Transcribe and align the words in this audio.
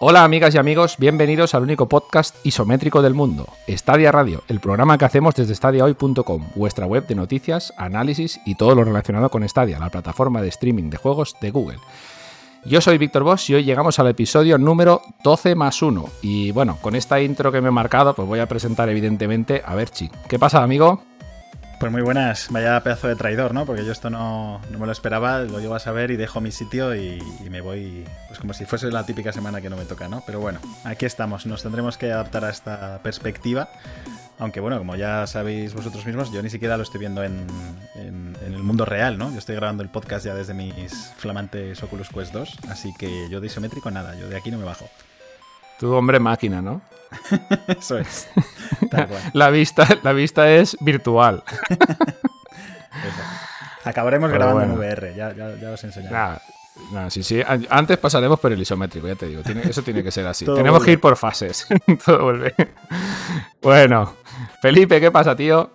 Hola 0.00 0.22
amigas 0.22 0.54
y 0.54 0.58
amigos, 0.58 0.94
bienvenidos 0.96 1.56
al 1.56 1.64
único 1.64 1.88
podcast 1.88 2.36
isométrico 2.46 3.02
del 3.02 3.14
mundo, 3.14 3.48
Stadia 3.68 4.12
Radio, 4.12 4.44
el 4.46 4.60
programa 4.60 4.96
que 4.96 5.04
hacemos 5.04 5.34
desde 5.34 5.56
stadiahoy.com, 5.56 6.50
vuestra 6.54 6.86
web 6.86 7.04
de 7.08 7.16
noticias, 7.16 7.74
análisis 7.76 8.40
y 8.46 8.54
todo 8.54 8.76
lo 8.76 8.84
relacionado 8.84 9.28
con 9.28 9.46
Stadia, 9.48 9.80
la 9.80 9.90
plataforma 9.90 10.40
de 10.40 10.50
streaming 10.50 10.90
de 10.90 10.98
juegos 10.98 11.34
de 11.40 11.50
Google. 11.50 11.78
Yo 12.64 12.80
soy 12.80 12.96
Víctor 12.96 13.24
Bosch 13.24 13.50
y 13.50 13.54
hoy 13.54 13.64
llegamos 13.64 13.98
al 13.98 14.06
episodio 14.06 14.56
número 14.56 15.02
12 15.24 15.56
más 15.56 15.82
1. 15.82 16.04
Y 16.22 16.52
bueno, 16.52 16.78
con 16.80 16.94
esta 16.94 17.20
intro 17.20 17.50
que 17.50 17.60
me 17.60 17.68
he 17.68 17.72
marcado, 17.72 18.14
pues 18.14 18.28
voy 18.28 18.38
a 18.38 18.46
presentar 18.46 18.88
evidentemente 18.88 19.62
a 19.66 19.74
Berchi. 19.74 20.10
¿Qué 20.28 20.38
pasa, 20.38 20.62
amigo? 20.62 21.02
Pues 21.78 21.92
muy 21.92 22.02
buenas, 22.02 22.48
vaya 22.50 22.82
pedazo 22.82 23.06
de 23.06 23.14
traidor, 23.14 23.54
¿no? 23.54 23.64
Porque 23.64 23.84
yo 23.84 23.92
esto 23.92 24.10
no, 24.10 24.60
me 24.68 24.84
lo 24.84 24.90
esperaba, 24.90 25.42
lo 25.42 25.60
llevo 25.60 25.76
a 25.76 25.78
saber 25.78 26.10
y 26.10 26.16
dejo 26.16 26.40
mi 26.40 26.50
sitio 26.50 26.96
y, 26.96 27.22
me 27.48 27.60
voy, 27.60 28.04
pues 28.26 28.40
como 28.40 28.52
si 28.52 28.64
fuese 28.64 28.90
la 28.90 29.06
típica 29.06 29.32
semana 29.32 29.60
que 29.60 29.70
no 29.70 29.76
me 29.76 29.84
toca, 29.84 30.08
¿no? 30.08 30.24
Pero 30.26 30.40
bueno, 30.40 30.58
aquí 30.82 31.06
estamos, 31.06 31.46
nos 31.46 31.62
tendremos 31.62 31.96
que 31.96 32.10
adaptar 32.10 32.44
a 32.44 32.50
esta 32.50 32.98
perspectiva. 33.04 33.68
Aunque 34.40 34.58
bueno, 34.58 34.78
como 34.78 34.96
ya 34.96 35.24
sabéis 35.28 35.72
vosotros 35.72 36.04
mismos, 36.04 36.32
yo 36.32 36.42
ni 36.42 36.50
siquiera 36.50 36.76
lo 36.76 36.82
estoy 36.82 36.98
viendo 36.98 37.22
en, 37.22 37.46
en, 37.94 38.34
el 38.44 38.62
mundo 38.64 38.84
real, 38.84 39.16
¿no? 39.16 39.30
Yo 39.30 39.38
estoy 39.38 39.54
grabando 39.54 39.84
el 39.84 39.88
podcast 39.88 40.26
ya 40.26 40.34
desde 40.34 40.54
mis 40.54 41.12
flamantes 41.16 41.80
Oculus 41.84 42.08
Quest 42.08 42.32
2, 42.32 42.58
así 42.70 42.92
que 42.98 43.28
yo 43.30 43.40
de 43.40 43.46
isométrico 43.46 43.88
nada, 43.92 44.16
yo 44.16 44.28
de 44.28 44.36
aquí 44.36 44.50
no 44.50 44.58
me 44.58 44.64
bajo. 44.64 44.88
Tu 45.78 45.92
hombre 45.92 46.18
máquina, 46.18 46.60
¿no? 46.60 46.80
Eso 47.68 47.98
es. 47.98 48.28
La 49.32 49.50
vista, 49.50 49.86
la 50.02 50.12
vista 50.12 50.50
es 50.50 50.76
virtual. 50.80 51.42
Acabaremos 53.84 54.30
grabando 54.30 54.62
en 54.62 54.72
VR, 54.78 55.14
ya, 55.14 55.34
ya, 55.34 55.70
os 55.70 55.82
enseñaré. 55.84 56.40
sí, 57.08 57.22
sí. 57.22 57.42
Antes 57.70 57.96
pasaremos 57.98 58.38
por 58.38 58.52
el 58.52 58.60
isométrico, 58.60 59.08
ya 59.08 59.14
te 59.14 59.26
digo. 59.26 59.42
eso 59.42 59.82
tiene 59.82 60.02
que 60.02 60.10
ser 60.10 60.26
así. 60.26 60.44
Tenemos 60.44 60.84
que 60.84 60.92
ir 60.92 61.00
por 61.00 61.16
fases. 61.16 61.66
Todo 62.04 62.24
vuelve. 62.24 62.54
Bueno, 63.62 64.14
Felipe, 64.60 65.00
¿qué 65.00 65.10
pasa, 65.10 65.34
tío? 65.34 65.70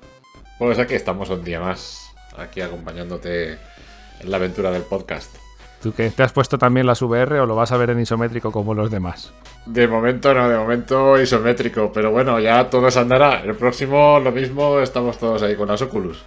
Pues 0.60 0.78
aquí 0.80 0.94
estamos 0.94 1.30
un 1.30 1.44
día 1.44 1.60
más, 1.60 2.14
aquí 2.38 2.62
acompañándote 2.62 3.54
en 3.54 4.32
la 4.32 4.38
aventura 4.38 4.70
del 4.72 4.84
podcast. 4.84 5.43
¿Tú 5.84 5.92
que 5.92 6.10
te 6.12 6.24
has 6.24 6.32
puesto 6.32 6.58
también 6.58 6.88
las 6.88 7.02
VR 7.02 7.42
o 7.42 7.46
lo 7.46 7.58
vas 7.58 7.74
a 7.74 7.78
ver 7.78 7.90
en 7.90 8.00
isométrico 8.00 8.54
como 8.54 8.74
los 8.74 8.90
demás? 8.90 9.34
De 9.66 9.86
momento 9.86 10.34
no, 10.34 10.48
de 10.48 10.58
momento 10.58 11.20
isométrico, 11.20 11.92
pero 11.94 12.10
bueno, 12.10 12.40
ya 12.40 12.70
todo 12.70 12.90
se 12.90 13.00
andará. 13.00 13.42
El 13.42 13.54
próximo 13.56 14.18
lo 14.18 14.32
mismo, 14.32 14.80
estamos 14.80 15.18
todos 15.18 15.44
ahí 15.44 15.58
con 15.58 15.68
las 15.68 15.82
Oculus. 15.82 16.24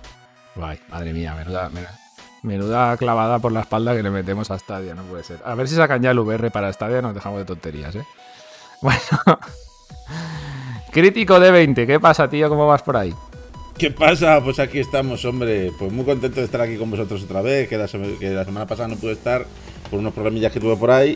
Ay, 0.61 0.79
madre 0.91 1.15
mía, 1.15 1.35
menuda, 1.35 1.71
menuda 2.43 2.99
clavada 2.99 3.39
por 3.39 3.51
la 3.51 3.61
espalda 3.61 3.97
que 3.97 4.03
le 4.03 4.11
metemos 4.11 4.51
a 4.51 4.59
Stadia, 4.59 4.95
no 4.95 5.05
puede 5.05 5.25
ser. 5.25 5.39
A 5.43 5.55
ver 5.55 5.69
si 5.69 5.75
sacan 5.75 6.03
ya 6.03 6.11
el 6.11 6.19
VR 6.19 6.51
para 6.51 6.71
Stadia, 6.71 7.01
nos 7.01 7.15
dejamos 7.15 7.39
de 7.39 7.47
tonterías, 7.47 7.95
¿eh? 7.97 8.05
Bueno. 8.83 9.01
Crítico 10.93 11.41
de 11.41 11.51
20, 11.51 11.87
¿qué 11.87 11.99
pasa, 11.99 12.29
tío? 12.29 12.51
¿Cómo 12.51 12.67
vas 12.67 12.83
por 12.83 12.99
ahí? 12.99 13.15
¿Qué 13.79 13.91
pasa? 13.91 14.41
Pues 14.43 14.59
aquí 14.59 14.79
estamos, 14.79 15.23
hombre. 15.27 15.71
Pues 15.79 15.93
muy 15.93 16.05
contento 16.07 16.41
de 16.41 16.47
estar 16.47 16.63
aquí 16.63 16.77
con 16.77 16.91
vosotros 16.91 17.23
otra 17.25 17.43
vez, 17.43 17.69
que 17.69 17.77
la, 17.77 17.87
semana 17.87 18.67
pasada 18.67 18.89
no 18.89 18.97
pude 18.97 19.13
estar 19.13 19.45
por 19.91 19.99
unos 19.99 20.15
problemillas 20.15 20.51
que 20.51 20.61
tuve 20.61 20.77
por 20.77 20.91
ahí 20.91 21.15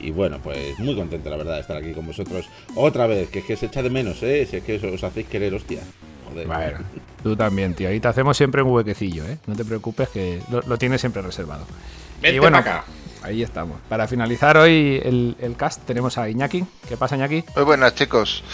y, 0.00 0.10
bueno, 0.12 0.38
pues 0.40 0.78
muy 0.78 0.94
contento 0.94 1.28
la 1.28 1.36
verdad 1.36 1.54
de 1.54 1.60
estar 1.60 1.76
aquí 1.76 1.92
con 1.92 2.06
vosotros 2.06 2.46
otra 2.76 3.08
vez, 3.08 3.28
que 3.30 3.40
es 3.40 3.44
que 3.44 3.56
se 3.56 3.66
echa 3.66 3.82
de 3.82 3.90
menos, 3.90 4.22
¿eh? 4.22 4.46
Si 4.48 4.58
es 4.58 4.62
que 4.62 4.76
os, 4.76 5.02
hacéis 5.02 5.26
querer, 5.26 5.52
hostia. 5.54 5.80
Joder. 6.28 6.46
Bueno, 6.46 6.78
tú 7.22 7.34
también, 7.34 7.74
tío. 7.74 7.88
Ahí 7.88 7.98
te 7.98 8.06
hacemos 8.06 8.36
siempre 8.36 8.62
un 8.62 8.70
huequecillo, 8.70 9.24
¿eh? 9.26 9.38
No 9.46 9.56
te 9.56 9.64
preocupes 9.64 10.08
que 10.08 10.40
lo, 10.50 10.78
tienes 10.78 11.00
siempre 11.00 11.20
reservado. 11.20 11.66
y 12.22 12.38
bueno, 12.38 12.58
acá. 12.58 12.84
Ahí 13.22 13.42
estamos. 13.42 13.80
Para 13.88 14.06
finalizar 14.06 14.56
hoy 14.56 15.00
el, 15.04 15.36
el, 15.40 15.56
cast 15.56 15.84
tenemos 15.84 16.16
a 16.16 16.30
Iñaki. 16.30 16.64
¿Qué 16.88 16.96
pasa, 16.96 17.16
Iñaki? 17.16 17.42
Muy 17.56 17.64
buenas, 17.64 17.96
chicos. 17.96 18.44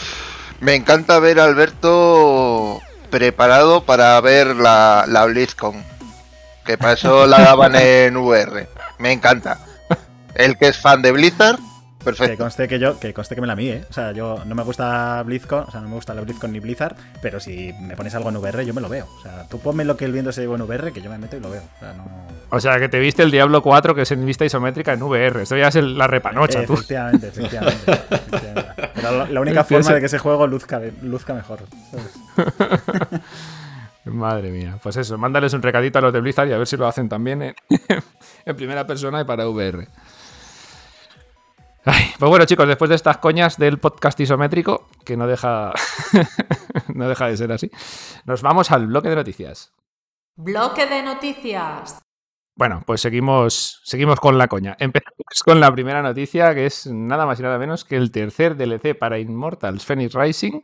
Me 0.61 0.75
encanta 0.75 1.19
ver 1.19 1.39
a 1.39 1.45
Alberto 1.45 2.81
preparado 3.11 3.85
para 3.85 4.21
ver 4.21 4.57
la, 4.57 5.05
la 5.07 5.25
BlizzCon. 5.27 5.85
Que 6.65 6.79
para 6.79 6.95
eso 6.95 7.27
la 7.27 7.41
daban 7.41 7.77
en 7.77 8.17
VR. 8.17 8.69
Me 8.99 9.13
encanta. 9.13 9.59
El 10.35 10.59
que 10.59 10.69
es 10.69 10.79
fan 10.79 11.03
de 11.03 11.13
Blizzard, 11.13 11.59
perfecto. 12.05 12.33
Que 12.33 12.37
conste 12.37 12.69
que 12.69 12.79
yo, 12.79 12.99
que 12.99 13.13
conste 13.15 13.35
que 13.35 13.41
me 13.41 13.47
la 13.47 13.57
mí, 13.57 13.69
¿eh? 13.69 13.85
O 13.89 13.93
sea, 13.93 14.13
yo 14.13 14.45
no 14.45 14.55
me 14.55 14.63
gusta 14.63 15.23
BlizzCon, 15.23 15.65
o 15.67 15.71
sea, 15.71 15.81
no 15.81 15.89
me 15.89 15.95
gusta 15.95 16.15
la 16.15 16.21
BlizzCon 16.21 16.53
ni 16.53 16.61
Blizzard, 16.61 16.97
pero 17.23 17.41
si 17.41 17.73
me 17.81 17.97
pones 17.97 18.15
algo 18.15 18.29
en 18.29 18.37
VR, 18.37 18.65
yo 18.65 18.75
me 18.75 18.81
lo 18.81 18.89
veo. 18.89 19.07
O 19.19 19.23
sea, 19.23 19.47
tú 19.49 19.59
ponme 19.59 19.85
lo 19.85 19.97
que 19.97 20.05
el 20.05 20.13
viento 20.13 20.33
se 20.33 20.43
lleva 20.43 20.57
en 20.57 20.63
VR, 20.63 20.93
que 20.93 21.01
yo 21.01 21.11
me 21.11 21.19
meto 21.19 21.37
y 21.37 21.41
lo 21.41 21.51
veo. 21.51 21.63
O 21.77 21.79
sea, 21.81 21.93
no... 21.95 22.05
o 22.51 22.61
sea 22.61 22.79
que 22.79 22.89
te 22.89 22.99
viste 22.99 23.23
el 23.23 23.31
Diablo 23.31 23.63
4, 23.63 23.95
que 23.95 24.03
es 24.03 24.13
en 24.13 24.25
vista 24.25 24.45
isométrica 24.45 24.93
en 24.93 25.03
VR. 25.03 25.43
Esto 25.43 25.57
ya 25.57 25.69
es 25.69 25.77
la 25.77 26.07
repanocha, 26.07 26.65
tú. 26.65 26.75
Efectivamente, 26.75 27.29
efectivamente. 27.29 27.93
Pero 28.95 29.27
la, 29.27 29.41
única 29.41 29.65
forma 29.65 29.93
de 29.93 30.01
que 30.01 30.07
ese 30.07 30.19
juego 30.19 30.47
luzca, 30.47 30.81
luzca 31.03 31.35
mejor. 31.35 31.61
Madre 34.05 34.51
mía. 34.51 34.79
Pues 34.83 34.97
eso, 34.97 35.17
mándales 35.17 35.55
un 35.55 35.63
recadito 35.63 35.99
a 35.99 36.03
los 36.03 36.13
de 36.13 36.21
Blizzard 36.21 36.49
y 36.49 36.53
a 36.53 36.59
ver 36.59 36.67
si 36.67 36.77
lo 36.77 36.87
hacen 36.87 37.09
también 37.09 37.43
en, 37.43 37.55
primera 38.57 38.87
persona 38.87 39.23
y 39.23 39.25
para 39.25 39.49
VR. 39.49 39.89
Pues 41.85 42.29
bueno, 42.31 42.47
chicos, 42.47 42.67
después 42.67 42.89
de 42.89 42.97
estas 42.97 43.19
coñas 43.19 43.59
del 43.59 43.79
podcast 43.79 44.19
isométrico, 44.19 44.89
que 45.05 45.17
no 45.17 45.27
deja, 45.27 45.73
no 46.95 47.09
deja 47.09 47.27
de 47.27 47.37
ser 47.37 47.53
así, 47.53 47.71
nos 48.25 48.43
vamos 48.43 48.71
al 48.71 48.87
bloque 48.87 49.11
de 49.11 49.17
noticias. 49.17 49.73
Bloque 50.37 50.87
de 50.87 51.03
noticias. 51.03 52.01
Bueno, 52.57 52.83
pues 52.87 53.01
seguimos, 53.01 53.81
seguimos 53.85 54.21
con 54.21 54.39
la 54.39 54.49
coña. 54.49 54.77
Empezamos 54.79 55.43
con 55.45 55.61
la 55.61 55.73
primera 55.73 56.03
noticia, 56.03 56.55
que 56.55 56.67
es 56.67 56.87
nada 56.87 57.27
más 57.27 57.39
y 57.41 57.43
nada 57.43 57.59
menos 57.59 57.85
que 57.85 57.97
el 57.97 58.11
tercer 58.11 58.57
DLC 58.57 58.97
para 58.97 59.19
Immortals 59.19 59.85
Phoenix 59.85 60.15
Rising, 60.15 60.63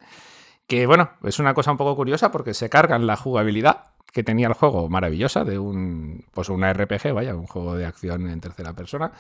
que 0.66 0.87
bueno, 0.87 1.10
es 1.25 1.38
una 1.38 1.52
cosa 1.52 1.72
un 1.72 1.76
poco 1.76 1.97
curiosa 1.97 2.31
porque 2.31 2.54
se 2.54 2.70
cargan 2.70 3.06
la 3.06 3.16
jugabilidad 3.16 3.87
que 4.12 4.22
tenía 4.22 4.48
el 4.48 4.54
juego 4.54 4.88
maravillosa 4.88 5.44
de 5.44 5.58
un 5.58 6.25
pues 6.32 6.48
una 6.48 6.72
RPG, 6.72 7.12
vaya, 7.12 7.34
un 7.34 7.47
juego 7.47 7.75
de 7.75 7.87
acción 7.87 8.28
en 8.28 8.41
tercera 8.41 8.72
persona 8.72 9.12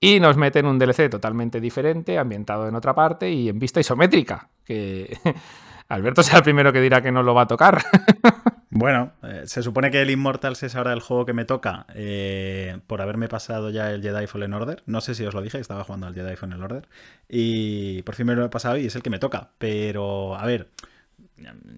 y 0.00 0.18
nos 0.18 0.36
meten 0.36 0.66
un 0.66 0.78
DLC 0.78 1.10
totalmente 1.10 1.60
diferente, 1.60 2.18
ambientado 2.18 2.66
en 2.66 2.74
otra 2.74 2.94
parte 2.94 3.30
y 3.30 3.48
en 3.48 3.58
vista 3.58 3.80
isométrica, 3.80 4.48
que 4.64 5.16
Alberto 5.88 6.22
sea 6.22 6.38
el 6.38 6.44
primero 6.44 6.72
que 6.72 6.80
dirá 6.80 7.02
que 7.02 7.12
no 7.12 7.22
lo 7.22 7.34
va 7.34 7.42
a 7.42 7.46
tocar. 7.46 7.82
Bueno, 8.72 9.12
eh, 9.24 9.42
se 9.46 9.64
supone 9.64 9.90
que 9.90 10.00
el 10.00 10.10
Immortals 10.10 10.62
es 10.62 10.76
ahora 10.76 10.92
el 10.92 11.00
juego 11.00 11.26
que 11.26 11.32
me 11.32 11.44
toca 11.44 11.86
eh, 11.92 12.78
por 12.86 13.02
haberme 13.02 13.28
pasado 13.28 13.70
ya 13.70 13.90
el 13.90 14.00
Jedi 14.00 14.28
Fallen 14.28 14.54
Order. 14.54 14.84
No 14.86 15.00
sé 15.00 15.16
si 15.16 15.26
os 15.26 15.34
lo 15.34 15.42
dije, 15.42 15.58
estaba 15.58 15.82
jugando 15.82 16.06
al 16.06 16.14
Jedi 16.14 16.36
Fallen 16.36 16.62
Order. 16.62 16.88
Y 17.28 18.02
por 18.02 18.14
fin 18.14 18.26
me 18.26 18.36
lo 18.36 18.44
he 18.44 18.48
pasado 18.48 18.76
y 18.76 18.86
es 18.86 18.94
el 18.94 19.02
que 19.02 19.10
me 19.10 19.18
toca. 19.18 19.50
Pero, 19.58 20.36
a 20.36 20.46
ver, 20.46 20.68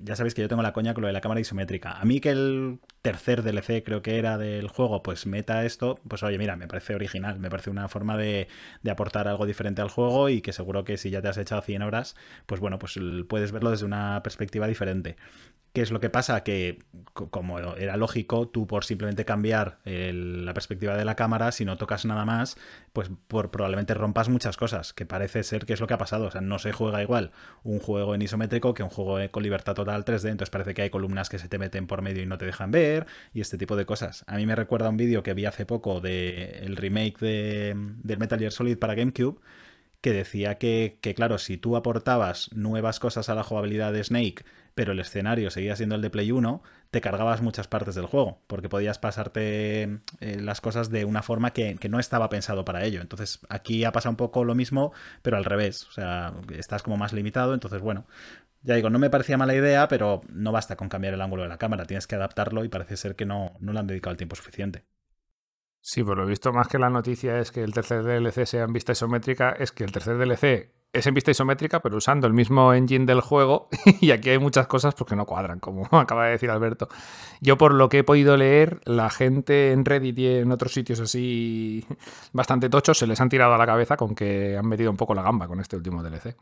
ya 0.05 0.17
sabéis 0.17 0.35
que 0.35 0.43
yo 0.43 0.49
tengo 0.49 0.63
la 0.63 0.75
coña 0.75 0.93
con 0.93 1.01
lo 1.01 1.07
de 1.07 1.15
la 1.15 1.23
cámara 1.23 1.41
isométrica. 1.41 1.93
A 1.93 2.05
mí 2.05 2.21
que 2.21 2.31
el 2.31 2.79
tercer 3.03 3.43
DLC 3.43 3.83
creo 3.85 4.01
que 4.01 4.19
era 4.19 4.39
del 4.39 4.69
juego, 4.69 5.03
pues 5.03 5.27
meta 5.27 5.65
esto, 5.65 5.99
pues 6.09 6.23
oye, 6.23 6.39
mira, 6.39 6.57
me 6.57 6.69
parece 6.69 6.95
original, 6.95 7.39
me 7.41 7.51
parece 7.51 7.71
una 7.71 7.89
forma 7.89 8.17
de, 8.17 8.49
de, 8.83 8.91
aportar 8.91 9.27
algo 9.29 9.45
diferente 9.45 9.83
al 9.83 9.91
juego 9.91 10.29
y 10.29 10.41
que 10.41 10.53
seguro 10.53 10.85
que 10.85 10.97
si 10.97 11.11
ya 11.11 11.21
te 11.21 11.29
has 11.29 11.37
echado 11.37 11.63
100 11.63 11.83
horas, 11.83 12.17
pues 12.47 12.61
bueno, 12.61 12.79
pues 12.79 12.99
puedes 13.29 13.51
verlo 13.53 13.71
desde 13.73 13.87
una 13.87 14.23
perspectiva 14.23 14.69
diferente. 14.69 15.17
¿Qué 15.73 15.81
es 15.81 15.91
lo 15.91 16.01
que 16.01 16.11
pasa? 16.11 16.43
Que, 16.45 16.81
como 17.15 17.59
era 17.59 17.97
lógico, 17.97 18.47
tú 18.47 18.67
por 18.67 18.85
simplemente 18.85 19.25
cambiar 19.25 19.79
la 19.87 20.53
perspectiva 20.53 20.99
de 20.99 21.07
la 21.07 21.17
cámara, 21.17 21.51
si 21.51 21.65
no 21.65 21.79
tocas 21.79 22.05
nada 22.05 22.27
más, 22.27 22.59
pues 22.93 23.11
por, 23.27 23.51
probablemente 23.51 23.95
rompas 23.95 24.29
muchas 24.29 24.59
cosas, 24.59 24.93
que 24.93 25.07
parece 25.07 25.43
ser 25.45 25.65
que 25.65 25.73
es 25.73 25.81
lo 25.81 25.87
que 25.87 25.95
ha 25.95 25.99
pasado. 25.99 26.27
O 26.27 26.31
sea, 26.31 26.43
no 26.43 26.59
se 26.59 26.73
juega 26.73 27.01
igual 27.01 27.33
un 27.63 27.79
juego 27.79 28.15
en 28.15 28.21
isométrico 28.21 28.75
que 28.75 28.83
un 28.83 28.91
juego 28.91 29.19
con 29.31 29.43
libertad 29.43 29.75
total 29.75 30.05
3D, 30.05 30.29
entonces 30.29 30.51
parece 30.51 30.75
que 30.75 30.83
hay 30.83 30.91
columnas 30.91 31.31
que 31.31 31.39
se 31.39 31.49
te 31.49 31.59
meten 31.59 31.87
por 31.87 32.03
medio 32.03 32.23
y 32.23 32.27
no 32.27 32.37
te 32.37 32.45
dejan 32.45 32.71
ver, 32.71 32.92
y 33.33 33.41
este 33.41 33.59
tipo 33.59 33.77
de 33.77 33.87
cosas. 33.87 34.25
A 34.27 34.37
mí 34.37 34.47
me 34.47 34.57
recuerda 34.57 34.89
un 34.89 34.97
vídeo 34.97 35.23
que 35.23 35.35
vi 35.35 35.47
hace 35.47 35.67
poco 35.67 36.01
del 36.01 36.63
el 36.63 36.77
remake 36.77 37.19
de, 37.21 37.75
del 38.03 38.19
Metal 38.19 38.39
Gear 38.39 38.53
Solid 38.53 38.79
para 38.79 38.95
GameCube, 38.95 39.41
que 40.01 40.13
decía 40.13 40.59
que, 40.59 40.99
que, 41.01 41.15
claro, 41.15 41.39
si 41.39 41.57
tú 41.59 41.77
aportabas 41.77 42.51
nuevas 42.53 42.99
cosas 43.01 43.29
a 43.29 43.35
la 43.35 43.45
jugabilidad 43.45 43.93
de 43.93 44.03
Snake, 44.03 44.45
pero 44.75 44.93
el 44.93 45.01
escenario 45.01 45.51
seguía 45.51 45.77
siendo 45.77 45.95
el 45.95 46.03
de 46.03 46.11
Play 46.11 46.33
1, 46.33 46.63
te 46.91 47.01
cargabas 47.01 47.41
muchas 47.43 47.69
partes 47.69 47.95
del 47.95 48.07
juego, 48.07 48.39
porque 48.47 48.69
podías 48.69 48.99
pasarte 48.99 49.83
eh, 50.21 50.41
las 50.41 50.61
cosas 50.61 50.91
de 50.91 51.05
una 51.05 51.23
forma 51.23 51.53
que, 51.53 51.79
no 51.89 51.99
estaba 51.99 52.29
pensado 52.29 52.65
para 52.65 52.85
ello. 52.85 53.01
Entonces 53.01 53.41
aquí 53.49 53.85
ha 53.85 53.93
pasado 53.93 54.11
un 54.11 54.17
poco 54.17 54.45
lo 54.45 54.55
mismo, 54.55 54.93
pero 55.23 55.37
al 55.37 55.45
revés. 55.45 55.87
O 55.89 55.93
sea, 55.93 56.35
estás 56.55 56.83
como 56.83 56.97
más 56.97 57.13
limitado, 57.13 57.55
entonces 57.55 57.81
bueno. 57.81 58.07
Ya 58.63 58.77
digo, 58.77 58.91
no 58.91 58.99
me 58.99 59.11
parecía 59.11 59.37
mala 59.37 59.55
idea, 59.55 59.89
pero 59.89 60.21
no 60.29 60.53
basta 60.53 60.77
con 60.77 60.89
cambiar 60.89 61.15
el 61.15 61.21
ángulo 61.21 61.43
de 61.43 61.49
la 61.49 61.59
cámara, 61.59 61.85
tienes 61.85 62.07
que 62.07 62.15
adaptarlo 62.15 62.65
y 62.65 62.69
parece 62.69 62.97
ser 62.97 63.17
que 63.17 63.27
no, 63.27 63.53
no 63.61 63.73
le 63.73 63.81
han 63.81 63.87
dedicado 63.87 64.13
el 64.13 64.19
tiempo 64.19 64.37
suficiente. 64.37 64.85
Sí, 65.81 66.05
por 66.05 66.17
lo 66.17 66.27
visto, 66.27 66.53
más 66.53 66.69
que 66.69 66.79
la 66.79 66.91
noticia 66.91 67.41
es 67.41 67.51
que 67.51 67.65
el 67.65 67.75
tercer 67.75 68.05
DLC 68.05 68.47
sea 68.47 68.63
en 68.63 68.73
vista 68.73 68.93
isométrica, 68.93 69.51
es 69.51 69.73
que 69.73 69.83
el 69.83 69.91
tercer 69.91 70.17
DLC 70.17 70.71
es 70.93 71.07
en 71.07 71.15
vista 71.15 71.31
isométrica, 71.31 71.81
pero 71.81 71.97
usando 71.97 72.27
el 72.27 72.35
mismo 72.35 72.73
engine 72.75 73.07
del 73.07 73.21
juego. 73.21 73.69
y 74.01 74.11
aquí 74.11 74.31
hay 74.31 74.39
muchas 74.39 74.67
cosas 74.67 74.95
porque 74.95 75.17
no 75.17 75.27
cuadran, 75.27 75.59
como 75.59 75.87
acaba 75.91 76.27
de 76.27 76.33
decir 76.33 76.51
Alberto. 76.51 76.89
Yo, 77.41 77.57
por 77.59 77.75
lo 77.75 77.89
que 77.89 77.99
he 77.99 78.05
podido 78.05 78.37
leer, 78.37 78.81
la 78.85 79.11
gente 79.11 79.73
en 79.73 79.85
Reddit 79.85 80.19
y 80.19 80.27
en 80.29 80.53
otros 80.53 80.73
sitios 80.73 81.01
así 81.01 81.85
bastante 82.33 82.69
tochos 82.69 82.99
se 82.99 83.07
les 83.07 83.21
han 83.21 83.29
tirado 83.29 83.55
a 83.55 83.59
la 83.59 83.67
cabeza 83.67 83.97
con 83.97 84.15
que 84.15 84.57
han 84.57 84.69
metido 84.69 84.91
un 84.91 84.97
poco 84.97 85.15
la 85.15 85.23
gamba 85.23 85.49
con 85.49 85.61
este 85.61 85.77
último 85.77 86.03
DLC. 86.03 86.37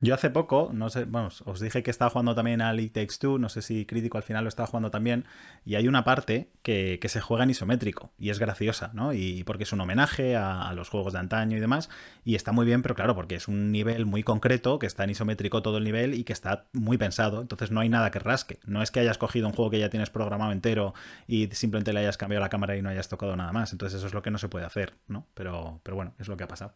Yo 0.00 0.14
hace 0.14 0.28
poco, 0.28 0.70
no 0.74 0.90
sé, 0.90 1.06
vamos, 1.06 1.42
os 1.46 1.58
dije 1.58 1.82
que 1.82 1.90
estaba 1.90 2.10
jugando 2.10 2.34
también 2.34 2.60
a 2.60 2.74
It 2.74 2.92
Takes 2.92 3.16
Two, 3.18 3.38
no 3.38 3.48
sé 3.48 3.62
si 3.62 3.86
Crítico 3.86 4.18
al 4.18 4.22
final 4.22 4.44
lo 4.44 4.48
estaba 4.48 4.66
jugando 4.66 4.90
también, 4.90 5.24
y 5.64 5.76
hay 5.76 5.88
una 5.88 6.04
parte 6.04 6.50
que, 6.62 7.00
se 7.06 7.20
juega 7.22 7.44
en 7.44 7.50
isométrico, 7.50 8.12
y 8.18 8.28
es 8.28 8.38
graciosa, 8.38 8.90
¿no? 8.92 9.14
Y 9.14 9.42
porque 9.44 9.62
es 9.62 9.72
un 9.72 9.80
homenaje 9.80 10.36
a, 10.36 10.70
los 10.74 10.90
juegos 10.90 11.14
de 11.14 11.20
antaño 11.20 11.56
y 11.56 11.60
demás, 11.60 11.88
y 12.26 12.34
está 12.34 12.52
muy 12.52 12.66
bien, 12.66 12.82
pero 12.82 12.94
claro, 12.94 13.14
porque 13.14 13.36
es 13.36 13.48
un 13.48 13.72
nivel 13.72 14.04
muy 14.04 14.22
concreto, 14.22 14.78
que 14.78 14.86
está 14.86 15.04
en 15.04 15.10
isométrico 15.10 15.62
todo 15.62 15.78
el 15.78 15.84
nivel 15.84 16.12
y 16.12 16.24
que 16.24 16.34
está 16.34 16.66
muy 16.74 16.98
pensado, 16.98 17.40
entonces 17.40 17.70
no 17.70 17.80
hay 17.80 17.88
nada 17.88 18.10
que 18.10 18.18
rasque. 18.18 18.58
No 18.66 18.82
es 18.82 18.90
que 18.90 19.00
hayas 19.00 19.16
cogido 19.16 19.46
un 19.46 19.54
juego 19.54 19.70
que 19.70 19.78
ya 19.78 19.88
tienes 19.88 20.10
programado 20.10 20.52
entero 20.52 20.92
y 21.26 21.46
simplemente 21.52 21.94
le 21.94 22.00
hayas 22.00 22.18
cambiado 22.18 22.42
la 22.42 22.50
cámara 22.50 22.76
y 22.76 22.82
no 22.82 22.90
hayas 22.90 23.08
tocado 23.08 23.34
nada 23.34 23.52
más, 23.52 23.72
entonces 23.72 23.96
eso 23.96 24.06
es 24.06 24.12
lo 24.12 24.20
que 24.20 24.30
no 24.30 24.36
se 24.36 24.50
puede 24.50 24.66
hacer, 24.66 24.92
¿no? 25.08 25.26
Pero, 25.32 25.80
pero 25.82 25.96
bueno, 25.96 26.12
es 26.18 26.28
lo 26.28 26.36
que 26.36 26.44
ha 26.44 26.48
pasado. 26.48 26.74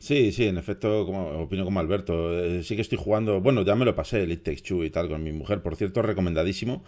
Sí, 0.00 0.30
sí, 0.30 0.46
en 0.46 0.58
efecto, 0.58 1.04
como, 1.06 1.26
opino 1.42 1.64
como 1.64 1.80
Alberto. 1.80 2.32
Eh, 2.38 2.62
sí 2.62 2.76
que 2.76 2.82
estoy 2.82 2.98
jugando, 2.98 3.40
bueno, 3.40 3.62
ya 3.62 3.74
me 3.74 3.84
lo 3.84 3.94
pasé, 3.96 4.22
el 4.22 4.30
It 4.32 4.44
Takes 4.44 4.62
Two 4.62 4.84
y 4.84 4.90
tal, 4.90 5.08
con 5.08 5.22
mi 5.24 5.32
mujer, 5.32 5.60
por 5.60 5.74
cierto, 5.74 6.02
recomendadísimo. 6.02 6.84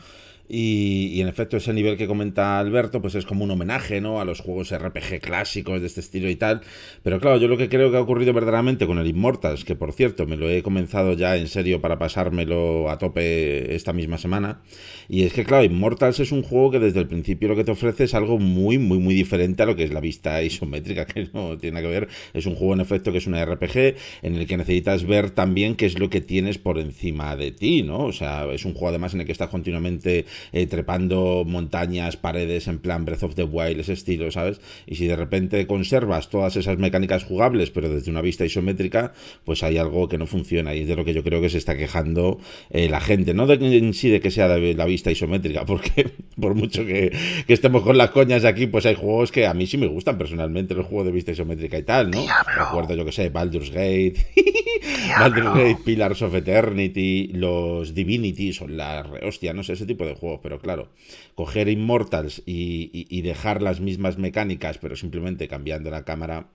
Y, 0.52 1.20
en 1.20 1.28
efecto, 1.28 1.56
ese 1.58 1.72
nivel 1.72 1.96
que 1.96 2.08
comenta 2.08 2.58
Alberto, 2.58 3.00
pues 3.00 3.14
es 3.14 3.24
como 3.24 3.44
un 3.44 3.52
homenaje, 3.52 4.00
¿no? 4.00 4.20
A 4.20 4.24
los 4.24 4.40
juegos 4.40 4.76
RPG 4.76 5.20
clásicos 5.20 5.80
de 5.80 5.86
este 5.86 6.00
estilo 6.00 6.28
y 6.28 6.34
tal. 6.34 6.62
Pero 7.04 7.20
claro, 7.20 7.36
yo 7.36 7.46
lo 7.46 7.56
que 7.56 7.68
creo 7.68 7.92
que 7.92 7.96
ha 7.96 8.00
ocurrido 8.00 8.32
verdaderamente 8.32 8.84
con 8.84 8.98
el 8.98 9.06
Immortals, 9.06 9.64
que 9.64 9.76
por 9.76 9.92
cierto, 9.92 10.26
me 10.26 10.36
lo 10.36 10.50
he 10.50 10.64
comenzado 10.64 11.12
ya 11.12 11.36
en 11.36 11.46
serio 11.46 11.80
para 11.80 12.00
pasármelo 12.00 12.90
a 12.90 12.98
tope 12.98 13.76
esta 13.76 13.92
misma 13.92 14.18
semana. 14.18 14.60
Y 15.08 15.22
es 15.22 15.32
que, 15.32 15.44
claro, 15.44 15.62
Immortals 15.62 16.18
es 16.18 16.32
un 16.32 16.42
juego 16.42 16.72
que 16.72 16.80
desde 16.80 16.98
el 16.98 17.06
principio 17.06 17.48
lo 17.48 17.54
que 17.54 17.62
te 17.62 17.70
ofrece 17.70 18.04
es 18.04 18.14
algo 18.14 18.38
muy, 18.38 18.78
muy, 18.78 18.98
muy 18.98 19.14
diferente 19.14 19.62
a 19.62 19.66
lo 19.66 19.76
que 19.76 19.84
es 19.84 19.92
la 19.92 20.00
vista 20.00 20.42
isométrica, 20.42 21.06
que 21.06 21.28
no 21.32 21.58
tiene 21.58 21.74
nada 21.74 21.86
que 21.86 22.00
ver. 22.00 22.08
Es 22.34 22.46
un 22.46 22.56
juego, 22.56 22.74
en 22.74 22.80
efecto, 22.80 23.12
que 23.12 23.18
es 23.18 23.28
una 23.28 23.44
RPG 23.44 23.94
en 24.22 24.34
el 24.34 24.48
que 24.48 24.56
necesitas 24.56 25.06
ver 25.06 25.30
también 25.30 25.76
qué 25.76 25.86
es 25.86 25.96
lo 25.96 26.10
que 26.10 26.20
tienes 26.20 26.58
por 26.58 26.80
encima 26.80 27.36
de 27.36 27.52
ti, 27.52 27.84
¿no? 27.84 28.06
O 28.06 28.12
sea, 28.12 28.46
es 28.52 28.64
un 28.64 28.72
juego 28.72 28.88
además 28.88 29.14
en 29.14 29.20
el 29.20 29.26
que 29.26 29.32
estás 29.32 29.48
continuamente 29.48 30.24
eh, 30.52 30.66
trepando 30.66 31.44
montañas, 31.46 32.16
paredes, 32.16 32.68
en 32.68 32.78
plan 32.78 33.04
Breath 33.04 33.22
of 33.22 33.34
the 33.34 33.44
Wild, 33.44 33.80
ese 33.80 33.92
estilo, 33.92 34.30
¿sabes? 34.30 34.60
Y 34.86 34.96
si 34.96 35.06
de 35.06 35.16
repente 35.16 35.66
conservas 35.66 36.28
todas 36.28 36.56
esas 36.56 36.78
mecánicas 36.78 37.24
jugables, 37.24 37.70
pero 37.70 37.88
desde 37.88 38.10
una 38.10 38.20
vista 38.20 38.44
isométrica, 38.44 39.12
pues 39.44 39.62
hay 39.62 39.78
algo 39.78 40.08
que 40.08 40.18
no 40.18 40.26
funciona 40.26 40.74
y 40.74 40.80
es 40.82 40.88
de 40.88 40.96
lo 40.96 41.04
que 41.04 41.14
yo 41.14 41.22
creo 41.22 41.40
que 41.40 41.50
se 41.50 41.58
está 41.58 41.76
quejando 41.76 42.38
eh, 42.70 42.88
la 42.88 43.00
gente, 43.00 43.34
no 43.34 43.46
de, 43.46 43.54
en 43.54 43.94
sí 43.94 44.08
de 44.08 44.20
que 44.20 44.30
sea 44.30 44.48
de 44.48 44.74
la 44.74 44.84
vista 44.84 45.10
isométrica, 45.10 45.64
porque 45.66 46.10
por 46.38 46.54
mucho 46.54 46.84
que, 46.84 47.12
estemos 47.48 47.82
con 47.82 47.98
las 47.98 48.10
coñas 48.10 48.44
aquí, 48.44 48.66
pues 48.66 48.86
hay 48.86 48.94
juegos 48.94 49.32
que 49.32 49.46
a 49.46 49.54
mí 49.54 49.66
sí 49.66 49.76
me 49.76 49.86
gustan 49.86 50.16
personalmente, 50.18 50.74
los 50.74 50.86
juegos 50.86 51.06
de 51.06 51.12
vista 51.12 51.32
isométrica 51.32 51.78
y 51.78 51.82
tal, 51.82 52.10
¿no? 52.10 52.24
Recuerdo 52.56 52.94
yo 52.94 53.04
que 53.04 53.12
sé, 53.12 53.28
Baldur's 53.28 53.70
Gate, 53.70 54.14
Baldur's 55.18 55.54
Gate, 55.54 55.78
Pillars 55.84 56.22
of 56.22 56.34
Eternity, 56.34 57.30
los 57.34 57.94
Divinity, 57.94 58.52
son 58.52 58.76
la 58.76 59.04
hostia, 59.22 59.52
no 59.52 59.62
sé, 59.62 59.72
ese 59.72 59.86
tipo 59.86 60.06
de 60.06 60.14
juegos 60.14 60.29
pero 60.42 60.60
claro, 60.60 60.90
coger 61.34 61.68
Immortals 61.68 62.42
y, 62.46 63.20
dejar 63.22 63.62
las 63.62 63.80
mismas 63.80 64.18
mecánicas, 64.18 64.78
pero 64.78 64.96
simplemente 64.96 65.48
cambiando 65.48 65.90
la 65.90 66.04
cámara, 66.04 66.48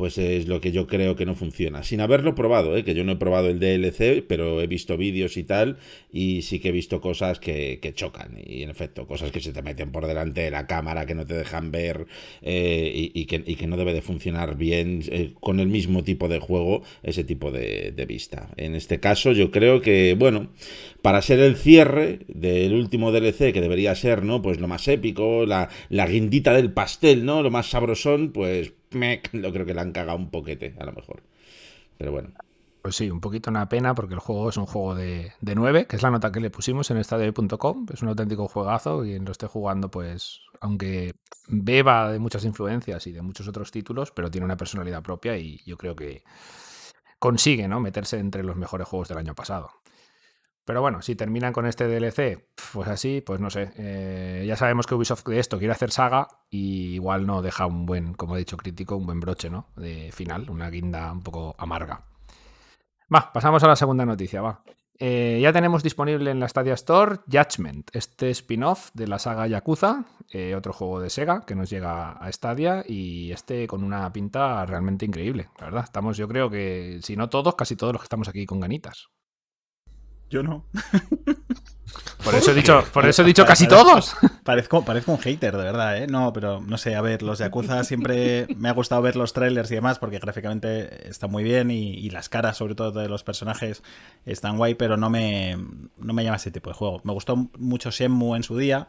pues 0.00 0.16
es 0.16 0.48
lo 0.48 0.62
que 0.62 0.72
yo 0.72 0.86
creo 0.86 1.14
que 1.14 1.26
no 1.26 1.34
funciona. 1.34 1.82
Sin 1.82 2.00
haberlo 2.00 2.34
probado, 2.34 2.74
¿eh? 2.74 2.84
que 2.84 2.94
yo 2.94 3.04
no 3.04 3.12
he 3.12 3.16
probado 3.16 3.50
el 3.50 3.60
DLC, 3.60 4.24
pero 4.26 4.62
he 4.62 4.66
visto 4.66 4.96
vídeos 4.96 5.36
y 5.36 5.44
tal, 5.44 5.76
y 6.10 6.40
sí 6.40 6.58
que 6.58 6.70
he 6.70 6.72
visto 6.72 7.02
cosas 7.02 7.38
que, 7.38 7.78
chocan. 7.94 8.38
Y 8.42 8.62
en 8.62 8.70
efecto, 8.70 9.06
cosas 9.06 9.30
que 9.30 9.40
se 9.40 9.52
te 9.52 9.60
meten 9.60 9.92
por 9.92 10.06
delante 10.06 10.40
de 10.40 10.50
la 10.50 10.66
cámara, 10.66 11.04
que 11.04 11.14
no 11.14 11.26
te 11.26 11.34
dejan 11.34 11.70
ver 11.70 12.06
eh, 12.40 13.10
y, 13.12 13.26
que, 13.26 13.66
no 13.66 13.76
debe 13.76 13.92
de 13.92 14.00
funcionar 14.00 14.56
bien 14.56 15.02
eh, 15.08 15.34
con 15.38 15.60
el 15.60 15.66
mismo 15.66 16.02
tipo 16.02 16.28
de 16.28 16.38
juego, 16.38 16.82
ese 17.02 17.22
tipo 17.22 17.50
de, 17.50 17.92
de 17.94 18.06
vista. 18.06 18.48
En 18.56 18.74
este 18.76 19.00
caso, 19.00 19.32
yo 19.32 19.50
creo 19.50 19.82
que, 19.82 20.16
bueno, 20.18 20.48
para 21.02 21.22
ser 21.22 21.40
el 21.40 21.56
cierre 21.56 22.20
del 22.28 22.74
último 22.74 23.12
DLC, 23.12 23.52
que 23.52 23.60
debería 23.60 23.94
ser, 23.94 24.24
¿no? 24.24 24.42
Pues 24.42 24.60
lo 24.60 24.68
más 24.68 24.86
épico, 24.88 25.46
la, 25.46 25.68
la 25.88 26.06
guindita 26.06 26.52
del 26.52 26.72
pastel, 26.72 27.24
¿no? 27.24 27.42
Lo 27.42 27.50
más 27.50 27.70
sabrosón, 27.70 28.32
pues 28.32 28.72
me, 28.90 29.20
lo 29.32 29.52
creo 29.52 29.66
que 29.66 29.74
le 29.74 29.80
han 29.80 29.92
cagado 29.92 30.18
un 30.18 30.30
poquete, 30.30 30.74
a 30.78 30.84
lo 30.84 30.92
mejor. 30.92 31.22
Pero 31.96 32.12
bueno. 32.12 32.30
Pues 32.82 32.96
sí, 32.96 33.10
un 33.10 33.20
poquito 33.20 33.50
una 33.50 33.68
pena 33.68 33.94
porque 33.94 34.14
el 34.14 34.20
juego 34.20 34.48
es 34.48 34.56
un 34.56 34.64
juego 34.64 34.94
de, 34.94 35.32
de 35.40 35.54
9, 35.54 35.86
que 35.86 35.96
es 35.96 36.02
la 36.02 36.10
nota 36.10 36.32
que 36.32 36.40
le 36.40 36.50
pusimos 36.50 36.90
en 36.90 36.96
estadio.com. 36.96 37.86
Es 37.92 38.00
un 38.00 38.08
auténtico 38.08 38.48
juegazo 38.48 39.04
y 39.04 39.18
lo 39.18 39.32
esté 39.32 39.46
jugando, 39.46 39.90
pues, 39.90 40.40
aunque 40.60 41.14
beba 41.46 42.10
de 42.10 42.18
muchas 42.18 42.44
influencias 42.44 43.06
y 43.06 43.12
de 43.12 43.20
muchos 43.20 43.46
otros 43.48 43.70
títulos, 43.70 44.12
pero 44.12 44.30
tiene 44.30 44.46
una 44.46 44.56
personalidad 44.56 45.02
propia 45.02 45.36
y 45.36 45.62
yo 45.66 45.76
creo 45.76 45.94
que 45.94 46.22
consigue, 47.18 47.68
¿no? 47.68 47.80
Meterse 47.80 48.18
entre 48.18 48.42
los 48.42 48.56
mejores 48.56 48.88
juegos 48.88 49.08
del 49.08 49.18
año 49.18 49.34
pasado. 49.34 49.70
Pero 50.70 50.82
bueno, 50.82 51.02
si 51.02 51.16
terminan 51.16 51.52
con 51.52 51.66
este 51.66 51.88
DLC, 51.88 52.44
pues 52.72 52.88
así, 52.88 53.22
pues 53.26 53.40
no 53.40 53.50
sé. 53.50 53.72
Eh, 53.76 54.44
ya 54.46 54.54
sabemos 54.54 54.86
que 54.86 54.94
Ubisoft 54.94 55.26
de 55.26 55.40
esto 55.40 55.58
quiere 55.58 55.72
hacer 55.72 55.90
saga 55.90 56.28
y 56.48 56.94
igual 56.94 57.26
no 57.26 57.42
deja 57.42 57.66
un 57.66 57.86
buen, 57.86 58.14
como 58.14 58.36
he 58.36 58.38
dicho, 58.38 58.56
crítico, 58.56 58.94
un 58.94 59.04
buen 59.04 59.18
broche, 59.18 59.50
¿no? 59.50 59.66
De 59.74 60.12
final, 60.12 60.48
una 60.48 60.70
guinda 60.70 61.10
un 61.10 61.24
poco 61.24 61.56
amarga. 61.58 62.04
Va, 63.12 63.32
pasamos 63.32 63.64
a 63.64 63.66
la 63.66 63.74
segunda 63.74 64.06
noticia, 64.06 64.42
va. 64.42 64.62
Eh, 64.96 65.40
ya 65.42 65.52
tenemos 65.52 65.82
disponible 65.82 66.30
en 66.30 66.38
la 66.38 66.48
Stadia 66.48 66.74
Store 66.74 67.16
Judgment, 67.26 67.90
este 67.92 68.30
spin-off 68.30 68.90
de 68.94 69.08
la 69.08 69.18
saga 69.18 69.48
Yakuza, 69.48 70.04
eh, 70.30 70.54
otro 70.54 70.72
juego 70.72 71.00
de 71.00 71.10
Sega 71.10 71.44
que 71.44 71.56
nos 71.56 71.68
llega 71.68 72.12
a 72.12 72.30
Stadia 72.30 72.84
y 72.86 73.32
este 73.32 73.66
con 73.66 73.82
una 73.82 74.12
pinta 74.12 74.64
realmente 74.66 75.04
increíble, 75.04 75.48
la 75.58 75.64
verdad. 75.64 75.82
Estamos, 75.82 76.16
yo 76.16 76.28
creo 76.28 76.48
que, 76.48 77.00
si 77.02 77.16
no 77.16 77.28
todos, 77.28 77.56
casi 77.56 77.74
todos 77.74 77.92
los 77.92 78.02
que 78.02 78.06
estamos 78.06 78.28
aquí 78.28 78.46
con 78.46 78.60
ganitas. 78.60 79.10
Yo 80.30 80.42
no. 80.42 80.64
Por 82.24 82.34
eso 82.34 82.52
he 82.52 82.54
dicho, 82.54 82.84
por 82.92 83.06
eso 83.06 83.22
he 83.22 83.24
dicho 83.24 83.44
casi 83.44 83.66
todos. 83.66 84.14
Parezco, 84.44 84.84
parezco 84.84 85.12
un 85.12 85.18
hater, 85.18 85.56
de 85.56 85.62
verdad, 85.62 85.96
¿eh? 85.96 86.06
No, 86.06 86.32
pero 86.32 86.60
no 86.60 86.76
sé, 86.76 86.94
a 86.94 87.00
ver, 87.00 87.22
los 87.22 87.38
Yakuza 87.38 87.84
siempre 87.84 88.46
me 88.56 88.68
ha 88.68 88.72
gustado 88.72 89.00
ver 89.00 89.16
los 89.16 89.32
trailers 89.32 89.70
y 89.70 89.74
demás 89.74 89.98
porque 89.98 90.18
gráficamente 90.18 91.08
está 91.08 91.28
muy 91.28 91.44
bien 91.44 91.70
y, 91.70 92.10
las 92.10 92.28
caras, 92.28 92.56
sobre 92.56 92.74
todo 92.74 93.00
de 93.00 93.08
los 93.08 93.22
personajes, 93.22 93.82
están 94.26 94.56
guay, 94.56 94.74
pero 94.74 94.96
no 94.96 95.08
me, 95.08 95.56
no 95.98 96.12
me 96.12 96.24
llama 96.24 96.36
ese 96.36 96.50
tipo 96.50 96.70
de 96.70 96.74
juego. 96.74 97.00
Me 97.04 97.12
gustó 97.12 97.36
mucho 97.58 97.90
Shenmue 97.90 98.36
en 98.36 98.42
su 98.42 98.56
día, 98.56 98.88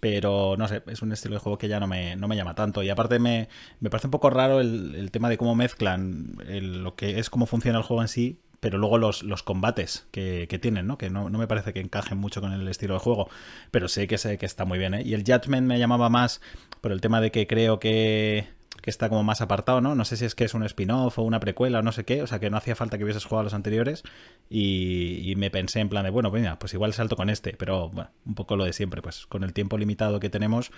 pero 0.00 0.56
no 0.56 0.68
sé, 0.68 0.82
es 0.86 1.02
un 1.02 1.12
estilo 1.12 1.34
de 1.34 1.40
juego 1.40 1.58
que 1.58 1.68
ya 1.68 1.80
no 1.80 1.86
me, 1.86 2.16
no 2.16 2.28
me 2.28 2.36
llama 2.36 2.54
tanto. 2.54 2.82
Y 2.82 2.90
aparte 2.90 3.18
me, 3.18 3.48
me 3.80 3.90
parece 3.90 4.06
un 4.06 4.12
poco 4.12 4.30
raro 4.30 4.60
el, 4.60 4.94
el 4.94 5.10
tema 5.10 5.28
de 5.28 5.38
cómo 5.38 5.54
mezclan 5.54 6.36
lo 6.46 6.94
que 6.94 7.18
es 7.18 7.30
cómo 7.30 7.46
funciona 7.46 7.78
el 7.78 7.84
juego 7.84 8.02
en 8.02 8.08
sí 8.08 8.40
pero 8.64 8.78
luego 8.78 8.96
los, 8.96 9.22
los 9.22 9.42
combates 9.42 10.06
que, 10.10 10.58
tienen, 10.58 10.86
¿no? 10.86 10.96
Que 10.96 11.10
no, 11.10 11.28
me 11.28 11.46
parece 11.46 11.74
que 11.74 11.80
encajen 11.80 12.16
mucho 12.16 12.40
con 12.40 12.50
el 12.50 12.66
estilo 12.66 12.94
de 12.94 13.00
juego, 13.00 13.28
pero 13.70 13.88
sé 13.88 14.06
que 14.06 14.16
sé 14.16 14.38
que 14.38 14.46
está 14.46 14.64
muy 14.64 14.78
bien, 14.78 14.94
¿eh? 14.94 15.02
Y 15.04 15.12
el 15.12 15.22
Judgment 15.22 15.66
me 15.66 15.78
llamaba 15.78 16.08
más 16.08 16.40
por 16.80 16.90
el 16.90 17.02
tema 17.02 17.20
de 17.20 17.30
que 17.30 17.46
creo 17.46 17.78
que, 17.78 18.48
está 18.86 19.10
como 19.10 19.22
más 19.22 19.42
apartado, 19.42 19.82
¿no? 19.82 19.94
No 19.94 20.06
sé 20.06 20.16
si 20.16 20.24
es 20.24 20.34
que 20.34 20.44
es 20.44 20.54
un 20.54 20.62
spin-off 20.62 21.18
o 21.18 21.22
una 21.24 21.40
precuela 21.40 21.80
o 21.80 21.82
no 21.82 21.92
sé 21.92 22.06
qué, 22.06 22.22
o 22.22 22.26
sea 22.26 22.38
que 22.40 22.48
no 22.48 22.56
hacía 22.56 22.74
falta 22.74 22.96
que 22.96 23.04
hubieses 23.04 23.26
jugado 23.26 23.40
a 23.40 23.44
los 23.44 23.52
anteriores 23.52 24.02
y, 24.48 25.34
me 25.36 25.50
pensé 25.50 25.80
en 25.80 25.90
plan 25.90 26.04
de, 26.04 26.08
bueno, 26.08 26.30
venga, 26.30 26.58
pues 26.58 26.72
igual 26.72 26.94
salto 26.94 27.16
con 27.16 27.28
este, 27.28 27.52
pero 27.58 27.90
bueno, 27.90 28.12
un 28.24 28.34
poco 28.34 28.56
lo 28.56 28.64
de 28.64 28.72
siempre, 28.72 29.02
pues 29.02 29.26
con 29.26 29.44
el 29.44 29.52
tiempo 29.52 29.76
limitado 29.76 30.20
que 30.20 30.30
tenemos, 30.30 30.72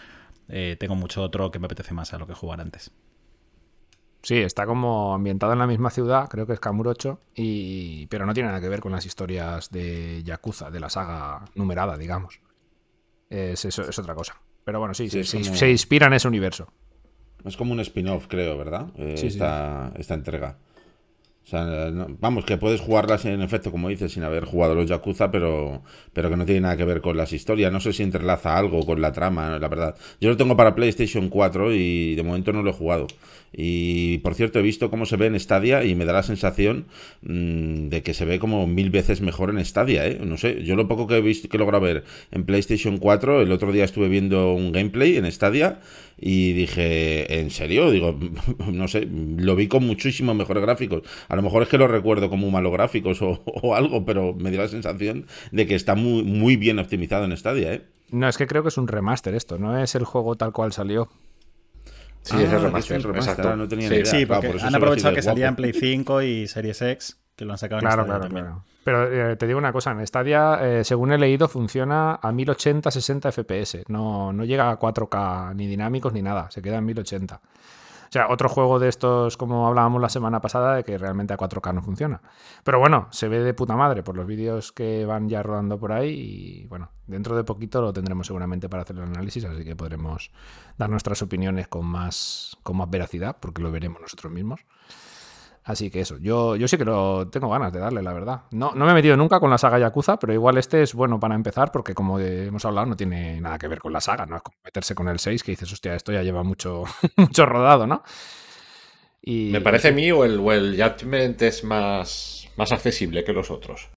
eh, 0.49 0.77
tengo 0.81 0.97
mucho 0.97 1.23
otro 1.23 1.53
que 1.53 1.61
me 1.61 1.67
apetece 1.67 1.95
más 1.95 2.13
a 2.15 2.19
lo 2.19 2.27
que 2.27 2.35
jugar 2.35 2.61
antes. 2.61 2.91
Sí, 4.27 4.39
está 4.39 4.67
como 4.67 5.15
ambientado 5.15 5.53
en 5.53 5.61
la 5.61 5.69
misma 5.69 5.89
ciudad, 5.89 6.29
creo 6.29 6.49
que 6.49 6.53
es 6.55 6.59
Kamurocho, 6.59 7.21
y... 7.37 8.09
pero 8.09 8.27
no 8.27 8.35
tiene 8.35 8.49
nada 8.49 8.61
que 8.61 8.69
ver 8.69 8.81
con 8.81 8.91
las 8.91 9.07
historias 9.07 9.71
de 9.71 10.25
Yakuza, 10.25 10.69
de 10.69 10.81
la 10.81 10.91
saga 10.91 11.45
numerada, 11.55 11.97
digamos. 11.97 12.41
Es, 13.31 13.65
es, 13.65 13.79
otra 13.79 14.17
cosa. 14.17 14.35
Pero 14.65 14.81
bueno, 14.81 14.95
sí, 14.95 15.09
se 15.09 15.71
inspira 15.71 16.09
en 16.09 16.15
ese 16.15 16.27
universo. 16.27 16.67
Es 17.45 17.57
como 17.57 17.71
un 17.71 17.79
spin-off, 17.79 18.27
creo, 18.27 18.59
¿verdad? 18.59 18.89
Eh, 18.97 19.15
esta, 19.17 19.93
esta 19.97 20.15
entrega. 20.15 20.59
O 21.47 21.49
sea, 21.49 21.93
vamos, 22.19 22.45
que 22.45 22.57
puedes 22.57 22.81
jugarlas 22.81 23.25
en 23.25 23.41
efecto, 23.41 23.71
como 23.71 23.89
dices, 23.89 24.11
sin 24.11 24.25
haber 24.25 24.45
jugado 24.45 24.75
los 24.75 24.89
Yakuza, 24.89 25.31
pero, 25.31 25.81
pero 26.13 26.29
que 26.29 26.37
no 26.37 26.45
tiene 26.45 26.63
nada 26.63 26.77
que 26.77 26.85
ver 26.85 27.01
con 27.01 27.17
las 27.17 27.33
historias. 27.33 27.71
No 27.71 27.79
sé 27.79 27.93
si 27.93 28.03
entrelaza 28.03 28.59
algo 28.59 28.85
con 28.85 29.01
la 29.01 29.13
trama, 29.13 29.57
la 29.61 29.69
verdad. 29.69 29.95
Yo 30.21 30.29
lo 30.29 30.37
tengo 30.37 30.57
para 30.57 30.75
PlayStation 30.75 31.29
4 31.29 31.73
y 31.73 32.17
de 32.17 32.23
momento 32.25 32.53
no 32.53 32.65
lo 32.65 32.71
he 32.71 32.73
jugado. 32.73 33.07
Y 33.53 34.19
por 34.19 34.35
cierto, 34.35 34.59
he 34.59 34.63
visto 34.63 34.91
cómo 34.91 35.07
se 35.07 35.17
ve 35.17 35.27
en 35.27 35.39
Stadia 35.39 35.85
y 35.85 35.95
me 35.95 36.05
da 36.05 36.15
la 36.15 36.25
sensación 36.25 36.87
mm, 37.23 37.91
de 37.91 38.03
que 38.03 38.13
se 38.13 38.25
ve 38.25 38.41
como 38.41 38.67
mil 38.67 38.91
veces 38.91 39.21
mejor 39.21 39.51
en 39.51 39.65
Stadia, 39.65 40.05
¿eh? 40.05 40.19
No 40.21 40.39
sé, 40.39 40.65
yo 40.65 40.75
lo 40.75 40.89
poco 40.89 41.07
que 41.07 41.19
he 41.19 41.21
visto, 41.21 41.49
que 41.49 41.57
he 41.59 41.61
logrado 41.61 41.85
ver 41.85 42.03
en 42.33 42.45
PlayStation 42.45 42.99
4, 42.99 43.43
el 43.43 43.53
otro 43.53 43.71
día 43.71 43.85
estuve 43.85 44.09
viendo 44.09 44.53
un 44.53 44.73
gameplay 44.73 45.17
en 45.17 45.31
Stadia 45.31 45.79
y 46.19 46.53
dije, 46.55 47.41
¿en 47.41 47.51
serio? 47.51 47.91
Digo, 47.91 48.19
no 48.73 48.89
sé, 48.89 49.07
lo 49.11 49.55
vi 49.57 49.69
con 49.69 49.87
muchísimos 49.87 50.35
mejores 50.37 50.63
gráficos. 50.63 51.03
A 51.29 51.37
lo 51.37 51.43
mejor 51.43 51.63
es 51.63 51.69
que 51.69 51.79
lo 51.79 51.89
recuerdo 51.89 52.31
como 52.31 52.51
malos 52.51 52.73
gráficos 52.73 53.21
o, 53.23 53.43
o 53.47 53.75
algo, 53.75 54.05
pero 54.05 54.35
me 54.35 54.51
dio 54.51 54.61
la 54.61 54.69
sensación 54.69 55.27
de 55.53 55.67
que 55.67 55.75
está 55.75 55.95
muy, 55.95 56.23
muy 56.23 56.57
bien 56.57 56.79
optimizado 56.79 57.25
en 57.25 57.37
Stadia, 57.37 57.73
¿eh? 57.75 57.83
No, 58.11 58.29
es 58.29 58.37
que 58.39 58.47
creo 58.47 58.63
que 58.63 58.69
es 58.69 58.79
un 58.79 58.87
remaster 58.89 59.35
esto, 59.35 59.59
no 59.59 59.77
es 59.79 59.95
el 59.97 60.05
juego 60.05 60.37
tal 60.37 60.53
cual 60.53 60.73
salió. 60.73 61.09
Sí, 62.23 62.37
es 62.37 62.51
el 62.51 62.57
Ah, 62.57 62.59
remaster, 62.59 62.97
es 62.99 63.05
el 63.05 63.09
remaster, 63.11 63.33
exacto. 63.35 63.57
no 63.57 63.69
tenía 63.69 63.89
Sí. 63.89 63.95
ni 63.95 64.01
idea. 64.01 64.11
Sí, 64.11 64.27
Claro, 64.27 64.29
porque 64.41 64.47
por 64.49 64.57
eso 64.57 64.67
han 64.67 64.75
aprovechado 64.75 65.15
que 65.15 65.23
salía 65.23 65.49
en. 65.49 65.57
Play 65.57 65.73
5 65.73 66.23
y 66.23 66.47
Series 66.49 66.83
X, 66.83 67.19
que 67.37 67.45
lo 67.45 67.53
han 67.53 67.59
sacado 67.59 67.81
en 67.81 67.87
Claro, 67.87 68.03
Stadia 68.05 68.07
claro, 68.19 68.25
también. 68.25 68.45
claro. 68.47 68.65
Pero 68.87 69.33
eh, 69.33 69.35
te 69.35 69.49
digo 69.49 69.59
una 69.59 69.73
cosa, 69.73 69.91
en 69.91 70.07
Stadia, 70.07 70.61
eh, 70.63 70.85
según 70.85 71.11
he 71.11 71.19
leído, 71.19 71.49
funciona 71.49 72.21
a 72.23 72.31
1080, 72.31 72.89
60 72.93 73.33
FPS. 73.33 73.83
No, 73.89 74.33
no 74.33 74.45
llega 74.45 74.71
a 74.71 74.79
4K 74.79 75.57
ni 75.57 75.67
dinámicos 75.67 76.13
ni 76.13 76.23
nada, 76.23 76.49
se 76.53 76.63
queda 76.63 76.77
en 76.77 76.85
1080. 76.85 77.35
O 77.35 78.13
sea, 78.13 78.29
otro 78.29 78.49
juego 78.49 78.79
de 78.79 78.89
estos, 78.89 79.37
como 79.37 79.67
hablábamos 79.67 80.01
la 80.01 80.09
semana 80.09 80.41
pasada, 80.41 80.77
de 80.77 80.85
que 80.85 80.99
realmente 80.99 81.35
a 81.35 81.37
4K 81.37 81.75
no 81.75 81.83
funciona. 81.83 82.21
Pero 82.63 82.79
bueno, 82.79 83.09
se 83.11 83.27
ve 83.27 83.41
de 83.41 83.55
puta 83.55 83.75
madre 83.75 84.05
por 84.05 84.17
los 84.17 84.25
vídeos 84.25 84.71
que 84.71 85.05
van 85.05 85.29
ya 85.29 85.43
rodando 85.43 85.81
por 85.81 85.91
ahí. 85.91 86.11
Y 86.11 86.67
bueno, 86.69 86.93
dentro 87.09 87.35
de 87.37 87.43
poquito 87.43 87.83
lo 87.83 87.93
tendremos 87.93 88.29
seguramente 88.29 88.69
para 88.69 88.85
hacer 88.85 88.99
el 88.99 89.03
análisis, 89.03 89.45
así 89.47 89.65
que 89.65 89.75
podremos 89.75 90.31
dar 90.79 90.91
nuestras 90.91 91.21
opiniones 91.23 91.67
con 91.67 91.87
más, 91.87 92.57
con 92.63 92.77
más 92.77 92.89
veracidad, 92.89 93.37
porque 93.41 93.63
lo 93.63 93.73
veremos 93.73 94.01
nosotros 94.01 94.33
mismos. 94.33 94.61
Así 95.67 95.91
que 95.91 95.99
eso, 96.01 96.17
yo, 96.19 96.55
yo 96.55 96.69
sí 96.69 96.79
que 96.79 96.85
lo 96.85 97.29
tengo 97.29 97.51
ganas 97.51 97.73
de 97.73 97.81
darle, 97.81 98.01
la 98.01 98.13
verdad. 98.13 98.43
No, 98.53 98.71
no 98.77 98.85
me 98.85 98.93
he 98.93 98.95
metido 98.95 99.17
nunca 99.17 99.41
con 99.41 99.51
la 99.51 99.59
saga 99.59 99.81
Yakuza, 99.81 100.17
pero 100.17 100.33
igual 100.33 100.59
este 100.59 100.81
es 100.81 100.95
bueno 100.95 101.19
para 101.19 101.35
empezar, 101.35 101.73
porque 101.73 101.93
como 101.93 102.21
hemos 102.21 102.65
hablado, 102.65 102.87
no 102.87 102.97
tiene 102.97 103.41
nada 103.41 103.59
que 103.59 103.67
ver 103.67 103.81
con 103.81 103.93
la 103.93 104.01
saga, 104.01 104.27
¿no? 104.27 104.37
Es 104.37 104.43
como 104.43 104.57
meterse 104.65 104.95
con 104.95 105.09
el 105.09 105.19
6, 105.19 105.43
que 105.43 105.51
dices, 105.51 105.73
hostia, 105.73 105.97
esto 105.97 106.13
ya 106.13 106.23
lleva 106.23 106.45
mucho, 106.45 106.85
mucho 107.17 107.47
rodado, 107.47 107.85
¿no? 107.85 108.05
Y, 109.21 109.51
Me 109.51 109.61
parece 109.61 109.89
a 109.89 109.93
mí 109.93 110.13
o 110.13 110.25
el, 110.25 110.39
o 110.39 110.53
el 110.53 110.81
Judgment 110.81 111.43
es 111.43 111.65
más, 111.65 112.49
más 112.57 112.71
accesible 112.71 113.25
que 113.25 113.33
los 113.33 113.51
otros. 113.51 113.91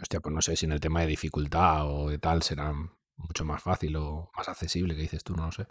Hostia, 0.00 0.20
pues 0.20 0.34
no 0.34 0.40
sé 0.40 0.56
si 0.56 0.64
en 0.64 0.72
el 0.72 0.80
tema 0.80 1.02
de 1.02 1.08
dificultad 1.08 1.90
o 1.90 2.08
de 2.08 2.16
tal 2.16 2.42
será 2.42 2.72
mucho 3.16 3.44
más 3.44 3.62
fácil 3.62 3.96
o 3.96 4.30
más 4.34 4.48
accesible, 4.48 4.94
que 4.94 5.02
dices 5.02 5.22
tú, 5.22 5.36
no 5.36 5.44
lo 5.44 5.52
sé. 5.52 5.66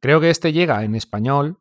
Creo 0.00 0.20
que 0.20 0.30
este 0.30 0.52
llega 0.52 0.84
en 0.84 0.94
español, 0.94 1.58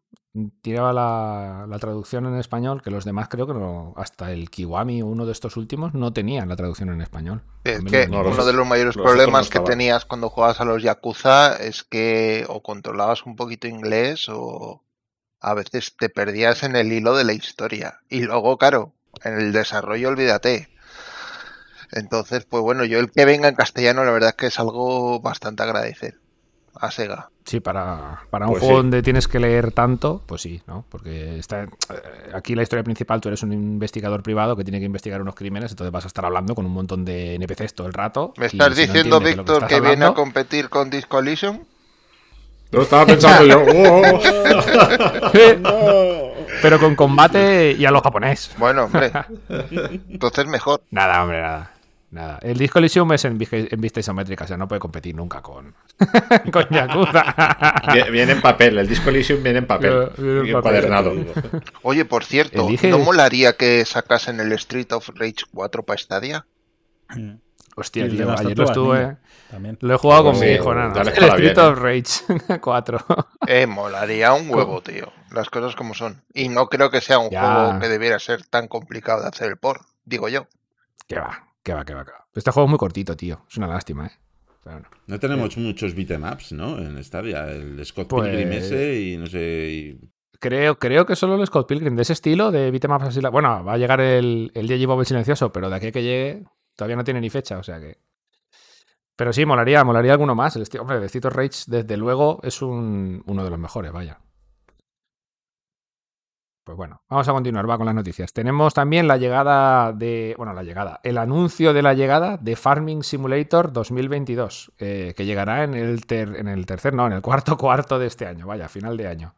tiraba 0.62 0.94
la, 0.94 1.65
la 1.67 1.79
traducción 1.79 2.27
en 2.27 2.38
español, 2.38 2.82
que 2.84 2.91
los 2.91 3.03
demás 3.03 3.29
creo 3.29 3.48
que 3.48 3.53
no, 3.53 3.94
hasta 3.98 4.32
el 4.32 4.51
Kiwami, 4.51 5.01
uno 5.01 5.25
de 5.25 5.32
estos 5.32 5.58
últimos, 5.58 5.96
no 5.96 6.13
tenían 6.13 6.48
la 6.48 6.56
traducción 6.56 6.89
en 6.89 7.01
español. 7.01 7.41
Es 7.63 7.84
que 7.84 8.08
No, 8.08 8.22
uno 8.22 8.46
de 8.46 8.53
los 8.53 8.67
mayores 8.67 8.96
los 8.96 9.03
problemas 9.03 9.48
no 9.48 9.51
que 9.51 9.67
tenías 9.67 10.06
cuando 10.06 10.29
jugabas 10.29 10.62
a 10.62 10.65
los 10.65 10.84
Yakuza 10.84 11.56
es 11.56 11.84
que 11.84 12.46
o 12.48 12.62
controlabas 12.62 13.25
un 13.25 13.36
poquito 13.36 13.67
inglés 13.67 14.29
o 14.29 14.84
a 15.39 15.53
veces 15.56 15.96
te 15.98 16.10
perdías 16.10 16.62
en 16.62 16.75
el 16.75 16.91
hilo 16.91 17.15
de 17.15 17.24
la 17.24 17.34
historia. 17.34 18.01
Y 18.08 18.22
luego, 18.22 18.58
claro, 18.58 18.94
en 19.24 19.34
el 19.34 19.51
desarrollo 19.51 20.10
olvídate. 20.10 20.70
Entonces, 21.91 22.46
pues 22.46 22.62
bueno, 22.62 22.86
yo 22.86 23.00
el 23.00 23.12
que 23.12 23.25
venga 23.25 23.48
en 23.48 23.56
castellano, 23.56 24.03
la 24.03 24.12
verdad 24.12 24.29
es 24.29 24.36
que 24.36 24.48
es 24.48 24.60
algo 24.60 25.22
bastante 25.22 25.63
agradecer 25.63 26.20
a 26.79 26.91
Sega. 26.91 27.29
Sí, 27.46 27.60
para, 27.60 28.22
para 28.29 28.48
un 28.48 28.53
Pues 28.53 28.62
juego 28.62 28.75
sí. 28.75 28.81
donde 28.84 29.01
tienes 29.01 29.27
que 29.27 29.39
leer 29.39 29.72
tanto, 29.72 30.22
pues 30.25 30.41
sí, 30.41 30.62
¿no? 30.67 30.86
Porque 30.89 31.39
está, 31.39 31.63
eh, 31.63 31.67
aquí 32.34 32.55
la 32.55 32.63
historia 32.63 32.84
principal, 32.84 33.22
tú 33.22 33.29
eres 33.29 33.41
un 33.43 33.53
investigador 33.53 34.22
privado 34.22 34.55
que 34.55 34.63
tiene 34.63 34.79
que 34.79 34.86
investigar 34.86 35.22
unos 35.22 35.36
crímenes, 35.36 35.72
entonces 35.72 35.91
vas 35.91 36.03
a 36.03 36.07
estar 36.07 36.25
hablando 36.25 36.55
con 36.55 36.65
un 36.65 36.74
montón 36.74 37.05
de 37.05 37.36
NPCs 37.36 37.74
todo 37.74 37.88
el 37.88 37.93
rato. 37.93 38.34
¿Me 38.38 38.48
estás 38.48 38.75
si 38.75 38.88
diciendo, 38.88 39.19
Víctor, 39.19 39.67
que, 39.67 39.79
viene 39.79 40.05
a 40.05 40.13
competir 40.13 40.69
con 40.69 40.89
Discollision? 40.89 41.65
Lo 42.72 42.81
estaba 42.81 43.05
pensando 43.05 43.46
yo. 43.46 43.62
¡oh! 45.63 46.34
Pero 46.62 46.79
con 46.79 46.96
combate 46.96 47.75
y 47.77 47.86
a 47.86 47.91
lo 47.91 48.01
japonés. 48.01 48.51
Bueno, 48.57 48.86
hombre. 48.86 49.12
Entonces 50.10 50.48
mejor. 50.48 50.81
Nada, 50.91 51.24
hombre, 51.24 51.41
nada. 51.41 51.72
Nada. 52.09 52.39
El 52.41 52.57
Disco 52.57 52.79
Elysium 52.79 53.11
es 53.11 53.25
en, 53.25 53.37
vista 53.37 53.99
isométrica, 53.99 54.45
o 54.45 54.47
sea, 54.47 54.55
no 54.55 54.65
puede 54.67 54.79
competir 54.79 55.13
nunca 55.13 55.41
con, 55.41 55.75
con 56.53 56.65
Yakuza. 56.69 57.21
Vie- 57.93 58.09
Viene 58.11 58.31
en 58.31 58.41
papel, 58.41 58.77
el 58.77 58.87
Disco 58.87 59.09
Elysium 59.09 59.43
viene 59.43 59.59
en 59.59 59.67
papel. 59.67 60.09
Viene 60.17 60.49
en 60.51 60.61
papel. 60.61 61.27
Oye, 61.81 62.05
por 62.05 62.23
cierto, 62.23 62.65
Elige- 62.69 62.89
¿no 62.89 62.99
molaría 62.99 63.53
que 63.57 63.83
sacasen 63.83 64.39
el 64.39 64.53
Street 64.53 64.87
of 64.93 65.09
Rage 65.15 65.43
4 65.53 65.83
para 65.83 65.97
Stadia? 65.97 66.45
Hostia, 67.75 68.09
tío, 68.09 68.31
ayer 68.31 68.57
lo 68.57 68.63
estuve. 68.65 69.17
También. 69.51 69.77
Lo 69.81 69.93
he 69.93 69.97
jugado 69.97 70.23
con 70.23 70.31
Pues 70.33 70.41
mi 70.41 70.47
sí, 70.47 70.53
hijo, 70.55 70.73
nada. 70.73 70.99
El 71.01 71.07
Street 71.09 71.39
bien, 71.39 71.59
of 71.59 71.77
Rage 71.79 72.59
4. 72.61 73.05
Eh, 73.47 73.67
molaría 73.67 74.33
un 74.33 74.49
huevo, 74.49 74.81
tío. 74.81 75.11
Las 75.31 75.49
cosas 75.49 75.75
como 75.75 75.93
son. 75.93 76.23
Y 76.33 76.49
no 76.49 76.69
creo 76.69 76.89
que 76.89 77.01
sea 77.01 77.19
un 77.19 77.29
Ya. 77.29 77.41
juego 77.53 77.79
que 77.79 77.87
debiera 77.87 78.17
ser 78.17 78.43
tan 78.45 78.67
complicado 78.67 79.21
de 79.21 79.27
hacer 79.27 79.49
el 79.49 79.57
por, 79.57 79.81
digo 80.05 80.27
yo. 80.27 80.47
Que 81.07 81.19
va, 81.19 81.47
que 81.67 81.74
va, 81.74 81.83
que 81.83 81.93
va, 81.93 82.05
que 82.05 82.12
va. 82.12 82.25
Este 82.33 82.51
juego 82.51 82.65
es 82.67 82.69
muy 82.69 82.77
cortito, 82.79 83.15
tío. 83.17 83.43
Es 83.50 83.57
una 83.57 83.67
lástima, 83.67 84.07
¿eh? 84.07 84.12
Pero 84.63 84.75
bueno. 84.77 84.89
No 85.07 85.19
tenemos 85.19 85.57
muchos 85.57 85.93
beatemaps, 85.93 86.53
¿no? 86.53 86.77
En 86.77 87.03
Stadia. 87.03 87.50
El 87.51 87.86
Scott 87.86 88.07
Pues- 88.07 88.29
Pilgrim 88.29 88.51
ese 88.53 89.01
y 89.01 89.17
no 89.17 89.27
sé. 89.27 89.69
y- 89.71 90.12
Creo, 90.39 90.77
creo 90.77 91.05
que 91.05 91.15
solo 91.15 91.36
el 91.36 91.45
Scott 91.47 91.67
Pilgrim 91.67 91.95
de 91.95 92.03
ese 92.03 92.13
estilo, 92.13 92.51
de 92.51 92.69
beat'em 92.71 92.91
ups 92.91 93.05
así. 93.05 93.21
la- 93.21 93.29
Bueno, 93.31 93.63
va 93.65 93.74
a 93.74 93.77
llegar 93.77 94.00
el, 94.00 94.51
el 94.53 94.67
DJ 94.67 94.86
Bob 94.86 95.00
el 95.01 95.05
silencioso, 95.05 95.51
pero 95.51 95.69
de 95.69 95.75
aquí 95.75 95.88
a 95.88 95.91
que 95.91 96.03
llegue 96.03 96.43
todavía 96.75 96.95
no 96.95 97.03
tiene 97.03 97.19
ni 97.21 97.29
fecha, 97.29 97.57
o 97.57 97.63
sea 97.63 97.79
que. 97.79 97.97
Pero 99.15 99.33
sí, 99.33 99.45
molaría, 99.45 99.83
molaría 99.83 100.12
alguno 100.13 100.36
más. 100.36 100.55
El 100.55 100.62
estilo, 100.62 100.83
hombre, 100.83 100.97
el 100.97 101.03
of 101.03 101.33
Rage, 101.33 101.63
desde 101.67 101.97
luego, 101.97 102.39
es 102.43 102.62
un, 102.62 103.24
uno 103.25 103.43
de 103.43 103.50
los 103.50 103.59
mejores, 103.59 103.91
vaya. 103.91 104.19
Pues 106.67 106.75
bueno, 106.75 107.01
vamos 107.09 107.25
a 107.29 107.31
continuar, 107.31 107.69
va 107.69 107.77
con 107.77 107.86
las 107.86 107.95
noticias. 107.95 108.33
Tenemos 108.33 108.74
también 108.74 109.07
la 109.07 109.15
llegada 109.15 109.93
de. 109.93 110.36
Bueno, 110.38 110.51
la 110.53 110.63
llegada. 110.63 111.00
El 111.01 111.17
anuncio 111.17 111.71
de 111.71 111.81
la 111.81 111.93
llegada 111.93 112.36
de 112.36 112.57
Farming 112.57 113.03
Simulator 113.03 113.71
2022, 113.71 114.74
eh, 114.77 115.13
que 115.15 115.25
llegará 115.25 115.63
en 115.63 115.75
el, 115.75 116.05
ter- 116.05 116.36
en 116.36 116.50
el 116.50 116.65
tercer, 116.65 116.93
no, 116.93 117.07
en 117.07 117.13
el 117.13 117.21
cuarto 117.21 117.55
cuarto 117.57 117.97
de 118.00 118.07
este 118.07 118.25
año, 118.27 118.47
vaya, 118.47 118.67
final 118.67 118.97
de 118.97 119.07
año. 119.07 119.33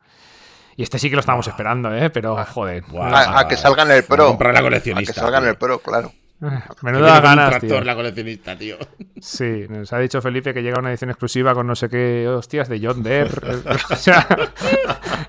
Y 0.76 0.82
este 0.82 0.98
sí 0.98 1.10
que 1.12 1.18
lo 1.18 1.20
estamos 1.20 1.48
esperando, 1.48 1.94
¿eh? 1.96 2.10
Pero 2.10 2.36
joder. 2.46 2.84
Guau. 2.90 3.14
A, 3.14 3.42
a 3.42 3.48
que 3.48 3.56
salga 3.58 3.84
en 3.84 3.92
el 3.92 4.00
a 4.00 4.08
Pro. 4.08 4.26
comprar 4.30 4.52
la 4.54 4.62
A 4.62 4.64
coleccionista. 4.64 5.14
que 5.14 5.20
salga 5.20 5.38
en 5.38 5.44
tío. 5.44 5.52
el 5.52 5.58
Pro, 5.58 5.78
claro. 5.80 6.12
Menuda 6.82 7.22
con 7.22 7.30
un 7.32 7.36
ganas, 7.36 7.50
tractor 7.50 7.70
tío. 7.70 7.82
la 7.84 7.96
coleccionista, 7.96 8.58
tío. 8.58 8.78
Sí, 9.22 9.66
nos 9.68 9.92
ha 9.92 10.00
dicho 10.00 10.22
Felipe 10.22 10.54
que 10.54 10.62
llega 10.64 10.80
una 10.80 10.92
edición 10.92 11.10
exclusiva 11.10 11.54
con 11.54 11.68
no 11.68 11.76
sé 11.76 11.90
qué 11.90 12.26
hostias 12.30 12.70
de 12.70 12.80
John 12.82 13.04
Deere. 13.04 13.30
o 13.90 13.96
sea, 13.98 14.26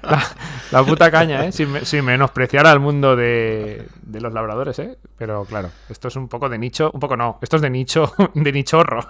la, 0.02 0.22
la 0.70 0.84
puta 0.84 1.10
caña, 1.10 1.46
¿eh? 1.46 1.50
Sin, 1.50 1.84
sin 1.84 2.04
menospreciar 2.04 2.68
al 2.68 2.78
mundo 2.78 3.16
de, 3.16 3.88
de 4.02 4.20
los 4.20 4.32
labradores, 4.32 4.78
¿eh? 4.78 4.96
Pero 5.18 5.44
claro, 5.44 5.70
esto 5.88 6.06
es 6.06 6.14
un 6.14 6.28
poco 6.28 6.48
de 6.48 6.56
nicho, 6.58 6.92
un 6.94 7.00
poco 7.00 7.16
no, 7.16 7.40
esto 7.42 7.56
es 7.56 7.62
de 7.62 7.70
nicho, 7.70 8.12
de 8.34 8.52
nichorro. 8.52 9.04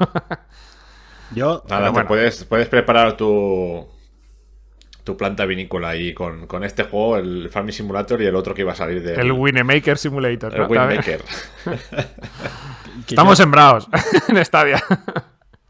Yo, 1.35 1.63
Nada, 1.69 1.81
Pero 1.81 1.85
te 1.85 1.91
bueno. 1.91 2.09
puedes, 2.09 2.45
puedes 2.45 2.69
preparar 2.69 3.17
tu, 3.19 3.87
tu 5.05 5.17
planta 5.17 5.45
vinícola 5.47 5.91
ahí 5.91 6.15
con, 6.15 6.47
con 6.47 6.65
este 6.65 6.85
juego, 6.85 7.17
el 7.17 7.49
Farming 7.51 7.73
Simulator 7.73 8.21
y 8.23 8.27
el 8.27 8.35
otro 8.35 8.55
que 8.55 8.63
iba 8.63 8.73
a 8.73 8.77
salir 8.77 9.03
de 9.03 9.15
El 9.15 9.33
Winemaker 9.33 9.99
Simulator. 9.99 10.55
el 10.55 10.67
que 11.05 11.19
Estamos 13.09 13.39
yo, 13.39 13.43
sembrados 13.45 13.89
en 14.29 14.45
Stadia. 14.45 14.83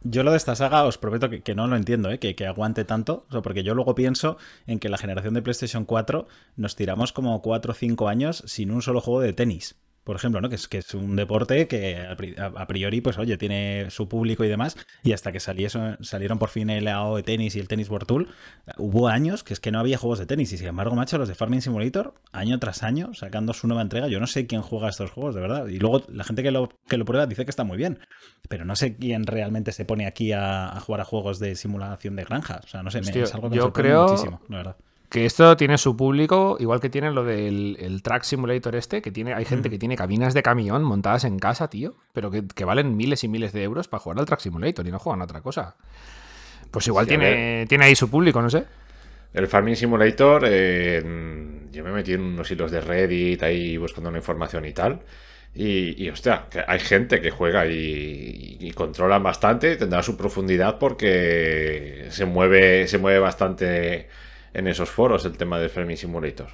yo 0.02 0.22
lo 0.22 0.30
de 0.30 0.36
esta 0.36 0.54
saga 0.54 0.84
os 0.84 0.98
prometo 0.98 1.30
que, 1.30 1.42
que 1.42 1.54
no 1.54 1.66
lo 1.66 1.76
entiendo, 1.76 2.10
¿eh? 2.10 2.18
que, 2.18 2.34
que 2.34 2.46
aguante 2.46 2.84
tanto. 2.84 3.26
O 3.28 3.32
sea, 3.32 3.42
porque 3.42 3.62
yo 3.62 3.74
luego 3.74 3.94
pienso 3.94 4.36
en 4.66 4.78
que 4.78 4.88
la 4.88 4.98
generación 4.98 5.34
de 5.34 5.42
PlayStation 5.42 5.84
4 5.84 6.26
nos 6.56 6.76
tiramos 6.76 7.12
como 7.12 7.40
4 7.42 7.72
o 7.72 7.74
5 7.74 8.08
años 8.08 8.42
sin 8.46 8.70
un 8.70 8.82
solo 8.82 9.00
juego 9.00 9.20
de 9.20 9.32
tenis. 9.32 9.76
Por 10.04 10.16
ejemplo, 10.16 10.40
¿no? 10.40 10.48
Que 10.48 10.54
es, 10.54 10.66
que 10.66 10.78
es 10.78 10.94
un 10.94 11.14
deporte 11.14 11.68
que 11.68 11.96
a 11.98 12.16
pri- 12.16 12.34
a 12.38 12.46
a 12.46 12.66
priori, 12.66 13.00
pues 13.02 13.18
oye, 13.18 13.36
tiene 13.36 13.86
su 13.90 14.08
público 14.08 14.44
y 14.44 14.48
demás. 14.48 14.76
Y 15.02 15.12
hasta 15.12 15.30
que 15.30 15.40
saliese- 15.40 15.98
salieron 16.00 16.38
por 16.38 16.48
fin 16.48 16.70
el 16.70 16.88
AO 16.88 17.16
de 17.16 17.22
tenis 17.22 17.54
y 17.54 17.60
el 17.60 17.68
Tennis 17.68 17.90
World 17.90 18.06
Tour, 18.06 18.26
hubo 18.78 19.08
años 19.08 19.44
que 19.44 19.52
es 19.52 19.60
que 19.60 19.70
no 19.70 19.78
había 19.78 19.98
juegos 19.98 20.18
de 20.18 20.26
tenis. 20.26 20.52
Y 20.52 20.58
sin 20.58 20.68
embargo, 20.68 20.94
macho, 20.96 21.18
los 21.18 21.28
de 21.28 21.34
Farming 21.34 21.60
Simulator, 21.60 22.14
año 22.32 22.58
tras 22.58 22.82
año, 22.82 23.12
sacando 23.14 23.52
su 23.52 23.66
nueva 23.68 23.82
entrega. 23.82 24.08
Yo 24.08 24.20
no 24.20 24.26
sé 24.26 24.46
quién 24.46 24.62
juega 24.62 24.88
estos 24.88 25.10
juegos, 25.10 25.34
de 25.34 25.42
verdad. 25.42 25.66
Y 25.68 25.78
luego 25.78 26.02
la 26.08 26.24
gente 26.24 26.42
que 26.42 26.50
lo, 26.50 26.70
que 26.88 26.96
lo 26.96 27.04
prueba 27.04 27.26
dice 27.26 27.44
que 27.44 27.50
está 27.50 27.64
muy 27.64 27.76
bien. 27.76 27.98
Pero 28.48 28.64
no 28.64 28.76
sé 28.76 28.96
quién 28.96 29.26
realmente 29.26 29.70
se 29.72 29.84
pone 29.84 30.06
aquí 30.06 30.32
a, 30.32 30.68
a 30.74 30.80
jugar 30.80 31.02
a 31.02 31.04
juegos 31.04 31.38
de 31.40 31.54
simulación 31.56 32.16
de 32.16 32.24
granja. 32.24 32.62
O 32.64 32.66
sea, 32.66 32.82
no 32.82 32.90
sé, 32.90 33.00
me- 33.02 33.12
es 33.24 33.34
algo 33.34 33.48
que 33.50 33.56
me 33.56 33.56
yo 33.56 33.72
creo- 33.72 34.08
muchísimo, 34.08 34.40
la 34.48 34.56
verdad. 34.56 34.76
Que 35.10 35.26
esto 35.26 35.56
tiene 35.56 35.76
su 35.76 35.96
público, 35.96 36.56
igual 36.60 36.80
que 36.80 36.88
tiene 36.88 37.10
lo 37.10 37.24
del 37.24 37.76
el 37.80 38.00
Track 38.00 38.22
Simulator 38.22 38.76
este, 38.76 39.02
que 39.02 39.10
tiene, 39.10 39.34
hay 39.34 39.44
gente 39.44 39.68
que 39.68 39.76
tiene 39.76 39.96
cabinas 39.96 40.34
de 40.34 40.42
camión 40.44 40.84
montadas 40.84 41.24
en 41.24 41.40
casa, 41.40 41.68
tío, 41.68 41.96
pero 42.12 42.30
que, 42.30 42.46
que 42.46 42.64
valen 42.64 42.96
miles 42.96 43.24
y 43.24 43.28
miles 43.28 43.52
de 43.52 43.64
euros 43.64 43.88
para 43.88 44.00
jugar 44.00 44.20
al 44.20 44.26
Track 44.26 44.38
Simulator 44.38 44.86
y 44.86 44.92
no 44.92 45.00
juegan 45.00 45.20
a 45.20 45.24
otra 45.24 45.40
cosa. 45.40 45.74
Pues 46.70 46.86
igual 46.86 47.06
Sí, 47.06 47.08
tiene, 47.08 47.66
tiene 47.68 47.86
ahí 47.86 47.96
su 47.96 48.08
público, 48.08 48.40
no 48.40 48.48
sé. 48.50 48.64
El 49.34 49.48
Farming 49.48 49.74
Simulator, 49.74 50.44
eh, 50.46 51.02
yo 51.72 51.84
me 51.84 51.90
metí 51.90 52.12
en 52.12 52.20
unos 52.20 52.48
hilos 52.48 52.70
de 52.70 52.80
Reddit 52.80 53.42
ahí 53.42 53.76
buscando 53.76 54.10
una 54.10 54.18
información 54.18 54.64
y 54.64 54.72
tal. 54.72 55.00
Y, 55.54 56.04
y, 56.04 56.08
hostia, 56.08 56.46
que 56.48 56.62
hay 56.64 56.78
gente 56.78 57.20
que 57.20 57.32
juega 57.32 57.66
y, 57.66 58.56
y 58.60 58.70
controlan 58.70 59.24
bastante, 59.24 59.74
tendrá 59.76 60.04
su 60.04 60.16
profundidad 60.16 60.78
porque 60.78 62.06
se 62.10 62.24
mueve, 62.24 62.86
se 62.86 62.98
mueve 62.98 63.18
bastante 63.18 64.08
en 64.54 64.66
esos 64.66 64.90
foros 64.90 65.24
el 65.24 65.36
tema 65.36 65.58
del 65.58 65.70
Farming 65.70 65.96
Simulator. 65.96 66.48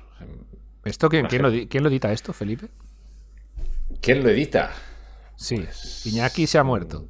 ¿Esto 0.85 1.09
quién, 1.09 1.27
quién 1.27 1.43
lo, 1.43 1.51
quién 1.69 1.83
lo 1.83 1.89
edita 1.89 2.13
esto, 2.13 2.33
Felipe? 2.33 2.69
¿Quién 4.01 4.23
lo 4.23 4.31
edita? 4.31 4.71
Sí, 5.37 5.57
Pues, 5.59 6.07
Iñaki 6.07 6.47
se 6.47 6.59
ha 6.59 6.65
muerto. 6.65 7.09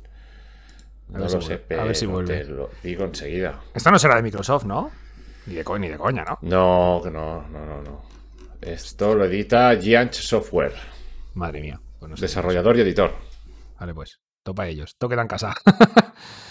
A 1.15 1.19
No 1.19 1.19
lo 1.21 1.29
si 1.41 1.47
sé, 1.47 1.63
a 1.79 1.85
ver 1.85 1.95
si 1.95 2.07
te 2.07 2.13
vuelve. 2.13 2.45
lo 2.45 2.71
digo 2.83 3.05
enseguida. 3.05 3.61
Esto 3.75 3.91
no 3.91 3.99
será 3.99 4.17
de 4.17 4.23
Microsoft, 4.23 4.65
¿no? 4.65 4.91
Ni 5.47 5.55
de, 5.55 5.63
co- 5.65 5.79
ni 5.79 5.89
de 5.89 5.97
coña, 5.97 6.25
¿no? 6.25 6.39
No, 6.43 7.01
que 7.05 7.11
no, 7.11 7.47
no, 7.49 7.65
no, 7.67 7.83
no. 7.83 8.03
Esto 8.61 9.15
lo 9.15 9.25
edita 9.27 9.77
Giant 9.81 10.13
Software, 10.13 10.75
Madre 11.35 11.61
mía. 11.61 11.81
No 12.01 12.17
sé. 12.17 12.23
desarrollador 12.23 12.77
y 12.77 12.81
editor. 12.81 13.15
Vale, 13.79 13.95
pues. 13.95 14.19
Topa 14.43 14.67
ellos. 14.69 14.97
Toque 14.97 15.15
en 15.15 15.29
casa. 15.29 15.55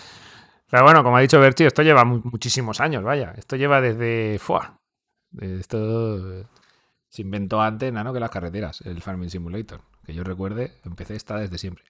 Pero 0.70 0.84
bueno, 0.84 1.04
como 1.04 1.18
ha 1.18 1.22
dicho 1.22 1.40
Berchi, 1.40 1.64
esto 1.66 1.84
lleva 1.84 2.04
mu- 2.06 2.22
muchísimos 2.24 2.80
años, 2.82 3.04
vaya. 3.04 3.34
Esto 3.38 3.56
lleva 3.56 3.82
desde. 3.82 4.40
¡Fua! 4.40 4.80
Esto 5.40 6.40
eh, 6.42 6.46
se 7.10 7.22
inventó 7.22 7.62
antes, 7.62 7.92
nano, 7.94 8.14
que 8.14 8.20
las 8.20 8.30
carreteras, 8.32 8.82
el 8.82 9.02
Farming 9.02 9.30
Simulator. 9.30 9.82
Que 10.06 10.14
yo 10.14 10.24
recuerde, 10.24 10.74
empecé 10.86 11.16
esta 11.16 11.38
desde 11.38 11.58
siempre. 11.58 11.84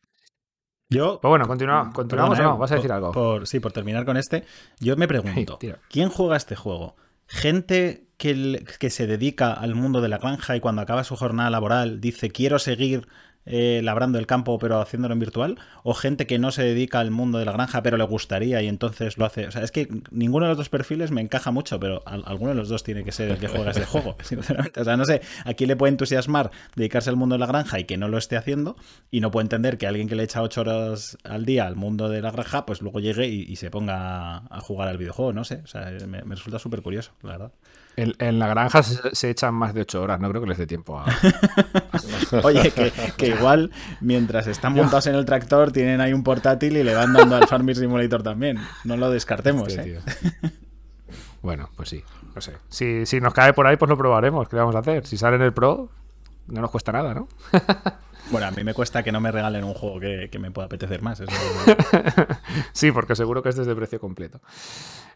Yo. 0.90 1.20
Pues 1.22 1.30
bueno, 1.30 1.48
continua- 1.48 1.92
continuamos 1.94 2.38
Perdona, 2.38 2.50
o 2.50 2.54
no, 2.56 2.60
vas 2.60 2.72
a 2.72 2.76
decir 2.76 2.90
por- 2.90 2.96
algo. 2.96 3.12
por- 3.12 3.48
sí, 3.48 3.60
por 3.60 3.72
terminar 3.72 4.06
con 4.06 4.18
este. 4.18 4.46
Yo 4.80 4.96
me 4.98 5.08
pregunto. 5.08 5.58
¿quién 5.90 6.10
juega 6.10 6.36
este 6.38 6.56
juego? 6.56 6.96
¿Gente 7.28 8.08
que, 8.18 8.30
el- 8.32 8.68
que 8.80 8.90
se 8.90 9.08
dedica 9.08 9.52
al 9.54 9.74
mundo 9.76 10.00
de 10.02 10.10
la 10.10 10.20
granja 10.20 10.56
y 10.56 10.60
cuando 10.60 10.82
acaba 10.82 11.04
su 11.04 11.16
jornada 11.16 11.50
laboral 11.50 12.00
dice 12.02 12.30
quiero 12.30 12.60
seguir 12.60 13.08
eh, 13.46 13.82
labrando 13.84 14.18
el 14.20 14.28
campo 14.28 14.58
pero 14.60 14.80
haciéndolo 14.82 15.14
en 15.14 15.20
virtual? 15.20 15.58
¿O 15.84 15.94
gente 15.94 16.28
que 16.28 16.40
no 16.40 16.52
se 16.52 16.64
dedica 16.64 17.00
al 17.00 17.12
mundo 17.12 17.38
de 17.38 17.46
la 17.46 17.52
granja 17.52 17.82
pero 17.84 17.98
le 17.98 18.04
gustaría 18.04 18.62
y 18.62 18.68
entonces 18.68 19.18
lo 19.18 19.26
hace? 19.26 19.48
O 19.48 19.52
sea, 19.52 19.64
es 19.64 19.72
que 19.72 19.88
ninguno 20.12 20.46
de 20.46 20.50
los 20.50 20.58
dos 20.58 20.70
perfiles 20.70 21.12
me 21.12 21.22
encaja 21.22 21.52
mucho, 21.52 21.80
pero 21.80 22.02
al- 22.06 22.24
alguno 22.26 22.50
de 22.52 22.56
los 22.56 22.70
dos 22.70 22.84
tiene 22.84 23.04
que 23.04 23.12
ser 23.12 23.30
el 23.32 23.38
que 23.38 23.48
juega 23.48 23.72
este 23.72 23.86
juego, 23.86 24.16
sinceramente. 24.24 24.82
O 24.82 24.84
sea, 24.84 24.98
no 24.98 25.06
sé, 25.06 25.22
a 25.46 25.54
quién 25.54 25.68
le 25.68 25.76
puede 25.76 25.92
entusiasmar 25.92 26.52
dedicarse 26.76 27.10
al 27.10 27.16
mundo 27.16 27.36
de 27.36 27.40
la 27.40 27.46
granja 27.48 27.80
y 27.80 27.84
que 27.86 27.98
no 27.98 28.08
lo 28.08 28.18
esté 28.18 28.38
haciendo 28.38 28.76
y 29.12 29.22
no 29.22 29.32
puede 29.32 29.44
entender 29.46 29.78
que 29.78 29.88
alguien 29.88 30.08
que 30.08 30.16
le 30.16 30.24
echa 30.24 30.42
ocho 30.42 30.62
horas 30.62 31.18
al 31.24 31.46
día 31.46 31.68
al 31.68 31.76
mundo 31.76 32.10
de 32.10 32.22
la 32.22 32.32
granja, 32.32 32.66
pues 32.66 32.82
luego 32.82 33.00
llegue 33.00 33.28
y, 33.28 33.42
y 33.44 33.56
se 33.58 33.70
ponga 33.72 34.38
a, 34.38 34.44
a 34.50 34.60
jugar 34.60 34.88
al 34.88 34.98
videojuego, 34.98 35.34
no 35.34 35.44
sé. 35.44 35.62
O 35.64 35.68
sea, 35.68 35.92
me, 36.08 36.24
me 36.24 36.36
resulta 36.36 36.60
súper 36.60 36.82
curioso, 36.82 37.12
la 37.24 37.32
verdad. 37.34 37.52
En, 37.98 38.14
en 38.20 38.40
la 38.40 38.48
granja 38.48 38.84
se, 38.84 39.16
se 39.16 39.30
echan 39.30 39.54
más 39.54 39.74
de 39.74 39.82
8 39.82 40.02
horas, 40.02 40.20
no 40.20 40.30
creo 40.30 40.42
que 40.42 40.50
les 40.50 40.58
dé 40.58 40.68
tiempo 40.68 41.00
a. 41.00 41.06
Oye, 42.44 42.72
que, 42.72 42.92
que 43.16 43.28
igual 43.28 43.72
mientras 44.02 44.48
están 44.48 44.74
montados 44.74 45.08
en 45.08 45.16
el 45.16 45.26
tractor 45.26 45.72
tienen 45.72 46.02
ahí 46.02 46.12
un 46.14 46.24
portátil 46.24 46.76
y 46.76 46.84
le 46.84 46.94
van 46.94 47.14
dando 47.14 47.36
al 47.38 47.48
Farming 47.48 47.76
Simulator 47.76 48.22
también. 48.22 48.60
No 48.84 48.98
lo 48.98 49.10
descartemos, 49.10 49.76
¿eh? 49.78 50.00
Bueno, 51.42 51.70
pues 51.76 51.90
sí, 51.90 52.04
no 52.34 52.42
sé. 52.42 52.54
Si, 52.70 53.06
si 53.06 53.22
nos 53.22 53.34
cae 53.34 53.54
por 53.54 53.68
ahí, 53.68 53.78
pues 53.78 53.88
lo 53.88 53.98
probaremos. 53.98 54.50
¿Qué 54.50 54.56
vamos 54.56 54.76
a 54.76 54.80
hacer? 54.80 55.06
Si 55.06 55.16
sale 55.16 55.36
en 55.36 55.44
el 55.44 55.54
Pro, 55.54 55.90
no 56.48 56.62
nos 56.62 56.72
cuesta 56.72 56.92
nada, 56.92 57.14
¿no? 57.14 57.28
Bueno, 58.32 58.48
a 58.48 58.52
mí 58.52 58.64
me 58.64 58.74
cuesta 58.74 59.04
que 59.04 59.12
no 59.12 59.22
me 59.22 59.32
regalen 59.32 59.64
un 59.64 59.76
juego 59.76 60.00
que, 60.00 60.30
que 60.32 60.40
me 60.40 60.50
pueda 60.50 60.66
apetecer 60.66 61.02
más. 61.02 61.20
eso 61.20 61.32
sí, 62.74 62.92
porque 62.92 63.16
seguro 63.16 63.44
que 63.44 63.50
este 63.50 63.62
es 63.62 63.68
de 63.68 63.76
precio 63.76 64.00
completo. 64.00 64.42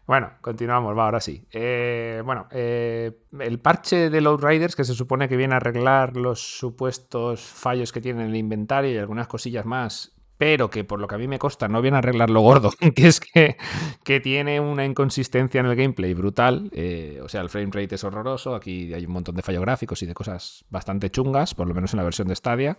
Bueno, 0.06 0.30
continuamos, 0.40 0.96
va, 0.96 1.04
ahora 1.04 1.20
sí. 1.20 1.44
Eh, 1.52 2.22
bueno, 2.24 2.46
eh, 2.50 3.12
el 3.38 3.58
parche 3.58 4.10
de 4.10 4.20
Load 4.20 4.44
Riders, 4.44 4.76
que 4.76 4.84
se 4.84 4.94
supone 4.94 5.28
que 5.28 5.36
viene 5.36 5.54
a 5.54 5.56
arreglar 5.56 6.16
los 6.16 6.40
supuestos 6.40 7.40
fallos 7.40 7.92
que 7.92 8.00
tiene 8.00 8.22
en 8.22 8.30
el 8.30 8.36
inventario 8.36 8.92
y 8.92 8.98
algunas 8.98 9.26
cosillas 9.26 9.66
más, 9.66 10.12
pero 10.40 10.70
que 10.70 10.84
por 10.84 11.00
lo 11.00 11.06
que 11.06 11.16
a 11.16 11.18
mí 11.18 11.28
me 11.28 11.38
consta 11.38 11.68
no 11.68 11.82
viene 11.82 11.96
a 11.96 11.98
arreglar 11.98 12.30
lo 12.30 12.40
gordo, 12.40 12.70
que 12.96 13.06
es 13.08 13.20
que, 13.20 13.58
que 14.02 14.20
tiene 14.20 14.58
una 14.58 14.86
inconsistencia 14.86 15.60
en 15.60 15.66
el 15.66 15.76
gameplay 15.76 16.14
brutal. 16.14 16.70
eh, 16.72 17.20
o 17.22 17.28
sea, 17.28 17.42
el 17.42 17.50
frame 17.50 17.68
rate 17.70 17.96
es 17.96 18.04
horroroso, 18.04 18.54
aquí 18.54 18.94
hay 18.94 19.04
un 19.04 19.12
montón 19.12 19.34
de 19.34 19.42
fallos 19.42 19.60
gráficos 19.60 20.00
y 20.02 20.06
de 20.06 20.14
cosas 20.14 20.64
bastante 20.70 21.10
chungas, 21.10 21.54
por 21.54 21.68
lo 21.68 21.74
menos 21.74 21.92
en 21.92 21.98
la 21.98 22.04
versión 22.04 22.26
de 22.26 22.34
Stadia. 22.34 22.78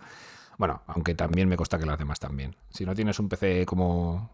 Bueno, 0.58 0.82
aunque 0.88 1.14
también 1.14 1.48
me 1.48 1.56
consta 1.56 1.78
que 1.78 1.86
las 1.86 1.98
demás 2.00 2.18
también. 2.18 2.56
Si 2.68 2.84
no 2.84 2.96
tienes 2.96 3.20
un 3.20 3.28
PC 3.28 3.64
como 3.66 4.32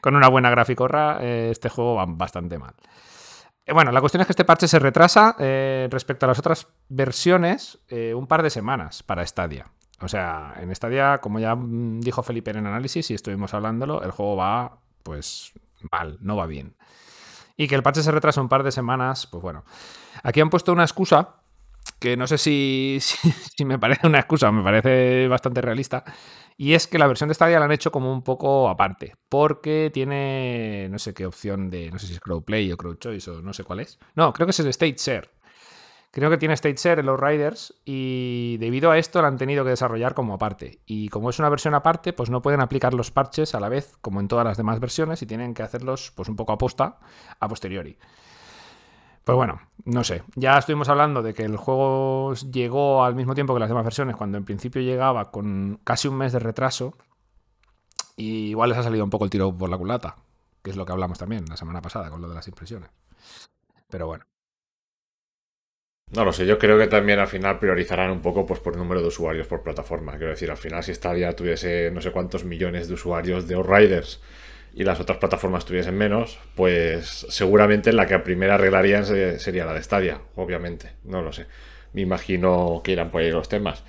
con 0.00 0.16
una 0.16 0.28
buena 0.28 0.48
graficorra, 0.48 1.18
eh, 1.20 1.50
este 1.50 1.68
juego 1.68 1.96
va 1.96 2.06
bastante 2.08 2.58
mal. 2.58 2.72
Eh, 3.66 3.74
Bueno, 3.74 3.92
la 3.92 4.00
cuestión 4.00 4.22
es 4.22 4.26
que 4.26 4.32
este 4.32 4.46
parche 4.46 4.68
se 4.68 4.78
retrasa 4.78 5.36
eh, 5.38 5.86
respecto 5.90 6.24
a 6.24 6.28
las 6.30 6.38
otras 6.38 6.66
versiones 6.88 7.78
un 7.90 8.26
par 8.26 8.42
de 8.42 8.48
semanas 8.48 9.02
para 9.02 9.26
Stadia. 9.26 9.70
O 10.00 10.08
sea, 10.08 10.54
en 10.60 10.74
Stadia, 10.74 11.18
como 11.18 11.38
ya 11.38 11.54
mm, 11.54 12.00
dijo 12.00 12.22
Felipe 12.22 12.50
en 12.50 12.58
el 12.58 12.66
análisis 12.66 13.10
y 13.10 13.14
estuvimos 13.14 13.54
hablándolo, 13.54 14.02
el 14.02 14.10
juego 14.10 14.36
va 14.36 14.78
pues 15.02 15.52
mal, 15.90 16.18
no 16.20 16.36
va 16.36 16.46
bien. 16.46 16.76
Y 17.56 17.68
que 17.68 17.74
el 17.74 17.82
parche 17.82 18.02
se 18.02 18.10
retrasa 18.10 18.40
un 18.40 18.48
par 18.48 18.62
de 18.62 18.72
semanas, 18.72 19.26
pues 19.26 19.42
bueno. 19.42 19.64
Aquí 20.22 20.40
han 20.40 20.50
puesto 20.50 20.72
una 20.72 20.82
excusa 20.82 21.36
que 21.98 22.16
no 22.16 22.26
sé 22.26 22.36
si, 22.38 22.98
si, 23.00 23.64
me 23.64 23.78
parece 23.78 24.06
una 24.06 24.18
excusa 24.18 24.50
me 24.52 24.62
parece 24.62 25.28
bastante 25.28 25.60
realista. 25.60 26.04
Y 26.58 26.72
es 26.74 26.86
que 26.86 26.98
la 26.98 27.06
versión 27.06 27.28
de 27.28 27.34
Stadia 27.34 27.58
la 27.58 27.66
han 27.66 27.72
hecho 27.72 27.92
como 27.92 28.12
un 28.12 28.22
poco 28.22 28.68
aparte, 28.68 29.14
porque 29.28 29.90
tiene 29.92 30.88
no 30.90 30.98
sé 30.98 31.14
qué 31.14 31.26
opción 31.26 31.70
de, 31.70 31.90
no 31.90 31.98
sé 31.98 32.06
si 32.06 32.14
es 32.14 32.20
Crowplay 32.20 32.72
o 32.72 32.76
Crow 32.76 32.94
Choice 32.94 33.30
o 33.30 33.42
no 33.42 33.52
sé 33.52 33.64
cuál 33.64 33.80
es. 33.80 33.98
No, 34.14 34.32
creo 34.32 34.46
que 34.46 34.50
es 34.50 34.60
el 34.60 34.68
State 34.68 34.96
Share. 34.98 35.30
Creo 36.16 36.30
que 36.30 36.38
tiene 36.38 36.54
State 36.54 36.76
Share 36.78 37.00
en 37.00 37.04
los 37.04 37.20
Riders 37.20 37.74
y 37.84 38.56
debido 38.56 38.90
a 38.90 38.96
esto 38.96 39.20
la 39.20 39.28
han 39.28 39.36
tenido 39.36 39.64
que 39.64 39.68
desarrollar 39.68 40.14
como 40.14 40.32
aparte. 40.32 40.80
Y 40.86 41.10
como 41.10 41.28
es 41.28 41.38
una 41.38 41.50
versión 41.50 41.74
aparte, 41.74 42.14
pues 42.14 42.30
no 42.30 42.40
pueden 42.40 42.62
aplicar 42.62 42.94
los 42.94 43.10
parches 43.10 43.54
a 43.54 43.60
la 43.60 43.68
vez 43.68 43.98
como 44.00 44.20
en 44.20 44.26
todas 44.26 44.46
las 44.46 44.56
demás 44.56 44.80
versiones 44.80 45.20
y 45.20 45.26
tienen 45.26 45.52
que 45.52 45.62
hacerlos 45.62 46.14
pues 46.16 46.30
un 46.30 46.36
poco 46.36 46.54
a 46.54 46.56
posta 46.56 47.00
a 47.38 47.48
posteriori. 47.48 47.98
Pues 49.24 49.36
bueno, 49.36 49.60
no 49.84 50.04
sé. 50.04 50.22
Ya 50.36 50.56
estuvimos 50.56 50.88
hablando 50.88 51.22
de 51.22 51.34
que 51.34 51.42
el 51.42 51.58
juego 51.58 52.32
llegó 52.50 53.04
al 53.04 53.14
mismo 53.14 53.34
tiempo 53.34 53.52
que 53.52 53.60
las 53.60 53.68
demás 53.68 53.84
versiones, 53.84 54.16
cuando 54.16 54.38
en 54.38 54.46
principio 54.46 54.80
llegaba 54.80 55.30
con 55.30 55.80
casi 55.84 56.08
un 56.08 56.16
mes 56.16 56.32
de 56.32 56.38
retraso. 56.38 56.94
Y 58.16 58.46
igual 58.48 58.70
les 58.70 58.78
ha 58.78 58.82
salido 58.82 59.04
un 59.04 59.10
poco 59.10 59.24
el 59.24 59.30
tiro 59.30 59.54
por 59.54 59.68
la 59.68 59.76
culata, 59.76 60.16
que 60.62 60.70
es 60.70 60.76
lo 60.76 60.86
que 60.86 60.92
hablamos 60.92 61.18
también 61.18 61.44
la 61.46 61.58
semana 61.58 61.82
pasada 61.82 62.08
con 62.08 62.22
lo 62.22 62.28
de 62.30 62.36
las 62.36 62.48
impresiones. 62.48 62.88
Pero 63.90 64.06
bueno. 64.06 64.24
No 66.12 66.24
lo 66.24 66.32
sé, 66.32 66.46
yo 66.46 66.58
creo 66.58 66.78
que 66.78 66.86
también 66.86 67.18
al 67.18 67.26
final 67.26 67.58
priorizarán 67.58 68.10
un 68.10 68.22
poco 68.22 68.46
pues, 68.46 68.60
por 68.60 68.76
número 68.76 69.00
de 69.02 69.08
usuarios 69.08 69.46
por 69.48 69.62
plataforma. 69.62 70.12
Quiero 70.16 70.28
decir, 70.30 70.50
al 70.50 70.56
final 70.56 70.82
si 70.84 70.94
Stadia 70.94 71.34
tuviese 71.34 71.90
no 71.90 72.00
sé 72.00 72.12
cuántos 72.12 72.44
millones 72.44 72.86
de 72.88 72.94
usuarios 72.94 73.48
de 73.48 73.56
Outriders 73.56 74.20
y 74.72 74.84
las 74.84 75.00
otras 75.00 75.18
plataformas 75.18 75.64
tuviesen 75.64 75.96
menos, 75.96 76.38
pues 76.54 77.26
seguramente 77.28 77.92
la 77.92 78.06
que 78.06 78.18
primero 78.20 78.54
arreglarían 78.54 79.04
se- 79.04 79.38
sería 79.40 79.64
la 79.66 79.74
de 79.74 79.82
Stadia, 79.82 80.20
obviamente. 80.36 80.92
No 81.04 81.22
lo 81.22 81.32
sé. 81.32 81.46
Me 81.92 82.02
imagino 82.02 82.82
que 82.84 82.92
irán 82.92 83.10
por 83.10 83.22
ahí 83.22 83.30
los 83.32 83.48
temas. 83.48 83.82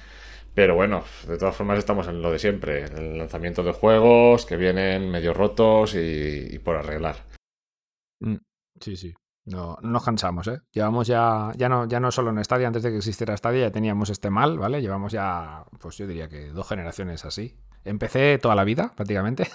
Pero 0.56 0.74
bueno, 0.76 1.04
de 1.28 1.38
todas 1.38 1.56
formas 1.56 1.78
estamos 1.78 2.08
en 2.08 2.22
lo 2.22 2.32
de 2.32 2.40
siempre, 2.40 2.86
el 2.86 3.18
lanzamiento 3.20 3.62
de 3.64 3.74
juegos 3.74 4.46
que 4.48 4.58
vienen 4.58 5.12
medio 5.12 5.34
rotos 5.34 5.94
y, 5.96 6.48
y 6.52 6.60
por 6.60 6.78
arreglar. 6.78 7.18
Mm, 8.20 8.38
Sí, 8.82 8.96
sí. 8.96 9.14
No, 9.48 9.78
no 9.82 9.92
nos 9.92 10.04
cansamos, 10.04 10.46
¿eh? 10.50 10.60
Llevamos 10.74 11.08
ya, 11.08 11.54
ya 11.56 11.70
no, 11.70 11.88
ya 11.88 12.02
no 12.02 12.12
solo 12.12 12.32
en 12.32 12.44
Stadia, 12.44 12.68
antes 12.68 12.84
de 12.84 12.92
que 12.92 12.98
existiera 12.98 13.36
Stadia 13.36 13.68
ya 13.68 13.72
teníamos 13.72 14.10
este 14.10 14.30
mal, 14.30 14.60
¿vale? 14.60 14.82
Llevamos 14.82 15.14
ya, 15.14 15.64
pues 15.80 15.98
yo 15.98 16.06
diría 16.06 16.28
que 16.28 16.50
dos 16.50 16.68
generaciones 16.68 17.24
así. 17.24 17.56
Empecé 17.86 18.38
toda 18.40 18.56
la 18.56 18.66
vida, 18.66 18.92
prácticamente. 18.94 19.48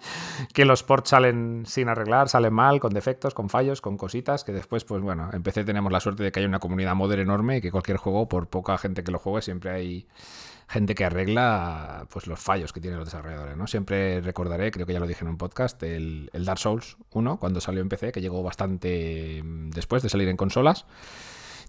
que 0.54 0.64
los 0.64 0.82
ports 0.82 1.10
salen 1.10 1.64
sin 1.66 1.90
arreglar, 1.90 2.30
salen 2.30 2.54
mal, 2.54 2.80
con 2.80 2.94
defectos, 2.94 3.34
con 3.34 3.50
fallos, 3.50 3.82
con 3.82 3.98
cositas, 3.98 4.44
que 4.44 4.52
después, 4.52 4.84
pues 4.84 5.02
bueno, 5.02 5.28
empecé 5.34 5.62
tenemos 5.62 5.92
la 5.92 6.00
suerte 6.00 6.22
de 6.22 6.32
que 6.32 6.40
hay 6.40 6.46
una 6.46 6.58
comunidad 6.58 6.94
modder 6.94 7.18
enorme 7.18 7.58
y 7.58 7.60
que 7.60 7.70
cualquier 7.70 7.98
juego, 7.98 8.26
por 8.28 8.48
poca 8.48 8.78
gente 8.78 9.04
que 9.04 9.12
lo 9.12 9.18
juegue, 9.18 9.42
siempre 9.42 9.72
hay 9.72 10.06
gente 10.68 10.94
que 10.94 11.04
arregla 11.04 12.06
pues 12.10 12.26
los 12.26 12.40
fallos 12.40 12.72
que 12.72 12.80
tienen 12.80 12.98
los 12.98 13.06
desarrolladores, 13.06 13.56
¿no? 13.56 13.66
Siempre 13.66 14.20
recordaré, 14.20 14.70
creo 14.70 14.86
que 14.86 14.92
ya 14.92 15.00
lo 15.00 15.06
dije 15.06 15.24
en 15.24 15.30
un 15.30 15.36
podcast, 15.36 15.82
el, 15.82 16.30
el 16.32 16.44
Dark 16.44 16.58
Souls 16.58 16.96
1, 17.10 17.38
cuando 17.38 17.60
salió 17.60 17.80
en 17.80 17.88
PC, 17.88 18.12
que 18.12 18.20
llegó 18.20 18.42
bastante 18.42 19.42
mm, 19.42 19.70
después 19.70 20.02
de 20.02 20.08
salir 20.08 20.28
en 20.28 20.36
consolas. 20.36 20.86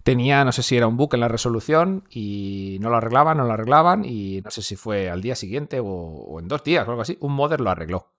Tenía, 0.03 0.45
no 0.45 0.51
sé 0.51 0.62
si 0.62 0.77
era 0.77 0.88
un 0.88 0.97
bug 0.97 1.15
en 1.15 1.21
la 1.21 1.27
resolución 1.27 2.03
y 2.10 2.77
no 2.79 2.89
lo 2.89 2.97
arreglaban, 2.97 3.38
no 3.38 3.45
lo 3.45 3.53
arreglaban 3.53 4.05
y 4.05 4.41
no 4.41 4.51
sé 4.51 4.62
si 4.62 4.75
fue 4.75 5.10
al 5.10 5.21
día 5.21 5.36
siguiente 5.36 5.79
o, 5.79 5.86
o 5.86 6.39
en 6.39 6.47
dos 6.47 6.63
días 6.63 6.88
o 6.88 6.91
algo 6.91 7.01
así, 7.01 7.17
un 7.21 7.34
modder 7.34 7.60
lo 7.60 7.71
arregló. 7.71 8.12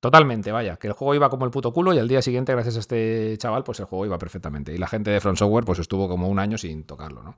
Totalmente, 0.00 0.52
vaya, 0.52 0.76
que 0.76 0.86
el 0.86 0.92
juego 0.92 1.14
iba 1.14 1.28
como 1.28 1.44
el 1.44 1.50
puto 1.50 1.72
culo 1.72 1.92
y 1.92 1.98
al 1.98 2.06
día 2.06 2.22
siguiente, 2.22 2.52
gracias 2.52 2.76
a 2.76 2.80
este 2.80 3.36
chaval, 3.36 3.64
pues 3.64 3.80
el 3.80 3.86
juego 3.86 4.06
iba 4.06 4.16
perfectamente. 4.16 4.72
Y 4.72 4.78
la 4.78 4.86
gente 4.86 5.10
de 5.10 5.20
Front 5.20 5.38
Software 5.38 5.64
pues 5.64 5.80
estuvo 5.80 6.08
como 6.08 6.28
un 6.28 6.38
año 6.38 6.56
sin 6.56 6.84
tocarlo, 6.84 7.22
¿no? 7.22 7.36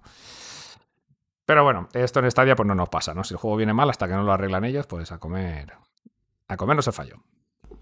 Pero 1.51 1.65
bueno, 1.65 1.89
esto 1.95 2.21
en 2.21 2.31
Stadia 2.31 2.55
pues 2.55 2.69
no 2.69 2.77
nos 2.77 2.89
pasa, 2.91 3.13
¿no? 3.13 3.25
Si 3.25 3.35
el 3.35 3.39
juego 3.39 3.57
viene 3.57 3.73
mal 3.73 3.91
hasta 3.91 4.07
que 4.07 4.15
no 4.15 4.23
lo 4.23 4.33
arreglan 4.33 4.65
ellos, 4.65 4.87
pues 4.87 5.11
a 5.11 5.19
comer 5.19 5.73
a 6.47 6.57
comer 6.57 6.77
no 6.77 6.83
se 6.83 6.93
falló. 6.93 7.17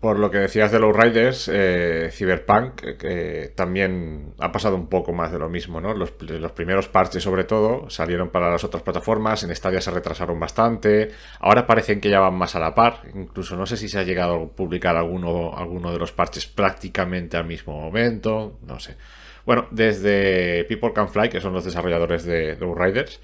Por 0.00 0.18
lo 0.18 0.30
que 0.30 0.38
decías 0.38 0.72
de 0.72 0.78
los 0.78 0.96
Riders, 0.96 1.50
eh, 1.52 2.08
Cyberpunk 2.10 2.80
eh, 3.02 3.52
también 3.54 4.32
ha 4.38 4.50
pasado 4.50 4.74
un 4.74 4.88
poco 4.88 5.12
más 5.12 5.32
de 5.32 5.38
lo 5.38 5.50
mismo, 5.50 5.82
¿no? 5.82 5.92
Los, 5.92 6.14
los, 6.18 6.52
primeros 6.52 6.88
parches, 6.88 7.22
sobre 7.22 7.44
todo, 7.44 7.90
salieron 7.90 8.30
para 8.30 8.50
las 8.50 8.64
otras 8.64 8.82
plataformas, 8.82 9.42
en 9.44 9.54
Stadia 9.54 9.82
se 9.82 9.90
retrasaron 9.90 10.40
bastante, 10.40 11.10
ahora 11.38 11.66
parecen 11.66 12.00
que 12.00 12.08
ya 12.08 12.20
van 12.20 12.38
más 12.38 12.54
a 12.54 12.60
la 12.60 12.74
par, 12.74 13.02
incluso 13.14 13.54
no 13.54 13.66
sé 13.66 13.76
si 13.76 13.90
se 13.90 13.98
ha 13.98 14.02
llegado 14.02 14.44
a 14.44 14.48
publicar 14.48 14.96
alguno, 14.96 15.54
alguno 15.54 15.92
de 15.92 15.98
los 15.98 16.12
parches 16.12 16.46
prácticamente 16.46 17.36
al 17.36 17.44
mismo 17.44 17.78
momento, 17.78 18.60
no 18.62 18.80
sé. 18.80 18.96
Bueno, 19.44 19.66
desde 19.70 20.64
People 20.64 20.94
Can 20.94 21.10
Fly, 21.10 21.28
que 21.28 21.40
son 21.42 21.52
los 21.52 21.66
desarrolladores 21.66 22.24
de, 22.24 22.56
de 22.56 22.74
Riders, 22.74 23.20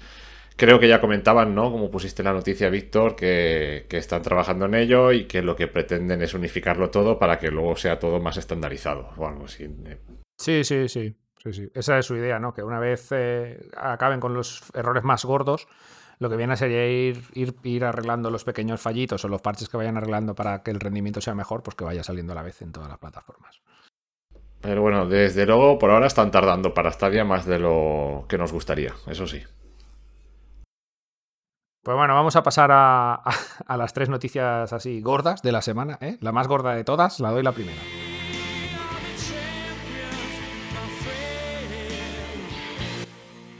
Creo 0.57 0.79
que 0.79 0.87
ya 0.87 1.01
comentaban, 1.01 1.53
¿no? 1.53 1.69
Como 1.69 1.91
pusiste 1.91 2.23
la 2.23 2.31
noticia, 2.31 2.69
Víctor, 2.69 3.15
que, 3.15 3.85
están 3.89 4.21
trabajando 4.21 4.65
en 4.65 4.75
ello 4.75 5.11
y 5.11 5.25
que 5.25 5.41
lo 5.41 5.55
que 5.55 5.67
pretenden 5.67 6.21
es 6.21 6.33
unificarlo 6.33 6.89
todo 6.89 7.19
para 7.19 7.39
que 7.39 7.51
luego 7.51 7.75
sea 7.75 7.99
todo 7.99 8.21
más 8.21 8.37
estandarizado 8.37 9.09
o 9.17 9.27
algo 9.27 9.45
así. 9.45 9.67
Sí, 10.37 10.63
sí, 10.63 10.87
sí. 10.87 11.15
sí, 11.43 11.53
sí. 11.53 11.69
Esa 11.73 11.99
es 11.99 12.05
su 12.05 12.15
idea, 12.15 12.39
¿no? 12.39 12.53
Que 12.53 12.63
una 12.63 12.79
vez 12.79 13.09
eh, 13.11 13.67
acaben 13.75 14.21
con 14.21 14.33
los 14.33 14.63
errores 14.73 15.03
más 15.03 15.25
gordos, 15.25 15.67
lo 16.19 16.29
que 16.29 16.37
viene 16.37 16.55
sería 16.55 16.87
ir, 16.87 17.21
ir, 17.33 17.55
ir 17.63 17.83
arreglando 17.83 18.31
los 18.31 18.45
pequeños 18.45 18.79
fallitos 18.79 19.25
o 19.25 19.27
los 19.27 19.41
parches 19.41 19.67
que 19.67 19.75
vayan 19.75 19.97
arreglando 19.97 20.35
para 20.35 20.63
que 20.63 20.71
el 20.71 20.79
rendimiento 20.79 21.19
sea 21.19 21.35
mejor, 21.35 21.63
pues 21.63 21.75
que 21.75 21.83
vaya 21.83 22.03
saliendo 22.03 22.31
a 22.31 22.35
la 22.35 22.43
vez 22.43 22.61
en 22.61 22.71
todas 22.71 22.87
las 22.87 22.97
plataformas. 22.97 23.61
Pero 24.61 24.81
bueno, 24.81 25.05
desde 25.05 25.45
luego, 25.45 25.77
por 25.77 25.91
ahora 25.91 26.07
están 26.07 26.31
tardando 26.31 26.73
para 26.73 26.91
Stadia 26.91 27.25
más 27.25 27.45
de 27.45 27.59
lo 27.59 28.25
que 28.29 28.37
nos 28.37 28.53
gustaría, 28.53 28.93
eso 29.07 29.27
sí. 29.27 29.43
Pues 31.85 31.95
bueno, 31.95 32.15
vamos 32.15 32.35
a 32.35 32.41
pasar 32.41 32.71
a, 32.73 33.21
las 33.77 33.93
tres 33.93 34.09
noticias 34.09 34.73
así 34.73 35.01
gordas 35.01 35.43
de 35.43 35.51
la 35.51 35.61
semana. 35.61 35.99
¿eh? 36.01 36.17
La 36.19 36.31
más 36.31 36.47
gorda 36.47 36.73
de 36.73 36.83
todas, 36.83 37.19
la 37.19 37.29
doy 37.29 37.43
la 37.43 37.51
primera. 37.51 37.77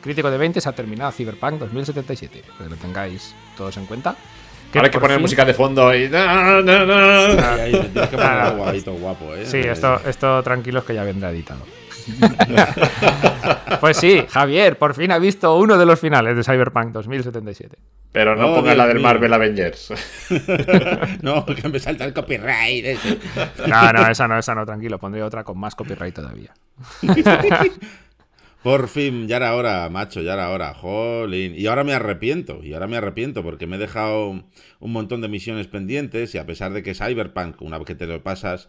Crítico 0.01 0.31
de 0.31 0.39
20 0.39 0.59
se 0.59 0.67
ha 0.67 0.71
terminado 0.71 1.11
Cyberpunk 1.11 1.59
2077. 1.59 2.43
Que 2.57 2.63
lo 2.67 2.75
tengáis 2.77 3.35
todos 3.55 3.77
en 3.77 3.85
cuenta. 3.85 4.15
Ahora 4.73 4.88
hay 4.88 4.91
que 4.91 4.99
poner 4.99 5.19
música 5.19 5.45
de 5.45 5.53
fondo 5.53 5.93
y. 5.93 6.09
Sí, 9.45 9.59
esto, 9.59 10.01
esto 10.03 10.41
tranquilos 10.41 10.83
que 10.83 10.95
ya 10.95 11.03
vendrá 11.03 11.29
editado. 11.29 11.61
pues 13.80 13.98
sí, 13.98 14.24
Javier, 14.30 14.78
por 14.78 14.94
fin 14.94 15.12
ha 15.12 15.20
visto 15.20 15.58
uno 15.58 15.78
de 15.78 15.86
los 15.86 16.00
finales 16.00 16.36
de 16.36 16.44
Cyberpunk 16.44 16.91
2077. 16.91 17.78
Pero 18.12 18.36
no 18.36 18.56
ponga 18.56 18.74
la 18.76 18.88
del 18.88 19.00
Marvel 19.00 19.34
Avengers. 19.34 19.91
no, 21.22 21.46
que 21.46 21.68
me 21.68 21.80
salta 21.80 22.06
el 22.06 22.13
copyright. 22.13 22.98
No, 23.68 23.91
no, 23.91 24.08
esa 24.08 24.28
no, 24.28 24.38
esa 24.38 24.56
no, 24.56 24.65
tranquilo. 24.65 24.98
Pondré 25.00 25.22
otra 25.22 25.44
con 25.44 25.60
más 25.60 25.76
copyright 25.76 26.15
todavía. 26.15 26.54
Por 28.63 28.88
fin, 28.88 29.28
ya 29.28 29.36
era 29.36 29.54
hora, 29.54 29.88
macho, 29.89 30.22
ya 30.22 30.34
era 30.34 30.50
hora. 30.50 30.74
Jolín. 30.74 31.54
Y 31.56 31.68
ahora 31.68 31.84
me 31.84 31.94
arrepiento, 31.94 32.63
y 32.63 32.74
ahora 32.74 32.88
me 32.88 32.98
arrepiento 32.98 33.44
porque 33.44 33.68
me 33.68 33.76
he 33.76 33.80
dejado 33.80 34.30
un 34.30 34.91
montón 34.91 35.22
de 35.22 35.28
misiones 35.28 35.68
pendientes 35.68 36.34
y 36.34 36.39
a 36.39 36.48
pesar 36.48 36.74
de 36.74 36.82
que 36.82 36.96
Cyberpunk, 36.96 37.62
una 37.62 37.78
vez 37.78 37.86
que 37.86 37.94
te 37.94 38.08
lo 38.08 38.24
pasas, 38.24 38.68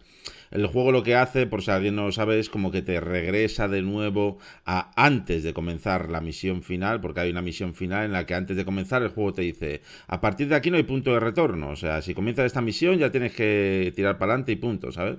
el 0.51 0.65
juego 0.67 0.91
lo 0.91 1.03
que 1.03 1.15
hace, 1.15 1.47
por 1.47 1.61
si 1.61 1.71
alguien 1.71 1.95
no 1.95 2.05
lo 2.05 2.11
sabe, 2.11 2.39
es 2.39 2.49
como 2.49 2.71
que 2.71 2.81
te 2.81 2.99
regresa 2.99 3.67
de 3.67 3.81
nuevo 3.81 4.37
a 4.65 4.91
antes 4.95 5.43
de 5.43 5.53
comenzar 5.53 6.09
la 6.09 6.21
misión 6.21 6.63
final, 6.63 7.01
porque 7.01 7.21
hay 7.21 7.31
una 7.31 7.41
misión 7.41 7.73
final 7.73 8.05
en 8.05 8.11
la 8.13 8.25
que 8.25 8.35
antes 8.35 8.57
de 8.57 8.65
comenzar 8.65 9.01
el 9.03 9.09
juego 9.09 9.33
te 9.33 9.41
dice, 9.43 9.81
a 10.07 10.21
partir 10.21 10.47
de 10.47 10.55
aquí 10.55 10.71
no 10.71 10.77
hay 10.77 10.83
punto 10.83 11.13
de 11.13 11.19
retorno, 11.19 11.69
o 11.69 11.75
sea, 11.75 12.01
si 12.01 12.13
comienzas 12.13 12.45
esta 12.45 12.61
misión 12.61 12.97
ya 12.97 13.11
tienes 13.11 13.33
que 13.33 13.91
tirar 13.95 14.17
para 14.17 14.33
adelante 14.33 14.51
y 14.51 14.55
punto, 14.55 14.91
¿sabes? 14.91 15.17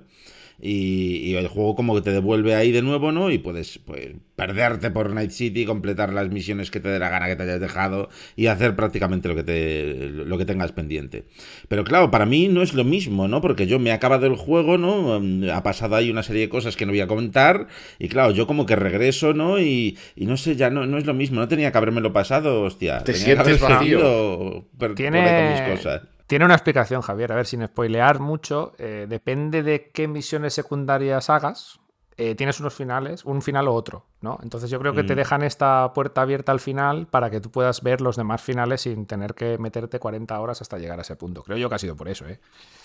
Y, 0.61 1.35
el 1.35 1.47
juego 1.47 1.75
como 1.75 1.95
que 1.95 2.01
te 2.01 2.11
devuelve 2.11 2.55
ahí 2.55 2.71
de 2.71 2.81
nuevo, 2.81 3.11
¿no? 3.11 3.31
Y 3.31 3.37
puedes 3.37 3.79
pues, 3.79 4.09
perderte 4.35 4.91
por 4.91 5.13
Night 5.13 5.31
City, 5.31 5.65
completar 5.65 6.11
las 6.11 6.29
misiones 6.29 6.69
que 6.69 6.81
te 6.81 6.89
dé 6.89 6.99
la 6.99 7.09
gana 7.09 7.27
que 7.27 7.37
te 7.37 7.43
hayas 7.43 7.61
dejado 7.61 8.09
y 8.35 8.47
hacer 8.47 8.75
prácticamente 8.75 9.29
lo 9.29 9.35
que, 9.35 9.43
te, 9.43 10.09
lo 10.09 10.37
que 10.37 10.45
tengas 10.45 10.73
pendiente. 10.73 11.23
Pero 11.69 11.85
claro, 11.85 12.11
para 12.11 12.25
mí 12.25 12.49
no 12.49 12.61
es 12.61 12.73
lo 12.73 12.83
mismo, 12.83 13.27
¿no? 13.27 13.41
Porque 13.41 13.67
yo 13.67 13.79
me 13.79 13.91
he 13.91 13.93
acabado 13.93 14.25
el 14.25 14.35
juego, 14.35 14.77
¿no? 14.77 15.19
Mm, 15.19 15.49
ha 15.49 15.63
pasado 15.63 15.95
ahí 15.95 16.09
una 16.09 16.23
serie 16.23 16.43
de 16.43 16.49
cosas 16.49 16.75
que 16.75 16.85
no 16.85 16.91
voy 16.91 17.01
a 17.01 17.07
comentar 17.07 17.67
y 17.97 18.09
claro, 18.09 18.31
yo 18.31 18.45
como 18.45 18.65
que 18.65 18.75
regreso, 18.75 19.33
¿no? 19.33 19.59
Y, 19.61 19.97
no 20.17 20.35
sé, 20.35 20.55
ya 20.55 20.69
no, 20.69 20.85
no 20.85 20.97
es 20.97 21.05
lo 21.05 21.13
mismo, 21.13 21.39
no 21.39 21.47
tenía 21.47 21.71
que 21.71 21.77
habérmelo 21.77 22.11
pasado, 22.11 22.63
hostia. 22.63 22.99
Te 23.03 23.13
sientes 23.13 23.59
vacío. 23.61 24.65
Tiene... 24.95 25.51
mis 25.51 25.77
cosas. 25.77 26.01
Tiene 26.29 26.45
una 26.45 26.53
explicación, 26.53 27.01
Javier, 27.01 27.31
a 27.31 27.35
ver, 27.37 27.47
sin 27.47 27.65
spoilear 27.65 28.19
mucho, 28.19 28.73
eh, 28.77 29.07
depende 29.09 29.63
de 29.63 29.89
qué 29.91 30.07
misiones 30.07 30.53
secundarias 30.53 31.27
hagas, 31.31 31.79
eh, 32.17 32.35
tienes 32.35 32.59
unos 32.59 32.75
finales, 32.75 33.25
un 33.25 33.41
final 33.41 33.67
o 33.67 33.73
otro, 33.73 34.05
¿no? 34.21 34.37
Entonces 34.43 34.69
yo 34.69 34.77
creo 34.77 34.93
que 34.93 35.03
te 35.03 35.13
mm. 35.13 35.17
dejan 35.17 35.41
esta 35.41 35.91
puerta 35.91 36.21
abierta 36.21 36.51
al 36.51 36.59
final 36.59 37.07
para 37.07 37.31
que 37.31 37.41
tú 37.41 37.49
puedas 37.49 37.81
ver 37.81 38.01
los 38.01 38.15
demás 38.15 38.43
finales 38.43 38.81
sin 38.81 39.07
tener 39.07 39.33
que 39.33 39.57
meterte 39.57 39.97
40 39.97 40.39
horas 40.39 40.61
hasta 40.61 40.77
llegar 40.77 40.99
a 40.99 41.01
ese 41.01 41.15
punto. 41.15 41.41
Creo 41.41 41.57
yo 41.57 41.67
que 41.67 41.73
ha 41.73 41.79
sido 41.79 41.95
por 41.95 42.07
eso, 42.09 42.27
¿eh? 42.27 42.39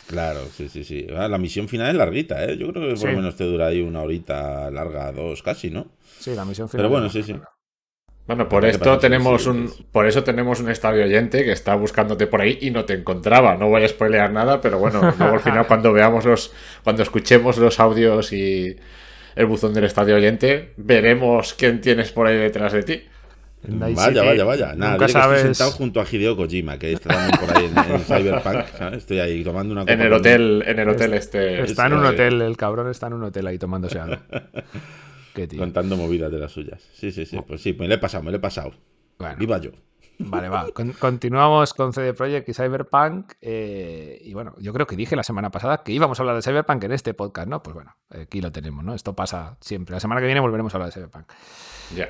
Claro, 0.06 0.40
sí, 0.50 0.70
sí, 0.70 0.82
sí. 0.82 1.06
Ah, 1.14 1.28
la 1.28 1.36
misión 1.36 1.68
final 1.68 1.90
es 1.90 1.96
larguita, 1.96 2.42
¿eh? 2.46 2.56
Yo 2.56 2.72
creo 2.72 2.94
que 2.94 2.98
por 2.98 3.10
lo 3.10 3.16
menos 3.16 3.36
te 3.36 3.44
dura 3.44 3.66
ahí 3.66 3.82
una 3.82 4.00
horita 4.00 4.70
larga, 4.70 5.12
dos 5.12 5.42
casi, 5.42 5.68
¿no? 5.68 5.88
Sí, 6.18 6.34
la 6.34 6.46
misión 6.46 6.70
final. 6.70 6.86
Pero 6.86 6.88
bueno, 6.88 7.10
sí, 7.10 7.22
sí. 7.22 7.36
Bueno, 8.26 8.48
por 8.48 8.64
esto 8.64 8.98
tenemos 8.98 9.46
un, 9.46 9.70
por 9.92 10.06
eso 10.06 10.24
tenemos 10.24 10.58
un 10.60 10.70
estadio 10.70 11.04
oyente 11.04 11.44
que 11.44 11.52
está 11.52 11.74
buscándote 11.74 12.26
por 12.26 12.40
ahí 12.40 12.58
y 12.62 12.70
no 12.70 12.86
te 12.86 12.94
encontraba. 12.94 13.56
No 13.56 13.68
voy 13.68 13.84
a 13.84 13.88
spoilear 13.88 14.32
nada, 14.32 14.62
pero 14.62 14.78
bueno, 14.78 15.00
luego 15.18 15.34
al 15.34 15.40
final 15.40 15.66
cuando 15.66 15.92
veamos 15.92 16.24
los, 16.24 16.52
cuando 16.82 17.02
escuchemos 17.02 17.58
los 17.58 17.78
audios 17.80 18.32
y 18.32 18.76
el 19.36 19.46
buzón 19.46 19.74
del 19.74 19.84
estadio 19.84 20.16
oyente, 20.16 20.72
veremos 20.78 21.52
quién 21.52 21.82
tienes 21.82 22.12
por 22.12 22.26
ahí 22.26 22.36
detrás 22.36 22.72
de 22.72 22.82
ti. 22.82 23.02
Vaya, 23.66 24.22
vaya, 24.22 24.44
vaya. 24.44 24.74
Nada, 24.74 24.92
Nunca 24.92 25.08
sabes... 25.08 25.38
estoy 25.38 25.54
sentado 25.54 25.70
junto 25.72 26.00
a 26.00 26.04
Hideo 26.10 26.36
Kojima, 26.36 26.78
que 26.78 26.92
está 26.92 27.10
también 27.10 27.38
por 27.38 27.56
ahí 27.56 27.64
en, 27.64 28.00
Cyberpunk. 28.04 28.94
Estoy 28.94 29.20
ahí 29.20 29.42
tomando 29.42 29.72
una 29.72 29.82
copa 29.82 29.92
En 29.92 30.00
el 30.02 30.12
hotel, 30.12 30.64
en 30.66 30.78
el 30.78 30.88
hotel 30.88 31.14
este. 31.14 31.62
Está 31.62 31.86
en 31.86 31.94
un 31.94 32.04
hotel, 32.04 32.42
el 32.42 32.56
cabrón 32.56 32.90
está 32.90 33.06
en 33.06 33.14
un 33.14 33.24
hotel 33.24 33.46
ahí 33.46 33.58
tomándose 33.58 33.98
algo. 33.98 34.16
Contando 35.56 35.96
movidas 35.96 36.30
de 36.30 36.38
las 36.38 36.52
suyas. 36.52 36.82
Sí, 36.94 37.10
sí, 37.10 37.26
sí. 37.26 37.38
Pues 37.46 37.62
sí, 37.62 37.74
me 37.78 37.88
lo 37.88 37.94
he 37.94 37.98
pasado, 37.98 38.22
me 38.24 38.30
lo 38.30 38.36
he 38.36 38.40
pasado. 38.40 38.72
Bueno. 39.18 39.36
Viva 39.38 39.58
yo. 39.58 39.70
Vale, 40.18 40.48
va. 40.48 40.66
continuamos 40.98 41.74
con 41.74 41.92
CD 41.92 42.14
Projekt 42.14 42.48
y 42.48 42.54
Cyberpunk. 42.54 43.32
Eh, 43.40 44.20
y 44.22 44.32
bueno, 44.32 44.54
yo 44.58 44.72
creo 44.72 44.86
que 44.86 44.96
dije 44.96 45.16
la 45.16 45.24
semana 45.24 45.50
pasada 45.50 45.82
que 45.82 45.92
íbamos 45.92 46.18
a 46.18 46.22
hablar 46.22 46.36
de 46.36 46.42
Cyberpunk 46.42 46.84
en 46.84 46.92
este 46.92 47.14
podcast, 47.14 47.48
¿no? 47.48 47.62
Pues 47.62 47.74
bueno, 47.74 47.96
aquí 48.10 48.40
lo 48.40 48.52
tenemos, 48.52 48.84
¿no? 48.84 48.94
Esto 48.94 49.14
pasa 49.14 49.56
siempre. 49.60 49.94
La 49.94 50.00
semana 50.00 50.20
que 50.20 50.26
viene 50.26 50.40
volveremos 50.40 50.72
a 50.72 50.76
hablar 50.76 50.88
de 50.90 50.92
Cyberpunk. 50.92 51.26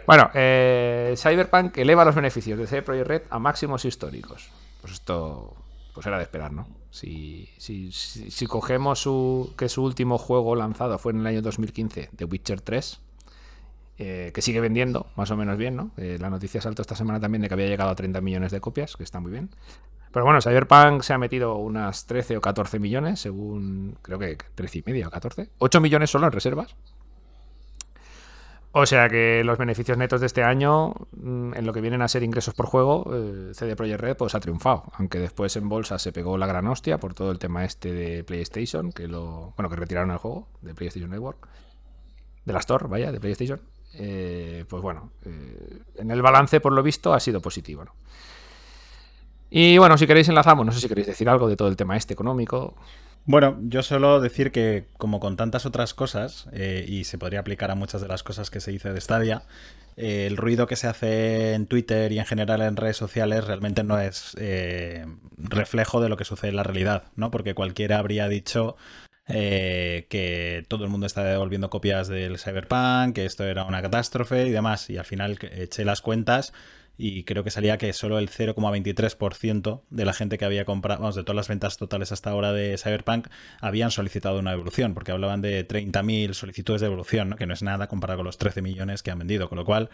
Bueno, 0.07 0.31
eh, 0.35 1.15
Cyberpunk 1.17 1.79
eleva 1.79 2.05
los 2.05 2.15
beneficios 2.15 2.59
de 2.59 2.67
CD 2.67 2.83
Projekt 2.83 3.07
Red 3.07 3.23
a 3.31 3.39
máximos 3.39 3.85
históricos. 3.85 4.51
Pues 4.81 4.93
esto 4.93 5.57
pues 5.95 6.07
era 6.07 6.17
de 6.17 6.25
esperar, 6.25 6.53
¿no? 6.53 6.67
Si, 6.91 7.49
si, 7.57 7.93
si, 7.93 8.47
cogemos 8.47 9.01
su, 9.01 9.55
que 9.57 9.69
su 9.69 9.83
último 9.83 10.19
juego 10.19 10.57
lanzado 10.57 10.99
fue 10.99 11.13
en 11.13 11.21
el 11.21 11.27
año 11.27 11.43
2015, 11.43 12.11
The 12.17 12.25
Witcher 12.25 12.61
3, 12.61 13.01
eh, 13.99 14.33
que 14.35 14.43
sigue 14.43 14.61
vendiendo 14.61 15.07
más 15.17 15.31
o 15.31 15.37
menos 15.37 15.57
bien, 15.57 15.77
¿no? 15.77 15.91
Eh, 15.97 16.19
la 16.21 16.31
noticia 16.31 16.61
saltó 16.61 16.83
esta 16.83 16.97
semana 16.97 17.21
también 17.21 17.43
de 17.43 17.49
que 17.49 17.55
había 17.55 17.67
llegado 17.67 17.91
a 17.91 17.95
30 17.95 18.21
millones 18.21 18.53
de 18.53 18.61
copias, 18.61 18.97
que 18.97 19.05
está 19.05 19.21
muy 19.21 19.31
bien. 19.31 19.51
Pero 20.13 20.25
bueno, 20.25 20.41
Cyberpunk 20.41 21.03
se 21.03 21.13
ha 21.13 21.19
metido 21.19 21.57
unas 21.57 22.07
13 22.07 22.37
o 22.37 22.41
14 22.41 22.79
millones, 22.79 23.21
según 23.21 23.99
creo 24.03 24.19
que 24.19 24.37
13 24.55 24.79
y 24.79 24.83
medio 24.87 25.09
o 25.09 25.11
14. 25.11 25.51
8 25.59 25.81
millones 25.81 26.11
solo 26.11 26.27
en 26.27 26.33
reservas. 26.33 26.77
O 28.77 28.87
sea 28.87 29.09
que 29.09 29.45
los 29.45 29.57
beneficios 29.57 29.97
netos 29.97 30.21
de 30.21 30.27
este 30.27 30.43
año, 30.43 30.95
mm, 31.13 31.55
en 31.55 31.65
lo 31.65 31.73
que 31.73 31.81
vienen 31.81 32.03
a 32.03 32.09
ser 32.09 32.25
ingresos 32.25 32.55
por 32.55 32.67
juego, 32.67 33.09
eh, 33.15 33.55
CD 33.55 33.77
Projekt 33.77 34.01
Red 34.01 34.17
pues 34.17 34.35
ha 34.35 34.41
triunfado. 34.41 34.83
Aunque 34.95 35.21
después 35.21 35.55
en 35.55 35.69
bolsa 35.69 36.01
se 36.01 36.11
pegó 36.11 36.37
la 36.39 36.47
gran 36.49 36.67
hostia 36.67 36.99
por 36.99 37.15
todo 37.15 37.31
el 37.31 37.39
tema 37.39 37.65
este 37.65 37.93
de 37.93 38.25
PlayStation, 38.25 38.91
que 38.91 39.07
lo. 39.07 39.55
Bueno, 39.57 39.71
que 39.71 39.77
retiraron 39.77 40.11
el 40.11 40.19
juego 40.19 40.49
de 40.61 40.75
PlayStation 40.75 41.11
Network. 41.11 41.47
De 42.45 42.53
la 42.53 42.59
Store, 42.59 42.89
vaya, 42.89 43.13
de 43.13 43.21
PlayStation. 43.21 43.61
Eh, 43.97 44.65
pues 44.69 44.83
bueno, 44.83 45.13
eh, 45.25 45.83
en 45.97 46.11
el 46.11 46.23
balance, 46.23 46.61
por 46.61 46.73
lo 46.73 46.83
visto, 46.83 47.15
ha 47.15 47.21
sido 47.21 47.41
positivo. 47.41 47.85
Y 49.51 49.79
bueno, 49.79 49.97
si 49.97 50.07
queréis 50.07 50.29
enlazamos, 50.29 50.67
no 50.67 50.73
sé 50.73 50.81
si 50.81 50.89
queréis 50.89 51.07
decir 51.07 51.29
algo 51.29 51.49
de 51.49 51.57
todo 51.57 51.69
el 51.69 51.77
tema 51.77 51.97
este 51.97 52.15
económico. 52.15 52.75
Bueno, 53.25 53.57
yo 53.63 53.83
solo 53.83 54.21
decir 54.21 54.53
que, 54.53 54.87
como 54.99 55.21
con 55.21 55.37
tantas 55.37 55.65
otras 55.65 55.95
cosas, 55.95 56.49
eh, 56.53 56.85
y 56.87 57.05
se 57.05 57.19
podría 57.19 57.41
aplicar 57.41 57.71
a 57.71 57.75
muchas 57.75 58.03
de 58.03 58.09
las 58.09 58.23
cosas 58.23 58.51
que 58.51 58.61
se 58.61 58.71
dice 58.71 58.93
de 58.93 59.01
Stadia, 59.01 59.43
el 59.97 60.37
ruido 60.37 60.67
que 60.67 60.75
se 60.75 60.89
hace 60.89 61.55
en 61.55 61.67
Twitter 61.67 62.11
y 62.11 62.19
en 62.19 62.27
general 62.27 62.63
en 62.63 62.77
redes 62.77 62.97
sociales 62.97 63.45
realmente 63.47 63.85
no 63.85 64.01
es 64.01 64.37
reflejo 65.39 66.01
de 66.01 66.09
lo 66.09 66.17
que 66.17 66.25
sucede 66.25 66.51
en 66.51 66.57
la 66.57 66.65
realidad, 66.65 67.05
¿no? 67.15 67.31
Porque 67.31 67.55
cualquiera 67.55 68.01
habría 68.01 68.27
dicho 68.27 68.77
eh, 69.27 70.07
que 70.11 70.65
todo 70.69 70.85
el 70.85 70.91
mundo 70.91 71.07
está 71.07 71.25
devolviendo 71.25 71.71
copias 71.71 72.09
del 72.09 72.39
Cyberpunk, 72.39 73.15
que 73.15 73.25
esto 73.25 73.45
era 73.45 73.65
una 73.65 73.83
catástrofe 73.83 74.47
y 74.47 74.51
demás. 74.51 74.91
Y 74.91 74.99
al 74.99 75.05
final 75.05 75.39
eché 75.41 75.85
las 75.85 76.01
cuentas 76.01 76.53
y 76.97 77.25
creo 77.25 77.43
que 77.43 77.51
salía 77.51 77.79
que 77.79 77.93
solo 77.93 78.19
el 78.19 78.31
0,23% 78.31 79.83
de 79.91 80.05
la 80.05 80.13
gente 80.13 80.39
que 80.39 80.45
había 80.45 80.65
comprado, 80.65 81.01
vamos, 81.01 81.17
de 81.17 81.25
todas 81.25 81.37
las 81.37 81.49
ventas 81.49 81.77
totales 81.77 82.13
hasta 82.13 82.31
ahora 82.31 82.53
de 82.53 82.79
Cyberpunk, 82.79 83.29
habían 83.61 83.91
solicitado 83.91 84.39
una 84.39 84.53
devolución, 84.53 84.95
porque 84.95 85.13
hablaban 85.13 85.41
de 85.41 85.67
30.000 85.67 86.35
solicitudes 86.35 86.81
de 86.81 86.87
devolución, 86.87 87.31
¿no? 87.31 87.37
que 87.37 87.47
no 87.47 87.55
es 87.55 87.63
nada 87.63 87.89
comparado 87.89 88.19
con 88.19 88.27
los 88.27 88.39
13 88.39 88.63
millones 88.63 89.03
que 89.03 89.11
han 89.11 89.19
vendido, 89.19 89.49
con 89.49 89.59
lo 89.59 89.65
cual 89.65 89.91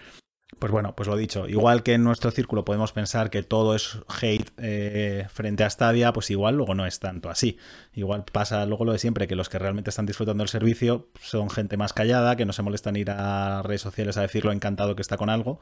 pues 0.58 0.72
bueno, 0.72 0.94
pues 0.96 1.08
lo 1.08 1.16
dicho, 1.16 1.48
igual 1.48 1.82
que 1.82 1.94
en 1.94 2.04
nuestro 2.04 2.30
círculo 2.30 2.64
podemos 2.64 2.92
pensar 2.92 3.30
que 3.30 3.42
todo 3.42 3.74
es 3.74 3.98
hate 4.20 4.50
eh, 4.58 5.26
frente 5.30 5.64
a 5.64 5.70
Stadia, 5.70 6.12
pues 6.12 6.30
igual 6.30 6.56
luego 6.56 6.74
no 6.74 6.86
es 6.86 6.98
tanto 6.98 7.30
así. 7.30 7.56
Igual 7.94 8.24
pasa 8.30 8.66
luego 8.66 8.84
lo 8.84 8.92
de 8.92 8.98
siempre, 8.98 9.28
que 9.28 9.36
los 9.36 9.48
que 9.48 9.58
realmente 9.58 9.90
están 9.90 10.06
disfrutando 10.06 10.42
del 10.42 10.48
servicio 10.48 11.08
son 11.20 11.50
gente 11.50 11.76
más 11.76 11.92
callada, 11.92 12.36
que 12.36 12.44
no 12.44 12.52
se 12.52 12.62
molestan 12.62 12.96
ir 12.96 13.10
a 13.10 13.62
redes 13.62 13.80
sociales 13.80 14.16
a 14.16 14.22
decir 14.22 14.44
lo 14.44 14.52
encantado 14.52 14.96
que 14.96 15.02
está 15.02 15.16
con 15.16 15.30
algo. 15.30 15.60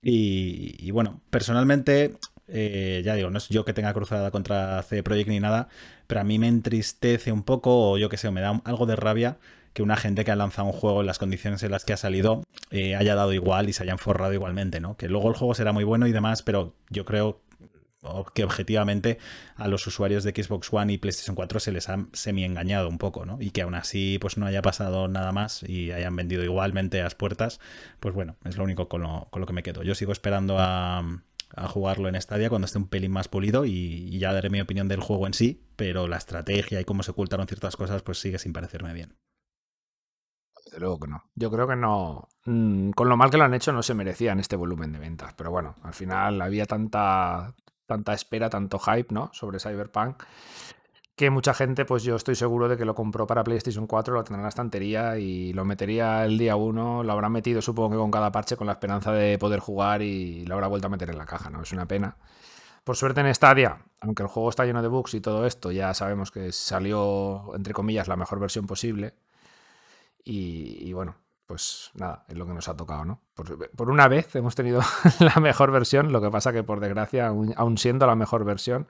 Y, 0.00 0.90
bueno, 0.92 1.20
personalmente, 1.30 2.18
eh, 2.46 3.02
ya 3.04 3.14
digo, 3.14 3.30
no 3.30 3.38
es 3.38 3.48
yo 3.48 3.64
que 3.64 3.72
tenga 3.72 3.92
cruzada 3.92 4.30
contra 4.30 4.82
CD 4.82 5.02
Projekt 5.02 5.28
ni 5.28 5.40
nada, 5.40 5.68
pero 6.06 6.20
a 6.20 6.24
mí 6.24 6.38
me 6.38 6.48
entristece 6.48 7.32
un 7.32 7.42
poco, 7.42 7.90
o 7.90 7.98
yo 7.98 8.08
que 8.08 8.16
sé, 8.16 8.30
me 8.30 8.40
da 8.40 8.60
algo 8.64 8.86
de 8.86 8.94
rabia 8.94 9.38
que 9.78 9.82
una 9.84 9.96
gente 9.96 10.24
que 10.24 10.32
ha 10.32 10.36
lanzado 10.36 10.66
un 10.66 10.72
juego 10.72 11.02
en 11.02 11.06
las 11.06 11.20
condiciones 11.20 11.62
en 11.62 11.70
las 11.70 11.84
que 11.84 11.92
ha 11.92 11.96
salido 11.96 12.42
eh, 12.72 12.96
haya 12.96 13.14
dado 13.14 13.32
igual 13.32 13.68
y 13.68 13.72
se 13.72 13.84
hayan 13.84 13.98
forrado 13.98 14.32
igualmente, 14.32 14.80
¿no? 14.80 14.96
Que 14.96 15.08
luego 15.08 15.28
el 15.28 15.36
juego 15.36 15.54
será 15.54 15.70
muy 15.72 15.84
bueno 15.84 16.08
y 16.08 16.12
demás, 16.12 16.42
pero 16.42 16.74
yo 16.90 17.04
creo 17.04 17.42
que 18.34 18.42
objetivamente 18.42 19.18
a 19.54 19.68
los 19.68 19.86
usuarios 19.86 20.24
de 20.24 20.32
Xbox 20.32 20.72
One 20.72 20.92
y 20.92 20.98
PlayStation 20.98 21.36
4 21.36 21.60
se 21.60 21.70
les 21.70 21.88
ha 21.88 22.06
semi-engañado 22.12 22.88
un 22.88 22.98
poco, 22.98 23.24
¿no? 23.24 23.38
Y 23.40 23.52
que 23.52 23.62
aún 23.62 23.76
así 23.76 24.18
pues 24.20 24.36
no 24.36 24.46
haya 24.46 24.62
pasado 24.62 25.06
nada 25.06 25.30
más 25.30 25.62
y 25.62 25.92
hayan 25.92 26.16
vendido 26.16 26.42
igualmente 26.42 27.00
a 27.00 27.04
las 27.04 27.14
puertas, 27.14 27.60
pues 28.00 28.12
bueno, 28.16 28.34
es 28.46 28.56
lo 28.56 28.64
único 28.64 28.88
con 28.88 29.02
lo, 29.02 29.46
que 29.46 29.52
me 29.52 29.62
quedo. 29.62 29.84
Yo 29.84 29.94
sigo 29.94 30.10
esperando 30.10 30.56
a, 30.58 31.04
jugarlo 31.68 32.08
en 32.08 32.20
Stadia 32.20 32.48
cuando 32.48 32.66
esté 32.66 32.78
un 32.78 32.88
pelín 32.88 33.12
más 33.12 33.28
pulido 33.28 33.64
y, 33.64 33.70
y, 33.70 34.18
ya 34.18 34.32
daré 34.32 34.50
mi 34.50 34.60
opinión 34.60 34.88
del 34.88 35.00
juego 35.00 35.28
en 35.28 35.34
sí, 35.34 35.62
pero 35.76 36.08
la 36.08 36.16
estrategia 36.16 36.80
y 36.80 36.84
cómo 36.84 37.04
se 37.04 37.12
ocultaron 37.12 37.46
ciertas 37.46 37.76
cosas 37.76 38.02
pues 38.02 38.18
sigue 38.18 38.40
sin 38.40 38.52
parecerme 38.52 38.92
bien 38.92 39.14
luego 40.78 41.00
que 41.00 41.08
no. 41.08 41.24
Yo 41.34 41.50
creo 41.50 41.66
que 41.66 41.76
no. 41.76 42.28
Mm, 42.44 42.90
con 42.90 43.08
lo 43.08 43.16
mal 43.16 43.30
que 43.30 43.38
lo 43.38 43.44
han 43.44 43.54
hecho, 43.54 43.72
no 43.72 43.82
se 43.82 43.94
merecían 43.94 44.40
este 44.40 44.56
volumen 44.56 44.92
de 44.92 44.98
ventas. 44.98 45.34
Pero 45.34 45.50
bueno, 45.50 45.76
al 45.82 45.94
final 45.94 46.40
había 46.42 46.66
tanta, 46.66 47.54
tanta 47.86 48.12
espera, 48.12 48.50
tanto 48.50 48.78
hype, 48.78 49.12
¿no? 49.14 49.30
Sobre 49.32 49.58
Cyberpunk. 49.60 50.22
Que 51.16 51.30
mucha 51.30 51.52
gente, 51.52 51.84
pues 51.84 52.04
yo 52.04 52.14
estoy 52.14 52.36
seguro 52.36 52.68
de 52.68 52.76
que 52.76 52.84
lo 52.84 52.94
compró 52.94 53.26
para 53.26 53.42
PlayStation 53.42 53.88
4, 53.88 54.14
lo 54.14 54.22
tendrá 54.22 54.38
en 54.38 54.42
la 54.44 54.50
estantería 54.50 55.18
y 55.18 55.52
lo 55.52 55.64
metería 55.64 56.24
el 56.24 56.38
día 56.38 56.54
1. 56.54 57.02
Lo 57.02 57.12
habrá 57.12 57.28
metido, 57.28 57.60
supongo 57.60 57.90
que 57.90 57.96
con 57.96 58.10
cada 58.12 58.30
parche, 58.30 58.56
con 58.56 58.68
la 58.68 58.74
esperanza 58.74 59.10
de 59.12 59.36
poder 59.36 59.58
jugar 59.58 60.02
y 60.02 60.46
lo 60.46 60.54
habrá 60.54 60.68
vuelto 60.68 60.86
a 60.86 60.90
meter 60.90 61.10
en 61.10 61.18
la 61.18 61.26
caja, 61.26 61.50
¿no? 61.50 61.62
Es 61.62 61.72
una 61.72 61.86
pena. 61.86 62.16
Por 62.88 62.96
suerte 62.96 63.20
en 63.20 63.34
Stadia, 63.34 63.84
aunque 64.00 64.22
el 64.22 64.30
juego 64.30 64.48
está 64.48 64.64
lleno 64.64 64.80
de 64.80 64.88
bugs 64.88 65.12
y 65.12 65.20
todo 65.20 65.44
esto, 65.44 65.70
ya 65.70 65.92
sabemos 65.92 66.30
que 66.30 66.52
salió, 66.52 67.54
entre 67.54 67.74
comillas, 67.74 68.08
la 68.08 68.16
mejor 68.16 68.40
versión 68.40 68.66
posible. 68.66 69.14
Y, 70.24 70.92
bueno, 70.92 71.16
pues 71.46 71.90
nada, 71.94 72.24
es 72.28 72.36
lo 72.36 72.46
que 72.46 72.52
nos 72.52 72.68
ha 72.68 72.76
tocado, 72.76 73.04
¿no? 73.04 73.20
Por, 73.34 73.90
una 73.90 74.08
vez 74.08 74.34
hemos 74.36 74.54
tenido 74.54 74.82
la 75.20 75.40
mejor 75.40 75.70
versión, 75.70 76.12
lo 76.12 76.20
que 76.20 76.30
pasa 76.30 76.52
que 76.52 76.62
por 76.62 76.80
desgracia, 76.80 77.28
aún, 77.28 77.78
siendo 77.78 78.06
la 78.06 78.14
mejor 78.14 78.44
versión, 78.44 78.88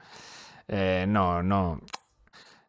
eh, 0.66 1.06
no, 1.08 1.42
no, 1.42 1.80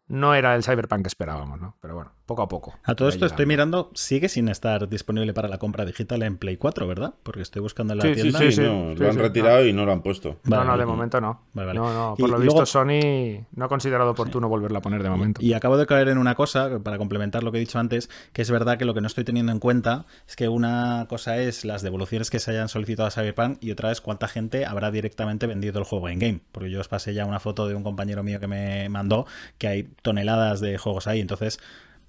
no 0.08 0.36
era 0.36 0.56
el 0.56 0.64
Cyberpunk 0.64 1.02
que 1.02 1.08
esperábamos, 1.08 1.60
¿no? 1.60 1.76
Pero 1.82 1.96
bueno, 1.96 2.12
poco 2.30 2.44
a 2.44 2.48
poco. 2.48 2.76
A 2.84 2.94
todo 2.94 3.10
esto 3.10 3.26
estoy 3.26 3.48
mirando, 3.48 3.90
sigue 3.96 4.30
sin 4.30 4.50
estar 4.50 4.88
disponible 4.88 5.34
para 5.34 5.48
la 5.48 5.58
compra 5.58 5.84
digital 5.84 6.22
en 6.22 6.38
Play 6.38 6.58
4, 6.58 6.86
¿verdad? 6.86 7.16
Porque 7.24 7.42
estoy 7.42 7.60
buscando 7.60 7.94
en 7.94 7.98
la 7.98 8.14
tienda. 8.14 8.38
Sí, 8.38 8.52
sí, 8.52 8.62
lo 8.62 9.10
han 9.10 9.18
retirado 9.18 9.66
y 9.66 9.74
no 9.74 9.84
lo 9.84 9.92
han 9.92 10.04
puesto. 10.04 10.38
no, 10.44 10.64
no, 10.64 10.78
de 10.78 10.86
momento 10.86 11.20
no. 11.20 11.42
no, 11.56 11.74
no, 11.74 12.16
por 12.18 12.30
lo 12.30 12.38
visto 12.38 12.68
Sony 12.68 13.46
no 13.56 13.66
ha 13.66 13.68
considerado 13.68 14.12
oportuno 14.12 14.48
volverla 14.48 14.78
a 14.78 14.82
poner 14.84 15.02
de 15.02 15.10
momento. 15.10 15.42
Y, 15.44 15.54
acabo 15.54 15.76
de 15.78 15.88
caer 15.88 16.10
en 16.10 16.20
una 16.20 16.36
cosa, 16.36 16.80
para 16.84 17.00
complementar 17.00 17.42
lo 17.42 17.52
que 17.52 17.58
he 17.58 17.62
dicho 17.62 17.80
antes, 17.80 18.12
que 18.32 18.44
es 18.44 18.52
verdad 18.52 18.78
que 18.78 18.86
lo 18.86 18.94
que 18.94 19.02
no 19.02 19.08
estoy 19.08 19.24
teniendo 19.24 19.52
en 19.52 19.60
cuenta 19.60 20.06
es 20.28 20.36
que 20.36 20.50
una 20.50 21.08
cosa 21.10 21.38
es 21.38 21.66
las 21.66 21.82
devoluciones 21.82 22.30
que 22.30 22.40
se 22.40 22.52
hayan 22.52 22.70
solicitado 22.70 23.08
a 23.08 23.12
Cyberpunk 23.12 23.58
y 23.60 23.72
otra 23.72 23.92
es 23.92 24.02
cuánta 24.02 24.28
gente 24.28 24.68
habrá 24.68 24.92
directamente 24.92 25.48
vendido 25.48 25.80
el 25.80 25.86
juego 25.86 26.10
en 26.10 26.20
game. 26.20 26.40
Porque 26.52 26.70
yo 26.70 26.80
os 26.80 26.88
pasé 26.88 27.16
ya 27.16 27.26
una 27.26 27.40
foto 27.40 27.68
de 27.68 27.74
un 27.74 27.82
compañero 27.82 28.22
mío 28.22 28.40
que 28.40 28.48
me 28.48 28.88
mandó 28.90 29.26
que 29.58 29.68
hay 29.68 29.84
toneladas 30.04 30.60
de 30.62 30.78
juegos 30.78 31.08
ahí. 31.08 31.20
Entonces, 31.20 31.60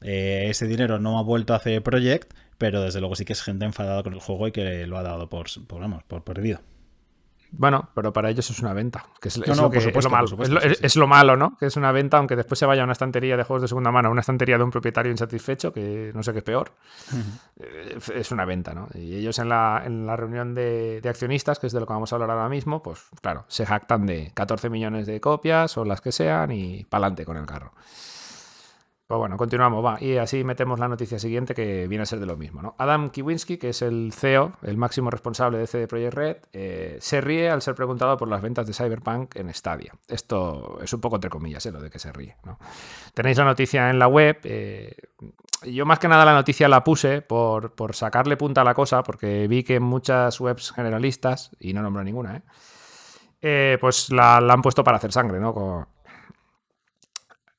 eh, 0.03 0.47
ese 0.49 0.67
dinero 0.67 0.99
no 0.99 1.19
ha 1.19 1.23
vuelto 1.23 1.53
a 1.53 1.57
hacer 1.57 1.83
Project, 1.83 2.33
pero 2.59 2.83
desde 2.83 3.01
luego 3.01 3.17
sí 3.17 3.25
que 3.25 3.33
es 3.33 3.43
gente 3.43 3.65
enfadada 3.65 4.03
con 4.03 4.13
el 4.13 4.21
juego 4.21 4.49
y 4.49 4.53
que 4.53 4.87
lo 4.87 4.99
ha 4.99 5.03
dado 5.03 5.29
por, 5.29 5.47
por, 5.67 5.81
vamos, 5.81 6.03
por 6.05 6.25
perdido. 6.25 6.61
Bueno, 7.53 7.89
pero 7.95 8.13
para 8.13 8.31
ellos 8.31 8.49
es 8.51 8.61
una 8.61 8.73
venta. 8.73 9.07
Que 9.21 9.29
es, 9.29 9.37
lo, 9.37 9.47
malo. 10.09 10.37
es, 10.81 10.97
lo, 10.97 11.07
malo, 11.07 11.37
¿no? 11.37 11.57
Que 11.59 11.67
es 11.67 11.77
una 11.77 11.91
venta, 11.91 12.19
aunque 12.19 12.37
después 12.37 12.59
se 12.59 12.67
vaya 12.67 12.83
a 12.83 12.85
una 12.85 12.93
estantería 12.93 13.37
de 13.37 13.43
juegos 13.43 13.63
de 13.63 13.69
segunda 13.69 13.91
mano, 13.91 14.09
a 14.09 14.13
una 14.13 14.21
estantería 14.21 14.57
de 14.57 14.65
un 14.65 14.71
propietario 14.71 15.11
insatisfecho, 15.11 15.73
que 15.73 16.13
no 16.15 16.23
sé 16.23 16.33
qué 16.33 16.39
es 16.39 16.45
peor. 16.45 16.73
Eh, 17.59 17.99
es 18.15 18.31
una 18.31 18.45
venta, 18.45 18.73
¿no? 18.73 18.89
Y 18.95 19.17
ellos 19.17 19.39
en 19.41 19.49
la, 19.49 19.83
en 19.85 20.07
la 20.07 20.17
reunión 20.17 20.55
de, 20.55 21.01
de, 21.01 21.09
accionistas, 21.09 21.59
que 21.59 21.67
es 21.67 21.73
de 21.73 21.81
lo 21.81 21.87
que 21.87 21.93
vamos 21.93 22.13
a 22.13 22.17
hablar 22.17 22.31
ahora 22.31 22.49
mismo, 22.49 22.83
pues 22.83 23.09
claro, 23.21 23.45
se 23.49 23.67
jactan 23.67 24.07
de 24.07 24.31
14 24.33 24.71
millones 24.71 25.07
de 25.07 25.21
copias 25.21 25.77
o 25.77 25.85
las 25.85 26.01
que 26.01 26.13
sean 26.13 26.53
y 26.53 26.85
pa'lante 26.85 27.25
con 27.25 27.37
el 27.37 27.47
carro. 27.47 27.73
Pues 29.11 29.19
bueno, 29.19 29.37
continuamos, 29.37 29.85
va. 29.85 29.99
Y 30.01 30.19
así 30.19 30.45
metemos 30.45 30.79
la 30.79 30.87
noticia 30.87 31.19
siguiente 31.19 31.53
que 31.53 31.89
viene 31.89 32.05
a 32.05 32.07
ser 32.07 32.21
de 32.21 32.27
lo 32.27 32.37
mismo. 32.37 32.63
¿no? 32.63 32.77
Adam 32.79 33.11
Kiwinski, 33.11 33.57
que 33.59 33.71
es 33.71 33.83
el 33.83 34.13
CEO, 34.15 34.53
el 34.63 34.77
máximo 34.77 35.11
responsable 35.11 35.59
de 35.59 35.67
CD 35.67 35.89
Projekt 35.89 36.15
Red, 36.15 36.37
eh, 36.53 36.97
se 37.01 37.21
ríe 37.21 37.51
al 37.51 37.61
ser 37.61 37.75
preguntado 37.75 38.17
por 38.17 38.29
las 38.29 38.41
ventas 38.41 38.69
de 38.69 38.73
Cyberpunk 38.73 39.35
en 39.35 39.53
Stadia. 39.53 39.95
Esto 40.07 40.79
es 40.81 40.93
un 40.93 41.01
poco 41.01 41.17
entre 41.17 41.29
comillas, 41.29 41.67
¿eh? 41.67 41.73
lo 41.73 41.81
de 41.81 41.91
que 41.91 41.99
se 41.99 42.13
ríe. 42.13 42.37
Tenéis 43.13 43.37
la 43.37 43.47
noticia 43.47 43.91
en 43.91 43.99
la 43.99 44.07
web. 44.07 44.39
Eh, 44.45 44.95
yo 45.65 45.85
más 45.87 45.99
que 45.99 46.07
nada 46.07 46.25
la 46.25 46.35
noticia 46.35 46.69
la 46.69 46.85
puse 46.85 47.21
por, 47.21 47.73
sacarle 47.95 48.37
punta 48.37 48.61
a 48.61 48.65
la 48.65 48.75
cosa, 48.75 49.03
porque 49.03 49.49
vi 49.49 49.65
que 49.65 49.81
muchas 49.81 50.41
webs 50.41 50.71
generalistas, 50.71 51.51
y 51.59 51.73
no 51.73 51.83
nombro 51.83 52.05
ninguna, 52.05 52.45
pues 53.41 54.13
la, 54.13 54.37
han 54.37 54.63
puesto 54.63 54.85
para 54.85 54.99
hacer 54.99 55.11
sangre, 55.11 55.41
¿no? 55.41 55.89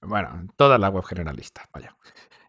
Bueno, 0.02 0.48
todas 0.56 0.80
las 0.80 0.92
web 0.92 1.04
generalistas, 1.04 1.68
vaya. 1.74 1.96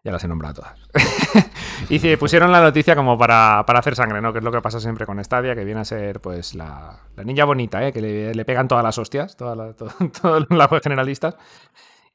Ya 0.03 0.11
las 0.11 0.23
he 0.23 0.27
nombrado 0.27 0.55
todas. 0.55 0.77
y 1.89 1.97
se 1.97 2.17
pusieron 2.17 2.51
la 2.51 2.61
noticia 2.61 2.93
como 2.93 3.17
para, 3.17 3.59
hacer 3.61 3.95
sangre, 3.95 4.21
¿no? 4.21 4.33
Que 4.33 4.39
es 4.39 4.43
lo 4.43 4.51
que 4.51 4.61
pasa 4.61 4.81
siempre 4.81 5.05
con 5.05 5.23
Stadia, 5.23 5.55
que 5.55 5.63
viene 5.63 5.79
a 5.79 5.85
ser 5.85 6.19
pues 6.19 6.55
la, 6.55 6.99
niña 7.23 7.45
bonita, 7.45 7.87
¿eh? 7.87 7.93
Que 7.93 8.01
le, 8.33 8.45
pegan 8.45 8.67
todas 8.67 8.83
las 8.83 8.97
hostias, 8.97 9.37
todas 9.37 9.57
las 9.57 10.71
web 10.71 10.81
generalistas. 10.83 11.35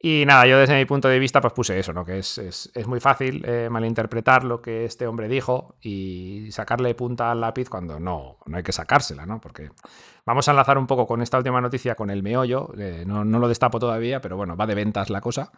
Y 0.01 0.25
nada, 0.27 0.47
yo 0.47 0.59
desde 0.59 0.77
mi 0.77 0.85
punto 0.85 1.09
de 1.09 1.19
vista 1.19 1.41
pues 1.41 1.53
puse 1.53 1.77
eso, 1.77 1.93
¿no? 1.93 2.05
Que 2.05 2.19
es, 2.19 2.39
es, 2.39 2.87
muy 2.87 3.01
fácil 3.01 3.43
eh, 3.45 3.69
malinterpretar 3.69 4.45
lo 4.45 4.63
que 4.63 4.85
este 4.85 5.09
hombre 5.09 5.27
dijo 5.27 5.75
y 5.81 6.49
sacarle 6.53 6.95
punta 6.95 7.33
al 7.33 7.41
lápiz 7.41 7.69
cuando 7.69 7.99
no, 7.99 8.39
no 8.47 8.57
hay 8.57 8.63
que 8.63 8.71
sacársela, 8.71 9.27
¿no? 9.27 9.41
Porque 9.41 9.71
vamos 10.25 10.47
a 10.47 10.53
enlazar 10.53 10.79
un 10.79 10.87
poco 10.87 11.05
con 11.05 11.21
esta 11.21 11.37
última 11.37 11.61
noticia, 11.61 11.97
con 11.97 12.11
el 12.11 12.23
meollo, 12.23 12.71
eh, 12.79 13.03
no, 13.07 13.25
no, 13.25 13.41
lo 13.41 13.49
destapo 13.49 13.81
todavía, 13.81 14.21
pero 14.21 14.37
bueno, 14.37 14.57
va 14.57 14.67
de 14.67 14.77
ventas 14.77 15.11
la 15.11 15.21
cosa. 15.21 15.51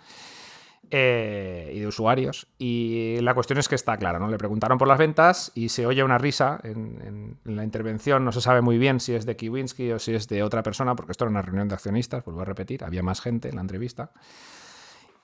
Eh, 0.92 1.70
y 1.72 1.78
de 1.78 1.86
usuarios. 1.86 2.48
Y 2.58 3.18
la 3.20 3.32
cuestión 3.32 3.60
es 3.60 3.68
que 3.68 3.76
está 3.76 3.96
clara, 3.96 4.18
¿no? 4.18 4.26
Le 4.28 4.38
preguntaron 4.38 4.76
por 4.76 4.88
las 4.88 4.98
ventas 4.98 5.52
y 5.54 5.68
se 5.68 5.86
oye 5.86 6.02
una 6.02 6.18
risa 6.18 6.58
en, 6.64 7.38
la 7.44 7.62
intervención. 7.62 8.24
No 8.24 8.32
se 8.32 8.40
sabe 8.40 8.60
muy 8.60 8.76
bien 8.76 8.98
si 8.98 9.14
es 9.14 9.24
de 9.24 9.36
Kiwinski 9.36 9.92
o 9.92 10.00
si 10.00 10.14
es 10.14 10.26
de 10.26 10.42
otra 10.42 10.64
persona, 10.64 10.96
porque 10.96 11.12
esto 11.12 11.24
era 11.24 11.30
una 11.30 11.42
reunión 11.42 11.68
de 11.68 11.74
accionistas, 11.74 12.24
vuelvo 12.24 12.40
a 12.40 12.44
repetir, 12.44 12.82
había 12.82 13.04
más 13.04 13.20
gente 13.20 13.48
en 13.48 13.54
la 13.54 13.60
entrevista. 13.60 14.10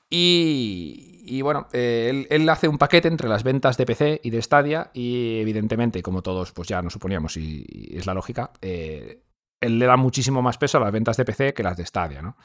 Y, 0.08 1.40
bueno, 1.42 1.66
eh, 1.72 2.26
él, 2.30 2.48
hace 2.48 2.68
un 2.68 2.78
paquete 2.78 3.08
entre 3.08 3.28
las 3.28 3.42
ventas 3.42 3.76
de 3.76 3.86
PC 3.86 4.20
y 4.22 4.30
de 4.30 4.40
Stadia 4.40 4.90
y 4.94 5.40
evidentemente, 5.40 6.00
como 6.00 6.22
todos 6.22 6.52
pues 6.52 6.68
ya 6.68 6.80
nos 6.80 6.92
suponíamos 6.92 7.36
y, 7.36 7.66
es 7.90 8.06
la 8.06 8.14
lógica, 8.14 8.52
eh, 8.62 9.24
él 9.60 9.80
le 9.80 9.86
da 9.86 9.96
muchísimo 9.96 10.42
más 10.42 10.58
peso 10.58 10.78
a 10.78 10.80
las 10.82 10.92
ventas 10.92 11.16
de 11.16 11.24
PC 11.24 11.54
que 11.54 11.64
las 11.64 11.76
de 11.76 11.84
Stadia, 11.84 12.22
¿no? 12.22 12.36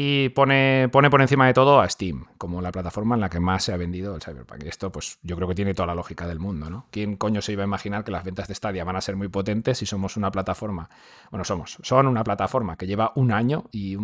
Y 0.00 0.28
pone, 0.28 0.88
pone 0.92 1.10
por 1.10 1.20
encima 1.20 1.48
de 1.48 1.52
todo 1.52 1.80
a 1.80 1.88
Steam, 1.88 2.26
como 2.38 2.62
la 2.62 2.70
plataforma 2.70 3.16
en 3.16 3.20
la 3.20 3.28
que 3.28 3.40
más 3.40 3.64
se 3.64 3.72
ha 3.72 3.76
vendido 3.76 4.14
el 4.14 4.22
Cyberpunk. 4.22 4.62
Y 4.62 4.68
esto, 4.68 4.92
pues, 4.92 5.18
yo 5.24 5.34
creo 5.34 5.48
que 5.48 5.56
tiene 5.56 5.74
toda 5.74 5.88
la 5.88 5.96
lógica 5.96 6.28
del 6.28 6.38
mundo, 6.38 6.70
¿no? 6.70 6.86
¿Quién 6.92 7.16
coño 7.16 7.42
se 7.42 7.50
iba 7.50 7.64
a 7.64 7.66
imaginar 7.66 8.04
que 8.04 8.12
las 8.12 8.22
ventas 8.22 8.46
de 8.46 8.54
Stadia 8.54 8.84
van 8.84 8.94
a 8.94 9.00
ser 9.00 9.16
muy 9.16 9.26
potentes 9.26 9.78
si 9.78 9.86
somos 9.86 10.16
una 10.16 10.30
plataforma? 10.30 10.88
Bueno, 11.32 11.44
somos, 11.44 11.78
son 11.82 12.06
una 12.06 12.22
plataforma 12.22 12.76
que 12.76 12.86
lleva 12.86 13.10
un 13.16 13.32
año 13.32 13.64
y 13.72 13.96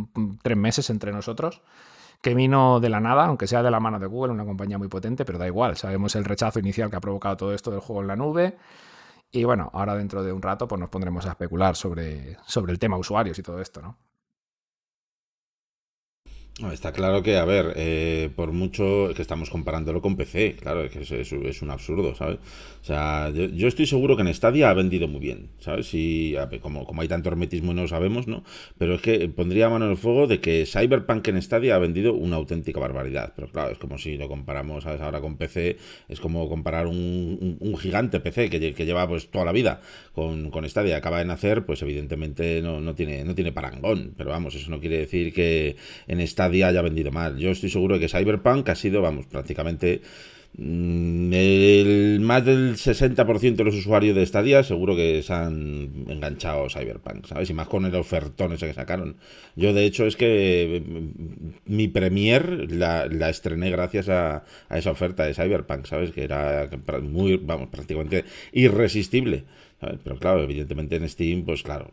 tres 0.42 0.56
meses 0.56 0.90
entre 0.90 1.12
nosotros, 1.12 1.62
que 2.20 2.34
vino 2.34 2.80
de 2.80 2.88
la 2.88 2.98
nada, 2.98 3.26
aunque 3.26 3.46
sea 3.46 3.62
de 3.62 3.70
la 3.70 3.78
mano 3.78 4.00
de 4.00 4.06
Google, 4.06 4.32
una 4.32 4.44
compañía 4.44 4.78
muy 4.78 4.88
potente, 4.88 5.24
pero 5.24 5.38
da 5.38 5.46
igual. 5.46 5.76
Sabemos 5.76 6.16
el 6.16 6.24
rechazo 6.24 6.58
inicial 6.58 6.90
que 6.90 6.96
ha 6.96 7.00
provocado 7.00 7.36
todo 7.36 7.54
esto 7.54 7.70
del 7.70 7.78
juego 7.78 8.02
en 8.02 8.08
la 8.08 8.16
nube. 8.16 8.56
Y 9.30 9.44
bueno, 9.44 9.70
ahora 9.72 9.94
dentro 9.94 10.24
de 10.24 10.32
un 10.32 10.42
rato, 10.42 10.66
pues 10.66 10.80
nos 10.80 10.90
pondremos 10.90 11.24
a 11.26 11.30
especular 11.30 11.76
sobre, 11.76 12.36
sobre 12.46 12.72
el 12.72 12.80
tema 12.80 12.96
usuarios 12.96 13.38
y 13.38 13.44
todo 13.44 13.60
esto, 13.60 13.80
¿no? 13.80 13.96
Está 16.72 16.92
claro 16.92 17.24
que, 17.24 17.36
a 17.36 17.44
ver, 17.44 17.72
eh, 17.74 18.30
por 18.36 18.52
mucho 18.52 19.10
que 19.16 19.22
estamos 19.22 19.50
comparándolo 19.50 20.00
con 20.00 20.16
PC, 20.16 20.54
claro, 20.54 20.88
que 20.88 21.00
es, 21.00 21.10
es, 21.10 21.32
es 21.32 21.62
un 21.62 21.70
absurdo, 21.72 22.14
¿sabes? 22.14 22.38
O 22.80 22.84
sea, 22.84 23.28
yo, 23.34 23.46
yo, 23.46 23.66
estoy 23.66 23.86
seguro 23.86 24.14
que 24.14 24.22
en 24.22 24.32
Stadia 24.32 24.70
ha 24.70 24.74
vendido 24.74 25.08
muy 25.08 25.18
bien, 25.18 25.48
¿sabes? 25.58 25.88
Y 25.94 26.36
como, 26.60 26.86
como 26.86 27.02
hay 27.02 27.08
tanto 27.08 27.28
hermetismo 27.28 27.72
y 27.72 27.74
no 27.74 27.82
lo 27.82 27.88
sabemos, 27.88 28.28
¿no? 28.28 28.44
Pero 28.78 28.94
es 28.94 29.00
que 29.00 29.28
pondría 29.30 29.68
mano 29.68 29.86
en 29.86 29.90
el 29.90 29.96
fuego 29.96 30.28
de 30.28 30.38
que 30.38 30.64
Cyberpunk 30.64 31.26
en 31.26 31.42
Stadia 31.42 31.74
ha 31.74 31.78
vendido 31.78 32.14
una 32.14 32.36
auténtica 32.36 32.78
barbaridad. 32.78 33.32
Pero 33.34 33.48
claro, 33.48 33.72
es 33.72 33.78
como 33.78 33.98
si 33.98 34.16
lo 34.16 34.28
comparamos, 34.28 34.84
¿sabes? 34.84 35.00
Ahora 35.00 35.20
con 35.20 35.36
PC, 35.36 35.76
es 36.08 36.20
como 36.20 36.48
comparar 36.48 36.86
un, 36.86 36.96
un, 36.96 37.56
un 37.58 37.76
gigante 37.76 38.20
PC 38.20 38.48
que, 38.48 38.74
que, 38.74 38.86
lleva 38.86 39.08
pues 39.08 39.28
toda 39.28 39.44
la 39.44 39.52
vida 39.52 39.80
con, 40.12 40.52
con 40.52 40.68
Stadia, 40.68 40.98
acaba 40.98 41.18
de 41.18 41.24
nacer, 41.24 41.66
pues 41.66 41.82
evidentemente 41.82 42.62
no, 42.62 42.80
no, 42.80 42.94
tiene, 42.94 43.24
no 43.24 43.34
tiene 43.34 43.50
parangón. 43.50 44.14
Pero 44.16 44.30
vamos, 44.30 44.54
eso 44.54 44.70
no 44.70 44.78
quiere 44.78 44.98
decir 44.98 45.32
que 45.32 45.74
en 46.06 46.24
Stadia 46.24 46.43
día 46.48 46.68
haya 46.68 46.82
vendido 46.82 47.10
mal. 47.10 47.38
Yo 47.38 47.50
estoy 47.50 47.70
seguro 47.70 47.94
de 47.94 48.00
que 48.00 48.08
Cyberpunk 48.08 48.68
ha 48.68 48.74
sido, 48.74 49.02
vamos, 49.02 49.26
prácticamente 49.26 50.02
mm, 50.56 51.32
el 51.32 52.20
más 52.20 52.44
del 52.44 52.76
60% 52.76 53.56
de 53.56 53.64
los 53.64 53.74
usuarios 53.74 54.16
de 54.16 54.26
Stadia 54.26 54.62
seguro 54.62 54.96
que 54.96 55.22
se 55.22 55.32
han 55.32 56.06
enganchado 56.08 56.66
a 56.66 56.70
Cyberpunk, 56.70 57.26
¿sabes? 57.26 57.50
Y 57.50 57.54
más 57.54 57.68
con 57.68 57.84
el 57.84 57.94
ofertón 57.94 58.52
ese 58.52 58.66
que 58.66 58.74
sacaron. 58.74 59.16
Yo, 59.56 59.72
de 59.72 59.84
hecho, 59.84 60.06
es 60.06 60.16
que 60.16 60.82
mm, 60.86 61.74
mi 61.74 61.88
premier 61.88 62.70
la, 62.72 63.06
la 63.06 63.30
estrené 63.30 63.70
gracias 63.70 64.08
a, 64.08 64.44
a, 64.68 64.78
esa 64.78 64.90
oferta 64.90 65.24
de 65.24 65.34
Cyberpunk, 65.34 65.86
¿sabes? 65.86 66.10
Que 66.12 66.24
era 66.24 66.68
muy, 67.02 67.36
vamos, 67.36 67.68
prácticamente 67.68 68.24
irresistible. 68.52 69.44
¿Sabes? 69.84 70.00
Pero 70.02 70.18
claro, 70.18 70.42
evidentemente 70.42 70.96
en 70.96 71.08
Steam, 71.08 71.44
pues 71.44 71.62
claro, 71.62 71.92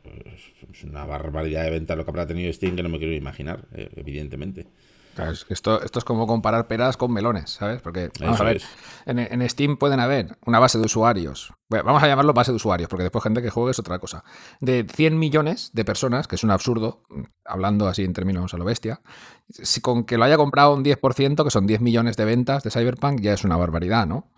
es 0.72 0.84
una 0.84 1.06
barbaridad 1.06 1.64
de 1.64 1.72
ventas 1.72 1.98
lo 1.98 2.06
que 2.06 2.12
habrá 2.12 2.28
tenido 2.28 2.52
Steam 2.54 2.76
que 2.76 2.84
no 2.84 2.90
me 2.90 2.98
quiero 2.98 3.14
imaginar, 3.14 3.66
eh, 3.74 3.90
evidentemente. 3.96 4.68
Claro, 5.16 5.32
es 5.32 5.44
que 5.44 5.54
esto, 5.54 5.82
esto 5.84 6.00
es 6.00 6.06
como 6.06 6.26
comparar 6.26 6.68
peras 6.68 6.96
con 6.96 7.12
melones, 7.12 7.50
¿sabes? 7.50 7.82
Porque, 7.82 8.10
vamos 8.20 8.36
Eso 8.36 8.44
a 8.44 8.46
ver, 8.46 8.62
en, 9.06 9.20
en, 9.20 9.50
Steam 9.50 9.76
pueden 9.76 10.00
haber 10.00 10.38
una 10.46 10.58
base 10.58 10.78
de 10.78 10.86
usuarios, 10.86 11.52
bueno, 11.70 11.84
vamos 11.84 12.02
a 12.02 12.08
llamarlo 12.08 12.34
base 12.34 12.54
de 12.54 12.56
usuarios, 12.56 12.90
porque 12.90 13.04
después 13.04 13.22
gente 13.22 13.42
que 13.42 13.50
juegue 13.50 13.72
es 13.72 13.80
otra 13.80 14.00
cosa, 14.00 14.24
de 14.62 14.86
100 14.90 15.20
millones 15.20 15.72
de 15.74 15.84
personas, 15.84 16.30
que 16.30 16.36
es 16.36 16.46
un 16.46 16.52
absurdo, 16.52 17.04
hablando 17.44 17.90
así 17.90 18.06
en 18.06 18.14
términos 18.14 18.54
a 18.54 18.58
lo 18.58 18.64
bestia, 18.64 19.02
si 19.50 19.82
con 19.82 20.06
que 20.06 20.18
lo 20.18 20.24
haya 20.24 20.38
comprado 20.38 20.74
un 20.74 20.84
10%, 20.84 21.44
que 21.44 21.52
son 21.52 21.68
10 21.68 21.82
millones 21.82 22.16
de 22.16 22.24
ventas 22.24 22.64
de 22.64 22.72
Cyberpunk, 22.72 23.20
ya 23.20 23.34
es 23.34 23.44
una 23.44 23.58
barbaridad, 23.58 24.08
¿no? 24.08 24.32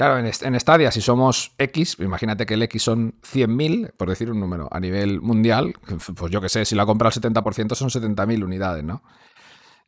Claro, 0.00 0.16
en, 0.16 0.60
Stadia, 0.60 0.90
si 0.90 1.02
somos 1.02 1.52
X, 1.58 1.98
imagínate 1.98 2.46
que 2.46 2.54
el 2.54 2.62
X 2.62 2.84
son 2.84 3.20
100.000, 3.20 3.92
por 3.98 4.08
decir 4.08 4.30
un 4.30 4.40
número, 4.40 4.66
a 4.72 4.80
nivel 4.80 5.20
mundial, 5.20 5.74
pues 6.16 6.32
yo 6.32 6.40
que 6.40 6.48
sé, 6.48 6.64
si 6.64 6.74
la 6.74 6.86
compra 6.86 7.08
al 7.08 7.12
70% 7.12 7.74
son 7.74 7.90
70.000 7.90 8.42
unidades, 8.42 8.82
¿no? 8.82 9.02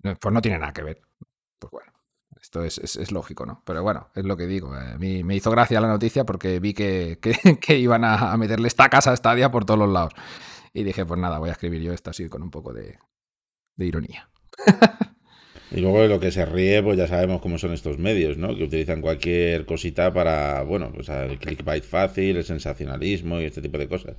Pues 0.02 0.34
no 0.34 0.42
tiene 0.42 0.58
nada 0.58 0.74
que 0.74 0.82
ver. 0.82 1.00
Pues 1.58 1.70
bueno, 1.70 1.92
esto 2.38 2.62
es, 2.62 3.10
lógico, 3.10 3.46
¿no? 3.46 3.62
Pero 3.64 3.82
bueno, 3.82 4.10
es 4.14 4.26
lo 4.26 4.36
que 4.36 4.46
digo. 4.46 4.74
A 4.74 4.98
mí 4.98 5.24
me 5.24 5.34
hizo 5.34 5.50
gracia 5.50 5.80
la 5.80 5.88
noticia 5.88 6.26
porque 6.26 6.60
vi 6.60 6.74
que, 6.74 7.18
iban 7.68 8.04
a, 8.04 8.36
meterle 8.36 8.68
esta 8.68 8.90
casa 8.90 9.12
a 9.12 9.16
Stadia 9.16 9.50
por 9.50 9.64
todos 9.64 9.80
los 9.80 9.88
lados. 9.88 10.12
Y 10.74 10.82
dije, 10.82 11.06
pues 11.06 11.18
nada, 11.18 11.38
voy 11.38 11.48
a 11.48 11.52
escribir 11.52 11.80
yo 11.80 11.94
esto 11.94 12.10
así 12.10 12.28
con 12.28 12.42
un 12.42 12.50
poco 12.50 12.74
de, 12.74 12.98
de 13.76 13.86
ironía. 13.86 14.28
Y 15.74 15.80
luego 15.80 16.02
de 16.02 16.08
lo 16.08 16.20
que 16.20 16.30
se 16.30 16.44
ríe, 16.44 16.82
pues 16.82 16.98
ya 16.98 17.06
sabemos 17.06 17.40
cómo 17.40 17.56
son 17.56 17.72
estos 17.72 17.98
medios, 17.98 18.36
¿no? 18.36 18.54
Que 18.54 18.64
utilizan 18.64 19.00
cualquier 19.00 19.64
cosita 19.64 20.12
para, 20.12 20.62
bueno, 20.64 20.92
pues 20.94 21.08
el 21.08 21.38
clickbait 21.38 21.82
fácil, 21.82 22.36
el 22.36 22.44
sensacionalismo 22.44 23.40
y 23.40 23.44
este 23.44 23.62
tipo 23.62 23.78
de 23.78 23.88
cosas. 23.88 24.16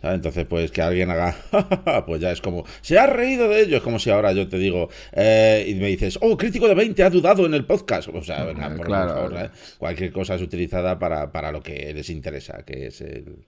¿sabes? 0.00 0.16
Entonces, 0.16 0.46
pues 0.46 0.70
que 0.70 0.80
alguien 0.80 1.10
haga, 1.10 1.36
pues 2.06 2.22
ya 2.22 2.32
es 2.32 2.40
como, 2.40 2.64
se 2.80 2.98
ha 2.98 3.06
reído 3.06 3.48
de 3.48 3.62
ello. 3.62 3.76
Es 3.76 3.82
como 3.82 3.98
si 3.98 4.08
ahora 4.08 4.32
yo 4.32 4.48
te 4.48 4.56
digo, 4.56 4.88
eh, 5.12 5.66
y 5.68 5.74
me 5.74 5.88
dices, 5.88 6.18
oh, 6.22 6.38
crítico 6.38 6.68
de 6.68 6.74
20 6.74 7.02
ha 7.02 7.10
dudado 7.10 7.44
en 7.44 7.52
el 7.52 7.66
podcast. 7.66 8.08
O 8.08 8.22
sea, 8.22 8.44
venga, 8.44 8.74
por, 8.74 8.86
claro, 8.86 9.14
favor, 9.14 9.34
¿eh? 9.36 9.50
cualquier 9.76 10.10
cosa 10.10 10.36
es 10.36 10.42
utilizada 10.42 10.98
para, 10.98 11.30
para 11.32 11.52
lo 11.52 11.62
que 11.62 11.92
les 11.92 12.08
interesa, 12.08 12.62
que 12.64 12.86
es 12.86 13.02
el 13.02 13.44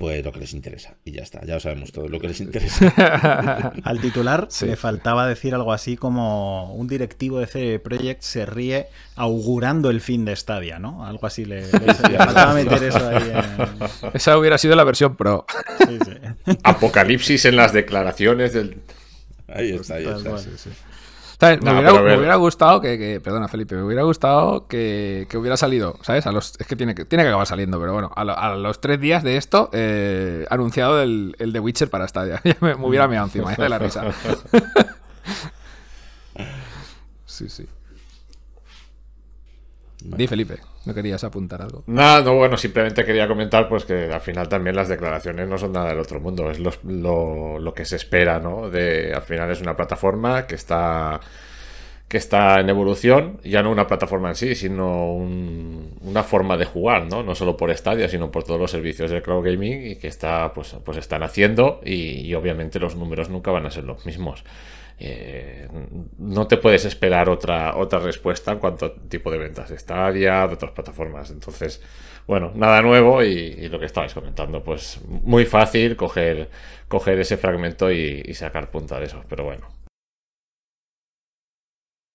pues 0.00 0.24
lo 0.24 0.32
que 0.32 0.40
les 0.40 0.54
interesa. 0.54 0.94
Y 1.04 1.12
ya 1.12 1.22
está, 1.22 1.44
ya 1.44 1.52
lo 1.52 1.60
sabemos 1.60 1.92
todo, 1.92 2.08
lo 2.08 2.18
que 2.18 2.28
les 2.28 2.40
interesa. 2.40 3.74
Al 3.84 4.00
titular 4.00 4.46
sí. 4.48 4.64
le 4.64 4.76
faltaba 4.76 5.28
decir 5.28 5.54
algo 5.54 5.74
así 5.74 5.98
como 5.98 6.72
un 6.74 6.88
directivo 6.88 7.38
de 7.38 7.46
CD 7.46 7.78
Projekt 7.78 8.22
se 8.22 8.46
ríe 8.46 8.86
augurando 9.14 9.90
el 9.90 10.00
fin 10.00 10.24
de 10.24 10.34
Stadia, 10.34 10.78
¿no? 10.78 11.04
Algo 11.04 11.26
así 11.26 11.44
le, 11.44 11.70
le, 11.70 11.80
le 11.80 12.16
faltaba 12.16 12.54
meter 12.54 12.82
eso 12.82 13.06
ahí. 13.06 13.30
En... 13.30 14.10
Esa 14.14 14.38
hubiera 14.38 14.56
sido 14.56 14.74
la 14.74 14.84
versión 14.84 15.16
pro. 15.16 15.44
Sí, 15.86 15.98
sí. 16.02 16.54
Apocalipsis 16.62 17.44
en 17.44 17.56
las 17.56 17.74
declaraciones 17.74 18.54
del... 18.54 18.78
Ahí 19.48 19.72
está, 19.72 19.96
ahí 19.96 20.06
está. 20.06 20.38
Sí, 20.38 20.70
Me, 21.40 21.54
hubiera, 21.54 21.92
me, 22.02 22.18
hubiera, 22.18 22.34
gustado 22.36 22.82
que, 22.82 22.98
que, 22.98 23.18
Perdona, 23.20 23.48
Felipe, 23.48 23.74
me 23.74 23.82
hubiera 23.82 24.02
gustado 24.02 24.66
que, 24.66 25.26
que, 25.30 25.38
hubiera 25.38 25.56
salido, 25.56 25.96
¿sabes? 26.02 26.26
A 26.26 26.32
los, 26.32 26.52
es 26.58 26.66
que 26.66 26.76
tiene, 26.76 26.94
que 26.94 27.06
tiene 27.06 27.24
que 27.24 27.28
acabar 27.28 27.46
saliendo, 27.46 27.80
pero 27.80 27.94
bueno, 27.94 28.10
a, 28.14 28.24
lo, 28.24 28.36
a 28.38 28.56
los 28.56 28.82
tres 28.82 29.00
días 29.00 29.22
de 29.22 29.38
esto, 29.38 29.70
eh, 29.72 30.44
anunciado 30.50 31.00
el, 31.02 31.34
el 31.38 31.54
de 31.54 31.60
Witcher 31.60 31.88
para 31.88 32.06
Stadia. 32.06 32.42
me, 32.60 32.74
me 32.74 32.86
hubiera 32.86 33.08
meado 33.08 33.26
encima, 33.26 33.54
de 33.54 33.68
la 33.70 33.78
risa. 33.78 34.04
sí, 37.24 37.48
sí. 37.48 37.66
Vale. 40.04 40.16
Di, 40.16 40.26
Felipe, 40.26 40.60
¿no 40.84 40.94
querías 40.94 41.24
apuntar 41.24 41.62
algo? 41.62 41.84
Nada, 41.86 42.22
no, 42.22 42.36
bueno, 42.36 42.56
simplemente 42.56 43.04
quería 43.04 43.28
comentar 43.28 43.68
pues 43.68 43.84
que 43.84 44.12
al 44.12 44.20
final 44.20 44.48
también 44.48 44.76
las 44.76 44.88
declaraciones 44.88 45.48
no 45.48 45.58
son 45.58 45.72
nada 45.72 45.90
del 45.90 46.00
otro 46.00 46.20
mundo, 46.20 46.50
es 46.50 46.58
lo, 46.58 46.72
lo, 46.84 47.58
lo 47.58 47.74
que 47.74 47.84
se 47.84 47.96
espera, 47.96 48.38
¿no? 48.38 48.70
De, 48.70 49.12
al 49.14 49.22
final 49.22 49.50
es 49.50 49.60
una 49.60 49.76
plataforma 49.76 50.46
que 50.46 50.54
está 50.54 51.20
que 52.08 52.16
está 52.16 52.58
en 52.58 52.68
evolución, 52.68 53.38
ya 53.44 53.62
no 53.62 53.70
una 53.70 53.86
plataforma 53.86 54.30
en 54.30 54.34
sí, 54.34 54.56
sino 54.56 55.12
un, 55.12 55.96
una 56.00 56.24
forma 56.24 56.56
de 56.56 56.64
jugar, 56.64 57.06
¿no? 57.06 57.22
No 57.22 57.36
solo 57.36 57.56
por 57.56 57.72
Stadia, 57.72 58.08
sino 58.08 58.32
por 58.32 58.42
todos 58.42 58.58
los 58.58 58.72
servicios 58.72 59.12
de 59.12 59.22
cloud 59.22 59.44
gaming 59.44 59.86
y 59.86 59.94
que 59.94 60.08
está, 60.08 60.52
pues, 60.52 60.74
pues 60.84 60.98
están 60.98 61.22
haciendo 61.22 61.80
y 61.84 62.34
obviamente 62.34 62.80
los 62.80 62.96
números 62.96 63.30
nunca 63.30 63.52
van 63.52 63.64
a 63.66 63.70
ser 63.70 63.84
los 63.84 64.04
mismos. 64.06 64.42
Eh, 65.02 65.66
no 66.18 66.46
te 66.46 66.58
puedes 66.58 66.84
esperar 66.84 67.30
otra, 67.30 67.76
otra 67.76 68.00
respuesta 68.00 68.52
en 68.52 68.58
cuanto 68.58 68.86
a 68.86 68.94
tipo 69.08 69.30
de 69.30 69.38
ventas 69.38 69.70
de 69.70 69.78
Stadia, 69.78 70.46
de 70.46 70.54
otras 70.54 70.72
plataformas. 70.72 71.30
Entonces, 71.30 71.82
bueno, 72.26 72.52
nada 72.54 72.82
nuevo 72.82 73.24
y, 73.24 73.28
y 73.30 73.68
lo 73.70 73.80
que 73.80 73.86
estabais 73.86 74.12
comentando, 74.12 74.62
pues 74.62 75.00
muy 75.08 75.46
fácil 75.46 75.96
coger, 75.96 76.50
coger 76.86 77.18
ese 77.18 77.38
fragmento 77.38 77.90
y, 77.90 78.22
y 78.26 78.34
sacar 78.34 78.70
punta 78.70 79.00
de 79.00 79.06
eso, 79.06 79.24
pero 79.26 79.44
bueno. 79.44 79.68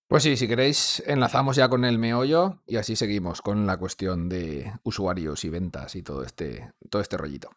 Pues 0.08 0.21
sí, 0.21 0.38
si 0.38 0.48
queréis, 0.48 1.02
enlazamos 1.08 1.56
ya 1.56 1.67
con 1.67 1.84
el 1.84 1.98
meollo 1.98 2.62
y 2.67 2.78
así 2.78 2.95
seguimos 2.95 3.41
con 3.41 3.65
la 3.65 3.78
cuestión 3.78 4.30
de 4.30 4.71
usuarios 4.84 5.43
y 5.43 5.50
ventas 5.50 5.95
y 5.95 6.04
todo 6.04 6.24
este, 6.24 6.71
todo 6.91 7.02
este 7.02 7.17
rollito. 7.17 7.50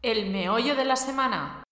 El 0.00 0.30
meollo 0.30 0.76
de 0.76 0.84
la 0.84 0.94
semana. 0.94 1.63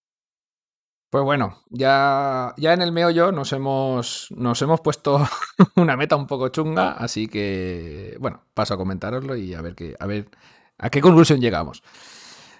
Pues 1.12 1.24
bueno, 1.24 1.58
ya, 1.68 2.54
ya 2.56 2.72
en 2.72 2.80
el 2.80 2.90
meollo 2.90 3.32
nos 3.32 3.52
hemos, 3.52 4.28
nos 4.34 4.62
hemos 4.62 4.80
puesto 4.80 5.20
una 5.76 5.94
meta 5.94 6.16
un 6.16 6.26
poco 6.26 6.48
chunga, 6.48 6.92
así 6.92 7.28
que, 7.28 8.16
bueno, 8.18 8.44
paso 8.54 8.72
a 8.72 8.76
comentároslo 8.78 9.36
y 9.36 9.52
a 9.52 9.60
ver, 9.60 9.74
qué, 9.74 9.94
a 10.00 10.06
ver 10.06 10.30
a 10.78 10.88
qué 10.88 11.02
conclusión 11.02 11.38
llegamos. 11.38 11.82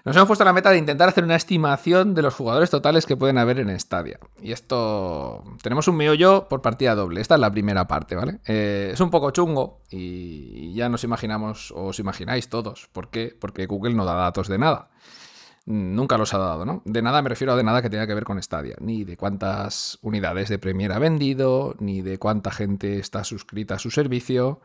Nos 0.05 0.15
hemos 0.15 0.27
puesto 0.27 0.45
la 0.45 0.53
meta 0.53 0.69
de 0.69 0.77
intentar 0.77 1.09
hacer 1.09 1.23
una 1.23 1.35
estimación 1.35 2.13
de 2.13 2.21
los 2.21 2.35
jugadores 2.35 2.69
totales 2.69 3.07
que 3.07 3.17
pueden 3.17 3.39
haber 3.39 3.57
en 3.57 3.79
Stadia. 3.79 4.19
Y 4.39 4.51
esto. 4.51 5.43
Tenemos 5.63 5.87
un 5.87 5.95
meollo 5.95 6.47
por 6.47 6.61
partida 6.61 6.93
doble. 6.93 7.21
Esta 7.21 7.33
es 7.33 7.41
la 7.41 7.51
primera 7.51 7.87
parte, 7.87 8.15
¿vale? 8.15 8.39
Eh, 8.45 8.91
es 8.93 8.99
un 8.99 9.09
poco 9.09 9.31
chungo 9.31 9.81
y 9.89 10.75
ya 10.75 10.89
nos 10.89 11.03
imaginamos, 11.03 11.71
o 11.71 11.85
os 11.85 11.97
imagináis 11.97 12.49
todos. 12.49 12.87
¿Por 12.93 13.09
qué? 13.09 13.35
Porque 13.39 13.65
Google 13.65 13.95
no 13.95 14.05
da 14.05 14.13
datos 14.13 14.47
de 14.47 14.59
nada 14.59 14.91
nunca 15.65 16.17
los 16.17 16.33
ha 16.33 16.37
dado, 16.37 16.65
¿no? 16.65 16.81
De 16.85 17.01
nada 17.01 17.21
me 17.21 17.29
refiero 17.29 17.53
a 17.53 17.55
de 17.55 17.63
nada 17.63 17.81
que 17.81 17.89
tenga 17.89 18.07
que 18.07 18.13
ver 18.13 18.25
con 18.25 18.41
Stadia, 18.41 18.75
ni 18.79 19.03
de 19.03 19.17
cuántas 19.17 19.97
unidades 20.01 20.49
de 20.49 20.59
Premiere 20.59 20.93
ha 20.93 20.99
vendido, 20.99 21.75
ni 21.79 22.01
de 22.01 22.19
cuánta 22.19 22.51
gente 22.51 22.99
está 22.99 23.23
suscrita 23.23 23.75
a 23.75 23.79
su 23.79 23.89
servicio, 23.89 24.61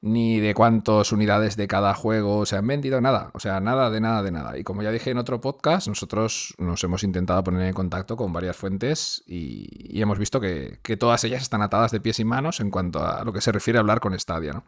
ni 0.00 0.40
de 0.40 0.54
cuántas 0.54 1.12
unidades 1.12 1.56
de 1.56 1.68
cada 1.68 1.94
juego 1.94 2.44
se 2.44 2.56
han 2.56 2.66
vendido, 2.66 3.00
nada, 3.00 3.30
o 3.34 3.40
sea, 3.40 3.60
nada 3.60 3.88
de 3.90 4.00
nada 4.00 4.22
de 4.22 4.32
nada. 4.32 4.58
Y 4.58 4.64
como 4.64 4.82
ya 4.82 4.90
dije 4.90 5.10
en 5.10 5.18
otro 5.18 5.40
podcast, 5.40 5.86
nosotros 5.86 6.54
nos 6.58 6.82
hemos 6.82 7.04
intentado 7.04 7.44
poner 7.44 7.62
en 7.62 7.74
contacto 7.74 8.16
con 8.16 8.32
varias 8.32 8.56
fuentes 8.56 9.22
y, 9.26 9.96
y 9.96 10.02
hemos 10.02 10.18
visto 10.18 10.40
que, 10.40 10.80
que, 10.82 10.96
todas 10.96 11.22
ellas 11.24 11.42
están 11.42 11.62
atadas 11.62 11.92
de 11.92 12.00
pies 12.00 12.18
y 12.18 12.24
manos 12.24 12.58
en 12.60 12.70
cuanto 12.70 13.04
a 13.04 13.22
lo 13.24 13.32
que 13.32 13.40
se 13.40 13.52
refiere 13.52 13.78
a 13.78 13.80
hablar 13.80 14.00
con 14.00 14.18
Stadia, 14.18 14.52
¿no? 14.52 14.64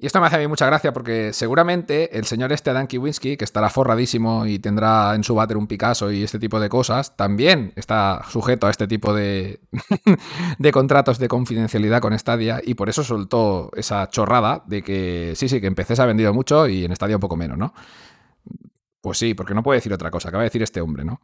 Y 0.00 0.06
esto 0.06 0.20
me 0.20 0.28
hace 0.28 0.36
a 0.36 0.38
mí 0.38 0.46
mucha 0.46 0.64
gracia 0.64 0.92
porque 0.92 1.32
seguramente 1.32 2.16
el 2.16 2.24
señor 2.24 2.52
este 2.52 2.70
Adam 2.70 2.86
Kiwinski, 2.86 3.36
que 3.36 3.44
estará 3.44 3.68
forradísimo 3.68 4.46
y 4.46 4.60
tendrá 4.60 5.12
en 5.16 5.24
su 5.24 5.34
váter 5.34 5.56
un 5.56 5.66
Picasso 5.66 6.12
y 6.12 6.22
este 6.22 6.38
tipo 6.38 6.60
de 6.60 6.68
cosas, 6.68 7.16
también 7.16 7.72
está 7.74 8.22
sujeto 8.30 8.68
a 8.68 8.70
este 8.70 8.86
tipo 8.86 9.12
de, 9.12 9.58
de 10.58 10.72
contratos 10.72 11.18
de 11.18 11.26
confidencialidad 11.26 12.00
con 12.00 12.16
Stadia 12.16 12.60
y 12.64 12.74
por 12.74 12.88
eso 12.88 13.02
soltó 13.02 13.72
esa 13.74 14.08
chorrada 14.08 14.62
de 14.68 14.84
que 14.84 15.32
sí, 15.34 15.48
sí, 15.48 15.60
que 15.60 15.66
en 15.66 15.74
PC 15.74 15.96
se 15.96 16.02
ha 16.02 16.06
vendido 16.06 16.32
mucho 16.32 16.68
y 16.68 16.84
en 16.84 16.94
Stadia 16.94 17.16
un 17.16 17.20
poco 17.20 17.36
menos, 17.36 17.58
¿no? 17.58 17.74
Pues 19.00 19.18
sí, 19.18 19.34
porque 19.34 19.52
no 19.52 19.64
puede 19.64 19.78
decir 19.78 19.92
otra 19.92 20.12
cosa, 20.12 20.28
acaba 20.28 20.44
de 20.44 20.48
decir 20.48 20.62
este 20.62 20.80
hombre, 20.80 21.04
¿no? 21.04 21.20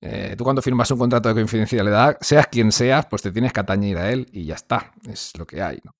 Eh, 0.00 0.36
tú 0.38 0.44
cuando 0.44 0.62
firmas 0.62 0.88
un 0.92 0.98
contrato 0.98 1.28
de 1.28 1.34
confidencialidad, 1.34 2.16
seas 2.20 2.46
quien 2.46 2.70
seas, 2.70 3.06
pues 3.06 3.22
te 3.22 3.32
tienes 3.32 3.52
que 3.52 3.60
atañir 3.60 3.98
a 3.98 4.12
él 4.12 4.28
y 4.32 4.44
ya 4.44 4.54
está. 4.54 4.92
Es 5.08 5.32
lo 5.38 5.46
que 5.46 5.62
hay. 5.62 5.80
¿no? 5.84 5.94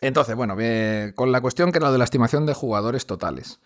Entonces, 0.00 0.36
bueno, 0.36 0.56
con 1.14 1.32
la 1.32 1.40
cuestión 1.40 1.72
que 1.72 1.78
era 1.78 1.88
lo 1.88 1.92
de 1.92 1.98
la 1.98 2.04
estimación 2.04 2.46
de 2.46 2.54
jugadores 2.54 3.06
totales. 3.06 3.60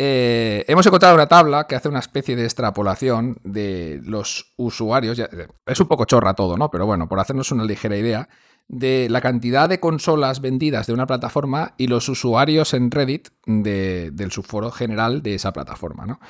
Eh, 0.00 0.64
hemos 0.68 0.86
encontrado 0.86 1.14
una 1.16 1.26
tabla 1.26 1.66
que 1.66 1.74
hace 1.74 1.88
una 1.88 1.98
especie 1.98 2.36
de 2.36 2.44
extrapolación 2.44 3.38
de 3.42 4.00
los 4.04 4.52
usuarios. 4.56 5.16
ya- 5.16 5.28
es 5.66 5.80
un 5.80 5.88
poco 5.88 6.04
chorra 6.04 6.34
todo, 6.34 6.56
¿no? 6.56 6.70
Pero 6.70 6.86
bueno, 6.86 7.08
por 7.08 7.18
hacernos 7.18 7.50
una 7.50 7.64
ligera 7.64 7.96
idea 7.96 8.28
de 8.68 9.08
la 9.10 9.20
cantidad 9.20 9.68
de 9.68 9.80
consolas 9.80 10.40
vendidas 10.40 10.86
de 10.86 10.92
una 10.92 11.06
plataforma 11.06 11.74
y 11.78 11.86
los 11.88 12.08
usuarios 12.08 12.74
en 12.74 12.90
Reddit 12.90 13.28
de- 13.46 14.10
del 14.12 14.30
subforo 14.30 14.70
general 14.70 15.22
de 15.22 15.34
esa 15.34 15.52
plataforma, 15.52 16.06
¿no? 16.06 16.20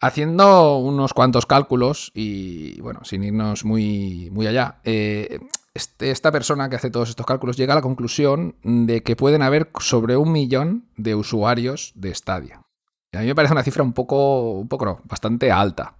Haciendo 0.00 0.76
unos 0.78 1.14
cuantos 1.14 1.46
cálculos 1.46 2.10
y, 2.14 2.80
bueno, 2.80 3.00
sin 3.04 3.22
irnos 3.22 3.64
muy, 3.64 4.28
muy 4.32 4.46
allá, 4.46 4.80
eh, 4.84 5.38
este- 5.74 6.10
esta 6.10 6.32
persona 6.32 6.68
que 6.68 6.76
hace 6.76 6.90
todos 6.90 7.08
estos 7.10 7.26
cálculos 7.26 7.56
llega 7.56 7.72
a 7.72 7.76
la 7.76 7.82
conclusión 7.82 8.56
de 8.62 9.02
que 9.02 9.16
pueden 9.16 9.42
haber 9.42 9.70
sobre 9.78 10.16
un 10.16 10.32
millón 10.32 10.88
de 10.96 11.14
usuarios 11.14 11.92
de 11.94 12.14
Stadia. 12.14 12.62
Y 13.12 13.16
a 13.16 13.20
mí 13.20 13.26
me 13.26 13.34
parece 13.34 13.52
una 13.52 13.62
cifra 13.62 13.82
un 13.82 13.92
poco, 13.92 14.52
un 14.52 14.68
poco 14.68 14.84
no, 14.84 15.00
bastante 15.04 15.50
alta. 15.50 15.96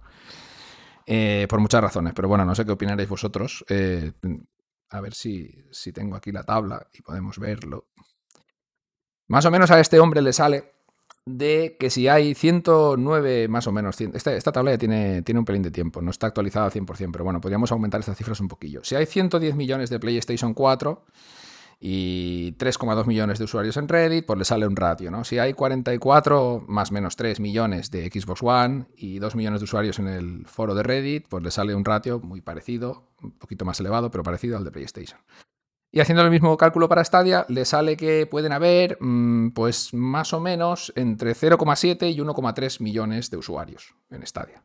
Eh, 1.05 1.45
por 1.49 1.59
muchas 1.59 1.81
razones, 1.81 2.13
pero 2.15 2.27
bueno, 2.27 2.45
no 2.45 2.55
sé 2.55 2.65
qué 2.65 2.71
opinaréis 2.71 3.09
vosotros. 3.09 3.65
Eh, 3.67 4.13
a 4.89 5.01
ver 5.01 5.13
si, 5.13 5.53
si 5.71 5.91
tengo 5.91 6.15
aquí 6.15 6.31
la 6.31 6.43
tabla 6.43 6.87
y 6.93 7.01
podemos 7.01 7.39
verlo. 7.39 7.87
Más 9.27 9.45
o 9.45 9.51
menos 9.51 9.71
a 9.71 9.79
este 9.79 9.99
hombre 9.99 10.21
le 10.21 10.33
sale 10.33 10.73
de 11.25 11.77
que 11.79 11.89
si 11.89 12.07
hay 12.07 12.33
109, 12.33 13.47
más 13.47 13.67
o 13.67 13.71
menos, 13.71 13.99
esta, 14.01 14.51
tabla 14.51 14.71
ya 14.71 14.77
tiene, 14.77 15.21
tiene 15.21 15.39
un 15.39 15.45
pelín 15.45 15.61
de 15.61 15.71
tiempo, 15.71 16.01
no 16.01 16.09
está 16.09 16.27
actualizada 16.27 16.65
al 16.65 16.71
100%, 16.71 17.11
pero 17.11 17.23
bueno, 17.23 17.39
podríamos 17.39 17.71
aumentar 17.71 17.99
estas 17.99 18.17
cifras 18.17 18.39
un 18.39 18.47
poquillo. 18.47 18.83
Si 18.83 18.95
hay 18.95 19.05
110 19.05 19.55
millones 19.55 19.89
de 19.89 19.99
PlayStation 19.99 20.53
4 20.53 21.05
y 21.79 22.53
3,2 22.53 23.05
millones 23.05 23.37
de 23.39 23.45
usuarios 23.45 23.77
en 23.77 23.87
Reddit, 23.87 24.25
pues 24.25 24.37
le 24.39 24.45
sale 24.45 24.65
un 24.65 24.75
ratio, 24.75 25.11
¿no? 25.11 25.23
Si 25.23 25.37
hay 25.37 25.53
44 25.53 26.65
más 26.67 26.91
menos 26.91 27.15
3 27.15 27.39
millones 27.39 27.91
de 27.91 28.09
Xbox 28.09 28.41
One 28.43 28.85
y 28.95 29.19
2 29.19 29.35
millones 29.35 29.61
de 29.61 29.65
usuarios 29.65 29.99
en 29.99 30.07
el 30.07 30.45
foro 30.47 30.73
de 30.73 30.83
Reddit, 30.83 31.27
pues 31.27 31.43
le 31.43 31.51
sale 31.51 31.75
un 31.75 31.85
ratio 31.85 32.19
muy 32.19 32.41
parecido, 32.41 33.09
un 33.21 33.31
poquito 33.31 33.65
más 33.65 33.79
elevado, 33.79 34.09
pero 34.09 34.23
parecido 34.23 34.57
al 34.57 34.63
de 34.63 34.71
PlayStation. 34.71 35.19
Y 35.91 35.99
haciendo 35.99 36.23
el 36.23 36.31
mismo 36.31 36.55
cálculo 36.55 36.87
para 36.87 37.03
Stadia, 37.03 37.45
le 37.49 37.65
sale 37.65 37.97
que 37.97 38.25
pueden 38.25 38.53
haber, 38.53 38.97
mm, 39.01 39.49
pues 39.49 39.93
más 39.93 40.33
o 40.33 40.39
menos, 40.39 40.93
entre 40.95 41.35
0,7 41.35 42.09
y 42.09 42.21
1,3 42.21 42.79
millones 42.79 43.29
de 43.29 43.37
usuarios 43.37 43.93
en 44.09 44.25
Stadia. 44.25 44.63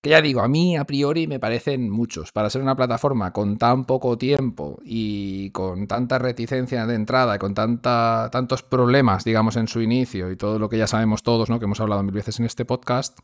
Que 0.00 0.10
ya 0.10 0.22
digo, 0.22 0.42
a 0.42 0.46
mí 0.46 0.76
a 0.76 0.84
priori 0.84 1.26
me 1.26 1.40
parecen 1.40 1.90
muchos. 1.90 2.30
Para 2.30 2.48
ser 2.48 2.62
una 2.62 2.76
plataforma 2.76 3.32
con 3.32 3.58
tan 3.58 3.84
poco 3.84 4.16
tiempo 4.16 4.78
y 4.84 5.50
con 5.50 5.88
tanta 5.88 6.18
reticencia 6.20 6.86
de 6.86 6.94
entrada 6.94 7.34
y 7.34 7.38
con 7.40 7.54
tanta, 7.54 8.28
tantos 8.30 8.62
problemas, 8.62 9.24
digamos, 9.24 9.56
en 9.56 9.66
su 9.66 9.82
inicio 9.82 10.30
y 10.30 10.36
todo 10.36 10.60
lo 10.60 10.68
que 10.68 10.78
ya 10.78 10.86
sabemos 10.86 11.24
todos, 11.24 11.50
¿no? 11.50 11.58
que 11.58 11.64
hemos 11.64 11.80
hablado 11.80 12.04
mil 12.04 12.14
veces 12.14 12.38
en 12.38 12.46
este 12.46 12.64
podcast. 12.64 13.18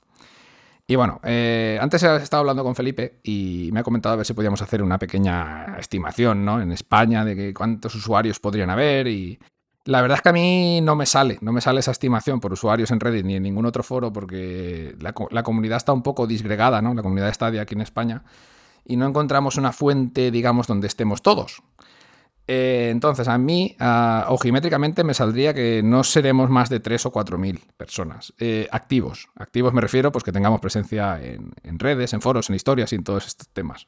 Y 0.87 0.97
bueno, 0.97 1.19
eh, 1.25 1.79
antes 1.81 2.03
he 2.03 2.17
estado 2.17 2.41
hablando 2.41 2.63
con 2.63 2.75
Felipe 2.75 3.21
y 3.23 3.71
me 3.73 3.81
ha 3.81 3.83
comentado 3.83 4.13
a 4.13 4.17
ver 4.17 4.27
si 4.27 4.35
podíamos 4.35 4.61
hacer 4.61 4.83
una 4.83 4.99
pequeña 4.99 5.77
estimación 5.79 6.45
¿no? 6.45 6.61
en 6.61 6.73
España 6.73 7.25
de 7.25 7.35
que 7.35 7.55
cuántos 7.55 7.95
usuarios 7.95 8.39
podrían 8.39 8.69
haber 8.69 9.07
y 9.09 9.39
la 9.87 10.03
verdad 10.03 10.17
es 10.17 10.23
que 10.23 10.29
a 10.29 10.33
mí 10.33 10.81
no 10.83 10.95
me 10.95 11.07
sale, 11.07 11.39
no 11.41 11.53
me 11.53 11.63
sale 11.63 11.81
esa 11.81 11.91
estimación 11.91 12.39
por 12.39 12.53
usuarios 12.53 12.91
en 12.91 13.01
Reddit 13.01 13.25
ni 13.25 13.37
en 13.37 13.43
ningún 13.43 13.65
otro 13.65 13.83
foro 13.83 14.13
porque 14.13 14.95
la, 15.01 15.15
la 15.31 15.43
comunidad 15.43 15.79
está 15.79 15.95
un 15.95 16.03
poco 16.03 16.27
disgregada, 16.27 16.83
¿no? 16.83 16.93
La 16.93 17.03
comunidad 17.03 17.31
está 17.31 17.51
de 17.51 17.61
aquí 17.61 17.75
en 17.75 17.81
España 17.81 18.23
y 18.85 18.97
no 18.97 19.07
encontramos 19.07 19.57
una 19.57 19.73
fuente, 19.73 20.31
digamos, 20.31 20.67
donde 20.67 20.87
estemos 20.87 21.23
todos. 21.23 21.63
Eh, 22.47 22.89
entonces, 22.91 23.27
a 23.29 23.39
mí, 23.39 23.75
ah, 23.81 24.27
ojimétricamente, 24.29 25.03
me 25.03 25.15
saldría 25.15 25.55
que 25.55 25.83
no 25.83 26.05
seremos 26.05 26.51
más 26.51 26.69
de 26.69 26.81
3 26.81 27.07
o 27.07 27.11
4 27.11 27.39
mil 27.39 27.61
personas 27.77 28.35
eh, 28.39 28.69
activos. 28.71 29.29
Activos 29.37 29.73
me 29.73 29.81
refiero, 29.81 30.13
pues 30.13 30.25
que 30.25 30.33
tengamos 30.33 30.61
presencia 30.61 31.23
en, 31.23 31.53
en 31.63 31.79
redes, 31.79 32.13
en 32.13 32.21
foros, 32.21 32.51
en 32.51 32.57
historias 32.57 32.93
y 32.93 32.97
en 32.97 33.05
todos 33.05 33.27
estos 33.27 33.49
temas. 33.49 33.87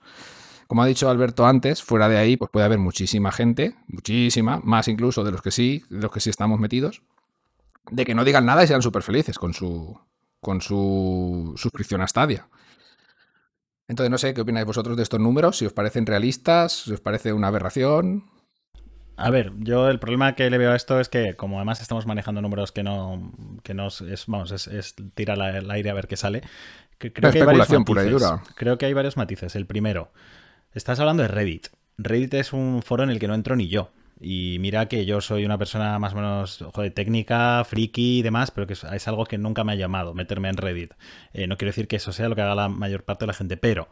Como 0.67 0.83
ha 0.83 0.87
dicho 0.87 1.09
Alberto 1.09 1.47
antes, 1.47 1.83
fuera 1.83 2.09
de 2.09 2.17
ahí, 2.17 2.37
pues 2.37 2.51
puede 2.51 2.67
haber 2.67 2.79
muchísima 2.79 3.31
gente, 3.31 3.77
muchísima, 3.87 4.61
más 4.65 4.89
incluso 4.89 5.23
de 5.23 5.31
los 5.31 5.43
que 5.43 5.53
sí, 5.53 5.85
de 5.91 6.01
los 6.01 6.11
que 6.11 6.21
sí 6.21 6.31
estamos 6.31 6.59
metidos, 6.59 7.03
de 7.91 8.05
que 8.05 8.15
no 8.15 8.25
digan 8.25 8.47
nada 8.47 8.65
y 8.65 8.67
sean 8.67 8.83
súper 8.83 9.03
felices 9.03 9.39
con 9.39 9.55
su, 9.55 9.97
con 10.41 10.61
su 10.61 11.53
suscripción 11.57 12.01
a 12.01 12.09
Stadia. 12.09 12.49
Entonces, 13.87 14.11
no 14.11 14.19
sé 14.19 14.35
qué 14.35 14.41
opináis 14.41 14.67
vosotros 14.67 14.97
de 14.97 15.05
estos 15.05 15.21
números, 15.21 15.59
si 15.59 15.67
os 15.67 15.73
parecen 15.73 16.07
realistas, 16.07 16.73
si 16.85 16.93
os 16.93 17.01
parece 17.01 17.33
una 17.33 17.49
aberración. 17.49 18.25
A 19.17 19.31
ver, 19.31 19.53
yo 19.59 19.89
el 19.89 19.99
problema 19.99 20.35
que 20.35 20.51
le 20.51 20.59
veo 20.59 20.73
a 20.73 20.77
esto 20.77 21.01
es 21.01 21.09
que 21.09 21.35
como 21.35 21.57
además 21.57 21.81
estamos 21.81 22.07
manejando 22.07 22.43
números 22.43 22.71
que 22.71 22.83
no, 22.83 23.33
que 23.62 23.73
no 23.73 23.89
es, 23.89 24.25
vamos, 24.27 24.53
es, 24.53 24.67
es 24.67 24.95
tirar 25.14 25.39
el 25.57 25.71
aire 25.71 25.91
a 25.91 25.95
ver 25.95 26.07
qué 26.07 26.17
sale. 26.17 26.43
creo 26.99 27.12
que 27.12 27.39
hay 27.39 27.45
varios 27.45 27.64
especulación 27.64 27.85
pura 27.85 28.03
y 28.03 28.11
matices. 28.11 28.31
dura. 28.31 28.43
Creo 28.57 28.79
que 28.79 28.87
hay 28.87 28.93
varios 28.93 29.17
matices. 29.17 29.57
El 29.57 29.67
primero, 29.67 30.12
estás 30.75 31.01
hablando 31.01 31.23
de 31.23 31.29
Reddit. 31.29 31.69
Reddit 31.97 32.35
es 32.35 32.53
un 32.53 32.83
foro 32.83 33.05
en 33.05 33.11
el 33.11 33.19
que 33.19 33.27
no 33.27 33.35
entro 33.35 33.57
ni 33.57 33.69
yo. 33.69 33.91
Y 34.21 34.57
mira 34.61 34.87
que 34.87 35.05
yo 35.05 35.21
soy 35.21 35.45
una 35.45 35.59
persona 35.59 35.99
más 35.99 36.12
o 36.14 36.17
menos 36.17 36.64
joder, 36.73 36.93
técnica, 36.93 37.62
friki 37.64 38.19
y 38.19 38.23
demás, 38.23 38.51
pero 38.51 38.67
que 38.67 38.73
es, 38.73 38.85
es 38.85 39.09
algo 39.09 39.27
que 39.27 39.37
nunca 39.37 39.62
me 39.62 39.73
ha 39.73 39.77
llamado, 39.77 40.14
meterme 40.14 40.49
en 40.49 40.57
Reddit. 40.57 40.93
Eh, 41.35 41.47
no 41.47 41.57
quiero 41.59 41.71
decir 41.71 41.87
que 41.87 41.97
eso 41.97 42.12
sea 42.12 42.29
lo 42.29 42.35
que 42.35 42.43
haga 42.43 42.55
la 42.55 42.69
mayor 42.69 43.03
parte 43.05 43.25
de 43.25 43.29
la 43.29 43.35
gente, 43.35 43.57
pero 43.57 43.89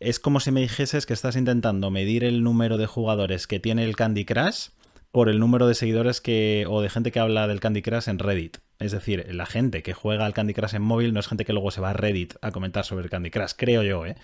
es 0.00 0.18
como 0.20 0.40
si 0.40 0.50
me 0.50 0.60
dijeses 0.60 1.06
que 1.06 1.12
estás 1.12 1.36
intentando 1.36 1.90
medir 1.90 2.24
el 2.24 2.42
número 2.42 2.76
de 2.76 2.86
jugadores 2.86 3.46
que 3.46 3.60
tiene 3.60 3.84
el 3.84 3.96
Candy 3.96 4.24
Crush 4.24 4.68
por 5.12 5.28
el 5.28 5.38
número 5.38 5.68
de 5.68 5.74
seguidores 5.74 6.20
que 6.20 6.66
o 6.68 6.82
de 6.82 6.90
gente 6.90 7.12
que 7.12 7.20
habla 7.20 7.46
del 7.46 7.60
Candy 7.60 7.82
Crush 7.82 8.08
en 8.08 8.18
Reddit. 8.18 8.58
Es 8.80 8.90
decir, 8.90 9.26
la 9.30 9.46
gente 9.46 9.82
que 9.82 9.94
juega 9.94 10.26
al 10.26 10.34
Candy 10.34 10.54
Crush 10.54 10.74
en 10.74 10.82
móvil 10.82 11.14
no 11.14 11.20
es 11.20 11.28
gente 11.28 11.44
que 11.44 11.52
luego 11.52 11.70
se 11.70 11.80
va 11.80 11.90
a 11.90 11.92
Reddit 11.92 12.34
a 12.42 12.50
comentar 12.50 12.84
sobre 12.84 13.04
el 13.04 13.10
Candy 13.10 13.30
Crush, 13.30 13.52
creo 13.56 13.82
yo, 13.82 14.04
¿eh? 14.06 14.16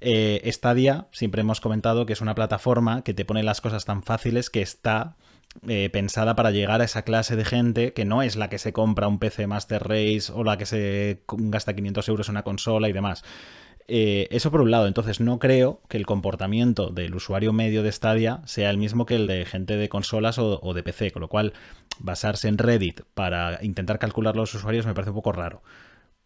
Eh, 0.00 0.46
Stadia, 0.52 1.06
siempre 1.10 1.40
hemos 1.40 1.62
comentado 1.62 2.04
que 2.04 2.12
es 2.12 2.20
una 2.20 2.34
plataforma 2.34 3.02
que 3.02 3.14
te 3.14 3.24
pone 3.24 3.42
las 3.42 3.62
cosas 3.62 3.86
tan 3.86 4.02
fáciles 4.02 4.50
que 4.50 4.60
está 4.60 5.16
eh, 5.66 5.88
pensada 5.90 6.36
para 6.36 6.50
llegar 6.50 6.82
a 6.82 6.84
esa 6.84 7.02
clase 7.02 7.34
de 7.34 7.46
gente 7.46 7.94
que 7.94 8.04
no 8.04 8.22
es 8.22 8.36
la 8.36 8.50
que 8.50 8.58
se 8.58 8.74
compra 8.74 9.08
un 9.08 9.18
PC 9.18 9.46
Master 9.46 9.88
Race 9.88 10.30
o 10.34 10.44
la 10.44 10.58
que 10.58 10.66
se 10.66 11.22
gasta 11.26 11.74
500 11.74 12.08
euros 12.10 12.28
en 12.28 12.34
una 12.34 12.42
consola 12.42 12.90
y 12.90 12.92
demás. 12.92 13.24
Eh, 13.88 14.26
eso 14.30 14.50
por 14.50 14.60
un 14.60 14.70
lado, 14.70 14.88
entonces 14.88 15.20
no 15.20 15.38
creo 15.38 15.80
que 15.88 15.96
el 15.96 16.06
comportamiento 16.06 16.90
del 16.90 17.14
usuario 17.14 17.52
medio 17.52 17.82
de 17.84 17.92
Stadia 17.92 18.40
sea 18.44 18.70
el 18.70 18.78
mismo 18.78 19.06
que 19.06 19.14
el 19.14 19.26
de 19.28 19.44
gente 19.44 19.76
de 19.76 19.88
consolas 19.88 20.38
o, 20.38 20.60
o 20.60 20.74
de 20.74 20.82
PC, 20.82 21.12
con 21.12 21.22
lo 21.22 21.28
cual 21.28 21.52
basarse 22.00 22.48
en 22.48 22.58
Reddit 22.58 23.02
para 23.14 23.62
intentar 23.62 23.98
calcular 23.98 24.36
los 24.36 24.54
usuarios 24.54 24.86
me 24.86 24.94
parece 24.94 25.10
un 25.10 25.16
poco 25.16 25.32
raro. 25.32 25.62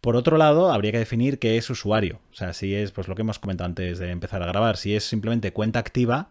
Por 0.01 0.17
otro 0.17 0.39
lado, 0.39 0.73
habría 0.73 0.93
que 0.93 0.99
definir 0.99 1.39
qué 1.39 1.59
es 1.59 1.69
usuario. 1.69 2.21
O 2.33 2.35
sea, 2.35 2.55
si 2.55 2.75
es 2.75 2.91
pues 2.91 3.07
lo 3.07 3.15
que 3.15 3.23
hemos 3.23 3.39
comentado 3.39 3.67
antes 3.67 3.99
de 3.99 4.11
empezar 4.11 4.43
a 4.43 4.47
grabar, 4.47 4.79
si 4.79 4.95
es 4.95 5.05
simplemente 5.05 5.53
cuenta 5.53 5.79
activa, 5.79 6.31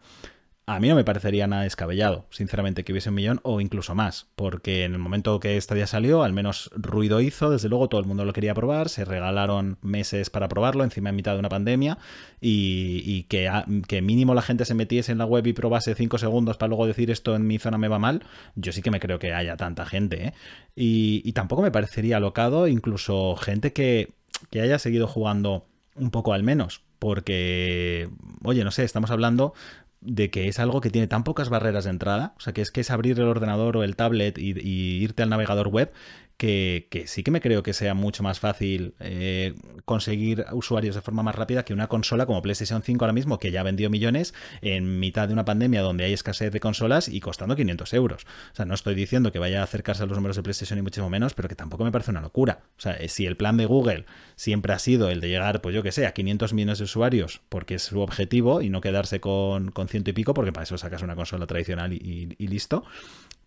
a 0.76 0.80
mí 0.80 0.88
no 0.88 0.96
me 0.96 1.04
parecería 1.04 1.48
nada 1.48 1.64
descabellado, 1.64 2.28
sinceramente, 2.30 2.84
que 2.84 2.92
hubiese 2.92 3.10
un 3.10 3.16
millón 3.16 3.40
o 3.42 3.60
incluso 3.60 3.96
más, 3.96 4.28
porque 4.36 4.84
en 4.84 4.94
el 4.94 5.00
momento 5.00 5.40
que 5.40 5.58
esta 5.58 5.74
día 5.74 5.88
salió, 5.88 6.22
al 6.22 6.32
menos 6.32 6.70
ruido 6.76 7.22
hizo, 7.22 7.50
desde 7.50 7.70
luego 7.70 7.90
todo 7.90 8.00
el 8.00 8.06
mundo 8.06 8.24
lo 8.24 8.34
quería 8.34 8.54
probar, 8.54 8.90
se 8.90 9.04
regalaron 9.04 9.80
meses 9.82 10.30
para 10.30 10.48
probarlo, 10.48 10.84
encima 10.84 11.10
en 11.10 11.16
mitad 11.16 11.34
de 11.34 11.40
una 11.40 11.50
pandemia, 11.50 11.98
y, 12.40 13.24
que, 13.24 14.02
mínimo 14.04 14.36
la 14.36 14.44
gente 14.44 14.64
se 14.64 14.76
metiese 14.76 15.12
en 15.12 15.18
la 15.18 15.26
web 15.26 15.48
y 15.48 15.54
probase 15.54 15.96
5 15.96 16.20
segundos 16.20 16.58
para 16.58 16.68
luego 16.68 16.86
decir 16.86 17.10
esto 17.10 17.36
en 17.36 17.48
mi 17.48 17.58
zona 17.58 17.80
me 17.80 17.88
va 17.88 17.98
mal, 17.98 18.24
yo 18.54 18.72
sí 18.72 18.84
que 18.84 18.92
me 18.92 19.00
creo 19.00 19.18
que 19.18 19.34
haya 19.34 19.58
tanta 19.58 19.88
gente, 19.88 20.28
¿eh? 20.28 20.34
Y, 20.76 21.24
y 21.26 21.34
tampoco 21.34 21.64
me 21.64 21.72
parecería 21.72 22.18
alocado 22.18 22.68
incluso 22.68 23.36
gente 23.38 23.74
que, 23.74 24.14
que 24.52 24.62
haya 24.62 24.78
seguido 24.78 25.08
jugando 25.08 25.66
un 25.96 26.12
poco 26.12 26.34
al 26.34 26.44
menos, 26.44 26.84
porque, 27.00 28.10
oye, 28.44 28.64
no 28.64 28.72
sé, 28.72 28.84
estamos 28.84 29.10
hablando 29.10 29.54
de 30.02 30.30
que 30.30 30.48
es 30.48 30.60
algo 30.60 30.82
que 30.82 30.90
tiene 30.90 31.08
tan 31.08 31.24
pocas 31.24 31.50
barreras 31.50 31.84
de 31.84 31.90
entrada, 31.92 32.34
o 32.38 32.40
sea, 32.40 32.54
que 32.54 32.62
es 32.62 32.72
que 32.72 32.82
es 32.82 32.92
abrir 32.92 33.20
el 33.20 33.28
ordenador 33.28 33.78
o 33.78 33.84
el 33.84 33.96
tablet 33.96 34.38
y, 34.38 34.52
y 34.60 35.04
irte 35.04 35.24
al 35.24 35.30
navegador 35.30 35.68
web, 35.68 35.92
que, 36.40 37.04
sí 37.06 37.22
que 37.22 37.32
me 37.32 37.42
creo 37.42 37.64
que 37.64 37.74
sea 37.74 37.94
mucho 37.94 38.24
más 38.24 38.40
fácil 38.40 38.94
eh, 39.02 39.56
conseguir 39.84 40.46
usuarios 40.54 40.96
de 40.96 41.02
forma 41.02 41.22
más 41.22 41.36
rápida 41.36 41.66
que 41.66 41.74
una 41.74 41.88
consola 41.88 42.26
como 42.26 42.42
PlayStation 42.42 42.82
5 42.82 43.04
ahora 43.04 43.12
mismo, 43.12 43.40
que 43.40 43.52
ya 43.52 43.62
vendió 43.62 43.90
millones 43.90 44.34
en 44.62 45.02
mitad 45.02 45.28
de 45.28 45.34
una 45.34 45.44
pandemia 45.44 45.82
donde 45.82 46.06
hay 46.06 46.14
escasez 46.14 46.54
de 46.54 46.62
consolas 46.62 47.10
y 47.10 47.20
costando 47.20 47.58
500 47.58 47.94
euros. 47.94 48.26
O 48.54 48.56
sea, 48.56 48.64
no 48.64 48.74
estoy 48.74 48.96
diciendo 48.96 49.34
que 49.34 49.40
vaya 49.40 49.60
a 49.60 49.64
acercarse 49.66 50.04
a 50.04 50.06
los 50.06 50.18
números 50.18 50.38
de 50.38 50.44
PlayStation 50.44 50.80
y 50.80 50.82
muchísimo 50.82 51.10
menos, 51.10 51.34
pero 51.34 51.50
que 51.50 51.56
tampoco 51.56 51.84
me 51.84 51.92
parece 51.92 52.12
una 52.12 52.22
locura. 52.22 52.62
O 52.78 52.82
sea, 52.82 52.98
si 53.10 53.26
el 53.26 53.36
plan 53.36 53.58
de 53.58 53.66
Google 53.66 54.06
siempre 54.38 54.72
ha 54.72 54.80
sido 54.80 55.10
el 55.10 55.20
de 55.20 55.28
llegar, 55.28 55.60
pues 55.60 55.76
yo 55.76 55.84
que 55.84 55.92
sé, 55.92 56.08
a 56.08 56.14
500 56.14 56.54
millones 56.54 56.78
de 56.78 56.86
usuarios, 56.86 57.42
porque 57.50 57.76
es 57.76 57.84
su 57.84 58.00
objetivo, 58.00 58.62
y 58.62 58.70
no 58.70 58.80
quedarse 58.80 59.20
con, 59.20 59.72
con 59.72 59.90
ciento 59.90 60.12
y 60.12 60.14
pico, 60.14 60.34
porque 60.34 60.54
para 60.54 60.64
eso 60.64 60.78
sacas 60.78 61.02
una 61.02 61.18
consola 61.18 61.48
tradicional 61.48 61.92
y 61.92 62.48
listo, 62.48 62.86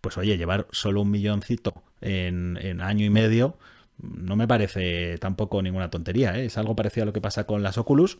pues 0.02 0.18
oye, 0.18 0.36
llevar 0.36 0.66
solo 0.70 1.00
un 1.00 1.10
milloncito 1.10 1.82
en, 2.02 2.80
año 2.82 3.06
y 3.06 3.10
medio, 3.10 3.56
no 3.98 4.36
me 4.36 4.48
parece 4.48 5.16
tampoco 5.18 5.62
ninguna 5.62 5.90
tontería. 5.90 6.38
¿eh? 6.38 6.44
Es 6.46 6.58
algo 6.58 6.76
parecido 6.76 7.04
a 7.04 7.06
lo 7.06 7.12
que 7.14 7.20
pasa 7.20 7.44
con 7.44 7.62
las 7.62 7.78
Oculus, 7.78 8.18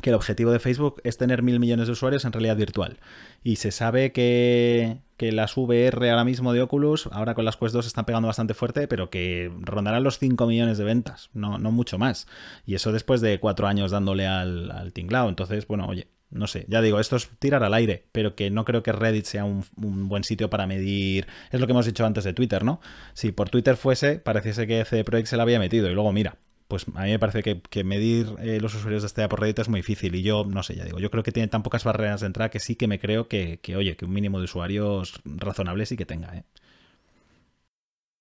que 0.00 0.08
el 0.08 0.16
objetivo 0.16 0.50
de 0.52 0.58
Facebook 0.58 1.02
es 1.04 1.18
tener 1.18 1.42
mil 1.42 1.60
millones 1.60 1.86
de 1.86 1.92
usuarios 1.92 2.24
en 2.24 2.32
realidad 2.32 2.56
virtual. 2.56 2.98
Y 3.44 3.56
se 3.56 3.72
sabe 3.72 4.10
que, 4.12 5.00
que, 5.18 5.32
las 5.32 5.54
VR 5.54 6.10
ahora 6.10 6.24
mismo 6.24 6.54
de 6.54 6.62
Oculus, 6.62 7.08
ahora 7.12 7.34
con 7.34 7.44
las 7.44 7.58
Quest 7.58 7.74
2 7.74 7.86
están 7.86 8.06
pegando 8.06 8.26
bastante 8.26 8.54
fuerte, 8.54 8.88
pero 8.88 9.10
que 9.10 9.52
rondarán 9.60 10.02
los 10.02 10.18
5 10.18 10.46
millones 10.46 10.78
de 10.78 10.84
ventas, 10.84 11.28
no, 11.34 11.58
no 11.58 11.72
mucho 11.72 11.98
más. 11.98 12.26
Y 12.64 12.74
eso 12.74 12.90
después 12.90 13.20
de 13.20 13.38
cuatro 13.38 13.66
años 13.68 13.90
dándole 13.90 14.26
al, 14.26 14.70
al 14.70 14.94
tinglao. 14.94 15.28
Entonces, 15.28 15.66
bueno, 15.66 15.86
oye, 15.86 16.08
no 16.32 16.46
sé, 16.46 16.64
ya 16.68 16.80
digo, 16.80 16.98
esto 16.98 17.16
es 17.16 17.28
tirar 17.38 17.62
al 17.62 17.74
aire, 17.74 18.04
pero 18.12 18.34
que 18.34 18.50
no 18.50 18.64
creo 18.64 18.82
que 18.82 18.92
Reddit 18.92 19.26
sea 19.26 19.44
un, 19.44 19.64
buen 19.76 20.24
sitio 20.24 20.50
para 20.50 20.66
medir. 20.66 21.26
Es 21.50 21.60
lo 21.60 21.66
que 21.66 21.72
hemos 21.72 21.86
dicho 21.86 22.06
antes 22.06 22.24
de 22.24 22.32
Twitter, 22.32 22.64
¿no? 22.64 22.80
Si 23.14 23.32
por 23.32 23.50
Twitter 23.50 23.76
fuese, 23.76 24.18
pareciese 24.18 24.66
que 24.66 24.84
CD 24.84 25.04
Projekt 25.04 25.28
se 25.28 25.36
la 25.36 25.42
había 25.44 25.58
metido 25.58 25.90
y 25.90 25.94
luego 25.94 26.12
mira, 26.12 26.36
pues 26.68 26.86
a 26.94 27.02
mí 27.02 27.10
me 27.10 27.18
parece 27.18 27.42
que, 27.42 27.60
que 27.60 27.84
medir 27.84 28.34
eh, 28.40 28.58
los 28.60 28.74
usuarios 28.74 29.02
de 29.02 29.06
este 29.08 29.28
por 29.28 29.40
Reddit 29.40 29.58
es 29.58 29.68
muy 29.68 29.80
difícil. 29.80 30.14
Y 30.14 30.22
yo, 30.22 30.44
no 30.44 30.62
sé, 30.62 30.74
ya 30.74 30.84
digo, 30.84 30.98
yo 30.98 31.10
creo 31.10 31.22
que 31.22 31.32
tiene 31.32 31.48
tan 31.48 31.62
pocas 31.62 31.84
barreras 31.84 32.22
de 32.22 32.28
entrada 32.28 32.50
que 32.50 32.60
sí 32.60 32.76
que 32.76 32.88
me 32.88 32.98
creo 32.98 33.28
que, 33.28 33.60
oye, 33.76 33.96
que 33.96 34.06
un 34.06 34.12
mínimo 34.12 34.38
de 34.38 34.44
usuarios 34.44 35.20
razonable 35.24 35.86
sí 35.86 35.96
que 35.96 36.06
tenga, 36.06 36.34
¿eh? 36.36 36.44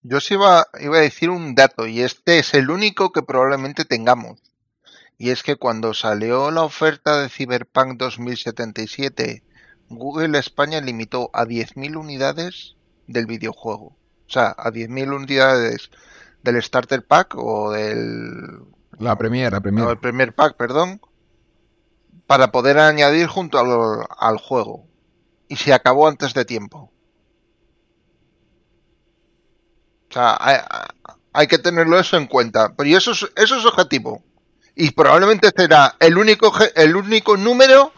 Yo 0.04 0.18
iba, 0.32 0.66
iba 0.80 0.98
a 0.98 1.02
decir 1.02 1.30
un 1.30 1.54
dato, 1.54 1.86
y 1.86 2.02
este 2.02 2.40
es 2.40 2.56
el 2.56 2.72
único 2.72 3.12
que 3.12 3.22
probablemente 3.22 3.86
tengamos. 3.86 4.51
Y 5.18 5.30
es 5.30 5.44
que 5.44 5.56
cuando 5.56 5.94
salió 5.94 6.52
la 6.52 6.64
oferta 6.64 7.22
de 7.22 7.30
Cyberpunk 7.30 7.98
2077, 7.98 9.44
Google 9.90 10.40
España 10.40 10.82
limitó 10.82 11.30
a 11.34 11.46
10.000 11.46 11.98
unidades 11.98 12.76
del 13.08 13.26
videojuego. 13.26 13.86
O 13.86 14.30
sea, 14.34 14.56
a 14.58 14.72
10.000 14.72 15.14
unidades 15.14 15.92
del 16.44 16.62
Starter 16.62 17.06
Pack 17.06 17.36
o 17.38 17.72
del... 17.72 18.64
La 18.98 19.18
Premier, 19.18 19.52
la 19.52 19.62
Premier. 19.62 19.86
No, 19.86 19.92
el 19.92 20.00
Premier 20.00 20.34
Pack, 20.34 20.56
perdón. 20.56 21.02
Para 22.28 22.52
poder 22.52 22.80
añadir 22.80 23.28
junto 23.28 23.60
al, 23.60 24.06
al 24.18 24.38
juego. 24.38 24.88
Y 25.48 25.58
se 25.58 25.74
acabó 25.74 26.08
antes 26.08 26.34
de 26.34 26.46
tiempo. 26.46 26.92
O 30.10 30.14
sea, 30.14 30.38
hay, 30.40 30.58
hay, 31.34 31.48
que 31.48 31.58
tenerlo 31.58 32.00
eso 32.00 32.18
en 32.18 32.28
cuenta. 32.28 32.74
Pero 32.76 32.98
eso 32.98 33.12
es, 33.12 33.30
eso 33.36 33.58
es 33.58 33.66
objetivo. 33.66 34.24
Y 34.76 34.92
probablemente 34.92 35.50
será 35.56 35.96
el 36.00 36.18
único, 36.18 36.54
el 36.76 36.96
único 36.96 37.38
número 37.38 37.92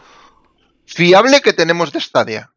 fiable 0.84 1.40
que 1.40 1.52
tenemos 1.52 1.92
de 1.92 2.00
Stadia. 2.00 2.50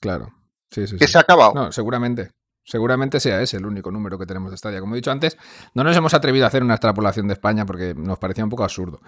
Claro. 0.00 0.32
Sí, 0.70 0.86
sí, 0.86 0.96
que 0.96 1.06
sí. 1.06 1.12
se 1.12 1.18
ha 1.18 1.22
acabado. 1.22 1.52
No, 1.54 1.72
seguramente. 1.72 2.30
Seguramente 2.68 3.18
sea 3.18 3.40
ese 3.40 3.56
el 3.56 3.64
único 3.64 3.90
número 3.90 4.18
que 4.18 4.26
tenemos 4.26 4.50
de 4.50 4.58
Stadia. 4.58 4.80
Como 4.80 4.94
he 4.94 4.98
dicho 4.98 5.10
antes, 5.10 5.38
no 5.72 5.84
nos 5.84 5.96
hemos 5.96 6.12
atrevido 6.12 6.44
a 6.44 6.48
hacer 6.48 6.62
una 6.62 6.74
extrapolación 6.74 7.26
de 7.26 7.32
España 7.32 7.64
porque 7.64 7.94
nos 7.94 8.18
parecía 8.18 8.44
un 8.44 8.50
poco 8.50 8.62
absurdo. 8.62 9.00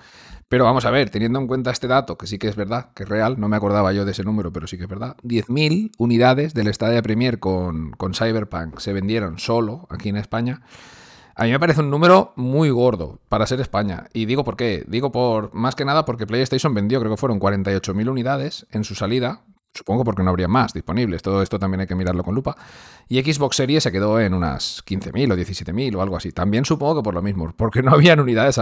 Pero 0.49 0.65
vamos 0.65 0.87
a 0.87 0.91
ver, 0.91 1.11
teniendo 1.11 1.39
en 1.39 1.47
cuenta 1.47 1.71
este 1.71 1.87
dato, 1.87 2.17
que 2.17 2.27
sí 2.27 2.39
que 2.39 2.49
es 2.49 2.57
verdad, 2.57 2.91
que 2.95 3.03
es 3.03 3.09
real, 3.11 3.39
no 3.39 3.51
me 3.51 3.57
acordaba 3.57 3.93
yo 3.93 4.07
de 4.07 4.13
ese 4.13 4.25
número, 4.25 4.51
pero 4.51 4.67
sí 4.67 4.79
que 4.79 4.85
es 4.85 4.89
verdad, 4.89 5.15
10.000 5.25 5.93
unidades 5.99 6.55
del 6.55 6.73
Stadia 6.73 7.03
Premier 7.03 7.39
con, 7.39 7.91
con 7.91 8.15
Cyberpunk 8.15 8.79
se 8.79 8.95
vendieron 8.95 9.39
solo 9.39 9.87
aquí 9.91 10.09
en 10.09 10.17
España. 10.17 10.63
A 11.41 11.45
mí 11.45 11.53
me 11.53 11.59
parece 11.59 11.81
un 11.81 11.89
número 11.89 12.35
muy 12.37 12.69
gordo 12.69 13.19
para 13.31 13.47
ser 13.47 13.63
España. 13.63 14.09
Y 14.13 14.27
digo 14.27 14.45
por 14.45 14.59
qué. 14.59 14.85
Digo 14.87 15.11
por 15.11 15.55
más 15.55 15.75
que 15.75 15.87
nada 15.87 16.05
porque 16.05 16.27
PlayStation 16.27 16.75
vendió, 16.75 17.01
creo 17.01 17.13
que 17.13 17.17
fueron 17.17 17.41
48.000 17.41 18.11
unidades 18.11 18.67
en 18.73 18.85
su 18.85 18.95
salida. 18.95 19.41
Supongo 19.73 20.05
porque 20.05 20.23
no 20.23 20.29
habría 20.29 20.49
más 20.49 20.75
disponibles. 20.75 21.23
Todo 21.23 21.41
esto 21.41 21.59
también 21.59 21.81
hay 21.81 21.87
que 21.87 21.95
mirarlo 21.95 22.25
con 22.25 22.35
lupa. 22.35 22.59
Y 23.09 23.23
Xbox 23.23 23.57
Series 23.57 23.83
se 23.83 23.91
quedó 23.91 24.21
en 24.21 24.35
unas 24.35 24.85
15.000 24.85 25.33
o 25.33 25.37
17.000 25.37 25.97
o 25.97 26.03
algo 26.03 26.19
así. 26.19 26.31
También 26.31 26.67
supongo 26.67 26.97
que 26.97 27.05
por 27.05 27.15
lo 27.15 27.23
mismo, 27.23 27.51
porque 27.57 27.83
no 27.83 27.93
habían 27.93 28.21
unidades 28.21 28.61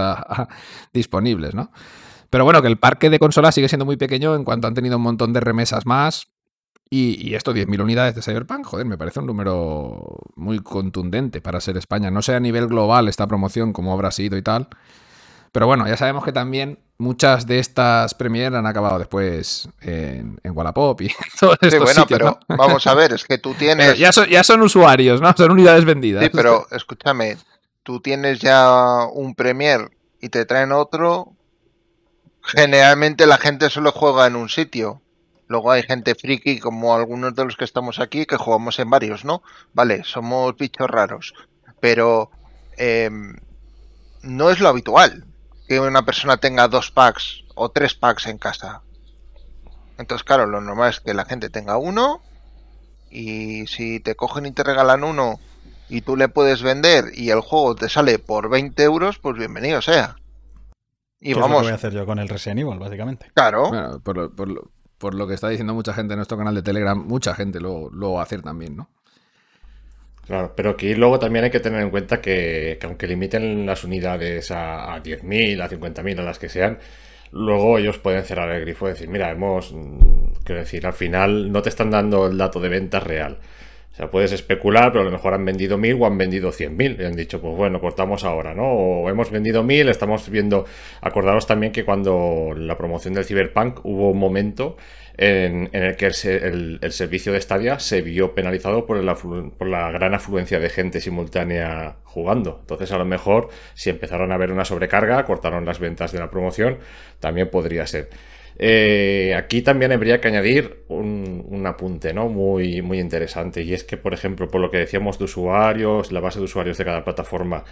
disponibles, 0.93 1.57
¿no? 1.57 1.73
Pero 2.31 2.45
bueno, 2.45 2.63
que 2.63 2.69
el 2.69 2.79
parque 2.79 3.11
de 3.11 3.19
consolas 3.19 3.57
sigue 3.57 3.69
siendo 3.69 3.87
muy 3.87 3.97
pequeño 3.97 4.37
en 4.37 4.45
cuanto 4.45 4.69
han 4.69 4.75
tenido 4.75 4.99
un 4.99 5.03
montón 5.03 5.33
de 5.33 5.41
remesas 5.41 5.85
más. 5.85 6.29
Y, 6.91 7.29
y 7.29 7.35
esto, 7.35 7.53
10.000 7.53 7.83
unidades 7.83 8.15
de 8.15 8.23
Cyberpunk, 8.23 8.65
joder, 8.65 8.87
me 8.87 8.97
parece 8.97 9.21
un 9.21 9.27
número 9.27 10.21
muy 10.37 10.61
contundente 10.61 11.41
para 11.41 11.61
ser 11.61 11.77
España. 11.77 12.11
No 12.11 12.23
sé 12.23 12.35
a 12.35 12.41
nivel 12.41 12.67
global 12.67 13.09
esta 13.09 13.27
promoción 13.27 13.73
cómo 13.73 13.93
habrá 13.93 14.11
sido 14.11 14.37
y 14.39 14.43
tal. 14.43 14.69
Pero 15.53 15.67
bueno, 15.67 15.87
ya 15.87 15.97
sabemos 15.97 16.25
que 16.25 16.33
también 16.33 16.79
muchas 16.99 17.47
de 17.47 17.59
estas 17.59 18.15
premier 18.15 18.55
han 18.55 18.67
acabado 18.67 18.99
después 18.99 19.69
en, 19.81 20.39
en 20.43 20.57
Wallapop 20.57 21.01
y 21.01 21.07
estos 21.33 21.59
sí, 21.61 21.79
bueno, 21.79 21.87
sitios, 21.87 22.07
pero 22.07 22.39
¿no? 22.49 22.57
vamos 22.57 22.87
a 22.87 22.95
ver, 22.95 23.13
es 23.13 23.25
que 23.25 23.39
tú 23.39 23.55
tienes... 23.59 23.99
ya, 23.99 24.13
son, 24.13 24.29
ya 24.29 24.43
son 24.43 24.63
usuarios, 24.63 25.21
¿no? 25.21 25.33
Son 25.37 25.51
unidades 25.51 25.85
vendidas. 25.85 26.25
Sí, 26.25 26.31
pero 26.33 26.67
escúchame, 26.71 27.37
tú 27.83 28.01
tienes 28.01 28.41
ya 28.41 29.07
un 29.13 29.35
premier 29.35 29.91
y 30.21 30.29
te 30.29 30.45
traen 30.45 30.73
otro, 30.73 31.33
generalmente 32.43 33.27
la 33.27 33.39
gente 33.39 33.71
solo 33.71 33.93
juega 33.93 34.27
en 34.27 34.37
un 34.37 34.49
sitio. 34.49 35.01
Luego 35.49 35.71
hay 35.73 35.83
gente 35.83 36.15
friki 36.15 36.61
como 36.61 36.95
algunos 36.95 37.35
de 37.35 37.45
los 37.45 37.57
que 37.57 37.65
estamos 37.65 37.99
aquí 38.01 38.27
que 38.27 38.37
jugamos 38.37 38.79
en 38.79 38.91
varios, 38.91 39.25
¿no? 39.25 39.43
Vale, 39.73 40.05
somos 40.05 40.57
bichos 40.57 40.89
raros. 40.89 41.35
Pero 41.81 42.31
eh, 42.77 43.11
no 44.23 44.51
es 44.51 44.61
lo 44.61 44.69
habitual 44.69 45.25
que 45.67 45.81
una 45.81 46.05
persona 46.05 46.37
tenga 46.37 46.69
dos 46.69 46.91
packs 46.91 47.45
o 47.55 47.71
tres 47.71 47.95
packs 47.95 48.27
en 48.27 48.39
casa. 48.39 48.83
Entonces, 49.99 50.25
claro, 50.25 50.47
lo 50.47 50.61
normal 50.61 50.91
es 50.91 51.01
que 51.01 51.15
la 51.15 51.25
gente 51.25 51.51
tenga 51.51 51.77
uno 51.77 52.23
y 53.11 53.67
si 53.67 54.01
te 54.01 54.15
cogen 54.15 54.47
y 54.47 54.53
te 54.53 54.63
regalan 54.63 55.03
uno 55.03 55.41
y 55.89 56.03
tú 56.03 56.17
le 56.17 56.29
puedes 56.29 56.63
vender 56.63 57.07
y 57.15 57.31
el 57.31 57.41
juego 57.41 57.75
te 57.75 57.89
sale 57.89 58.19
por 58.19 58.49
20 58.49 58.83
euros, 58.83 59.19
pues 59.19 59.37
bienvenido 59.37 59.83
sea. 59.83 60.17
Y 61.21 61.35
¿Qué 61.35 61.41
vamos. 61.41 61.49
Es 61.49 61.51
lo 61.51 61.59
que 61.59 61.65
voy 61.65 61.73
a 61.73 61.75
hacer 61.75 61.93
yo 61.93 62.07
con 62.07 62.19
el 62.19 62.29
Resident 62.29 62.61
Evil, 62.61 62.79
básicamente. 62.79 63.31
Claro. 63.35 63.69
Bueno, 63.69 64.01
por, 64.01 64.17
lo, 64.17 64.31
por, 64.31 64.49
lo, 64.49 64.71
por, 64.99 65.15
lo, 65.15 65.27
que 65.27 65.35
está 65.35 65.49
diciendo 65.49 65.75
mucha 65.75 65.95
gente 65.95 66.15
en 66.15 66.19
nuestro 66.19 66.37
canal 66.37 66.55
de 66.55 66.63
Telegram, 66.63 66.99
mucha 66.99 67.35
gente 67.35 67.61
lo, 67.61 67.91
lo 67.91 68.13
va 68.15 68.21
a 68.21 68.23
hacer 68.25 68.43
también, 68.43 68.77
¿no? 68.77 68.89
Claro, 70.27 70.53
pero 70.55 70.71
aquí 70.71 70.95
luego 70.95 71.19
también 71.19 71.47
hay 71.47 71.51
que 71.51 71.61
tener 71.61 71.81
en 71.81 71.91
cuenta 71.91 72.21
que, 72.21 72.77
que 72.79 72.87
aunque 72.87 73.07
limiten 73.07 73.65
las 73.65 73.83
unidades 73.85 74.51
a, 74.51 74.95
a 74.95 75.03
10.000, 75.03 75.63
a 75.63 75.71
50.000, 75.71 76.19
a 76.19 76.23
las 76.23 76.39
que 76.39 76.51
sean, 76.51 76.79
luego 77.33 77.79
ellos 77.79 77.99
pueden 77.99 78.25
cerrar 78.25 78.51
el 78.51 78.61
grifo 78.61 78.87
y 78.87 78.91
decir, 78.91 79.09
mira, 79.09 79.31
hemos, 79.31 79.75
quiero 80.45 80.61
decir, 80.61 80.87
al 80.87 80.93
final 80.93 81.51
no 81.51 81.63
te 81.63 81.71
están 81.71 81.91
dando 81.91 82.27
el 82.27 82.37
dato 82.37 82.61
de 82.61 82.69
ventas 82.69 83.03
real. 83.03 83.39
Sea, 83.99 84.13
puedes 84.13 84.31
especular, 84.31 84.93
pero 84.93 85.03
a 85.03 85.05
lo 85.05 85.11
mejor 85.11 85.35
han 85.35 85.45
vendido 85.45 85.77
1.000 85.77 86.01
o 86.01 86.07
han 86.07 86.17
vendido 86.17 86.53
100.000. 86.53 87.01
Y 87.01 87.05
han 87.05 87.17
dicho, 87.17 87.41
pues 87.41 87.57
bueno, 87.57 87.81
cortamos 87.81 88.23
ahora, 88.23 88.55
¿no? 88.55 88.63
O 88.63 89.11
hemos 89.11 89.33
vendido 89.33 89.65
1.000, 89.65 89.89
estamos 89.89 90.31
viendo... 90.31 90.67
Acordaros 91.01 91.49
también 91.49 91.73
que 91.73 91.85
cuando 91.85 92.55
la 92.57 92.79
promoción 92.79 93.15
del 93.15 93.25
Cyberpunk 93.25 93.81
hubo 93.85 94.13
un 94.13 94.19
momento 94.19 94.77
en, 95.17 95.69
el 95.73 95.97
que 95.97 96.07
el, 96.07 96.93
servicio 96.93 97.33
de 97.33 97.41
Stadia 97.41 97.81
se 97.81 98.01
vio 98.01 98.37
penalizado 98.37 98.87
por, 98.87 98.99
el 98.99 99.51
por, 99.59 99.67
la 99.67 99.91
gran 99.91 100.15
afluencia 100.15 100.61
de 100.61 100.69
gente 100.69 101.01
simultánea 101.01 101.97
jugando. 102.05 102.59
Entonces, 102.61 102.93
a 102.93 102.99
lo 102.99 103.05
mejor, 103.05 103.49
si 103.75 103.91
empezaron 103.91 104.31
a 104.31 104.37
ver 104.37 104.53
una 104.53 104.65
sobrecarga, 104.65 105.25
cortaron 105.25 105.65
las 105.65 105.81
ventas 105.81 106.13
de 106.13 106.21
la 106.21 106.31
promoción, 106.31 106.79
también 107.19 107.51
podría 107.51 107.85
ser. 107.89 108.11
Eh, 108.61 109.35
aquí 109.37 109.63
también 109.63 109.93
habría 109.93 110.21
que 110.21 110.29
añadir 110.29 110.85
un, 110.89 111.47
un, 111.49 111.67
apunte 111.67 112.13
¿no? 112.13 112.29
muy, 112.29 112.83
muy 112.83 112.99
interesante 112.99 113.63
y 113.63 113.73
es 113.73 113.85
que, 113.85 113.97
por 113.97 114.15
ejemplo, 114.15 114.49
por 114.49 114.61
lo 114.61 114.71
que 114.71 114.79
decíamos 114.79 115.19
de 115.19 115.27
usuarios, 115.27 116.11
la 116.11 116.21
base 116.21 116.41
de 116.41 116.47
usuarios 116.47 116.77
de 116.77 116.85
cada 116.85 117.05
plataforma, 117.05 117.65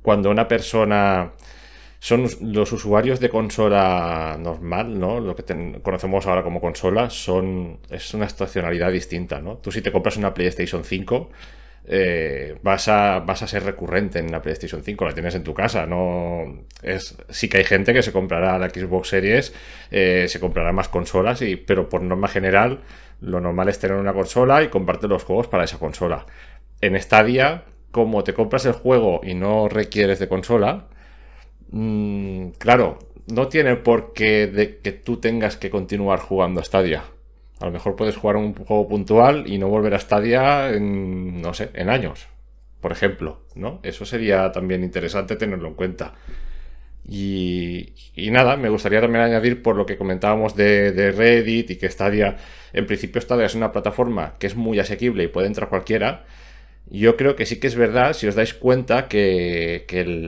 cuando 0.00 0.30
una 0.30 0.48
persona 0.48 1.32
son 2.02 2.26
los 2.40 2.72
usuarios 2.72 3.20
de 3.20 3.28
consola 3.28 4.36
normal, 4.40 4.98
¿no? 4.98 5.20
Lo 5.20 5.36
que 5.36 5.44
conocemos 5.82 6.26
ahora 6.26 6.42
como 6.42 6.60
consola, 6.60 7.10
son 7.10 7.78
es 7.90 8.12
una 8.12 8.26
estacionalidad 8.26 8.90
distinta, 8.90 9.40
¿no? 9.40 9.58
Tú 9.58 9.70
si 9.70 9.82
te 9.82 9.92
compras 9.92 10.16
una 10.16 10.34
PlayStation 10.34 10.82
5, 10.82 11.30
eh, 11.84 12.56
vas, 12.62 12.86
a, 12.88 13.20
vas 13.20 13.42
a 13.42 13.48
ser 13.48 13.64
recurrente 13.64 14.18
en 14.18 14.30
la 14.30 14.40
PlayStation 14.40 14.82
5, 14.82 15.04
la 15.04 15.14
tienes 15.14 15.34
en 15.34 15.42
tu 15.42 15.52
casa, 15.52 15.86
no 15.86 16.64
es 16.82 17.16
sí 17.28 17.48
que 17.48 17.58
hay 17.58 17.64
gente 17.64 17.92
que 17.92 18.02
se 18.02 18.12
comprará 18.12 18.58
la 18.58 18.70
Xbox 18.70 19.08
Series, 19.08 19.52
eh, 19.90 20.26
se 20.28 20.40
comprará 20.40 20.72
más 20.72 20.88
consolas, 20.88 21.42
y, 21.42 21.56
pero 21.56 21.88
por 21.88 22.02
norma 22.02 22.28
general 22.28 22.80
lo 23.20 23.40
normal 23.40 23.68
es 23.68 23.78
tener 23.78 23.96
una 23.96 24.12
consola 24.12 24.62
y 24.62 24.68
comparte 24.68 25.08
los 25.08 25.24
juegos 25.24 25.48
para 25.48 25.64
esa 25.64 25.78
consola. 25.78 26.26
En 26.80 27.00
Stadia, 27.00 27.64
como 27.90 28.24
te 28.24 28.34
compras 28.34 28.66
el 28.66 28.72
juego 28.72 29.20
y 29.22 29.34
no 29.34 29.68
requieres 29.68 30.18
de 30.18 30.28
consola, 30.28 30.86
mmm, 31.70 32.48
claro, 32.58 32.98
no 33.26 33.48
tiene 33.48 33.76
por 33.76 34.12
qué 34.12 34.46
de 34.46 34.78
que 34.78 34.92
tú 34.92 35.18
tengas 35.18 35.56
que 35.56 35.70
continuar 35.70 36.20
jugando 36.20 36.60
a 36.60 36.64
Stadia. 36.64 37.04
A 37.62 37.66
lo 37.66 37.70
mejor 37.70 37.94
puedes 37.94 38.16
jugar 38.16 38.34
un 38.34 38.54
juego 38.54 38.88
puntual 38.88 39.44
y 39.46 39.56
no 39.56 39.68
volver 39.68 39.94
a 39.94 40.00
Stadia 40.00 40.70
en, 40.70 41.40
no 41.40 41.54
sé, 41.54 41.70
en 41.74 41.90
años, 41.90 42.26
por 42.80 42.90
ejemplo, 42.90 43.42
¿no? 43.54 43.78
Eso 43.84 44.04
sería 44.04 44.50
también 44.50 44.82
interesante 44.82 45.36
tenerlo 45.36 45.68
en 45.68 45.74
cuenta. 45.74 46.14
Y, 47.06 47.94
y, 48.16 48.32
nada, 48.32 48.56
me 48.56 48.68
gustaría 48.68 49.00
también 49.00 49.22
añadir 49.22 49.62
por 49.62 49.76
lo 49.76 49.86
que 49.86 49.96
comentábamos 49.96 50.56
de, 50.56 50.90
de, 50.90 51.12
Reddit 51.12 51.70
y 51.70 51.76
que 51.76 51.88
Stadia, 51.88 52.36
en 52.72 52.84
principio 52.86 53.20
Stadia 53.20 53.46
es 53.46 53.54
una 53.54 53.70
plataforma 53.70 54.34
que 54.40 54.48
es 54.48 54.56
muy 54.56 54.80
asequible 54.80 55.22
y 55.22 55.28
puede 55.28 55.46
entrar 55.46 55.68
cualquiera. 55.68 56.24
Yo 56.94 57.16
creo 57.16 57.36
que 57.36 57.46
sí 57.46 57.58
que 57.58 57.68
es 57.68 57.74
verdad, 57.74 58.12
si 58.12 58.26
os 58.26 58.34
dais 58.34 58.52
cuenta, 58.52 59.08
que, 59.08 59.86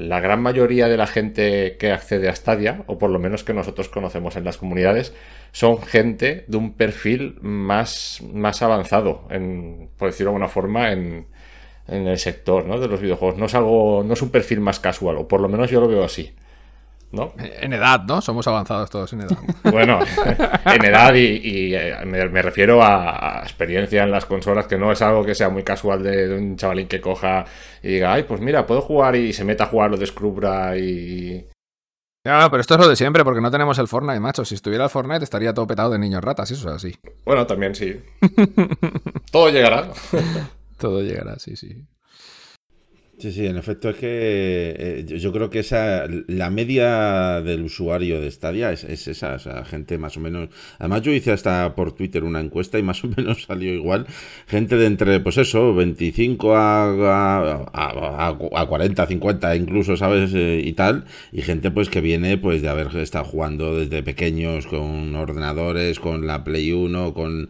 la 0.08 0.20
gran 0.20 0.40
mayoría 0.40 0.88
de 0.88 0.96
la 0.96 1.06
gente 1.06 1.76
que 1.78 1.92
accede 1.92 2.30
a 2.30 2.34
Stadia, 2.34 2.84
o 2.86 2.96
por 2.96 3.10
lo 3.10 3.18
menos 3.18 3.44
que 3.44 3.52
nosotros 3.52 3.90
conocemos 3.90 4.36
en 4.36 4.44
las 4.44 4.56
comunidades, 4.56 5.12
son 5.52 5.82
gente 5.82 6.46
de 6.48 6.56
un 6.56 6.72
perfil 6.72 7.36
más, 7.42 8.22
más 8.32 8.62
avanzado, 8.62 9.26
en, 9.28 9.90
por 9.98 10.08
decirlo 10.08 10.30
de 10.30 10.36
alguna 10.36 10.48
forma, 10.48 10.90
en, 10.90 11.26
en 11.86 12.06
el 12.06 12.18
sector 12.18 12.64
¿no? 12.64 12.80
de 12.80 12.88
los 12.88 13.00
videojuegos. 13.00 13.38
No 13.38 13.44
es 13.44 13.54
algo, 13.54 14.02
no 14.02 14.14
es 14.14 14.22
un 14.22 14.30
perfil 14.30 14.60
más 14.60 14.80
casual, 14.80 15.18
o 15.18 15.28
por 15.28 15.40
lo 15.40 15.50
menos 15.50 15.70
yo 15.70 15.82
lo 15.82 15.88
veo 15.88 16.02
así. 16.02 16.32
¿No? 17.14 17.32
En 17.38 17.72
edad, 17.72 18.02
¿no? 18.02 18.20
Somos 18.20 18.46
avanzados 18.46 18.90
todos 18.90 19.12
en 19.12 19.22
edad. 19.22 19.38
Bueno, 19.70 19.98
en 20.66 20.84
edad 20.84 21.14
y, 21.14 21.74
eh, 21.74 21.96
me, 22.04 22.42
refiero 22.42 22.82
a, 22.82 23.40
experiencia 23.42 24.04
en 24.04 24.10
las 24.10 24.26
consolas, 24.26 24.66
que 24.66 24.78
no 24.78 24.92
es 24.92 25.02
algo 25.02 25.24
que 25.24 25.34
sea 25.34 25.48
muy 25.48 25.62
casual 25.62 26.02
de, 26.02 26.36
un 26.36 26.56
chavalín 26.56 26.86
que 26.86 27.00
coja 27.00 27.44
y 27.82 27.88
diga, 27.88 28.12
ay, 28.12 28.24
pues 28.24 28.40
mira, 28.40 28.66
puedo 28.66 28.80
jugar 28.82 29.16
y 29.16 29.32
se 29.32 29.44
meta 29.44 29.64
a 29.64 29.68
jugar, 29.68 29.90
lo 29.90 29.96
descubra 29.96 30.76
y... 30.76 31.48
No, 32.26 32.50
pero 32.50 32.60
esto 32.60 32.74
es 32.74 32.80
lo 32.80 32.88
de 32.88 32.96
siempre, 32.96 33.22
porque 33.22 33.40
no 33.40 33.50
tenemos 33.50 33.78
el 33.78 33.88
Fortnite, 33.88 34.20
macho. 34.20 34.44
Si 34.44 34.54
estuviera 34.54 34.84
el 34.84 34.90
Fortnite 34.90 35.24
estaría 35.24 35.52
todo 35.52 35.66
petado 35.66 35.90
de 35.90 35.98
niños 35.98 36.24
ratas, 36.24 36.50
eso 36.50 36.68
es 36.70 36.74
así. 36.76 36.96
Bueno, 37.24 37.46
también 37.46 37.74
sí. 37.74 38.00
todo 39.30 39.50
llegará. 39.50 39.88
todo 40.78 41.02
llegará, 41.02 41.38
sí, 41.38 41.54
sí. 41.54 41.84
Sí, 43.16 43.30
sí, 43.30 43.46
en 43.46 43.56
efecto 43.56 43.90
es 43.90 43.96
que 43.96 44.74
eh, 44.76 45.18
yo 45.18 45.32
creo 45.32 45.48
que 45.48 45.60
esa 45.60 46.04
la 46.26 46.50
media 46.50 47.40
del 47.42 47.62
usuario 47.62 48.20
de 48.20 48.28
Stadia 48.28 48.72
es, 48.72 48.82
esa, 48.84 49.34
o 49.34 49.38
sea, 49.38 49.64
gente 49.64 49.98
más 49.98 50.16
o 50.16 50.20
menos. 50.20 50.48
Además, 50.80 51.02
yo 51.02 51.12
hice 51.12 51.30
hasta 51.30 51.76
por 51.76 51.92
Twitter 51.92 52.24
una 52.24 52.40
encuesta 52.40 52.76
y 52.76 52.82
más 52.82 53.04
o 53.04 53.08
menos 53.16 53.44
salió 53.46 53.72
igual. 53.72 54.06
Gente 54.48 54.76
de 54.76 54.86
entre, 54.86 55.20
pues 55.20 55.38
eso, 55.38 55.74
25 55.74 56.56
a, 56.56 57.68
a, 57.72 58.28
a, 58.28 58.66
40, 58.66 59.06
50 59.06 59.56
incluso, 59.56 59.96
¿sabes? 59.96 60.32
Eh, 60.34 60.60
y 60.64 60.72
tal. 60.72 61.04
Y 61.32 61.42
gente 61.42 61.70
pues 61.70 61.88
que 61.88 62.00
viene 62.00 62.36
pues 62.36 62.62
de 62.62 62.68
haber 62.68 62.88
estado 62.96 63.24
jugando 63.24 63.76
desde 63.78 64.02
pequeños 64.02 64.66
con 64.66 65.14
ordenadores, 65.14 66.00
con 66.00 66.26
la 66.26 66.42
Play 66.42 66.72
1, 66.72 67.14
con, 67.14 67.48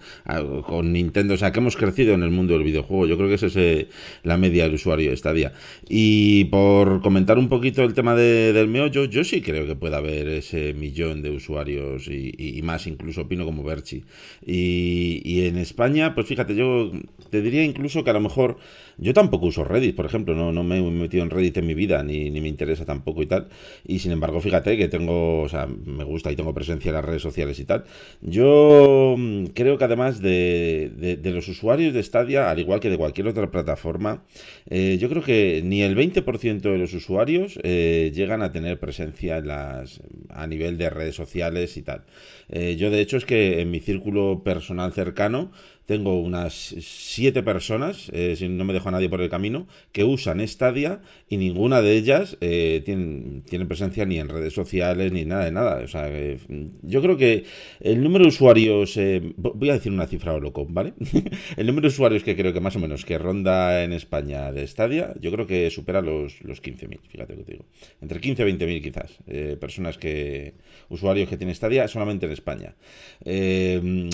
con 0.67 0.93
Nintendo. 0.93 1.35
O 1.35 1.37
sea, 1.39 1.53
que 1.53 1.61
hemos 1.61 1.77
crecido 1.77 2.13
en 2.15 2.23
el 2.23 2.31
mundo 2.31 2.53
del 2.53 2.65
videojuego. 2.65 3.07
Yo 3.07 3.17
creo 3.17 3.29
que 3.31 3.37
esa 3.37 3.47
es 3.47 3.57
eh, 3.57 3.89
la 4.23 4.37
media 4.37 4.65
del 4.65 4.75
usuario 4.75 5.11
de 5.11 5.17
Stadia. 5.17 5.54
Y 5.89 6.45
por 6.47 7.01
comentar 7.03 7.39
un 7.39 7.49
poquito 7.49 7.83
el 7.83 7.95
tema 7.95 8.15
de, 8.15 8.53
del 8.53 8.69
meollo, 8.69 9.05
yo 9.05 9.25
sí 9.25 9.41
creo 9.43 9.67
que 9.67 9.77
puede 9.77 9.97
haber 9.97 10.29
ese 10.29 10.75
millón 10.75 11.23
de 11.23 11.31
usuarios 11.31 12.09
y, 12.09 12.61
más, 12.63 12.87
incluso 12.87 13.23
opino 13.23 13.45
como 13.45 13.63
Berchi. 13.63 14.05
Y, 14.47 15.21
y, 15.25 15.47
en 15.47 15.59
España, 15.59 16.15
pues 16.15 16.27
fíjate, 16.27 16.55
yo 16.55 16.93
te 17.31 17.43
diría 17.43 17.65
incluso 17.65 18.05
que 18.05 18.11
a 18.11 18.15
lo 18.15 18.21
mejor 18.21 18.59
yo 18.99 19.13
tampoco 19.13 19.47
uso 19.47 19.65
Reddit, 19.65 19.97
por 19.97 20.07
ejemplo, 20.07 20.35
no, 20.35 20.53
no 20.53 20.63
me 20.63 20.79
he 20.79 20.83
metido 20.83 21.23
en 21.23 21.31
Reddit 21.31 21.57
en 21.59 21.67
mi 21.67 21.75
vida, 21.75 22.03
ni, 22.03 22.31
ni, 22.31 22.41
me 22.41 22.49
interesa 22.49 22.85
tampoco 22.85 23.23
y 23.23 23.27
tal. 23.27 23.49
Y 23.87 23.99
sin 23.99 24.13
embargo, 24.13 24.41
fíjate 24.41 24.77
que 24.77 24.89
tengo, 24.89 25.43
o 25.43 25.49
sea, 25.49 25.67
me 25.67 26.05
gusta 26.05 26.31
y 26.31 26.37
tengo 26.37 26.55
presencia 26.55 26.91
en 26.91 26.95
las 26.95 27.05
redes 27.05 27.23
sociales 27.23 27.59
y 27.59 27.65
tal. 27.65 27.85
Yo 28.21 29.15
mm, 29.19 29.47
creo 29.55 29.79
que 29.79 29.85
además 29.85 30.21
de, 30.21 31.19
de, 31.21 31.31
los 31.31 31.49
usuarios 31.49 31.93
de 31.93 32.03
Stadia, 32.03 32.51
al 32.51 32.59
igual 32.59 32.81
que 32.81 32.91
de 32.91 32.97
cualquier 32.97 33.27
otra 33.27 33.51
plataforma, 33.51 34.23
eh, 34.71 34.97
yo 35.01 35.09
creo 35.09 35.23
que 35.23 35.63
ni 35.65 35.83
el 35.83 35.97
20% 35.97 36.61
de 36.61 36.79
los 36.79 36.95
usuarios 36.95 37.59
eh, 37.63 38.13
llegan 38.15 38.43
a 38.43 38.53
tener 38.53 38.79
presencia 38.79 39.39
en 39.39 39.49
las, 39.49 40.01
a 40.29 40.47
nivel 40.47 40.79
de 40.79 40.91
redes 40.91 41.15
sociales 41.15 41.77
y 41.77 41.83
tal. 41.83 42.05
Eh, 42.49 42.77
yo 42.77 42.91
de 42.91 43.01
hecho 43.01 43.17
es 43.17 43.25
que 43.25 43.61
en 43.61 43.71
mi 43.71 43.81
círculo 43.81 44.43
personal 44.45 44.93
cercano, 44.93 45.51
tengo 45.87 46.19
unas 46.19 46.75
siete 46.81 47.43
personas, 47.43 48.11
eh, 48.13 48.37
si 48.37 48.49
no 48.49 48.65
me 48.65 48.73
dejo 48.73 48.89
a 48.89 48.93
nadie 48.93 49.09
por 49.09 49.21
el 49.21 49.29
camino, 49.29 49.67
que 49.93 50.05
usan 50.05 50.47
Stadia 50.47 51.01
y 51.29 51.37
ninguna 51.37 51.83
de 51.83 51.97
ellas 51.97 52.39
eh, 52.41 52.83
tiene, 52.85 53.67
presencia 53.67 54.05
ni 54.07 54.19
en 54.19 54.29
redes 54.29 54.55
sociales 54.55 55.13
ni 55.13 55.25
nada 55.25 55.45
de 55.45 55.53
nada. 55.53 55.83
O 55.85 55.89
sea, 55.89 56.09
eh, 56.09 56.39
yo 56.83 57.03
creo 57.03 57.17
que 57.17 57.45
el 57.81 58.03
número 58.03 58.25
de 58.25 58.29
usuarios, 58.29 58.99
voy 59.37 59.71
a 59.71 59.75
decir 59.75 59.93
una 59.93 60.07
cifra 60.07 60.33
o 60.33 60.41
loco, 60.41 60.67
¿vale? 60.69 60.95
el 61.57 61.67
número 61.67 61.83
de 61.83 61.89
usuarios 61.89 62.23
que 62.23 62.37
creo 62.37 62.53
que 62.53 62.61
más 62.61 62.77
o 62.77 62.79
menos 62.79 63.05
que 63.05 63.19
ronda 63.19 63.85
en 63.85 63.93
España 63.93 64.53
de 64.53 64.67
Stadia, 64.67 65.15
yo 65.21 65.31
creo 65.33 65.47
que 65.47 65.71
supera 65.71 66.01
los, 66.01 66.41
los 66.43 66.63
15.000, 66.63 67.01
fíjate 67.09 67.37
que 67.37 67.43
te 67.43 67.53
digo. 67.53 67.67
Entre 68.01 68.21
15 68.21 68.43
y 68.49 68.53
20.000 68.53 68.83
quizás, 68.83 69.19
personas 69.61 69.99
que, 69.99 70.55
usuarios 70.89 71.29
que 71.29 71.37
tiene 71.37 71.55
Stadia 71.55 71.89
solamente 71.89 72.27
en 72.27 72.33
España. 72.33 72.75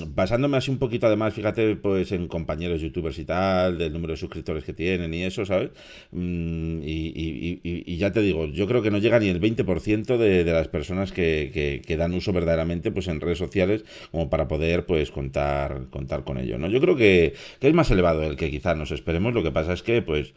basándome 0.09 0.57
así 0.57 0.71
un 0.71 0.79
poquito 0.79 1.07
además, 1.07 1.35
fíjate, 1.35 1.60
pues 1.81 2.13
en 2.13 2.29
compañeros 2.29 2.81
youtubers 2.81 3.19
y 3.19 3.25
tal, 3.25 3.79
del 3.79 3.93
número 3.93 4.13
de 4.13 4.17
suscriptores 4.17 4.65
que 4.65 4.73
tienen 4.73 5.13
y 5.15 5.25
eso, 5.25 5.45
¿sabes? 5.45 5.71
Mm, 6.13 6.81
y, 6.83 7.97
ya 7.97 8.13
te 8.13 8.21
digo, 8.23 8.47
yo 8.47 8.67
creo 8.67 8.83
que 8.83 8.91
no 8.91 8.99
llega 8.99 9.19
ni 9.19 9.29
el 9.29 9.41
20% 9.41 10.17
de, 10.17 10.45
de 10.45 10.53
las 10.53 10.69
personas 10.69 11.13
que, 11.13 11.83
que, 11.87 11.97
dan 11.97 12.15
uso 12.15 12.33
verdaderamente 12.33 12.91
pues 12.91 13.09
en 13.09 13.21
redes 13.21 13.37
sociales 13.39 13.85
como 14.11 14.31
para 14.31 14.49
poder 14.49 14.87
pues 14.87 15.11
contar, 15.11 15.89
contar 15.91 16.25
con 16.25 16.39
ello, 16.39 16.57
¿no? 16.57 16.69
Yo 16.69 16.81
creo 16.81 16.97
que, 16.97 17.35
que 17.61 17.69
es 17.69 17.75
más 17.75 17.91
elevado 17.91 18.23
el 18.23 18.37
que 18.37 18.51
quizás 18.51 18.77
nos 18.77 18.91
esperemos, 18.91 19.35
lo 19.35 19.43
que 19.43 19.51
pasa 19.51 19.75
es 19.75 19.83
que 19.83 20.01
pues 20.01 20.33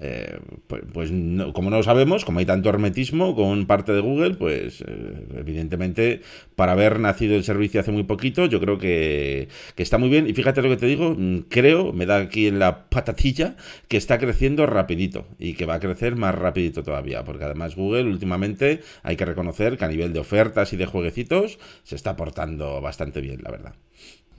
eh, 0.00 0.38
pues, 0.68 0.82
pues 0.92 1.10
como 1.52 1.70
no 1.70 1.78
lo 1.78 1.82
sabemos, 1.82 2.24
como 2.24 2.38
hay 2.38 2.46
tanto 2.46 2.68
hermetismo 2.68 3.34
con 3.34 3.66
parte 3.66 3.92
de 3.92 4.00
Google, 4.00 4.34
pues 4.34 4.84
eh, 4.86 5.26
evidentemente 5.36 6.22
para 6.54 6.72
haber 6.72 7.00
nacido 7.00 7.34
el 7.34 7.42
servicio 7.42 7.80
hace 7.80 7.90
muy 7.90 8.04
poquito, 8.04 8.46
yo 8.46 8.60
creo 8.60 8.78
que, 8.78 9.48
está 9.76 9.98
muy 9.98 10.08
bien. 10.08 10.28
Y 10.28 10.34
fíjate 10.34 10.62
lo 10.62 10.68
que 10.68 10.76
te 10.76 10.86
digo, 10.86 11.14
mm, 11.16 11.46
creo, 11.48 11.92
me 11.92 12.06
da 12.06 12.18
aquí 12.18 12.46
en 12.46 12.58
la 12.58 12.88
patatilla, 12.88 13.56
que 13.88 13.96
está 13.96 14.18
creciendo 14.18 14.66
rapidito 14.66 15.26
y 15.38 15.54
que 15.54 15.66
va 15.66 15.74
a 15.74 15.80
crecer 15.80 16.16
más 16.16 16.34
rapidito 16.34 16.82
todavía, 16.82 17.24
porque 17.24 17.44
además 17.44 17.74
Google 17.74 18.04
últimamente 18.04 18.80
hay 19.02 19.16
que 19.16 19.24
reconocer 19.24 19.78
que 19.78 19.84
a 19.84 19.88
nivel 19.88 20.12
de 20.12 20.20
ofertas 20.20 20.72
y 20.72 20.76
de 20.76 20.86
jueguecitos 20.86 21.58
se 21.82 21.96
está 21.96 22.14
portando 22.16 22.80
bastante 22.80 23.20
bien, 23.20 23.40
la 23.42 23.50
verdad. 23.50 23.74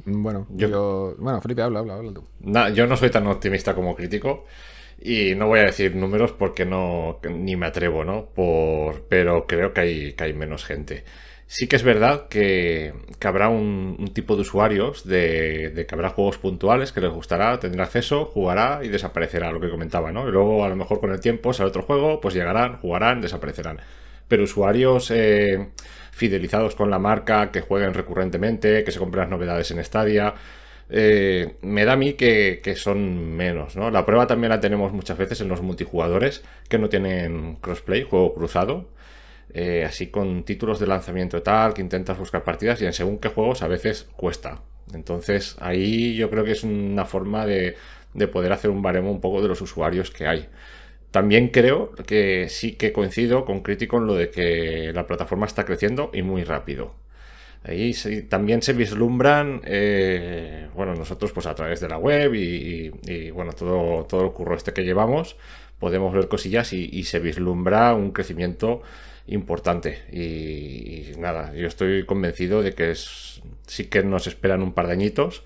Bueno, 0.06 0.48
yo, 0.52 1.16
bueno, 1.20 1.42
Felipe, 1.42 1.62
habla, 1.62 1.80
habla, 1.80 1.96
habla 1.96 2.14
tú. 2.14 2.24
yo 2.74 2.88
no 2.88 2.96
soy 2.96 3.10
tan 3.10 3.28
optimista 3.28 3.76
como 3.76 3.96
crítico. 3.96 4.46
Y 5.02 5.36
no 5.36 5.48
voy 5.48 5.60
a 5.60 5.64
decir 5.64 5.96
números 5.96 6.34
porque 6.34 6.66
no 6.66 7.20
ni 7.30 7.56
me 7.56 7.68
atrevo, 7.68 8.04
¿no? 8.04 8.26
Por, 8.36 9.04
pero 9.08 9.48
creo 9.48 9.74
que 9.74 9.82
hay, 9.82 10.14
que 10.14 10.24
hay 10.26 10.34
menos 10.34 10.66
gente. 10.66 11.04
Sí 11.48 11.68
que 11.68 11.78
es 11.78 11.84
verdad 11.84 12.28
que, 12.28 12.94
que 13.18 13.28
habrá 13.28 13.50
un, 13.50 14.12
tipo 14.14 14.36
de 14.36 14.42
usuarios 14.42 15.06
de, 15.06 15.72
de, 15.72 15.86
que 15.88 15.96
habrá 15.96 16.10
juegos 16.10 16.38
puntuales 16.38 16.92
que 16.92 17.02
les 17.02 17.10
gustará, 17.12 17.60
tendrá 17.60 17.86
acceso, 17.86 18.26
jugará 18.26 18.82
y 18.84 18.90
desaparecerá, 18.90 19.52
lo 19.52 19.60
que 19.60 19.70
comentaba, 19.70 20.12
¿no? 20.12 20.28
Y 20.28 20.32
luego 20.32 20.64
a 20.64 20.70
lo 20.70 20.76
mejor 20.76 21.00
con 21.00 21.12
el 21.12 21.20
tiempo 21.20 21.54
sale 21.54 21.70
otro 21.70 21.82
juego, 21.84 22.22
pues 22.22 22.36
llegarán, 22.36 22.78
jugarán, 22.78 23.22
desaparecerán. 23.22 23.80
Pero 24.28 24.44
usuarios 24.44 25.10
eh, 25.12 25.70
fidelizados 26.12 26.76
con 26.76 26.92
la 26.92 27.00
marca, 27.00 27.52
que 27.52 27.62
jueguen 27.62 27.94
recurrentemente, 27.94 28.84
que 28.84 28.92
se 28.92 29.00
compren 29.00 29.22
las 29.22 29.32
novedades 29.32 29.72
en 29.72 29.84
Stadia, 29.84 30.36
eh, 30.90 31.56
me 31.62 31.86
da 31.86 31.94
a 31.94 31.96
mí 31.96 32.14
que, 32.14 32.62
son 32.76 33.36
menos, 33.36 33.76
¿no? 33.76 33.92
La 33.92 34.06
prueba 34.06 34.28
también 34.28 34.50
la 34.50 34.60
tenemos 34.60 34.92
muchas 34.92 35.18
veces 35.18 35.42
en 35.42 35.48
los 35.48 35.62
multijugadores 35.62 36.44
que 36.68 36.80
no 36.80 36.90
tienen 36.90 37.58
crossplay, 37.58 38.04
juego 38.04 38.34
cruzado. 38.34 38.90
Eh, 39.52 39.84
así 39.84 40.08
con 40.08 40.44
títulos 40.44 40.80
de 40.80 40.86
lanzamiento 40.88 41.42
tal, 41.42 41.74
que 41.74 41.82
intentas 41.82 42.18
buscar 42.20 42.44
partidas 42.44 42.82
y 42.82 42.86
en 42.86 42.94
según 42.94 43.18
qué 43.18 43.30
juegos 43.30 43.64
a 43.64 43.68
veces 43.68 44.08
cuesta. 44.16 44.62
Entonces 44.94 45.56
ahí 45.60 46.16
yo 46.16 46.30
creo 46.30 46.44
que 46.44 46.52
es 46.52 46.64
una 46.64 47.06
forma 47.06 47.46
de, 47.46 47.76
de 48.14 48.28
poder 48.28 48.52
hacer 48.54 48.70
un 48.70 48.82
baremo 48.82 49.12
un 49.12 49.22
poco 49.22 49.42
de 49.42 49.48
los 49.48 49.62
usuarios 49.62 50.12
que 50.12 50.28
hay. 50.28 50.50
También 51.12 51.50
creo 51.50 51.92
que 52.06 52.48
sí 52.50 52.74
que 52.74 52.94
coincido 52.94 53.46
con 53.46 53.62
Crítico 53.62 53.98
en 53.98 54.08
lo 54.08 54.16
de 54.16 54.30
que 54.30 54.92
la 54.94 55.08
plataforma 55.08 55.48
está 55.48 55.66
creciendo 55.66 56.12
y 56.14 56.22
muy 56.22 56.44
rápido. 56.44 56.94
Ahí 57.64 57.94
también 58.30 58.62
se 58.62 58.72
vislumbran, 58.74 59.62
eh, 59.66 60.70
bueno, 60.76 60.96
nosotros 60.96 61.34
pues 61.34 61.46
a 61.46 61.56
través 61.56 61.82
de 61.82 61.90
la 61.90 61.98
web 61.98 62.34
y, 62.34 62.90
bueno, 63.32 63.52
todo, 63.52 64.06
todo 64.06 64.24
el 64.24 64.32
curro 64.32 64.56
este 64.56 64.72
que 64.72 64.84
llevamos, 64.84 65.36
podemos 65.78 66.14
ver 66.14 66.30
cosillas 66.30 66.72
y, 66.72 67.04
se 67.04 67.20
vislumbra 67.20 67.94
un 67.96 68.12
crecimiento 68.12 68.82
importante. 69.28 70.00
Y, 70.12 71.18
nada, 71.20 71.54
yo 71.54 71.68
estoy 71.68 72.06
convencido 72.06 72.62
de 72.62 72.74
que 72.74 72.92
es, 72.92 73.42
sí 73.68 73.86
que 73.86 74.04
nos 74.04 74.28
esperan 74.28 74.62
un 74.62 74.74
par 74.74 74.88
de 74.88 74.94
añitos, 74.94 75.44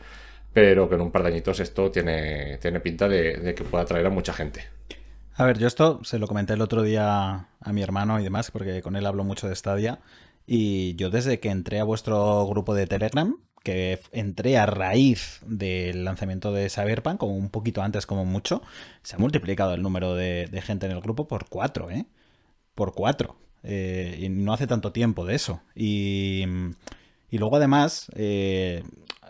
pero 0.53 0.88
que 0.89 0.95
en 0.95 1.01
un 1.01 1.11
par 1.11 1.24
de 1.24 1.30
añitos 1.30 1.59
esto 1.59 1.89
tiene, 1.89 2.59
tiene 2.59 2.80
pinta 2.80 3.09
de, 3.09 3.38
de 3.38 3.55
que 3.55 3.64
pueda 3.64 3.86
atraer 3.86 4.05
a 4.05 4.11
mucha 4.11 4.34
gente. 4.34 4.68
A 5.36 5.45
ver, 5.45 5.57
yo 5.57 5.66
esto 5.66 5.99
se 6.03 6.20
lo 6.20 6.28
comenté 6.28 6.53
el 6.53 6.61
otro 6.61 6.84
día 6.84 7.47
a 7.59 7.74
mi 7.74 7.82
hermano 7.82 8.20
y 8.20 8.24
demás, 8.24 8.51
porque 8.51 8.84
con 8.84 8.95
él 8.95 9.07
hablo 9.07 9.24
mucho 9.24 9.49
de 9.49 9.55
Stadia. 9.55 9.99
Y 10.46 10.96
yo 10.96 11.10
desde 11.10 11.39
que 11.39 11.50
entré 11.50 11.80
a 11.80 11.84
vuestro 11.84 12.46
grupo 12.48 12.74
de 12.74 12.88
Telegram, 12.88 13.38
que 13.64 14.00
entré 14.12 14.58
a 14.58 14.66
raíz 14.66 15.39
del 15.46 16.04
lanzamiento 16.04 16.52
de 16.52 16.70
Cyberpunk, 16.70 17.18
como 17.18 17.36
un 17.36 17.50
poquito 17.50 17.82
antes 17.82 18.06
como 18.06 18.26
mucho, 18.26 18.62
se 19.04 19.16
ha 19.16 19.20
multiplicado 19.20 19.74
el 19.74 19.82
número 19.82 20.16
de, 20.16 20.50
gente 20.64 20.86
en 20.86 20.91
el 20.91 21.02
grupo 21.02 21.28
por 21.28 21.48
cuatro, 21.48 21.89
¿eh? 21.89 22.06
Por 22.76 22.94
cuatro. 22.94 23.38
Eh, 23.64 24.20
y 24.20 24.30
no 24.30 24.52
hace 24.54 24.68
tanto 24.68 24.91
tiempo 24.91 25.26
de 25.26 25.36
eso. 25.36 25.62
Y, 25.76 26.44
y 27.30 27.38
luego 27.38 27.56
además, 27.56 28.12
eh, 28.16 28.84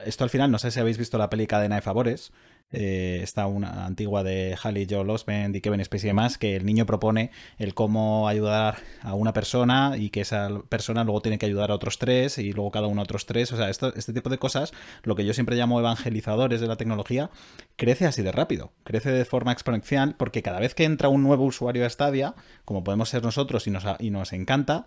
esto 0.05 0.23
al 0.23 0.31
final, 0.31 0.49
no 0.49 0.57
sé 0.57 0.71
si 0.71 0.79
habéis 0.79 0.97
visto 0.97 1.19
la 1.19 1.29
peli 1.29 1.45
Cadena 1.45 1.75
de 1.75 1.81
Favores, 1.81 2.31
eh, 2.73 3.19
está 3.23 3.47
una 3.47 3.85
antigua 3.85 4.23
de 4.23 4.57
Halley 4.61 4.87
Joe 4.89 5.09
Osment 5.09 5.55
y 5.55 5.61
Kevin 5.61 5.83
Spacey 5.85 6.07
y 6.07 6.09
demás, 6.09 6.37
que 6.37 6.55
el 6.55 6.65
niño 6.65 6.85
propone 6.85 7.31
el 7.59 7.73
cómo 7.73 8.27
ayudar 8.27 8.77
a 9.01 9.13
una 9.13 9.31
persona 9.31 9.93
y 9.97 10.09
que 10.09 10.21
esa 10.21 10.49
persona 10.67 11.03
luego 11.03 11.21
tiene 11.21 11.37
que 11.37 11.45
ayudar 11.45 11.71
a 11.71 11.75
otros 11.75 11.99
tres 11.99 12.37
y 12.39 12.51
luego 12.51 12.71
cada 12.71 12.87
uno 12.87 13.01
a 13.01 13.03
otros 13.03 13.25
tres. 13.25 13.51
O 13.53 13.57
sea, 13.57 13.69
esto, 13.69 13.93
este 13.95 14.11
tipo 14.11 14.29
de 14.29 14.37
cosas, 14.39 14.73
lo 15.03 15.15
que 15.15 15.25
yo 15.25 15.33
siempre 15.33 15.55
llamo 15.55 15.79
evangelizadores 15.79 16.59
de 16.59 16.67
la 16.67 16.75
tecnología, 16.75 17.29
crece 17.75 18.07
así 18.07 18.23
de 18.23 18.31
rápido, 18.31 18.71
crece 18.83 19.11
de 19.11 19.25
forma 19.25 19.51
exponencial 19.51 20.15
porque 20.17 20.41
cada 20.41 20.59
vez 20.59 20.73
que 20.75 20.83
entra 20.83 21.09
un 21.09 21.23
nuevo 21.23 21.45
usuario 21.45 21.85
a 21.85 21.89
Stadia, 21.89 22.35
como 22.65 22.83
podemos 22.83 23.09
ser 23.09 23.23
nosotros 23.23 23.67
y 23.67 23.71
nos, 23.71 23.83
y 23.99 24.09
nos 24.09 24.33
encanta, 24.33 24.85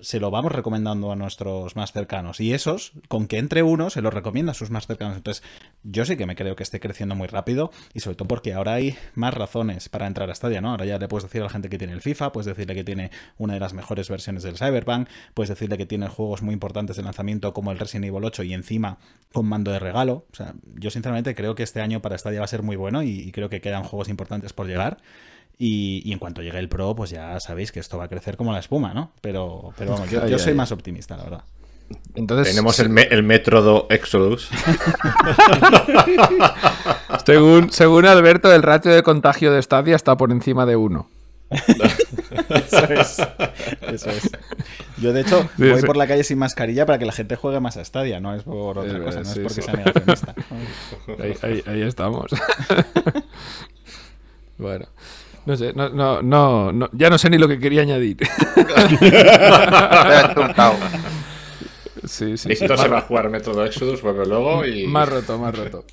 se 0.00 0.20
lo 0.20 0.30
vamos 0.30 0.52
recomendando 0.52 1.12
a 1.12 1.16
nuestros 1.16 1.76
más 1.76 1.92
cercanos. 1.92 2.40
Y 2.40 2.54
esos, 2.54 2.92
con 3.08 3.26
que 3.26 3.38
entre 3.38 3.62
uno, 3.62 3.90
se 3.90 4.00
lo 4.00 4.10
recomienda 4.10 4.52
a 4.52 4.54
sus 4.54 4.70
más 4.70 4.86
cercanos. 4.86 5.16
Entonces, 5.16 5.42
yo 5.82 6.04
sí 6.04 6.16
que 6.16 6.26
me 6.26 6.36
creo 6.36 6.56
que 6.56 6.62
esté 6.62 6.80
creciendo 6.80 7.14
muy 7.14 7.25
rápido 7.30 7.70
y 7.94 8.00
sobre 8.00 8.16
todo 8.16 8.28
porque 8.28 8.52
ahora 8.52 8.74
hay 8.74 8.96
más 9.14 9.34
razones 9.34 9.88
para 9.88 10.06
entrar 10.06 10.30
a 10.30 10.34
Stadia, 10.34 10.60
¿no? 10.60 10.70
Ahora 10.70 10.84
ya 10.84 10.98
le 10.98 11.08
puedes 11.08 11.24
decir 11.24 11.40
a 11.40 11.44
la 11.44 11.50
gente 11.50 11.68
que 11.68 11.78
tiene 11.78 11.92
el 11.92 12.00
FIFA, 12.00 12.32
puedes 12.32 12.46
decirle 12.46 12.74
que 12.74 12.84
tiene 12.84 13.10
una 13.38 13.54
de 13.54 13.60
las 13.60 13.74
mejores 13.74 14.08
versiones 14.08 14.42
del 14.42 14.56
Cyberpunk, 14.56 15.08
puedes 15.34 15.48
decirle 15.48 15.78
que 15.78 15.86
tiene 15.86 16.08
juegos 16.08 16.42
muy 16.42 16.52
importantes 16.52 16.96
de 16.96 17.02
lanzamiento 17.02 17.52
como 17.52 17.72
el 17.72 17.78
Resident 17.78 18.06
Evil 18.06 18.24
8 18.24 18.42
y 18.42 18.54
encima 18.54 18.98
con 19.32 19.46
mando 19.46 19.70
de 19.70 19.78
regalo. 19.78 20.26
O 20.32 20.34
sea, 20.34 20.54
yo 20.74 20.90
sinceramente 20.90 21.34
creo 21.34 21.54
que 21.54 21.62
este 21.62 21.80
año 21.80 22.00
para 22.02 22.16
Stadia 22.18 22.40
va 22.40 22.44
a 22.44 22.48
ser 22.48 22.62
muy 22.62 22.76
bueno 22.76 23.02
y, 23.02 23.30
creo 23.32 23.48
que 23.48 23.60
quedan 23.60 23.84
juegos 23.84 24.08
importantes 24.08 24.52
por 24.52 24.66
llegar. 24.66 24.98
Y, 25.58 26.12
en 26.12 26.18
cuanto 26.18 26.42
llegue 26.42 26.58
el 26.58 26.68
Pro, 26.68 26.94
pues 26.94 27.10
ya 27.10 27.40
sabéis 27.40 27.72
que 27.72 27.80
esto 27.80 27.98
va 27.98 28.04
a 28.04 28.08
crecer 28.08 28.36
como 28.36 28.52
la 28.52 28.58
espuma, 28.58 28.92
¿no? 28.92 29.12
Pero, 29.20 29.72
pero 29.76 29.92
vamos, 29.92 30.10
yo, 30.10 30.26
yo 30.26 30.38
soy 30.38 30.54
más 30.54 30.70
optimista, 30.72 31.16
la 31.16 31.24
verdad. 31.24 31.44
Entonces, 32.14 32.54
Tenemos 32.54 32.78
el, 32.80 32.96
el 32.98 33.22
Método 33.22 33.86
Exodus. 33.90 34.48
según, 37.26 37.70
según 37.70 38.06
Alberto, 38.06 38.52
el 38.52 38.62
ratio 38.62 38.92
de 38.92 39.02
contagio 39.02 39.52
de 39.52 39.62
Stadia 39.62 39.96
está 39.96 40.16
por 40.16 40.32
encima 40.32 40.64
de 40.64 40.76
1. 40.76 41.10
eso 41.50 42.92
es. 42.92 43.18
Eso 43.82 44.10
es. 44.10 44.30
Yo, 44.98 45.12
de 45.12 45.20
hecho, 45.20 45.48
voy 45.58 45.82
por 45.82 45.96
la 45.96 46.06
calle 46.06 46.24
sin 46.24 46.38
mascarilla 46.38 46.86
para 46.86 46.98
que 46.98 47.04
la 47.04 47.12
gente 47.12 47.36
juegue 47.36 47.60
más 47.60 47.76
a 47.76 47.84
Stadia, 47.84 48.18
no 48.18 48.34
es 48.34 48.42
por 48.42 48.78
otra 48.78 48.98
cosa, 48.98 49.22
no 49.22 49.30
es 49.30 49.38
porque 49.38 49.62
sea 49.62 49.74
negacionista. 49.74 50.34
Ahí, 51.42 51.62
ahí, 51.66 51.82
estamos. 51.82 52.30
bueno. 54.58 54.86
No 55.44 55.56
sé, 55.56 55.72
no, 55.74 55.90
no, 55.90 56.72
no, 56.72 56.90
ya 56.92 57.08
no 57.08 57.18
sé 57.18 57.30
ni 57.30 57.38
lo 57.38 57.46
que 57.46 57.60
quería 57.60 57.82
añadir. 57.82 58.16
Sí, 62.06 62.36
sí. 62.36 62.48
Listo, 62.48 62.76
se 62.76 62.88
va 62.88 62.98
a 62.98 63.02
jugar 63.02 63.28
Método 63.30 63.64
Exodus, 63.64 64.00
vuelve 64.02 64.26
luego 64.26 64.64
y. 64.64 64.86
Más 64.86 65.08
roto, 65.08 65.38
más 65.38 65.56
roto. 65.56 65.84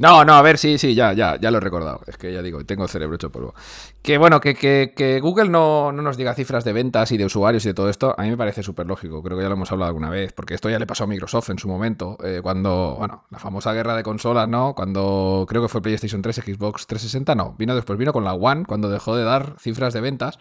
No, 0.00 0.24
no, 0.24 0.32
a 0.32 0.40
ver, 0.40 0.56
sí, 0.56 0.78
sí, 0.78 0.94
ya, 0.94 1.12
ya, 1.12 1.38
ya 1.38 1.50
lo 1.50 1.58
he 1.58 1.60
recordado. 1.60 2.00
Es 2.06 2.16
que 2.16 2.32
ya 2.32 2.40
digo, 2.40 2.64
tengo 2.64 2.84
el 2.84 2.88
cerebro 2.88 3.16
hecho 3.16 3.30
polvo. 3.30 3.54
Que 4.00 4.16
bueno, 4.16 4.40
que, 4.40 4.54
que, 4.54 5.20
Google 5.20 5.50
no, 5.50 5.92
no, 5.92 6.00
nos 6.00 6.16
diga 6.16 6.32
cifras 6.32 6.64
de 6.64 6.72
ventas 6.72 7.12
y 7.12 7.18
de 7.18 7.26
usuarios 7.26 7.66
y 7.66 7.68
de 7.68 7.74
todo 7.74 7.90
esto, 7.90 8.14
a 8.16 8.22
mí 8.22 8.30
me 8.30 8.38
parece 8.38 8.62
súper 8.62 8.86
lógico. 8.86 9.22
Creo 9.22 9.36
que 9.36 9.42
ya 9.42 9.50
lo 9.50 9.56
hemos 9.56 9.70
hablado 9.70 9.88
alguna 9.88 10.08
vez, 10.08 10.32
porque 10.32 10.54
esto 10.54 10.70
ya 10.70 10.78
le 10.78 10.86
pasó 10.86 11.04
a 11.04 11.06
Microsoft 11.06 11.50
en 11.50 11.58
su 11.58 11.68
momento, 11.68 12.16
eh, 12.24 12.40
cuando, 12.42 12.96
bueno, 12.98 13.24
la 13.28 13.38
famosa 13.38 13.74
guerra 13.74 13.94
de 13.94 14.02
consolas, 14.02 14.48
¿no? 14.48 14.74
Cuando 14.74 15.44
creo 15.46 15.60
que 15.60 15.68
fue 15.68 15.82
PlayStation 15.82 16.22
3, 16.22 16.36
Xbox 16.46 16.86
360, 16.86 17.34
no, 17.34 17.54
vino 17.58 17.74
después, 17.74 17.98
vino 17.98 18.14
con 18.14 18.24
la 18.24 18.32
One, 18.32 18.64
cuando 18.64 18.88
dejó 18.88 19.16
de 19.16 19.24
dar 19.24 19.56
cifras 19.58 19.92
de 19.92 20.00
ventas 20.00 20.38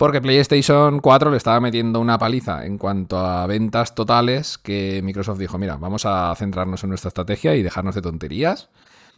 porque 0.00 0.22
PlayStation 0.22 1.00
4 1.00 1.30
le 1.30 1.36
estaba 1.36 1.60
metiendo 1.60 2.00
una 2.00 2.16
paliza 2.16 2.64
en 2.64 2.78
cuanto 2.78 3.18
a 3.18 3.46
ventas 3.46 3.94
totales 3.94 4.56
que 4.56 5.02
Microsoft 5.04 5.38
dijo, 5.38 5.58
mira, 5.58 5.76
vamos 5.76 6.06
a 6.06 6.34
centrarnos 6.36 6.82
en 6.82 6.88
nuestra 6.88 7.08
estrategia 7.08 7.54
y 7.54 7.62
dejarnos 7.62 7.94
de 7.94 8.00
tonterías. 8.00 8.70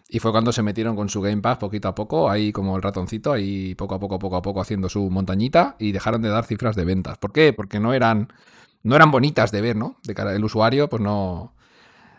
Y 0.09 0.19
fue 0.19 0.33
cuando 0.33 0.51
se 0.51 0.65
metieron 0.65 0.97
con 0.97 1.09
su 1.09 1.21
Game 1.21 1.41
Pass 1.41 1.59
poquito 1.59 1.87
a 1.87 1.95
poco, 1.95 2.29
ahí 2.29 2.51
como 2.51 2.75
el 2.75 2.83
ratoncito, 2.83 3.33
ahí 3.33 3.77
poco 3.77 3.95
a 3.95 4.01
poco, 4.01 4.19
poco 4.19 4.35
a 4.35 4.43
poco 4.43 4.61
haciendo 4.61 4.89
su 4.89 5.09
montañita 5.09 5.77
y 5.79 5.93
dejaron 5.93 6.21
de 6.21 6.31
dar 6.31 6.47
cifras 6.47 6.75
de 6.75 6.85
ventas. 6.85 7.17
¿Por 7.17 7.31
qué? 7.33 7.53
Porque 7.53 7.79
no 7.79 7.95
eran, 7.95 8.33
no 8.83 8.97
eran 8.97 9.13
bonitas 9.13 9.53
de 9.53 9.61
ver, 9.61 9.77
¿no? 9.77 9.99
De 10.03 10.17
cara 10.17 10.33
al 10.33 10.45
usuario, 10.45 10.89
pues 10.89 11.01
no, 11.01 11.55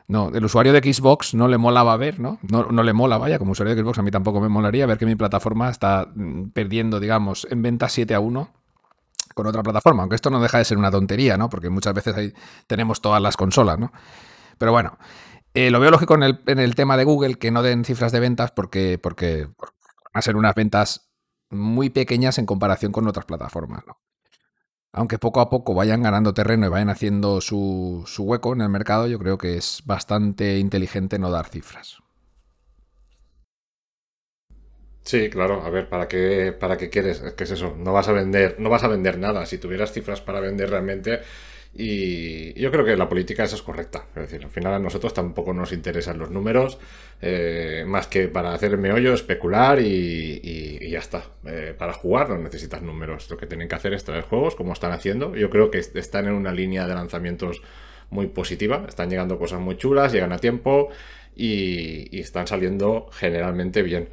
no, 0.08 0.30
el 0.30 0.44
usuario 0.44 0.74
de 0.74 0.80
Xbox 0.80 1.34
no 1.34 1.48
le 1.48 1.58
molaba 1.58 1.96
ver, 1.98 2.20
¿no? 2.20 2.40
¿no? 2.42 2.66
No 2.66 2.84
le 2.84 2.94
mola, 2.94 3.18
vaya, 3.18 3.40
como 3.40 3.52
usuario 3.54 3.76
de 3.76 3.82
Xbox 3.82 4.00
a 4.00 4.02
mí 4.02 4.12
tampoco 4.12 4.42
me 4.42 4.50
molaría 4.50 4.86
ver 4.86 4.98
que 4.98 5.06
mi 5.06 5.16
plataforma 5.16 5.70
está 5.70 6.08
mm, 6.14 6.50
perdiendo, 6.50 7.00
digamos, 7.00 7.48
en 7.50 7.62
venta 7.62 7.88
7 7.88 8.14
a 8.14 8.20
1 8.20 8.50
con 9.34 9.48
otra 9.48 9.64
plataforma, 9.64 10.04
aunque 10.04 10.16
esto 10.16 10.30
no 10.30 10.42
deja 10.42 10.58
de 10.58 10.66
ser 10.66 10.78
una 10.78 10.92
tontería, 10.92 11.38
¿no? 11.38 11.50
Porque 11.50 11.70
muchas 11.70 11.94
veces 11.94 12.16
ahí 12.16 12.34
tenemos 12.68 13.02
todas 13.02 13.22
las 13.22 13.38
consolas, 13.38 13.80
¿no? 13.80 13.92
Pero 14.58 14.72
bueno, 14.72 14.98
eh, 15.54 15.72
lo 15.72 15.80
veo 15.80 15.90
lógico 15.90 16.16
en 16.16 16.24
el, 16.24 16.42
en 16.48 16.60
el, 16.60 16.76
tema 16.76 16.98
de 16.98 17.04
Google 17.04 17.36
que 17.36 17.52
no 17.52 17.64
den 17.64 17.86
cifras 17.86 18.12
de 18.12 18.20
ventas 18.20 18.52
porque, 18.52 19.00
porque 19.02 19.48
van 19.48 20.20
a 20.20 20.22
ser 20.22 20.36
unas 20.36 20.54
ventas 20.54 21.10
muy 21.50 21.90
pequeñas 21.90 22.38
en 22.38 22.46
comparación 22.46 22.92
con 22.92 23.08
otras 23.08 23.26
plataformas, 23.26 23.84
¿no? 23.88 23.98
Aunque 24.94 25.18
poco 25.18 25.42
a 25.42 25.50
poco 25.50 25.74
vayan 25.74 26.04
ganando 26.04 26.34
terreno 26.36 26.68
y 26.68 26.70
vayan 26.70 26.90
haciendo 26.90 27.42
su, 27.42 28.06
hueco 28.20 28.54
en 28.54 28.62
el 28.62 28.70
mercado, 28.70 29.08
yo 29.08 29.18
creo 29.18 29.40
que 29.40 29.58
es 29.58 29.82
bastante 29.86 30.60
inteligente 30.60 31.18
no 31.18 31.32
dar 31.32 31.48
cifras. 31.48 31.98
Sí, 35.02 35.30
claro, 35.30 35.62
a 35.64 35.70
ver, 35.70 35.90
¿para 35.90 36.08
qué, 36.08 36.56
para 36.58 36.78
qué 36.78 36.90
quieres? 36.90 37.22
¿Qué 37.36 37.44
es 37.44 37.52
eso? 37.52 37.76
No 37.78 37.92
vas 37.92 38.08
a 38.08 38.14
vender, 38.14 38.56
no 38.60 38.70
vas 38.70 38.84
a 38.84 38.88
vender 38.88 39.18
nada. 39.18 39.46
Si 39.46 39.58
tuvieras 39.58 39.92
cifras 39.92 40.22
para 40.22 40.40
vender 40.40 40.70
realmente, 40.70 41.20
y 41.76 42.54
yo 42.60 42.72
creo 42.72 42.86
que 42.86 42.96
la 42.96 43.10
política 43.10 43.44
esa 43.44 43.56
es 43.56 43.64
correcta. 43.64 44.06
Es 44.16 44.22
decir, 44.24 44.44
al 44.44 44.52
final 44.52 44.74
a 44.74 44.80
nosotros 44.80 45.14
tampoco 45.14 45.54
nos 45.54 45.72
interesan 45.72 46.20
los 46.20 46.30
números, 46.30 46.78
eh, 47.22 47.84
más 47.88 48.06
que 48.08 48.28
para 48.28 48.54
hacer 48.54 48.74
el 48.74 48.78
meollo, 48.78 49.14
especular 49.14 49.80
y, 49.80 50.80
ya 50.88 51.00
está. 51.00 51.24
Eh, 51.46 51.74
para 51.78 51.94
jugar 51.94 52.30
no 52.30 52.38
necesitas 52.38 52.84
números. 52.84 53.30
Lo 53.30 53.38
que 53.38 53.48
tienen 53.48 53.68
que 53.68 53.76
hacer 53.76 53.94
es 53.94 54.04
traer 54.04 54.24
juegos, 54.24 54.56
como 54.56 54.74
están 54.74 54.92
haciendo. 54.92 55.36
Yo 55.36 55.50
creo 55.50 55.72
que 55.72 55.80
están 55.80 56.28
en 56.28 56.34
una 56.34 56.52
línea 56.52 56.88
de 56.88 56.94
lanzamientos 56.94 57.64
muy 58.12 58.28
positiva. 58.28 58.86
Están 58.88 59.10
llegando 59.10 59.40
cosas 59.40 59.60
muy 59.60 59.76
chulas, 59.78 60.14
llegan 60.14 60.32
a 60.32 60.38
tiempo 60.38 60.90
y 61.36 62.20
están 62.20 62.46
saliendo 62.46 63.10
generalmente 63.14 63.82
bien. 63.82 64.10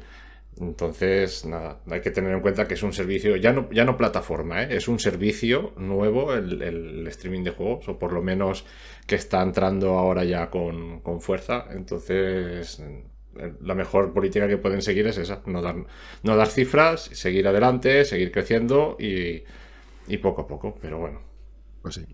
Entonces, 0.61 1.43
nada, 1.45 1.79
hay 1.89 2.01
que 2.01 2.11
tener 2.11 2.33
en 2.33 2.41
cuenta 2.41 2.67
que 2.67 2.75
es 2.75 2.83
un 2.83 2.93
servicio, 2.93 3.35
ya 3.35 3.51
no, 3.51 3.67
ya 3.71 3.83
no 3.83 3.97
plataforma, 3.97 4.61
¿eh? 4.63 4.77
es 4.77 4.87
un 4.87 4.99
servicio 4.99 5.73
nuevo 5.77 6.33
el, 6.35 7.07
streaming 7.07 7.43
de 7.43 7.49
juegos, 7.51 7.89
o 7.89 7.97
por 7.97 8.13
lo 8.13 8.21
menos 8.21 8.63
que 9.07 9.15
está 9.15 9.41
entrando 9.41 9.97
ahora 9.97 10.23
ya 10.23 10.51
con, 10.51 11.01
fuerza. 11.19 11.65
Entonces, 11.71 12.83
la 13.61 13.73
mejor 13.73 14.13
política 14.13 14.47
que 14.47 14.57
pueden 14.57 14.83
seguir 14.83 15.07
es 15.07 15.17
esa, 15.17 15.41
no 15.47 15.63
dar, 15.63 15.75
no 16.21 16.35
dar 16.35 16.47
cifras, 16.47 17.05
seguir 17.05 17.47
adelante, 17.47 18.05
seguir 18.05 18.31
creciendo 18.31 18.97
y, 18.99 19.43
y 20.07 20.17
poco 20.17 20.41
a 20.41 20.47
poco, 20.47 20.77
pero 20.79 20.99
bueno. 20.99 21.30
Pues 21.81 21.95
sí. 21.95 22.05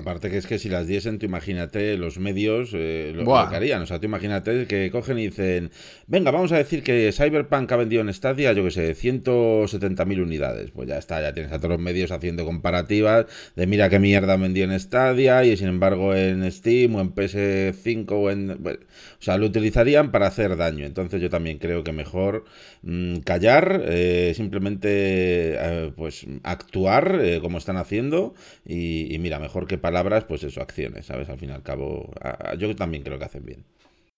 aparte 0.00 0.30
que 0.30 0.38
es 0.38 0.46
que 0.46 0.58
si 0.58 0.70
las 0.70 0.86
diesen, 0.86 1.18
tú 1.18 1.26
imagínate 1.26 1.98
los 1.98 2.18
medios 2.18 2.70
eh, 2.72 3.12
lo, 3.14 3.24
que 3.50 3.56
harían. 3.56 3.82
O 3.82 3.86
sea, 3.86 4.00
tú 4.00 4.06
imagínate 4.06 4.66
que 4.66 4.90
cogen 4.90 5.18
y 5.18 5.26
dicen, 5.26 5.70
venga, 6.06 6.30
vamos 6.30 6.52
a 6.52 6.56
decir 6.56 6.82
que 6.82 7.12
Cyberpunk 7.12 7.70
ha 7.70 7.76
vendido 7.76 8.00
en 8.00 8.12
Stadia, 8.14 8.54
yo 8.54 8.64
que 8.64 8.70
sé, 8.70 8.96
170.000 8.96 10.22
unidades. 10.22 10.70
Pues 10.70 10.88
ya 10.88 10.96
está, 10.96 11.20
ya 11.20 11.34
tienes 11.34 11.52
a 11.52 11.58
todos 11.58 11.72
los 11.72 11.80
medios 11.80 12.12
haciendo 12.12 12.46
comparativas 12.46 13.26
de 13.56 13.66
mira 13.66 13.90
qué 13.90 13.98
mierda 13.98 14.36
vendió 14.38 14.64
en 14.64 14.80
Stadia 14.80 15.44
y 15.44 15.54
sin 15.58 15.68
embargo 15.68 16.14
en 16.14 16.50
Steam 16.50 16.94
o 16.94 17.02
en 17.02 17.14
PS5 17.14 18.06
o 18.10 18.30
en... 18.30 18.50
o 18.52 19.22
sea, 19.22 19.36
lo 19.36 19.44
utilizarían 19.44 20.12
para 20.12 20.28
hacer 20.28 20.56
daño. 20.56 20.86
Entonces 20.86 21.20
yo 21.20 21.28
también 21.28 21.58
creo 21.58 21.84
que 21.84 21.92
mejor 21.92 22.46
mm, 22.80 23.16
callar, 23.18 23.82
eh, 23.84 24.32
simplemente 24.34 24.88
eh, 24.88 25.92
pues 25.94 26.26
actuar 26.42 27.20
como 27.42 27.58
están 27.58 27.76
haciendo 27.76 28.34
y 28.64 28.93
y, 29.10 29.18
mira, 29.18 29.38
mejor 29.38 29.66
que 29.66 29.78
palabras, 29.78 30.24
pues 30.24 30.42
eso, 30.42 30.60
acciones, 30.60 31.06
¿sabes? 31.06 31.28
Al 31.28 31.38
fin 31.38 31.50
y 31.50 31.52
al 31.52 31.62
cabo, 31.62 32.12
yo 32.58 32.74
también 32.76 33.02
creo 33.02 33.18
que 33.18 33.24
hacen 33.24 33.44
bien. 33.44 33.66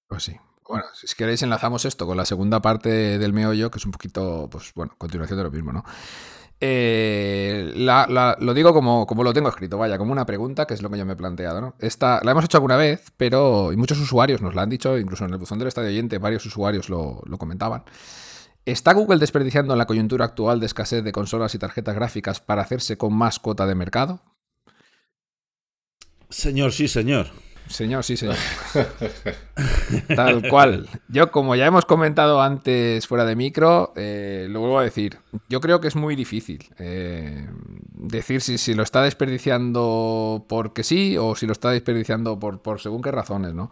Pues 0.08 0.24
sí. 0.24 0.36
Bueno, 0.68 0.84
si 0.94 1.14
queréis 1.14 1.42
enlazamos 1.42 1.84
esto 1.84 2.06
con 2.06 2.16
la 2.16 2.24
segunda 2.24 2.60
parte 2.60 3.18
del 3.18 3.32
meollo, 3.32 3.70
que 3.70 3.78
es 3.78 3.86
un 3.86 3.92
poquito, 3.92 4.48
pues 4.50 4.72
bueno, 4.74 4.94
continuación 4.98 5.38
de 5.38 5.44
lo 5.44 5.50
mismo, 5.50 5.72
¿no? 5.72 5.84
Eh, 6.58 7.72
lo 7.76 8.54
digo 8.54 8.72
como, 8.72 9.06
como 9.06 9.22
lo 9.22 9.32
tengo 9.32 9.48
escrito, 9.48 9.78
vaya, 9.78 9.98
como 9.98 10.12
una 10.12 10.24
pregunta, 10.24 10.66
que 10.66 10.74
es 10.74 10.82
lo 10.82 10.90
que 10.90 10.98
yo 10.98 11.04
me 11.04 11.12
he 11.12 11.16
planteado, 11.16 11.60
¿no? 11.60 11.74
Esta, 11.78 12.20
la 12.24 12.32
hemos 12.32 12.44
hecho 12.44 12.56
alguna 12.56 12.76
vez, 12.76 13.12
pero 13.16 13.72
y 13.72 13.76
muchos 13.76 14.00
usuarios 14.00 14.42
nos 14.42 14.54
la 14.54 14.62
han 14.62 14.70
dicho, 14.70 14.98
incluso 14.98 15.24
en 15.24 15.32
el 15.32 15.38
buzón 15.38 15.58
del 15.58 15.68
estadio 15.68 15.88
oyente, 15.88 16.18
varios 16.18 16.46
usuarios 16.46 16.88
lo, 16.88 17.22
lo 17.26 17.38
comentaban. 17.38 17.84
¿Está 18.64 18.94
Google 18.94 19.18
desperdiciando 19.18 19.74
en 19.74 19.78
la 19.78 19.86
coyuntura 19.86 20.24
actual 20.24 20.58
de 20.58 20.66
escasez 20.66 21.04
de 21.04 21.12
consolas 21.12 21.54
y 21.54 21.58
tarjetas 21.58 21.94
gráficas 21.94 22.40
para 22.40 22.62
hacerse 22.62 22.98
con 22.98 23.14
más 23.14 23.38
cuota 23.38 23.66
de 23.66 23.76
mercado? 23.76 24.22
Señor, 26.28 26.72
sí, 26.72 26.88
señor. 26.88 27.28
Señor, 27.68 28.04
sí, 28.04 28.16
señor. 28.16 28.36
Tal 30.16 30.48
cual. 30.48 30.88
Yo, 31.08 31.30
como 31.32 31.56
ya 31.56 31.66
hemos 31.66 31.84
comentado 31.84 32.40
antes 32.40 33.06
fuera 33.06 33.24
de 33.24 33.34
micro, 33.34 33.92
eh, 33.96 34.46
lo 34.48 34.60
vuelvo 34.60 34.78
a 34.78 34.84
decir. 34.84 35.18
Yo 35.48 35.60
creo 35.60 35.80
que 35.80 35.88
es 35.88 35.96
muy 35.96 36.14
difícil 36.14 36.68
eh, 36.78 37.48
decir 37.92 38.40
si, 38.40 38.58
si, 38.58 38.74
lo 38.74 38.82
está 38.82 39.02
desperdiciando 39.02 40.44
porque 40.48 40.84
sí 40.84 41.16
o 41.18 41.34
si 41.34 41.46
lo 41.46 41.52
está 41.52 41.70
desperdiciando 41.70 42.38
por, 42.38 42.60
por 42.60 42.80
según 42.80 43.02
qué 43.02 43.10
razones, 43.10 43.54
¿no? 43.54 43.70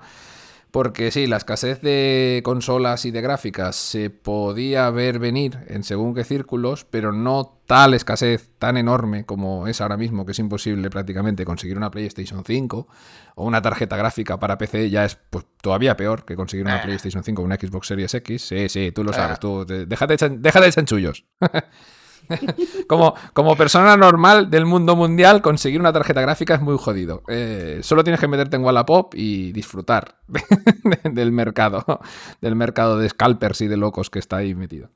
Porque 0.75 1.13
sí, 1.13 1.29
la 1.29 1.37
escasez 1.37 1.81
de 1.83 2.41
consolas 2.45 3.05
y 3.05 3.13
de 3.13 3.21
gráficas 3.21 3.77
se 3.77 4.11
podía 4.11 4.91
ver 4.91 5.21
venir 5.21 5.61
en 5.69 5.85
según 5.85 6.17
qué 6.17 6.25
círculos, 6.25 6.85
pero 6.85 7.13
no 7.13 7.61
tal 7.67 7.95
escasez 7.95 8.51
tan 8.59 8.77
enorme 8.77 9.25
como 9.25 9.69
es 9.69 9.81
ahora 9.81 9.97
mismo, 9.97 10.27
que 10.27 10.33
es 10.33 10.39
imposible 10.41 10.91
prácticamente 10.91 11.45
conseguir 11.45 11.77
una 11.77 11.93
PlayStation 11.93 12.43
5 12.45 12.89
o 13.37 13.45
una 13.47 13.63
tarjeta 13.63 13.97
gráfica 13.97 14.41
para 14.41 14.59
PC, 14.59 14.91
ya 14.91 15.05
es 15.05 15.17
pues, 15.31 15.45
todavía 15.63 15.97
peor 15.97 16.25
que 16.25 16.35
conseguir 16.35 16.67
una 16.67 16.81
Ah. 16.81 16.83
PlayStation 16.83 17.23
5 17.23 17.43
o 17.43 17.45
una 17.45 17.55
Xbox 17.55 17.87
Series 17.87 18.13
X. 18.13 18.43
Sí, 18.43 18.69
sí, 18.69 18.91
tú 18.91 19.05
lo 19.05 19.13
Ah. 19.13 19.15
sabes, 19.15 19.39
tú, 19.39 19.65
te- 19.65 19.87
déjate, 19.87 20.17
déjate 20.29 20.67
de 20.67 20.73
chanchullos. 20.73 21.25
como, 22.89 23.15
como 23.33 23.57
persona 23.57 23.97
normal 23.97 24.51
del 24.51 24.67
mundo 24.67 24.97
mundial, 24.97 25.43
conseguir 25.43 25.81
una 25.81 25.93
tarjeta 25.93 26.21
gráfica 26.21 26.55
es 26.55 26.61
muy 26.61 26.77
jodido. 26.79 27.23
Eh, 27.29 27.81
solo 27.83 28.05
tienes 28.05 28.21
que 28.21 28.29
meterte 28.29 28.57
en 28.57 28.65
Wallapop 28.65 29.15
y 29.15 29.53
disfrutar 29.53 30.17
del 31.05 31.33
mercado, 31.33 32.01
del 32.41 32.57
mercado 32.57 32.99
de 32.99 33.09
scalpers 33.09 33.61
y 33.63 33.69
de 33.69 33.77
locos 33.77 34.11
que 34.11 34.19
está 34.19 34.37
ahí 34.39 34.55
metido. 34.55 34.91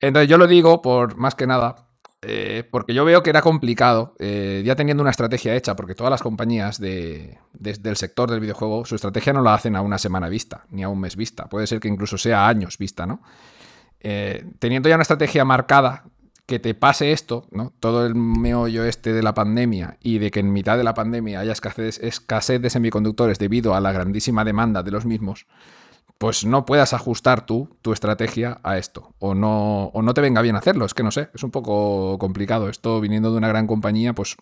Entonces 0.00 0.28
yo 0.28 0.38
lo 0.38 0.46
digo 0.46 0.82
por 0.82 1.16
más 1.16 1.34
que 1.34 1.46
nada, 1.46 1.88
eh, 2.26 2.66
porque 2.70 2.94
yo 2.94 3.04
veo 3.04 3.22
que 3.22 3.30
era 3.30 3.42
complicado, 3.42 4.14
eh, 4.18 4.62
ya 4.64 4.76
teniendo 4.76 5.02
una 5.02 5.10
estrategia 5.10 5.54
hecha, 5.54 5.76
porque 5.76 5.94
todas 5.94 6.10
las 6.10 6.22
compañías 6.22 6.78
de- 6.80 7.38
de- 7.52 7.74
del 7.74 7.96
sector 7.96 8.30
del 8.30 8.40
videojuego, 8.40 8.84
su 8.84 8.94
estrategia 8.94 9.32
no 9.32 9.42
la 9.42 9.54
hacen 9.54 9.76
a 9.76 9.82
una 9.82 9.98
semana 9.98 10.28
vista, 10.28 10.64
ni 10.70 10.82
a 10.82 10.88
un 10.88 11.00
mes 11.00 11.16
vista, 11.16 11.46
puede 11.48 11.66
ser 11.66 11.80
que 11.80 11.88
incluso 11.88 12.16
sea 12.18 12.48
años 12.48 12.78
vista, 12.78 13.06
¿no? 13.06 13.22
Eh, 14.06 14.44
teniendo 14.58 14.88
ya 14.88 14.96
una 14.96 15.02
estrategia 15.02 15.46
marcada, 15.46 16.04
que 16.46 16.58
te 16.58 16.74
pase 16.74 17.12
esto, 17.12 17.46
¿no? 17.50 17.72
Todo 17.80 18.04
el 18.04 18.14
meollo 18.14 18.84
este 18.84 19.14
de 19.14 19.22
la 19.22 19.32
pandemia 19.32 19.96
y 20.00 20.18
de 20.18 20.30
que 20.30 20.40
en 20.40 20.52
mitad 20.52 20.76
de 20.76 20.84
la 20.84 20.92
pandemia 20.92 21.40
haya 21.40 21.52
escasez, 21.52 22.60
de 22.60 22.70
semiconductores 22.70 23.38
debido 23.38 23.74
a 23.74 23.80
la 23.80 23.92
grandísima 23.92 24.44
demanda 24.44 24.82
de 24.82 24.90
los 24.90 25.06
mismos, 25.06 25.46
pues 26.18 26.44
no 26.44 26.66
puedas 26.66 26.92
ajustar 26.92 27.46
tú 27.46 27.74
tu 27.80 27.94
estrategia 27.94 28.60
a 28.62 28.76
esto. 28.76 29.14
O 29.18 29.34
no, 29.34 29.86
o 29.86 30.02
no 30.02 30.12
te 30.12 30.20
venga 30.20 30.42
bien 30.42 30.56
hacerlo. 30.56 30.84
Es 30.84 30.92
que 30.92 31.02
no 31.02 31.10
sé, 31.10 31.30
es 31.34 31.42
un 31.42 31.50
poco 31.50 32.18
complicado. 32.18 32.68
Esto 32.68 33.00
viniendo 33.00 33.30
de 33.30 33.38
una 33.38 33.48
gran 33.48 33.66
compañía, 33.66 34.12
pues 34.12 34.36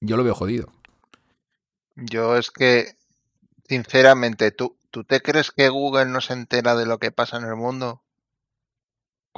yo 0.00 0.16
lo 0.16 0.24
veo 0.24 0.34
jodido. 0.34 0.72
Yo 1.96 2.36
es 2.36 2.50
que, 2.50 2.96
sinceramente, 3.68 4.52
¿tú, 4.52 4.76
¿tú 4.90 5.04
te 5.04 5.20
crees 5.20 5.50
que 5.50 5.68
Google 5.68 6.06
no 6.06 6.22
se 6.22 6.32
entera 6.32 6.76
de 6.76 6.86
lo 6.86 6.98
que 6.98 7.10
pasa 7.10 7.36
en 7.36 7.44
el 7.44 7.56
mundo? 7.56 8.02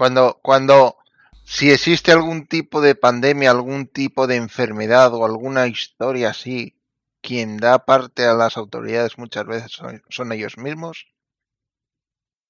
Cuando, 0.00 0.38
cuando, 0.40 0.96
si 1.44 1.70
existe 1.70 2.10
algún 2.10 2.46
tipo 2.46 2.80
de 2.80 2.94
pandemia, 2.94 3.50
algún 3.50 3.86
tipo 3.86 4.26
de 4.26 4.36
enfermedad 4.36 5.12
o 5.12 5.26
alguna 5.26 5.66
historia 5.66 6.30
así, 6.30 6.74
quien 7.20 7.58
da 7.58 7.84
parte 7.84 8.24
a 8.24 8.32
las 8.32 8.56
autoridades 8.56 9.18
muchas 9.18 9.44
veces 9.44 9.72
son, 9.72 10.02
son 10.08 10.32
ellos 10.32 10.56
mismos. 10.56 11.08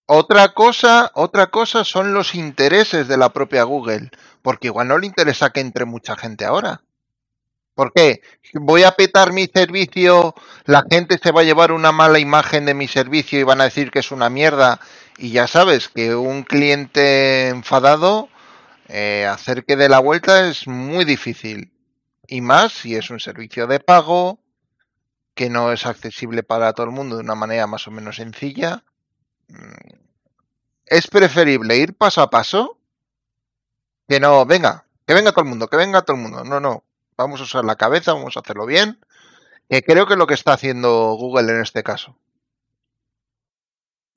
Otra 0.06 0.50
cosa, 0.50 1.10
otra 1.16 1.48
cosa 1.48 1.82
son 1.82 2.14
los 2.14 2.36
intereses 2.36 3.08
de 3.08 3.16
la 3.16 3.30
propia 3.30 3.64
Google, 3.64 4.10
porque 4.42 4.68
igual 4.68 4.86
no 4.86 4.98
le 4.98 5.08
interesa 5.08 5.50
que 5.50 5.58
entre 5.58 5.86
mucha 5.86 6.14
gente 6.14 6.44
ahora. 6.44 6.82
¿Por 7.74 7.92
qué? 7.92 8.20
Voy 8.54 8.82
a 8.82 8.92
petar 8.92 9.32
mi 9.32 9.46
servicio, 9.46 10.34
la 10.66 10.84
gente 10.88 11.18
se 11.18 11.32
va 11.32 11.40
a 11.40 11.44
llevar 11.44 11.72
una 11.72 11.90
mala 11.90 12.20
imagen 12.20 12.66
de 12.66 12.74
mi 12.74 12.86
servicio 12.86 13.40
y 13.40 13.42
van 13.42 13.60
a 13.60 13.64
decir 13.64 13.90
que 13.90 14.00
es 14.00 14.12
una 14.12 14.28
mierda. 14.30 14.80
Y 15.20 15.32
ya 15.32 15.46
sabes 15.46 15.90
que 15.90 16.14
un 16.14 16.44
cliente 16.44 17.48
enfadado, 17.48 18.30
eh, 18.88 19.26
hacer 19.30 19.64
que 19.66 19.76
dé 19.76 19.88
la 19.88 19.98
vuelta 19.98 20.48
es 20.48 20.66
muy 20.66 21.04
difícil. 21.04 21.72
Y 22.26 22.40
más 22.40 22.72
si 22.72 22.96
es 22.96 23.10
un 23.10 23.20
servicio 23.20 23.66
de 23.66 23.80
pago, 23.80 24.40
que 25.34 25.50
no 25.50 25.72
es 25.72 25.84
accesible 25.84 26.42
para 26.42 26.72
todo 26.72 26.86
el 26.86 26.92
mundo 26.92 27.16
de 27.16 27.22
una 27.22 27.34
manera 27.34 27.66
más 27.66 27.86
o 27.86 27.90
menos 27.90 28.16
sencilla. 28.16 28.84
Mm, 29.48 29.94
Es 30.86 31.06
preferible 31.08 31.76
ir 31.76 31.94
paso 31.96 32.20
a 32.22 32.30
paso 32.30 32.78
que 34.08 34.20
no, 34.20 34.44
venga, 34.46 34.86
que 35.06 35.14
venga 35.14 35.32
todo 35.32 35.44
el 35.44 35.50
mundo, 35.50 35.68
que 35.68 35.76
venga 35.76 36.02
todo 36.02 36.16
el 36.16 36.22
mundo. 36.22 36.44
No, 36.44 36.60
no, 36.60 36.84
vamos 37.16 37.40
a 37.40 37.44
usar 37.44 37.64
la 37.64 37.76
cabeza, 37.76 38.14
vamos 38.14 38.36
a 38.36 38.40
hacerlo 38.40 38.66
bien. 38.66 38.98
Que 39.68 39.82
creo 39.82 40.06
que 40.06 40.14
es 40.14 40.18
lo 40.18 40.26
que 40.26 40.34
está 40.34 40.54
haciendo 40.54 41.14
Google 41.14 41.52
en 41.52 41.60
este 41.62 41.82
caso. 41.82 42.16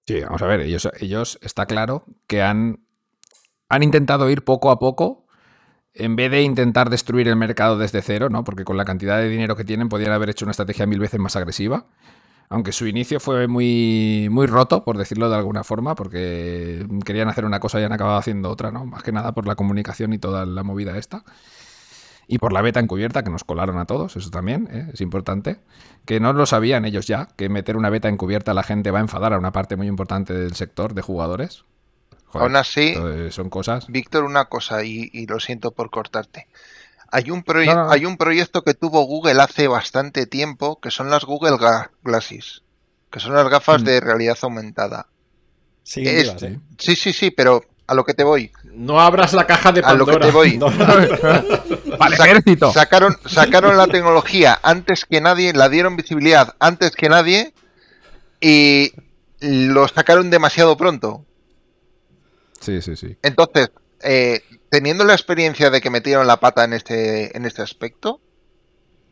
Sí, 0.05 0.19
vamos 0.21 0.41
a 0.41 0.47
ver, 0.47 0.61
ellos, 0.61 0.89
ellos 0.99 1.39
está 1.41 1.65
claro 1.65 2.03
que 2.27 2.41
han, 2.41 2.79
han 3.69 3.83
intentado 3.83 4.29
ir 4.29 4.43
poco 4.43 4.69
a 4.69 4.79
poco 4.79 5.25
en 5.93 6.15
vez 6.15 6.31
de 6.31 6.41
intentar 6.41 6.89
destruir 6.89 7.27
el 7.27 7.35
mercado 7.35 7.77
desde 7.77 8.01
cero, 8.01 8.29
¿no? 8.29 8.43
Porque 8.43 8.65
con 8.65 8.77
la 8.77 8.85
cantidad 8.85 9.17
de 9.19 9.29
dinero 9.29 9.55
que 9.55 9.63
tienen 9.63 9.89
podrían 9.89 10.11
haber 10.11 10.29
hecho 10.29 10.45
una 10.45 10.51
estrategia 10.51 10.85
mil 10.87 10.99
veces 10.99 11.19
más 11.19 11.35
agresiva. 11.35 11.85
Aunque 12.49 12.71
su 12.71 12.87
inicio 12.87 13.19
fue 13.19 13.47
muy, 13.47 14.27
muy 14.29 14.47
roto, 14.47 14.83
por 14.83 14.97
decirlo 14.97 15.29
de 15.29 15.37
alguna 15.37 15.63
forma, 15.63 15.95
porque 15.95 16.85
querían 17.05 17.29
hacer 17.29 17.45
una 17.45 17.59
cosa 17.59 17.79
y 17.79 17.83
han 17.83 17.93
acabado 17.93 18.17
haciendo 18.17 18.49
otra, 18.49 18.71
¿no? 18.71 18.85
Más 18.85 19.03
que 19.03 19.11
nada 19.11 19.33
por 19.33 19.47
la 19.47 19.55
comunicación 19.55 20.13
y 20.13 20.19
toda 20.19 20.45
la 20.45 20.63
movida 20.63 20.97
esta. 20.97 21.23
Y 22.27 22.37
por 22.39 22.53
la 22.53 22.61
beta 22.61 22.79
encubierta 22.79 23.23
que 23.23 23.29
nos 23.29 23.43
colaron 23.43 23.77
a 23.77 23.85
todos, 23.85 24.15
eso 24.15 24.29
también 24.29 24.69
¿eh? 24.71 24.89
es 24.93 25.01
importante. 25.01 25.59
Que 26.05 26.19
no 26.19 26.33
lo 26.33 26.45
sabían 26.45 26.85
ellos 26.85 27.05
ya, 27.07 27.27
que 27.35 27.49
meter 27.49 27.75
una 27.77 27.89
beta 27.89 28.07
encubierta 28.09 28.51
a 28.51 28.53
la 28.53 28.63
gente 28.63 28.91
va 28.91 28.99
a 28.99 29.01
enfadar 29.01 29.33
a 29.33 29.37
una 29.37 29.51
parte 29.51 29.75
muy 29.75 29.87
importante 29.87 30.33
del 30.33 30.53
sector 30.55 30.93
de 30.93 31.01
jugadores. 31.01 31.63
Joder, 32.27 32.43
Aún 32.47 32.55
así, 32.55 32.95
son 33.29 33.49
cosas. 33.49 33.87
Víctor, 33.87 34.23
una 34.23 34.45
cosa, 34.45 34.83
y, 34.83 35.09
y 35.13 35.27
lo 35.27 35.39
siento 35.39 35.71
por 35.71 35.89
cortarte. 35.91 36.47
Hay 37.11 37.29
un, 37.29 37.43
proye- 37.43 37.67
No, 37.67 37.75
no, 37.75 37.83
no. 37.85 37.91
hay 37.91 38.05
un 38.05 38.17
proyecto 38.17 38.63
que 38.63 38.73
tuvo 38.73 39.03
Google 39.03 39.39
hace 39.41 39.67
bastante 39.67 40.25
tiempo, 40.25 40.79
que 40.79 40.89
son 40.89 41.09
las 41.11 41.25
Google 41.25 41.57
Ga- 41.57 41.91
Glasses, 42.03 42.63
que 43.11 43.19
son 43.19 43.33
las 43.35 43.47
gafas 43.49 43.81
Mm. 43.83 43.85
de 43.85 43.99
realidad 43.99 44.37
aumentada. 44.41 45.07
Siguen 45.83 46.15
Es- 46.15 46.23
vivas, 46.23 46.43
¿eh? 46.43 46.59
Sí, 46.79 46.95
sí, 46.95 47.13
sí, 47.13 47.29
pero 47.29 47.63
a 47.87 47.93
lo 47.95 48.03
que 48.05 48.13
te 48.13 48.23
voy. 48.23 48.51
No 48.73 48.99
abras 49.01 49.33
la 49.33 49.45
caja 49.45 49.71
de 49.71 49.81
A 49.83 49.93
lo 49.93 50.05
que 50.05 50.13
Pandora. 50.13 50.25
te 50.27 50.31
voy. 50.31 50.57
No. 50.57 50.67
¡Vale, 51.97 52.17
Sac- 52.17 52.25
ejército! 52.25 52.71
Sacaron, 52.73 53.15
sacaron 53.25 53.77
la 53.77 53.87
tecnología 53.87 54.59
antes 54.63 55.05
que 55.05 55.21
nadie, 55.21 55.53
la 55.53 55.69
dieron 55.69 55.95
visibilidad 55.95 56.55
antes 56.59 56.91
que 56.95 57.09
nadie 57.09 57.53
y 58.41 58.91
lo 59.41 59.87
sacaron 59.87 60.29
demasiado 60.29 60.75
pronto. 60.77 61.25
Sí, 62.59 62.81
sí, 62.81 62.95
sí. 62.95 63.17
Entonces, 63.21 63.71
eh, 64.01 64.41
teniendo 64.69 65.03
la 65.03 65.13
experiencia 65.13 65.69
de 65.69 65.81
que 65.81 65.89
metieron 65.89 66.25
la 66.27 66.39
pata 66.39 66.63
en 66.63 66.73
este, 66.73 67.35
en 67.37 67.45
este 67.45 67.61
aspecto, 67.61 68.21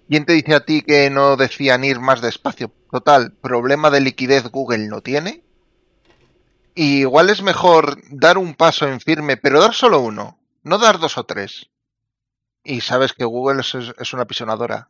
¿quién 0.10 0.26
te 0.26 0.34
dice 0.34 0.56
a 0.56 0.66
ti 0.66 0.82
que 0.82 1.10
no 1.10 1.36
decían 1.38 1.84
ir 1.84 2.00
más 2.00 2.22
despacio? 2.22 2.72
Total, 2.92 3.34
problema 3.42 3.90
de 3.90 4.02
liquidez 4.02 4.44
Google 4.50 4.88
no 4.88 5.02
tiene. 5.02 5.44
Y 6.74 7.02
igual 7.02 7.30
es 7.30 7.42
mejor 7.42 7.98
dar 8.10 8.38
un 8.38 8.54
paso 8.56 8.88
en 8.88 9.00
firme, 9.02 9.38
pero 9.38 9.60
dar 9.60 9.74
solo 9.74 10.00
uno, 10.00 10.38
no 10.64 10.78
dar 10.78 11.00
dos 11.00 11.18
o 11.18 11.26
tres. 11.26 11.70
Y 12.64 12.82
sabes 12.82 13.14
que 13.14 13.26
Google 13.26 13.62
es, 13.62 13.74
es 13.76 14.14
una 14.14 14.26
pisonadora. 14.26 14.90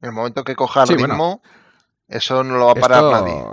En 0.00 0.10
el 0.10 0.14
momento 0.14 0.44
que 0.44 0.56
coja 0.56 0.82
el 0.82 0.88
Sí, 0.88 0.94
bueno. 0.96 1.14
ritmo, 1.14 1.42
eso 2.08 2.44
no 2.44 2.56
lo 2.56 2.66
va 2.66 2.72
a 2.72 2.76
parar 2.76 3.04
esto, 3.04 3.10
nadie. 3.10 3.44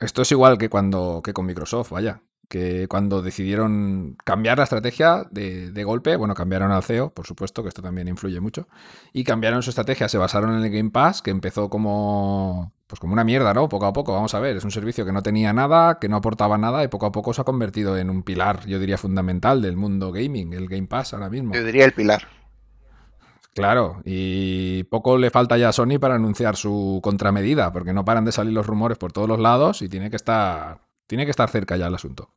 esto 0.00 0.22
es 0.22 0.30
igual 0.32 0.58
que 0.58 0.68
cuando 0.68 1.20
que 1.24 1.32
con 1.32 1.46
Microsoft, 1.46 1.90
vaya. 1.90 2.20
Que 2.48 2.88
cuando 2.88 3.20
decidieron 3.20 4.16
cambiar 4.24 4.58
la 4.58 4.64
estrategia 4.64 5.26
de, 5.30 5.70
de 5.70 5.84
golpe, 5.84 6.16
bueno, 6.16 6.34
cambiaron 6.34 6.72
al 6.72 6.82
CEO, 6.82 7.10
por 7.10 7.26
supuesto, 7.26 7.62
que 7.62 7.68
esto 7.68 7.82
también 7.82 8.08
influye 8.08 8.40
mucho, 8.40 8.68
y 9.12 9.24
cambiaron 9.24 9.62
su 9.62 9.70
estrategia, 9.70 10.08
se 10.08 10.16
basaron 10.16 10.54
en 10.56 10.64
el 10.64 10.70
Game 10.70 10.90
Pass, 10.90 11.20
que 11.20 11.30
empezó 11.30 11.68
como 11.68 12.72
pues 12.88 13.00
como 13.00 13.12
una 13.12 13.22
mierda, 13.22 13.52
¿no? 13.52 13.68
Poco 13.68 13.84
a 13.84 13.92
poco, 13.92 14.14
vamos 14.14 14.34
a 14.34 14.40
ver, 14.40 14.56
es 14.56 14.64
un 14.64 14.70
servicio 14.70 15.04
que 15.04 15.12
no 15.12 15.22
tenía 15.22 15.52
nada, 15.52 15.98
que 15.98 16.08
no 16.08 16.16
aportaba 16.16 16.56
nada, 16.56 16.82
y 16.82 16.88
poco 16.88 17.04
a 17.04 17.12
poco 17.12 17.34
se 17.34 17.42
ha 17.42 17.44
convertido 17.44 17.98
en 17.98 18.08
un 18.08 18.22
pilar, 18.22 18.66
yo 18.66 18.78
diría, 18.78 18.96
fundamental 18.96 19.60
del 19.60 19.76
mundo 19.76 20.10
gaming, 20.10 20.54
el 20.54 20.68
Game 20.68 20.86
Pass 20.86 21.12
ahora 21.12 21.28
mismo. 21.28 21.54
Yo 21.54 21.62
diría 21.62 21.84
el 21.84 21.92
pilar. 21.92 22.26
Claro, 23.54 24.00
y 24.04 24.84
poco 24.84 25.18
le 25.18 25.30
falta 25.30 25.58
ya 25.58 25.68
a 25.68 25.72
Sony 25.72 25.98
para 26.00 26.14
anunciar 26.14 26.56
su 26.56 27.00
contramedida, 27.02 27.72
porque 27.72 27.92
no 27.92 28.04
paran 28.04 28.24
de 28.24 28.32
salir 28.32 28.54
los 28.54 28.66
rumores 28.66 28.96
por 28.96 29.12
todos 29.12 29.28
los 29.28 29.38
lados 29.38 29.82
y 29.82 29.88
tiene 29.88 30.08
que 30.08 30.16
estar, 30.16 30.80
tiene 31.06 31.26
que 31.26 31.30
estar 31.30 31.50
cerca 31.50 31.76
ya 31.76 31.88
el 31.88 31.94
asunto. 31.94 32.30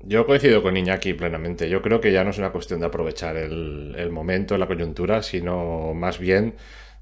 Yo 0.00 0.26
coincido 0.26 0.62
con 0.62 0.76
Iñaki 0.76 1.14
plenamente. 1.14 1.68
Yo 1.68 1.82
creo 1.82 2.00
que 2.00 2.12
ya 2.12 2.24
no 2.24 2.30
es 2.30 2.38
una 2.38 2.50
cuestión 2.52 2.80
de 2.80 2.86
aprovechar 2.86 3.36
el, 3.36 3.94
el 3.98 4.10
momento, 4.10 4.56
la 4.56 4.66
coyuntura, 4.66 5.22
sino 5.22 5.92
más 5.94 6.18
bien 6.18 6.54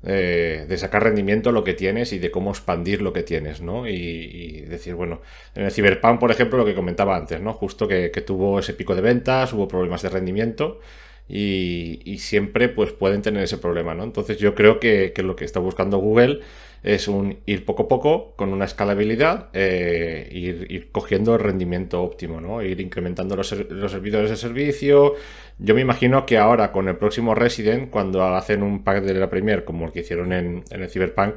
eh, 0.02 0.66
de 0.68 0.78
sacar 0.78 1.02
rendimiento 1.02 1.52
lo 1.52 1.64
que 1.64 1.74
tienes 1.74 2.12
y 2.12 2.18
de 2.18 2.30
cómo 2.30 2.50
expandir 2.50 3.02
lo 3.02 3.12
que 3.12 3.22
tienes, 3.22 3.60
¿no? 3.60 3.88
Y, 3.88 3.92
y 3.92 4.60
decir, 4.62 4.94
bueno, 4.94 5.20
en 5.54 5.64
el 5.64 5.72
Cyberpunk, 5.72 6.20
por 6.20 6.30
ejemplo, 6.30 6.58
lo 6.58 6.64
que 6.64 6.74
comentaba 6.74 7.16
antes, 7.16 7.40
¿no? 7.40 7.52
Justo 7.52 7.88
que, 7.88 8.08
tuvo 8.26 8.58
ese 8.60 8.72
pico 8.74 8.94
de 8.94 9.02
ventas, 9.02 9.52
hubo 9.52 9.68
problemas 9.68 10.02
de 10.02 10.10
rendimiento 10.10 10.80
y, 11.28 12.00
y 12.04 12.18
siempre 12.18 12.68
pues 12.68 12.92
pueden 12.92 13.22
tener 13.22 13.42
ese 13.42 13.58
problema, 13.58 13.94
¿no? 13.94 14.04
Entonces 14.04 14.38
yo 14.38 14.54
creo 14.54 14.80
que, 14.80 15.12
que 15.14 15.22
lo 15.22 15.34
que 15.36 15.44
está 15.44 15.60
buscando 15.60 15.98
Google 15.98 16.40
es 16.82 17.08
un 17.08 17.38
ir 17.46 17.64
poco 17.64 17.84
a 17.84 17.88
poco 17.88 18.34
con 18.36 18.52
una 18.52 18.64
escalabilidad, 18.64 19.48
eh, 19.52 20.28
ir, 20.32 20.66
ir 20.70 20.90
cogiendo 20.92 21.34
el 21.34 21.40
rendimiento 21.40 22.02
óptimo, 22.02 22.40
¿no? 22.40 22.62
Ir 22.62 22.80
incrementando 22.80 23.36
los, 23.36 23.52
los 23.70 23.90
servidores 23.90 24.30
de 24.30 24.36
servicio. 24.36 25.14
Yo 25.58 25.74
me 25.74 25.80
imagino 25.80 26.26
que 26.26 26.38
ahora 26.38 26.72
con 26.72 26.88
el 26.88 26.96
próximo 26.96 27.34
Resident, 27.34 27.90
cuando 27.90 28.24
hacen 28.24 28.62
un 28.62 28.84
pack 28.84 29.02
de 29.02 29.14
la 29.14 29.30
Premier 29.30 29.64
como 29.64 29.86
el 29.86 29.92
que 29.92 30.00
hicieron 30.00 30.32
en, 30.32 30.64
en 30.70 30.82
el 30.82 30.88
Cyberpunk, 30.88 31.34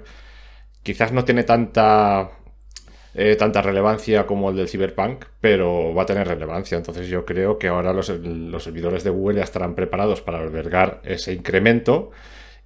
quizás 0.84 1.12
no 1.12 1.26
tiene 1.26 1.44
tanta 1.44 2.32
eh, 3.16 3.36
tanta 3.36 3.62
relevancia 3.62 4.28
como 4.28 4.52
el 4.52 4.56
del 4.56 4.70
Cyberpunk, 4.70 5.26
pero 5.42 5.94
va 5.96 6.04
a 6.04 6.06
tener 6.06 6.28
relevancia. 6.28 6.78
Entonces 6.78 7.08
yo 7.08 7.26
creo 7.26 7.58
que 7.58 7.68
ahora 7.68 7.92
los, 7.92 8.10
los 8.10 8.64
servidores 8.64 9.04
de 9.04 9.10
Google 9.10 9.38
ya 9.38 9.44
estarán 9.44 9.74
preparados 9.74 10.22
para 10.22 10.40
albergar 10.40 11.02
ese 11.04 11.34
incremento 11.34 12.12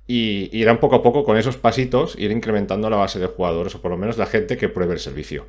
y 0.07 0.49
irán 0.57 0.79
poco 0.79 0.95
a 0.95 1.03
poco 1.03 1.23
con 1.23 1.37
esos 1.37 1.57
pasitos, 1.57 2.15
ir 2.17 2.31
incrementando 2.31 2.89
la 2.89 2.97
base 2.97 3.19
de 3.19 3.27
jugadores, 3.27 3.75
o 3.75 3.81
por 3.81 3.91
lo 3.91 3.97
menos 3.97 4.17
la 4.17 4.25
gente 4.25 4.57
que 4.57 4.69
pruebe 4.69 4.93
el 4.93 4.99
servicio. 4.99 5.47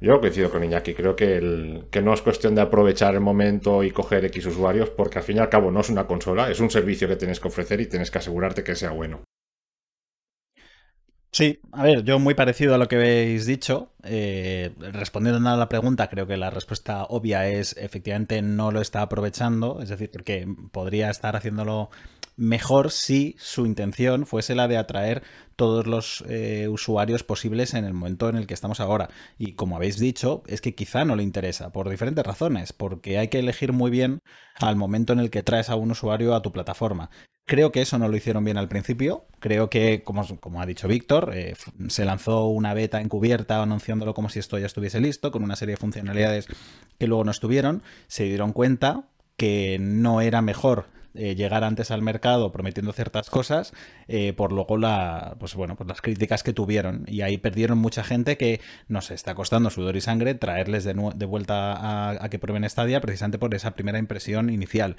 Yo 0.00 0.18
coincido 0.20 0.50
con 0.50 0.64
Iñaki, 0.64 0.94
creo 0.94 1.14
que, 1.14 1.82
que 1.90 2.00
no 2.00 2.14
es 2.14 2.22
cuestión 2.22 2.54
de 2.54 2.62
aprovechar 2.62 3.14
el 3.14 3.20
momento 3.20 3.84
y 3.84 3.90
coger 3.90 4.24
X 4.24 4.46
usuarios, 4.46 4.88
porque 4.88 5.18
al 5.18 5.24
fin 5.24 5.36
y 5.36 5.40
al 5.40 5.50
cabo 5.50 5.70
no 5.70 5.80
es 5.80 5.90
una 5.90 6.06
consola, 6.06 6.50
es 6.50 6.60
un 6.60 6.70
servicio 6.70 7.06
que 7.06 7.16
tienes 7.16 7.38
que 7.38 7.48
ofrecer 7.48 7.80
y 7.82 7.86
tienes 7.86 8.10
que 8.10 8.18
asegurarte 8.18 8.64
que 8.64 8.74
sea 8.74 8.92
bueno. 8.92 9.20
Sí, 11.32 11.60
a 11.70 11.84
ver, 11.84 12.02
yo 12.02 12.18
muy 12.18 12.34
parecido 12.34 12.74
a 12.74 12.78
lo 12.78 12.88
que 12.88 12.96
habéis 12.96 13.46
dicho. 13.46 13.92
Eh, 14.02 14.72
respondiendo 14.78 15.48
a 15.48 15.56
la 15.56 15.68
pregunta, 15.68 16.08
creo 16.08 16.26
que 16.26 16.36
la 16.36 16.50
respuesta 16.50 17.04
obvia 17.04 17.48
es 17.48 17.76
efectivamente 17.76 18.42
no 18.42 18.72
lo 18.72 18.80
está 18.80 19.02
aprovechando, 19.02 19.80
es 19.80 19.90
decir, 19.90 20.10
porque 20.10 20.48
podría 20.72 21.08
estar 21.08 21.36
haciéndolo 21.36 21.90
mejor 22.40 22.90
si 22.90 23.36
su 23.38 23.66
intención 23.66 24.24
fuese 24.24 24.54
la 24.54 24.66
de 24.66 24.78
atraer 24.78 25.22
todos 25.56 25.86
los 25.86 26.24
eh, 26.26 26.68
usuarios 26.68 27.22
posibles 27.22 27.74
en 27.74 27.84
el 27.84 27.92
momento 27.92 28.30
en 28.30 28.36
el 28.36 28.46
que 28.46 28.54
estamos 28.54 28.80
ahora. 28.80 29.10
Y 29.38 29.52
como 29.52 29.76
habéis 29.76 29.98
dicho, 29.98 30.42
es 30.46 30.62
que 30.62 30.74
quizá 30.74 31.04
no 31.04 31.16
le 31.16 31.22
interesa, 31.22 31.70
por 31.70 31.90
diferentes 31.90 32.24
razones, 32.24 32.72
porque 32.72 33.18
hay 33.18 33.28
que 33.28 33.40
elegir 33.40 33.74
muy 33.74 33.90
bien 33.90 34.20
al 34.54 34.76
momento 34.76 35.12
en 35.12 35.20
el 35.20 35.28
que 35.28 35.42
traes 35.42 35.68
a 35.68 35.76
un 35.76 35.90
usuario 35.90 36.34
a 36.34 36.40
tu 36.40 36.50
plataforma. 36.50 37.10
Creo 37.44 37.72
que 37.72 37.82
eso 37.82 37.98
no 37.98 38.08
lo 38.08 38.16
hicieron 38.16 38.42
bien 38.42 38.56
al 38.56 38.68
principio. 38.68 39.26
Creo 39.38 39.68
que, 39.68 40.02
como, 40.02 40.24
como 40.40 40.62
ha 40.62 40.66
dicho 40.66 40.88
Víctor, 40.88 41.32
eh, 41.34 41.54
se 41.88 42.06
lanzó 42.06 42.46
una 42.46 42.72
beta 42.72 43.02
encubierta 43.02 43.62
anunciándolo 43.62 44.14
como 44.14 44.30
si 44.30 44.38
esto 44.38 44.58
ya 44.58 44.66
estuviese 44.66 45.00
listo, 45.00 45.30
con 45.30 45.42
una 45.42 45.56
serie 45.56 45.74
de 45.74 45.80
funcionalidades 45.80 46.46
que 46.98 47.06
luego 47.06 47.24
no 47.24 47.32
estuvieron. 47.32 47.82
Se 48.06 48.24
dieron 48.24 48.54
cuenta 48.54 49.04
que 49.36 49.76
no 49.78 50.22
era 50.22 50.40
mejor 50.40 50.86
eh, 51.14 51.34
llegar 51.34 51.64
antes 51.64 51.90
al 51.90 52.02
mercado 52.02 52.52
prometiendo 52.52 52.92
ciertas 52.92 53.30
cosas, 53.30 53.72
eh, 54.06 54.32
por 54.32 54.52
luego 54.52 54.76
la, 54.76 55.36
pues 55.40 55.54
bueno, 55.54 55.76
pues 55.76 55.88
las 55.88 56.00
críticas 56.00 56.42
que 56.42 56.52
tuvieron. 56.52 57.04
Y 57.08 57.22
ahí 57.22 57.36
perdieron 57.38 57.78
mucha 57.78 58.04
gente 58.04 58.36
que 58.36 58.60
nos 58.88 59.10
está 59.10 59.34
costando 59.34 59.70
sudor 59.70 59.96
y 59.96 60.00
sangre 60.00 60.34
traerles 60.34 60.84
de, 60.84 60.94
de 61.14 61.26
vuelta 61.26 62.14
a, 62.22 62.28
que 62.28 62.38
prueben 62.38 62.68
Stadia 62.68 63.00
precisamente 63.00 63.38
por 63.38 63.54
esa 63.54 63.72
primera 63.72 63.98
impresión 63.98 64.50
inicial. 64.50 64.96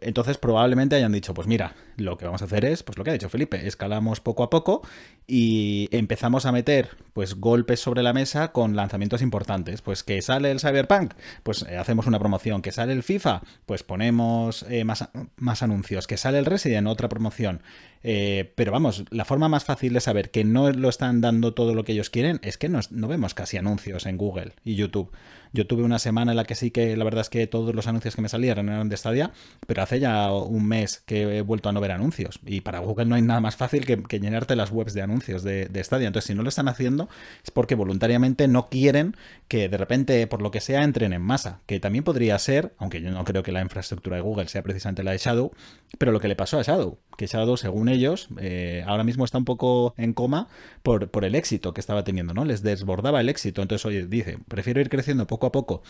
Entonces 0.00 0.36
probablemente 0.36 0.96
hayan 0.96 1.12
dicho, 1.12 1.32
pues 1.32 1.46
mira, 1.46 1.74
lo 1.96 2.18
que 2.18 2.26
vamos 2.26 2.42
a 2.42 2.44
hacer 2.44 2.66
es, 2.66 2.82
pues 2.82 2.98
lo 2.98 3.04
que 3.04 3.10
ha 3.10 3.12
dicho 3.14 3.30
Felipe, 3.30 3.66
escalamos 3.66 4.20
poco 4.20 4.42
a 4.42 4.50
poco 4.50 4.82
y 5.26 5.88
empezamos 5.90 6.46
a 6.46 6.52
meter 6.52 6.90
pues 7.14 7.34
golpes 7.36 7.80
sobre 7.80 8.02
la 8.02 8.12
mesa 8.12 8.52
con 8.52 8.76
lanzamientos 8.76 9.22
importantes. 9.22 9.80
Pues 9.80 10.04
que 10.04 10.20
sale 10.20 10.50
el 10.50 10.60
Cyberpunk, 10.60 11.14
pues 11.42 11.64
eh, 11.68 11.78
hacemos 11.78 12.06
una 12.06 12.18
promoción. 12.18 12.60
Que 12.60 12.72
sale 12.72 12.92
el 12.92 13.02
FIFA, 13.02 13.40
pues 13.64 13.82
ponemos 13.82 14.66
eh, 14.68 14.84
más, 14.84 15.08
más, 15.36 15.62
anuncios. 15.62 16.06
Que 16.06 16.18
sale 16.18 16.38
el 16.38 16.44
Resident, 16.44 16.86
otra 16.86 17.08
promoción. 17.08 17.62
Eh, 18.02 18.52
pero 18.54 18.70
vamos, 18.70 19.04
la 19.10 19.24
forma 19.24 19.48
más 19.48 19.64
fácil 19.64 19.94
de 19.94 20.00
saber 20.00 20.30
que 20.30 20.44
no 20.44 20.70
lo 20.70 20.90
están 20.90 21.20
dando 21.22 21.54
todo 21.54 21.74
lo 21.74 21.84
que 21.84 21.92
ellos 21.92 22.10
quieren 22.10 22.38
es 22.42 22.58
que 22.58 22.68
no, 22.68 22.80
no 22.90 23.08
vemos 23.08 23.34
casi 23.34 23.56
anuncios 23.56 24.04
en 24.04 24.18
Google 24.18 24.52
y 24.62 24.74
YouTube. 24.74 25.10
Yo 25.56 25.66
tuve 25.66 25.84
una 25.84 25.98
semana 25.98 26.32
en 26.32 26.36
la 26.36 26.44
que 26.44 26.54
sí 26.54 26.70
que 26.70 26.98
la 26.98 27.04
verdad 27.04 27.22
es 27.22 27.30
que 27.30 27.46
todos 27.46 27.74
los 27.74 27.86
anuncios 27.86 28.14
que 28.14 28.20
me 28.20 28.28
salían 28.28 28.68
eran 28.68 28.90
de 28.90 28.96
Stadia, 28.98 29.32
pero 29.66 29.82
hace 29.82 29.98
ya 29.98 30.30
un 30.30 30.68
mes 30.68 31.02
que 31.06 31.38
he 31.38 31.40
vuelto 31.40 31.70
a 31.70 31.72
no 31.72 31.80
ver 31.80 31.92
anuncios. 31.92 32.40
Y 32.44 32.60
para 32.60 32.80
Google 32.80 33.06
no 33.06 33.14
hay 33.14 33.22
nada 33.22 33.40
más 33.40 33.56
fácil 33.56 33.86
que, 33.86 33.96
llenarte 34.20 34.54
las 34.54 34.70
webs 34.70 34.92
de 34.92 35.00
anuncios 35.00 35.42
de, 35.42 35.64
de, 35.66 35.82
Stadia. 35.82 36.08
Entonces, 36.08 36.26
si 36.26 36.34
no 36.34 36.42
lo 36.42 36.50
están 36.50 36.68
haciendo, 36.68 37.08
es 37.42 37.50
porque 37.50 37.74
voluntariamente 37.74 38.48
no 38.48 38.68
quieren 38.68 39.16
que 39.48 39.70
de 39.70 39.78
repente, 39.78 40.26
por 40.26 40.42
lo 40.42 40.50
que 40.50 40.60
sea, 40.60 40.82
entren 40.82 41.14
en 41.14 41.22
masa. 41.22 41.60
Que 41.64 41.80
también 41.80 42.04
podría 42.04 42.38
ser, 42.38 42.74
aunque 42.76 43.00
yo 43.00 43.10
no 43.10 43.24
creo 43.24 43.42
que 43.42 43.50
la 43.50 43.62
infraestructura 43.62 44.16
de 44.16 44.22
Google 44.22 44.48
sea 44.48 44.62
precisamente 44.62 45.04
la 45.04 45.12
de 45.12 45.18
Shadow, 45.18 45.52
pero 45.98 46.12
lo 46.12 46.20
que 46.20 46.28
le 46.28 46.36
pasó 46.36 46.58
a 46.58 46.62
Shadow, 46.62 46.98
que 47.16 47.26
Shadow, 47.26 47.56
según 47.56 47.88
ellos, 47.88 48.28
eh, 48.40 48.84
ahora 48.86 49.04
mismo 49.04 49.24
está 49.24 49.38
un 49.38 49.44
poco 49.44 49.94
en 49.96 50.12
coma 50.12 50.48
por, 50.82 51.10
por 51.10 51.24
el 51.24 51.34
éxito 51.34 51.72
que 51.74 51.80
estaba 51.80 52.04
teniendo, 52.04 52.34
¿no? 52.34 52.44
Les 52.44 52.62
desbordaba 52.62 53.20
el 53.20 53.28
éxito. 53.28 53.62
Entonces, 53.62 53.86
oye, 53.86 54.06
dice, 54.06 54.38
prefiero 54.48 54.80
ir 54.80 54.88
creciendo 54.88 55.26
poco 55.26 55.46
a 55.46 55.52
poco 55.52 55.82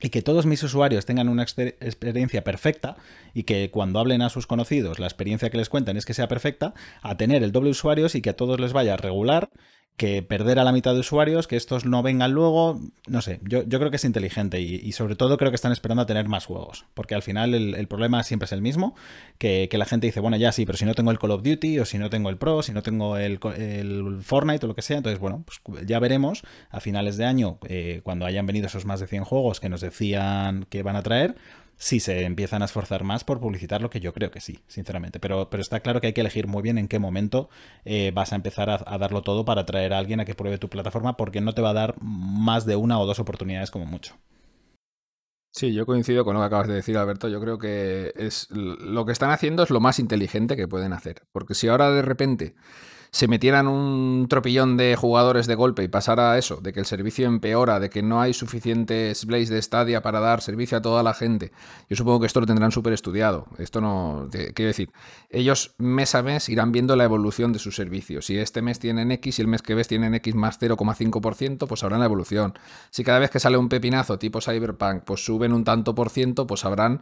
y 0.00 0.10
que 0.10 0.22
todos 0.22 0.46
mis 0.46 0.62
usuarios 0.62 1.06
tengan 1.06 1.28
una 1.28 1.42
experiencia 1.42 2.44
perfecta 2.44 2.96
y 3.32 3.44
que 3.44 3.70
cuando 3.70 3.98
hablen 3.98 4.22
a 4.22 4.28
sus 4.28 4.46
conocidos 4.46 4.98
la 4.98 5.06
experiencia 5.06 5.48
que 5.50 5.56
les 5.56 5.68
cuenten 5.68 5.96
es 5.96 6.04
que 6.04 6.14
sea 6.14 6.28
perfecta, 6.28 6.74
a 7.02 7.16
tener 7.16 7.42
el 7.42 7.52
doble 7.52 7.70
usuarios 7.70 8.14
y 8.14 8.20
que 8.20 8.30
a 8.30 8.36
todos 8.36 8.60
les 8.60 8.72
vaya 8.72 8.96
regular 8.96 9.50
que 9.96 10.22
perder 10.22 10.58
a 10.58 10.64
la 10.64 10.72
mitad 10.72 10.92
de 10.92 11.00
usuarios, 11.00 11.46
que 11.46 11.56
estos 11.56 11.86
no 11.86 12.02
vengan 12.02 12.32
luego, 12.32 12.80
no 13.08 13.22
sé, 13.22 13.40
yo, 13.42 13.62
yo 13.62 13.78
creo 13.78 13.90
que 13.90 13.96
es 13.96 14.04
inteligente 14.04 14.60
y, 14.60 14.92
sobre 14.92 15.16
todo 15.16 15.38
creo 15.38 15.50
que 15.50 15.54
están 15.54 15.72
esperando 15.72 16.02
a 16.02 16.06
tener 16.06 16.28
más 16.28 16.44
juegos, 16.44 16.84
porque 16.92 17.14
al 17.14 17.22
final 17.22 17.54
el, 17.54 17.74
el 17.74 17.88
problema 17.88 18.22
siempre 18.22 18.44
es 18.44 18.52
el 18.52 18.60
mismo, 18.60 18.94
que, 19.38 19.68
que, 19.70 19.78
la 19.78 19.86
gente 19.86 20.06
dice, 20.06 20.20
bueno, 20.20 20.36
ya 20.36 20.52
sí, 20.52 20.66
pero 20.66 20.76
si 20.76 20.84
no 20.84 20.94
tengo 20.94 21.10
el 21.10 21.18
Call 21.18 21.30
of 21.30 21.42
Duty 21.42 21.78
o 21.78 21.86
si 21.86 21.96
no 21.98 22.10
tengo 22.10 22.28
el 22.28 22.36
Pro, 22.36 22.62
si 22.62 22.72
no 22.72 22.82
tengo 22.82 23.16
el, 23.16 23.38
el 23.56 24.18
Fortnite 24.22 24.66
o 24.66 24.68
lo 24.68 24.74
que 24.74 24.82
sea, 24.82 24.98
entonces 24.98 25.18
bueno, 25.18 25.44
pues 25.46 25.86
ya 25.86 25.98
veremos 25.98 26.42
a 26.70 26.80
finales 26.80 27.16
de 27.16 27.24
año, 27.24 27.58
eh, 27.66 28.00
cuando 28.02 28.26
hayan 28.26 28.44
venido 28.44 28.66
esos 28.66 28.84
más 28.84 29.00
de 29.00 29.06
100 29.06 29.24
juegos 29.24 29.60
que 29.60 29.70
nos 29.70 29.80
decían 29.80 30.66
que 30.68 30.82
van 30.82 30.96
a 30.96 31.02
traer, 31.02 31.36
si 31.76 32.00
se 32.00 32.24
empiezan 32.24 32.62
a 32.62 32.64
esforzar 32.64 33.04
más 33.04 33.24
por 33.24 33.40
publicitar 33.40 33.82
lo 33.82 33.90
que 33.90 34.00
yo 34.00 34.12
creo 34.12 34.30
que 34.30 34.40
sí, 34.40 34.60
sinceramente. 34.66 35.20
Pero, 35.20 35.50
pero 35.50 35.60
está 35.60 35.80
claro 35.80 36.00
que 36.00 36.08
hay 36.08 36.12
que 36.12 36.22
elegir 36.22 36.46
muy 36.46 36.62
bien 36.62 36.78
en 36.78 36.88
qué 36.88 36.98
momento 36.98 37.48
eh, 37.84 38.12
vas 38.14 38.32
a 38.32 38.36
empezar 38.36 38.70
a, 38.70 38.98
darlo 38.98 39.22
todo 39.22 39.44
para 39.44 39.66
traer 39.66 39.92
a 39.92 39.98
alguien 39.98 40.20
a 40.20 40.24
que 40.24 40.34
pruebe 40.34 40.58
tu 40.58 40.68
plataforma, 40.68 41.16
porque 41.16 41.40
no 41.40 41.52
te 41.52 41.62
va 41.62 41.70
a 41.70 41.74
dar 41.74 41.94
más 42.00 42.64
de 42.64 42.76
una 42.76 42.98
o 42.98 43.06
dos 43.06 43.18
oportunidades 43.18 43.70
como 43.70 43.86
mucho. 43.86 44.16
Sí, 45.52 45.72
yo 45.72 45.86
coincido 45.86 46.24
con 46.24 46.34
lo 46.34 46.40
que 46.40 46.46
acabas 46.46 46.68
de 46.68 46.74
decir, 46.74 46.98
Alberto. 46.98 47.28
Yo 47.28 47.40
creo 47.40 47.58
que 47.58 48.12
es 48.14 48.48
lo 48.50 49.06
que 49.06 49.12
están 49.12 49.30
haciendo 49.30 49.62
es 49.62 49.70
lo 49.70 49.80
más 49.80 49.98
inteligente 49.98 50.54
que 50.54 50.68
pueden 50.68 50.92
hacer. 50.92 51.22
Porque 51.32 51.54
si 51.54 51.68
ahora 51.68 51.90
de 51.90 52.02
repente 52.02 52.54
se 53.16 53.28
metieran 53.28 53.66
un 53.66 54.26
tropillón 54.28 54.76
de 54.76 54.94
jugadores 54.94 55.46
de 55.46 55.54
golpe 55.54 55.82
y 55.82 55.88
pasara 55.88 56.36
eso, 56.36 56.56
de 56.56 56.74
que 56.74 56.80
el 56.80 56.84
servicio 56.84 57.26
empeora, 57.26 57.80
de 57.80 57.88
que 57.88 58.02
no 58.02 58.20
hay 58.20 58.34
suficientes 58.34 59.24
Blaze 59.24 59.54
de 59.54 59.62
Stadia 59.62 60.02
para 60.02 60.20
dar 60.20 60.42
servicio 60.42 60.76
a 60.76 60.82
toda 60.82 61.02
la 61.02 61.14
gente, 61.14 61.50
yo 61.88 61.96
supongo 61.96 62.20
que 62.20 62.26
esto 62.26 62.40
lo 62.40 62.46
tendrán 62.46 62.72
súper 62.72 62.92
estudiado. 62.92 63.46
Esto 63.56 63.80
no. 63.80 64.28
Quiero 64.30 64.66
decir, 64.66 64.90
ellos 65.30 65.74
mes 65.78 66.14
a 66.14 66.22
mes 66.22 66.50
irán 66.50 66.72
viendo 66.72 66.94
la 66.94 67.04
evolución 67.04 67.54
de 67.54 67.58
sus 67.58 67.74
servicios. 67.74 68.26
Si 68.26 68.36
este 68.36 68.60
mes 68.60 68.80
tienen 68.80 69.10
X 69.10 69.38
y 69.38 69.42
el 69.42 69.48
mes 69.48 69.62
que 69.62 69.74
ves 69.74 69.88
tienen 69.88 70.14
X 70.16 70.34
más 70.34 70.60
0,5%, 70.60 71.66
pues 71.66 71.80
sabrán 71.80 72.00
la 72.00 72.06
evolución. 72.06 72.52
Si 72.90 73.02
cada 73.02 73.18
vez 73.18 73.30
que 73.30 73.40
sale 73.40 73.56
un 73.56 73.70
pepinazo 73.70 74.18
tipo 74.18 74.42
Cyberpunk, 74.42 75.04
pues 75.04 75.24
suben 75.24 75.54
un 75.54 75.64
tanto 75.64 75.94
por 75.94 76.10
ciento, 76.10 76.46
pues 76.46 76.60
sabrán 76.60 77.00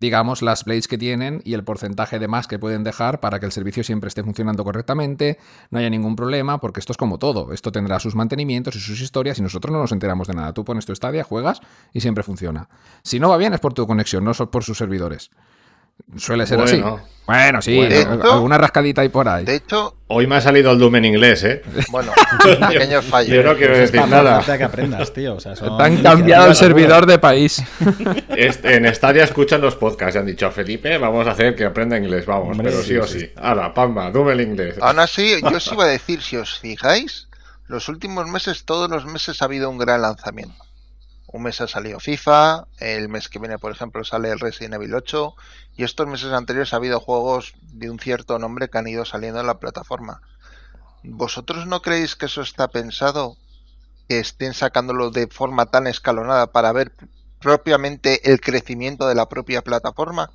digamos, 0.00 0.42
las 0.42 0.64
blades 0.64 0.88
que 0.88 0.98
tienen 0.98 1.40
y 1.44 1.54
el 1.54 1.64
porcentaje 1.64 2.18
de 2.18 2.28
más 2.28 2.46
que 2.46 2.58
pueden 2.58 2.84
dejar 2.84 3.20
para 3.20 3.40
que 3.40 3.46
el 3.46 3.52
servicio 3.52 3.84
siempre 3.84 4.08
esté 4.08 4.22
funcionando 4.22 4.64
correctamente, 4.64 5.38
no 5.70 5.78
haya 5.78 5.90
ningún 5.90 6.16
problema, 6.16 6.58
porque 6.58 6.80
esto 6.80 6.92
es 6.92 6.96
como 6.96 7.18
todo. 7.18 7.52
Esto 7.52 7.72
tendrá 7.72 8.00
sus 8.00 8.14
mantenimientos 8.14 8.76
y 8.76 8.80
sus 8.80 9.00
historias 9.00 9.38
y 9.38 9.42
nosotros 9.42 9.72
no 9.72 9.80
nos 9.80 9.92
enteramos 9.92 10.28
de 10.28 10.34
nada. 10.34 10.52
Tú 10.52 10.64
pones 10.64 10.86
tu 10.86 10.94
Stadia, 10.94 11.24
juegas 11.24 11.60
y 11.92 12.00
siempre 12.00 12.22
funciona. 12.24 12.68
Si 13.02 13.20
no 13.20 13.28
va 13.28 13.36
bien 13.36 13.54
es 13.54 13.60
por 13.60 13.74
tu 13.74 13.86
conexión, 13.86 14.24
no 14.24 14.32
por 14.32 14.64
sus 14.64 14.78
servidores. 14.78 15.30
Suele 16.16 16.46
ser 16.46 16.58
bueno, 16.58 16.96
así. 16.96 17.04
Bueno, 17.26 17.62
sí, 17.62 17.76
bueno. 17.76 18.32
alguna 18.32 18.58
rascadita 18.58 19.00
ahí 19.00 19.08
por 19.08 19.28
ahí. 19.28 19.46
De 19.46 19.56
hecho, 19.56 19.96
hoy 20.08 20.26
me 20.26 20.36
ha 20.36 20.40
salido 20.42 20.72
el 20.72 20.78
Doom 20.78 20.96
en 20.96 21.04
inglés, 21.06 21.42
¿eh? 21.44 21.62
Bueno, 21.90 22.12
un 22.60 22.68
pequeño 22.68 23.00
fallo. 23.00 23.34
Yo 23.34 23.42
no 23.42 23.56
quiero 23.56 23.78
decir 23.78 24.06
nada. 24.06 24.42
que 24.44 24.62
aprendas, 24.62 25.12
tío. 25.12 25.36
O 25.36 25.40
sea, 25.40 25.56
son... 25.56 25.78
Te 25.78 25.82
han 25.82 26.02
cambiado 26.02 26.48
el 26.48 26.54
servidor 26.54 27.06
de 27.06 27.18
país. 27.18 27.62
Este, 28.36 28.76
en 28.76 28.92
Stadia 28.92 29.24
escuchan 29.24 29.60
los 29.60 29.76
podcasts 29.76 30.16
y 30.16 30.18
han 30.18 30.26
dicho 30.26 30.46
a 30.46 30.50
Felipe, 30.50 30.98
vamos 30.98 31.26
a 31.26 31.30
hacer 31.30 31.54
que 31.54 31.64
aprenda 31.64 31.96
inglés, 31.96 32.26
vamos, 32.26 32.50
Hombre, 32.50 32.70
pero 32.70 32.82
sí, 32.82 32.88
sí 32.88 32.96
o 32.96 33.06
sí. 33.06 33.20
sí. 33.20 33.30
Ahora, 33.36 33.72
pamba, 33.72 34.10
Doom 34.10 34.30
en 34.30 34.40
inglés. 34.40 34.76
Aún 34.80 34.98
así, 34.98 35.40
yo 35.40 35.56
os 35.56 35.72
iba 35.72 35.84
a 35.84 35.88
decir, 35.88 36.20
si 36.20 36.36
os 36.36 36.58
fijáis, 36.58 37.28
los 37.68 37.88
últimos 37.88 38.26
meses, 38.26 38.64
todos 38.64 38.90
los 38.90 39.06
meses 39.06 39.40
ha 39.40 39.44
habido 39.44 39.70
un 39.70 39.78
gran 39.78 40.02
lanzamiento. 40.02 40.64
Un 41.34 41.42
mes 41.42 41.60
ha 41.60 41.66
salido 41.66 41.98
FIFA, 41.98 42.68
el 42.78 43.08
mes 43.08 43.28
que 43.28 43.40
viene, 43.40 43.58
por 43.58 43.72
ejemplo, 43.72 44.04
sale 44.04 44.30
el 44.30 44.38
Resident 44.38 44.74
Evil 44.74 44.94
8, 44.94 45.34
y 45.76 45.82
estos 45.82 46.06
meses 46.06 46.32
anteriores 46.32 46.72
ha 46.72 46.76
habido 46.76 47.00
juegos 47.00 47.54
de 47.60 47.90
un 47.90 47.98
cierto 47.98 48.38
nombre 48.38 48.70
que 48.70 48.78
han 48.78 48.86
ido 48.86 49.04
saliendo 49.04 49.40
en 49.40 49.48
la 49.48 49.58
plataforma. 49.58 50.22
¿Vosotros 51.02 51.66
no 51.66 51.82
creéis 51.82 52.14
que 52.14 52.26
eso 52.26 52.40
está 52.40 52.68
pensado? 52.68 53.36
Que 54.08 54.20
estén 54.20 54.54
sacándolo 54.54 55.10
de 55.10 55.26
forma 55.26 55.66
tan 55.66 55.88
escalonada 55.88 56.52
para 56.52 56.70
ver 56.70 56.92
propiamente 57.40 58.30
el 58.30 58.40
crecimiento 58.40 59.08
de 59.08 59.16
la 59.16 59.28
propia 59.28 59.62
plataforma? 59.62 60.30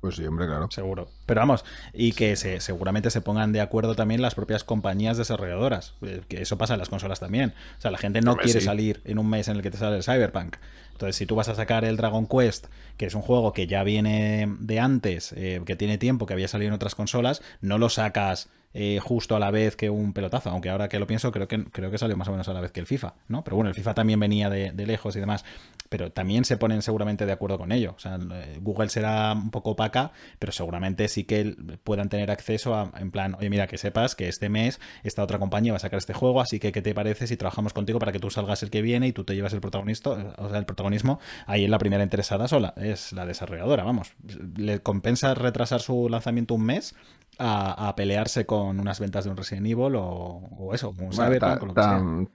Pues 0.00 0.14
sí, 0.14 0.24
hombre, 0.24 0.46
claro. 0.46 0.68
Seguro. 0.70 1.08
Pero 1.26 1.40
vamos, 1.40 1.64
y 1.92 2.12
que 2.12 2.36
se, 2.36 2.60
seguramente 2.60 3.10
se 3.10 3.20
pongan 3.20 3.52
de 3.52 3.60
acuerdo 3.60 3.96
también 3.96 4.22
las 4.22 4.34
propias 4.36 4.62
compañías 4.62 5.16
desarrolladoras. 5.16 5.94
eh, 6.02 6.22
Que 6.28 6.40
eso 6.42 6.56
pasa 6.56 6.74
en 6.74 6.78
las 6.78 6.88
consolas 6.88 7.18
también. 7.18 7.52
O 7.78 7.80
sea, 7.80 7.90
la 7.90 7.98
gente 7.98 8.20
no 8.20 8.32
Hombre, 8.32 8.44
quiere 8.44 8.60
sí. 8.60 8.66
salir 8.66 9.00
en 9.04 9.18
un 9.18 9.28
mes 9.28 9.48
en 9.48 9.56
el 9.56 9.62
que 9.62 9.70
te 9.72 9.76
sale 9.78 9.96
el 9.96 10.04
Cyberpunk. 10.04 10.56
Entonces, 10.98 11.14
si 11.14 11.26
tú 11.26 11.36
vas 11.36 11.48
a 11.48 11.54
sacar 11.54 11.84
el 11.84 11.96
Dragon 11.96 12.26
Quest, 12.26 12.66
que 12.96 13.06
es 13.06 13.14
un 13.14 13.22
juego 13.22 13.52
que 13.52 13.68
ya 13.68 13.84
viene 13.84 14.52
de 14.58 14.80
antes, 14.80 15.32
eh, 15.36 15.62
que 15.64 15.76
tiene 15.76 15.96
tiempo, 15.96 16.26
que 16.26 16.32
había 16.32 16.48
salido 16.48 16.70
en 16.70 16.74
otras 16.74 16.96
consolas, 16.96 17.40
no 17.60 17.78
lo 17.78 17.88
sacas 17.88 18.50
eh, 18.74 19.00
justo 19.02 19.34
a 19.34 19.38
la 19.38 19.50
vez 19.50 19.76
que 19.76 19.90
un 19.90 20.12
pelotazo. 20.12 20.50
Aunque 20.50 20.68
ahora 20.68 20.88
que 20.88 20.98
lo 20.98 21.06
pienso, 21.06 21.32
creo 21.32 21.48
que, 21.48 21.64
creo 21.64 21.90
que 21.90 21.98
salió 21.98 22.16
más 22.16 22.28
o 22.28 22.32
menos 22.32 22.48
a 22.48 22.52
la 22.52 22.60
vez 22.60 22.70
que 22.70 22.80
el 22.80 22.86
FIFA, 22.86 23.14
¿no? 23.28 23.42
Pero 23.42 23.56
bueno, 23.56 23.70
el 23.70 23.74
FIFA 23.74 23.94
también 23.94 24.20
venía 24.20 24.50
de, 24.50 24.72
de 24.72 24.86
lejos 24.86 25.16
y 25.16 25.20
demás. 25.20 25.44
Pero 25.88 26.12
también 26.12 26.44
se 26.44 26.58
ponen 26.58 26.82
seguramente 26.82 27.24
de 27.24 27.32
acuerdo 27.32 27.56
con 27.56 27.72
ello. 27.72 27.94
O 27.96 27.98
sea, 27.98 28.18
eh, 28.34 28.58
Google 28.60 28.90
será 28.90 29.32
un 29.32 29.50
poco 29.50 29.70
opaca, 29.70 30.12
pero 30.38 30.52
seguramente 30.52 31.08
sí 31.08 31.24
que 31.24 31.56
puedan 31.82 32.10
tener 32.10 32.30
acceso 32.30 32.74
a, 32.74 32.92
en 32.98 33.10
plan, 33.10 33.36
oye, 33.36 33.48
mira, 33.48 33.66
que 33.66 33.78
sepas 33.78 34.14
que 34.14 34.28
este 34.28 34.48
mes 34.48 34.80
esta 35.02 35.22
otra 35.22 35.38
compañía 35.38 35.72
va 35.72 35.76
a 35.76 35.80
sacar 35.80 35.98
este 35.98 36.12
juego, 36.12 36.40
así 36.40 36.60
que 36.60 36.70
¿qué 36.70 36.82
te 36.82 36.94
parece 36.94 37.26
si 37.26 37.36
trabajamos 37.36 37.72
contigo 37.72 37.98
para 37.98 38.12
que 38.12 38.18
tú 38.18 38.30
salgas 38.30 38.62
el 38.62 38.70
que 38.70 38.82
viene 38.82 39.06
y 39.06 39.12
tú 39.12 39.24
te 39.24 39.34
llevas 39.34 39.54
el 39.54 39.60
protagonista, 39.60 40.10
o 40.10 40.50
sea, 40.50 40.58
el 40.58 40.66
protagonismo? 40.88 41.20
Ahí 41.46 41.64
en 41.64 41.70
la 41.70 41.78
primera 41.78 42.02
interesada 42.02 42.48
sola, 42.48 42.74
es 42.76 43.12
la 43.12 43.26
desarrolladora, 43.26 43.84
vamos. 43.84 44.14
Le 44.56 44.80
compensa 44.80 45.34
retrasar 45.34 45.80
su 45.80 46.08
lanzamiento 46.08 46.54
un 46.54 46.64
mes 46.64 46.94
a, 47.38 47.88
a 47.88 47.94
pelearse 47.96 48.46
con 48.46 48.80
unas 48.80 49.00
ventas 49.00 49.24
de 49.24 49.30
un 49.30 49.36
Resident 49.36 49.66
Evil 49.66 49.94
o, 49.96 50.40
o 50.58 50.74
eso, 50.74 50.94
un 50.98 51.12
Cyberpunk 51.12 51.62
o 51.62 51.66
lo 51.66 51.74
que 51.74 51.82
sea. 51.82 51.98
tam- 51.98 52.28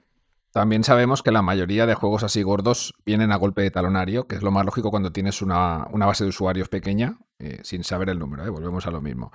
también 0.52 0.84
sabemos 0.84 1.24
que 1.24 1.32
la 1.32 1.42
mayoría 1.42 1.88
de 1.88 1.96
juegos 1.96 2.22
así 2.22 2.44
gordos 2.44 2.94
vienen 3.08 3.32
a 3.32 3.38
golpe 3.38 3.64
de 3.64 3.72
talonario, 3.72 4.28
que 4.28 4.36
es 4.36 4.44
lo 4.44 4.52
más 4.52 4.64
lógico 4.66 4.92
cuando 4.92 5.12
tienes 5.12 5.42
una, 5.42 5.88
una 5.92 6.06
base 6.06 6.26
de 6.26 6.30
usuarios 6.30 6.70
pequeña, 6.70 7.18
eh, 7.40 7.60
sin 7.64 7.84
saber 7.84 8.10
el 8.10 8.20
número, 8.20 8.46
¿eh? 8.46 8.50
volvemos 8.52 8.86
a 8.86 8.92
lo 8.92 9.02
mismo. 9.02 9.32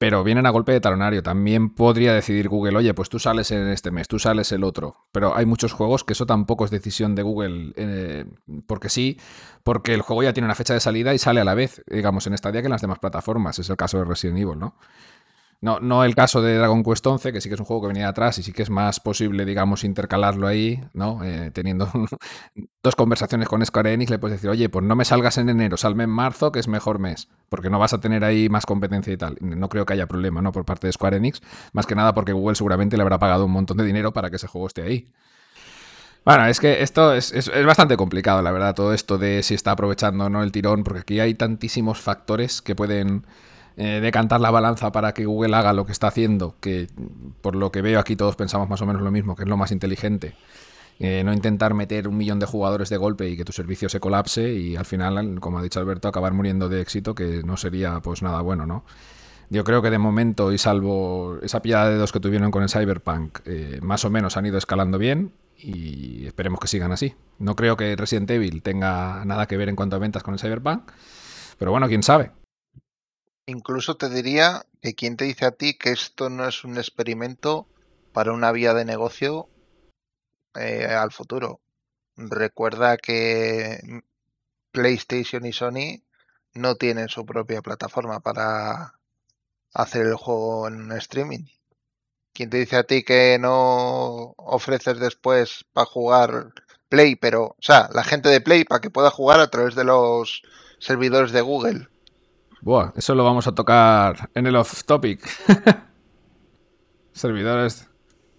Pero 0.00 0.24
vienen 0.24 0.46
a 0.46 0.50
golpe 0.50 0.72
de 0.72 0.80
talonario. 0.80 1.22
También 1.22 1.74
podría 1.74 2.14
decidir 2.14 2.48
Google, 2.48 2.78
oye, 2.78 2.94
pues 2.94 3.10
tú 3.10 3.18
sales 3.18 3.50
en 3.50 3.68
este 3.68 3.90
mes, 3.90 4.08
tú 4.08 4.18
sales 4.18 4.50
el 4.50 4.64
otro. 4.64 4.96
Pero 5.12 5.36
hay 5.36 5.44
muchos 5.44 5.74
juegos 5.74 6.04
que 6.04 6.14
eso 6.14 6.24
tampoco 6.24 6.64
es 6.64 6.70
decisión 6.70 7.14
de 7.14 7.22
Google, 7.22 7.74
eh, 7.76 8.24
porque 8.66 8.88
sí, 8.88 9.20
porque 9.62 9.92
el 9.92 10.00
juego 10.00 10.22
ya 10.22 10.32
tiene 10.32 10.46
una 10.46 10.54
fecha 10.54 10.72
de 10.72 10.80
salida 10.80 11.12
y 11.12 11.18
sale 11.18 11.42
a 11.42 11.44
la 11.44 11.52
vez, 11.52 11.82
digamos, 11.86 12.26
en 12.26 12.38
Stadia 12.38 12.62
que 12.62 12.68
en 12.68 12.72
las 12.72 12.80
demás 12.80 12.98
plataformas. 12.98 13.58
Es 13.58 13.68
el 13.68 13.76
caso 13.76 13.98
de 13.98 14.06
Resident 14.06 14.38
Evil, 14.38 14.58
¿no? 14.58 14.74
No, 15.62 15.78
no 15.78 16.04
el 16.04 16.14
caso 16.14 16.40
de 16.40 16.56
Dragon 16.56 16.82
Quest 16.82 17.06
11, 17.06 17.34
que 17.34 17.40
sí 17.42 17.50
que 17.50 17.54
es 17.54 17.60
un 17.60 17.66
juego 17.66 17.82
que 17.82 17.88
venía 17.88 18.04
de 18.04 18.08
atrás 18.08 18.38
y 18.38 18.42
sí 18.42 18.50
que 18.50 18.62
es 18.62 18.70
más 18.70 18.98
posible, 18.98 19.44
digamos, 19.44 19.84
intercalarlo 19.84 20.46
ahí, 20.46 20.82
¿no? 20.94 21.22
Eh, 21.22 21.50
teniendo 21.52 21.86
dos 22.82 22.96
conversaciones 22.96 23.46
con 23.46 23.64
Square 23.66 23.92
Enix, 23.92 24.10
le 24.10 24.18
puedes 24.18 24.38
decir, 24.38 24.48
oye, 24.48 24.70
pues 24.70 24.86
no 24.86 24.96
me 24.96 25.04
salgas 25.04 25.36
en 25.36 25.50
enero, 25.50 25.76
salme 25.76 26.04
en 26.04 26.10
marzo, 26.10 26.50
que 26.50 26.60
es 26.60 26.68
mejor 26.68 26.98
mes, 26.98 27.28
porque 27.50 27.68
no 27.68 27.78
vas 27.78 27.92
a 27.92 28.00
tener 28.00 28.24
ahí 28.24 28.48
más 28.48 28.64
competencia 28.64 29.12
y 29.12 29.18
tal. 29.18 29.36
No 29.40 29.68
creo 29.68 29.84
que 29.84 29.92
haya 29.92 30.06
problema, 30.06 30.40
¿no? 30.40 30.50
Por 30.50 30.64
parte 30.64 30.86
de 30.86 30.94
Square 30.94 31.18
Enix, 31.18 31.42
más 31.74 31.86
que 31.86 31.94
nada 31.94 32.14
porque 32.14 32.32
Google 32.32 32.54
seguramente 32.56 32.96
le 32.96 33.02
habrá 33.02 33.18
pagado 33.18 33.44
un 33.44 33.52
montón 33.52 33.76
de 33.76 33.84
dinero 33.84 34.14
para 34.14 34.30
que 34.30 34.36
ese 34.36 34.46
juego 34.46 34.66
esté 34.66 34.80
ahí. 34.82 35.08
Bueno, 36.24 36.46
es 36.46 36.60
que 36.60 36.82
esto 36.82 37.14
es, 37.14 37.32
es- 37.32 37.48
es 37.48 37.66
bastante 37.66 37.96
complicado, 37.96 38.42
la 38.42 38.52
verdad, 38.52 38.74
todo 38.74 38.92
esto 38.92 39.16
de 39.18 39.42
si 39.42 39.54
está 39.54 39.72
aprovechando 39.72 40.26
o 40.26 40.28
no 40.30 40.42
el 40.42 40.52
tirón, 40.52 40.84
porque 40.84 41.00
aquí 41.00 41.20
hay 41.20 41.34
tantísimos 41.34 42.00
factores 42.00 42.60
que 42.62 42.74
pueden 42.74 43.26
eh, 43.82 44.00
decantar 44.02 44.42
la 44.42 44.50
balanza 44.50 44.92
para 44.92 45.14
que 45.14 45.24
Google 45.24 45.56
haga 45.56 45.72
lo 45.72 45.86
que 45.86 45.92
está 45.92 46.08
haciendo, 46.08 46.54
que 46.60 46.88
por 47.40 47.56
lo 47.56 47.72
que 47.72 47.80
veo 47.80 47.98
aquí 47.98 48.14
todos 48.14 48.36
pensamos 48.36 48.68
más 48.68 48.82
o 48.82 48.86
menos 48.86 49.00
lo 49.00 49.10
mismo, 49.10 49.34
que 49.34 49.44
es 49.44 49.48
lo 49.48 49.56
más 49.56 49.72
inteligente. 49.72 50.34
Eh, 50.98 51.24
no 51.24 51.32
intentar 51.32 51.72
meter 51.72 52.06
un 52.06 52.18
millón 52.18 52.38
de 52.40 52.44
jugadores 52.44 52.90
de 52.90 52.98
golpe 52.98 53.30
y 53.30 53.38
que 53.38 53.44
tu 53.46 53.52
servicio 53.52 53.88
se 53.88 53.98
colapse 53.98 54.52
y 54.52 54.76
al 54.76 54.84
final, 54.84 55.40
como 55.40 55.58
ha 55.58 55.62
dicho 55.62 55.80
Alberto, 55.80 56.08
acabar 56.08 56.34
muriendo 56.34 56.68
de 56.68 56.82
éxito, 56.82 57.14
que 57.14 57.42
no 57.42 57.56
sería 57.56 58.00
pues 58.00 58.20
nada 58.20 58.42
bueno, 58.42 58.66
¿no? 58.66 58.84
Yo 59.48 59.64
creo 59.64 59.80
que 59.80 59.88
de 59.88 59.96
momento, 59.96 60.52
y 60.52 60.58
salvo 60.58 61.38
esa 61.40 61.62
pillada 61.62 61.88
de 61.88 61.96
dos 61.96 62.12
que 62.12 62.20
tuvieron 62.20 62.50
con 62.50 62.62
el 62.62 62.68
Cyberpunk, 62.68 63.38
eh, 63.46 63.78
más 63.80 64.04
o 64.04 64.10
menos 64.10 64.36
han 64.36 64.44
ido 64.44 64.58
escalando 64.58 64.98
bien 64.98 65.32
y 65.56 66.26
esperemos 66.26 66.60
que 66.60 66.68
sigan 66.68 66.92
así. 66.92 67.14
No 67.38 67.56
creo 67.56 67.78
que 67.78 67.96
Resident 67.96 68.30
Evil 68.30 68.60
tenga 68.60 69.24
nada 69.24 69.46
que 69.46 69.56
ver 69.56 69.70
en 69.70 69.76
cuanto 69.76 69.96
a 69.96 69.98
ventas 69.98 70.22
con 70.22 70.34
el 70.34 70.40
Cyberpunk, 70.40 70.82
pero 71.58 71.70
bueno, 71.70 71.88
quién 71.88 72.02
sabe. 72.02 72.32
Incluso 73.46 73.96
te 73.96 74.08
diría 74.08 74.64
que 74.80 74.94
quién 74.94 75.16
te 75.16 75.24
dice 75.24 75.44
a 75.44 75.52
ti 75.52 75.74
que 75.76 75.90
esto 75.90 76.30
no 76.30 76.46
es 76.46 76.64
un 76.64 76.78
experimento 76.78 77.66
para 78.12 78.32
una 78.32 78.52
vía 78.52 78.74
de 78.74 78.84
negocio 78.84 79.48
eh, 80.54 80.86
al 80.86 81.12
futuro. 81.12 81.60
Recuerda 82.16 82.96
que 82.96 84.02
PlayStation 84.72 85.46
y 85.46 85.52
Sony 85.52 86.02
no 86.54 86.76
tienen 86.76 87.08
su 87.08 87.24
propia 87.24 87.62
plataforma 87.62 88.20
para 88.20 88.94
hacer 89.72 90.06
el 90.06 90.16
juego 90.16 90.68
en 90.68 90.92
streaming. 90.92 91.46
¿Quién 92.32 92.50
te 92.50 92.58
dice 92.58 92.76
a 92.76 92.84
ti 92.84 93.02
que 93.02 93.38
no 93.38 94.34
ofreces 94.36 94.98
después 94.98 95.64
para 95.72 95.86
jugar 95.86 96.52
Play, 96.88 97.16
pero, 97.16 97.44
o 97.44 97.56
sea, 97.60 97.88
la 97.92 98.02
gente 98.02 98.28
de 98.28 98.40
Play 98.40 98.64
para 98.64 98.80
que 98.80 98.90
pueda 98.90 99.10
jugar 99.10 99.40
a 99.40 99.50
través 99.50 99.74
de 99.74 99.84
los 99.84 100.42
servidores 100.78 101.32
de 101.32 101.40
Google? 101.40 101.88
Buah, 102.62 102.92
eso 102.96 103.14
lo 103.14 103.24
vamos 103.24 103.46
a 103.46 103.54
tocar 103.54 104.28
en 104.34 104.46
el 104.46 104.56
off 104.56 104.84
topic. 104.84 105.20
Servidores. 107.12 107.88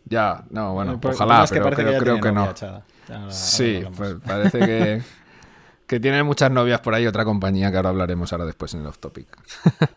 Ya, 0.05 0.43
no, 0.49 0.73
bueno, 0.73 0.93
Eh, 0.93 0.97
pero 1.01 1.13
ojalá, 1.13 1.43
es 1.43 1.51
que 1.51 1.61
pero 1.61 1.75
creo, 1.75 1.99
creo 1.99 2.19
que 2.21 2.31
no. 2.31 2.41
ahora- 2.41 2.83
Sí, 3.29 3.83
pues 3.95 4.15
parece 4.25 4.59
que, 4.59 5.01
que 5.87 5.99
tiene 5.99 6.23
muchas 6.23 6.51
novias 6.51 6.79
por 6.81 6.93
ahí, 6.95 7.05
otra 7.07 7.23
compañía 7.25 7.71
que 7.71 7.77
ahora 7.77 7.89
hablaremos 7.89 8.31
ahora 8.31 8.45
después 8.45 8.73
en 8.73 8.81
el 8.81 8.87
off 8.87 8.99
topic. 8.99 9.27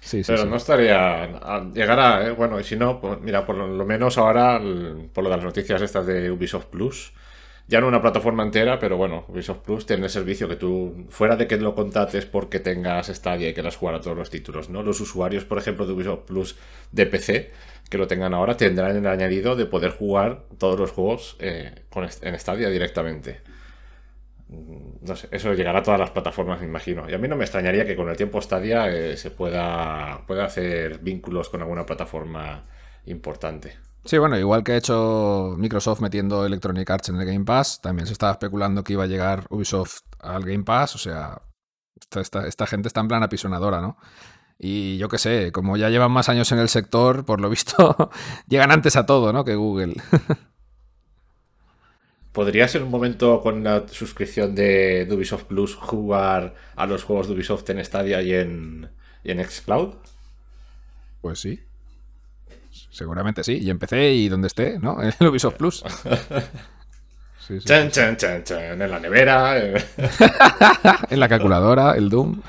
sí, 0.00 0.22
sí, 0.22 0.32
Pero 0.32 0.42
sí. 0.44 0.48
no 0.48 0.56
estaría. 0.56 1.24
a- 1.24 1.64
Llegará, 1.72 2.26
¿eh? 2.26 2.30
bueno, 2.32 2.58
y 2.60 2.64
si 2.64 2.76
no, 2.76 3.00
pues 3.00 3.20
mira, 3.20 3.44
por 3.46 3.56
lo 3.56 3.84
menos 3.86 4.18
ahora, 4.18 4.56
el- 4.56 5.10
por 5.12 5.24
lo 5.24 5.30
de 5.30 5.36
las 5.36 5.44
noticias 5.44 5.80
estas 5.82 6.06
de 6.06 6.30
Ubisoft 6.30 6.66
Plus, 6.66 7.12
ya 7.72 7.80
no 7.80 7.88
una 7.88 8.02
plataforma 8.02 8.42
entera, 8.42 8.78
pero 8.78 8.98
bueno, 8.98 9.24
Ubisoft 9.28 9.60
Plus 9.64 9.86
tiene 9.86 10.04
el 10.04 10.10
servicio 10.10 10.46
que 10.46 10.56
tú, 10.56 11.06
fuera 11.08 11.36
de 11.36 11.46
que 11.46 11.56
lo 11.56 11.74
contrates 11.74 12.26
porque 12.26 12.60
tengas 12.60 13.06
Stadia 13.08 13.48
y 13.48 13.54
quieras 13.54 13.76
jugar 13.76 13.94
a 13.94 14.00
todos 14.02 14.14
los 14.16 14.28
títulos, 14.28 14.68
¿no? 14.68 14.82
Los 14.82 15.00
usuarios, 15.00 15.46
por 15.46 15.56
ejemplo, 15.58 15.86
de 15.86 15.92
Ubisoft 15.94 16.24
Plus 16.26 16.58
de 16.92 17.06
PC, 17.06 17.50
que 17.90 17.96
lo 17.98 18.06
tengan 18.06 18.34
ahora, 18.34 18.58
tendrán 18.58 18.96
el 18.96 19.06
añadido 19.06 19.56
de 19.56 19.64
poder 19.66 19.92
jugar 19.92 20.44
todos 20.58 20.78
los 20.78 20.90
juegos 20.92 21.36
eh, 21.40 21.84
con, 21.88 22.04
en 22.22 22.38
Stadia 22.38 22.68
directamente. 22.68 23.40
Mm, 24.48 25.04
No 25.06 25.16
sé, 25.16 25.28
eso 25.32 25.54
llegará 25.54 25.80
a 25.80 25.82
todas 25.82 26.00
las 26.00 26.10
plataformas, 26.10 26.60
me 26.60 26.66
imagino. 26.66 27.08
Y 27.08 27.14
a 27.14 27.18
mí 27.18 27.28
no 27.28 27.36
me 27.36 27.44
extrañaría 27.44 27.86
que 27.86 27.96
con 27.96 28.08
el 28.08 28.16
tiempo 28.16 28.40
Stadia 28.40 28.88
eh, 28.88 29.16
se 29.16 29.30
pueda, 29.30 30.24
pueda 30.26 30.44
hacer 30.44 30.98
vínculos 30.98 31.48
con 31.48 31.60
alguna 31.62 31.86
plataforma 31.86 32.64
importante. 33.06 33.76
Sí, 34.04 34.18
bueno, 34.18 34.36
igual 34.38 34.64
que 34.64 34.72
ha 34.72 34.76
hecho 34.76 35.54
Microsoft 35.58 36.00
metiendo 36.00 36.44
Electronic 36.44 36.90
Arts 36.90 37.08
en 37.10 37.16
el 37.20 37.26
Game 37.26 37.44
Pass, 37.44 37.80
también 37.80 38.06
se 38.06 38.12
estaba 38.12 38.32
especulando 38.32 38.82
que 38.82 38.94
iba 38.94 39.04
a 39.04 39.06
llegar 39.06 39.46
Ubisoft 39.50 40.00
al 40.18 40.42
Game 40.44 40.64
Pass, 40.64 40.96
o 40.96 40.98
sea, 40.98 41.40
esta, 42.00 42.20
esta- 42.20 42.46
esta 42.48 42.66
gente 42.66 42.88
está 42.88 43.00
en 43.00 43.08
plan 43.08 43.22
apisonadora, 43.22 43.80
¿no? 43.80 43.96
Y 44.58 44.98
yo 44.98 45.08
qué 45.08 45.18
sé, 45.18 45.52
como 45.52 45.76
ya 45.76 45.88
llevan 45.90 46.12
más 46.12 46.28
años 46.28 46.50
en 46.52 46.58
el 46.58 46.68
sector, 46.68 47.24
por 47.24 47.40
lo 47.40 47.48
visto, 47.50 48.10
llegan 48.48 48.72
antes 48.72 48.96
a 48.96 49.06
todo, 49.06 49.32
¿no? 49.32 49.44
Que 49.44 49.54
Google. 49.56 49.94
¿Podría 52.32 52.66
ser 52.68 52.82
un 52.82 52.90
momento 52.90 53.40
con 53.42 53.62
la 53.62 53.86
suscripción 53.88 54.54
de, 54.54 55.04
de 55.06 55.14
Ubisoft 55.14 55.44
Plus 55.44 55.74
jugar 55.76 56.54
a 56.76 56.86
los 56.86 57.04
juegos 57.04 57.28
de 57.28 57.34
Ubisoft 57.34 57.68
en 57.70 57.84
Stadia 57.84 58.22
y 58.22 58.32
en, 58.34 58.90
y 59.22 59.30
en 59.32 59.44
Xcloud? 59.44 59.94
Pues 61.20 61.40
sí. 61.40 61.60
Seguramente 62.92 63.42
sí. 63.42 63.58
Y 63.60 63.70
empecé 63.70 64.12
y 64.12 64.28
donde 64.28 64.46
esté, 64.46 64.78
¿no? 64.78 65.02
En 65.02 65.12
el 65.18 65.26
Ubisoft 65.26 65.56
Plus. 65.56 65.82
Sí, 67.44 67.58
sí. 67.58 67.66
Chan, 67.66 67.90
chan, 67.90 68.16
chan, 68.16 68.44
chan, 68.44 68.80
en 68.80 68.88
la 68.88 69.00
nevera. 69.00 69.58
eh. 69.58 69.74
En 71.10 71.18
la 71.18 71.28
calculadora, 71.28 71.96
el 71.96 72.08
Doom. 72.08 72.40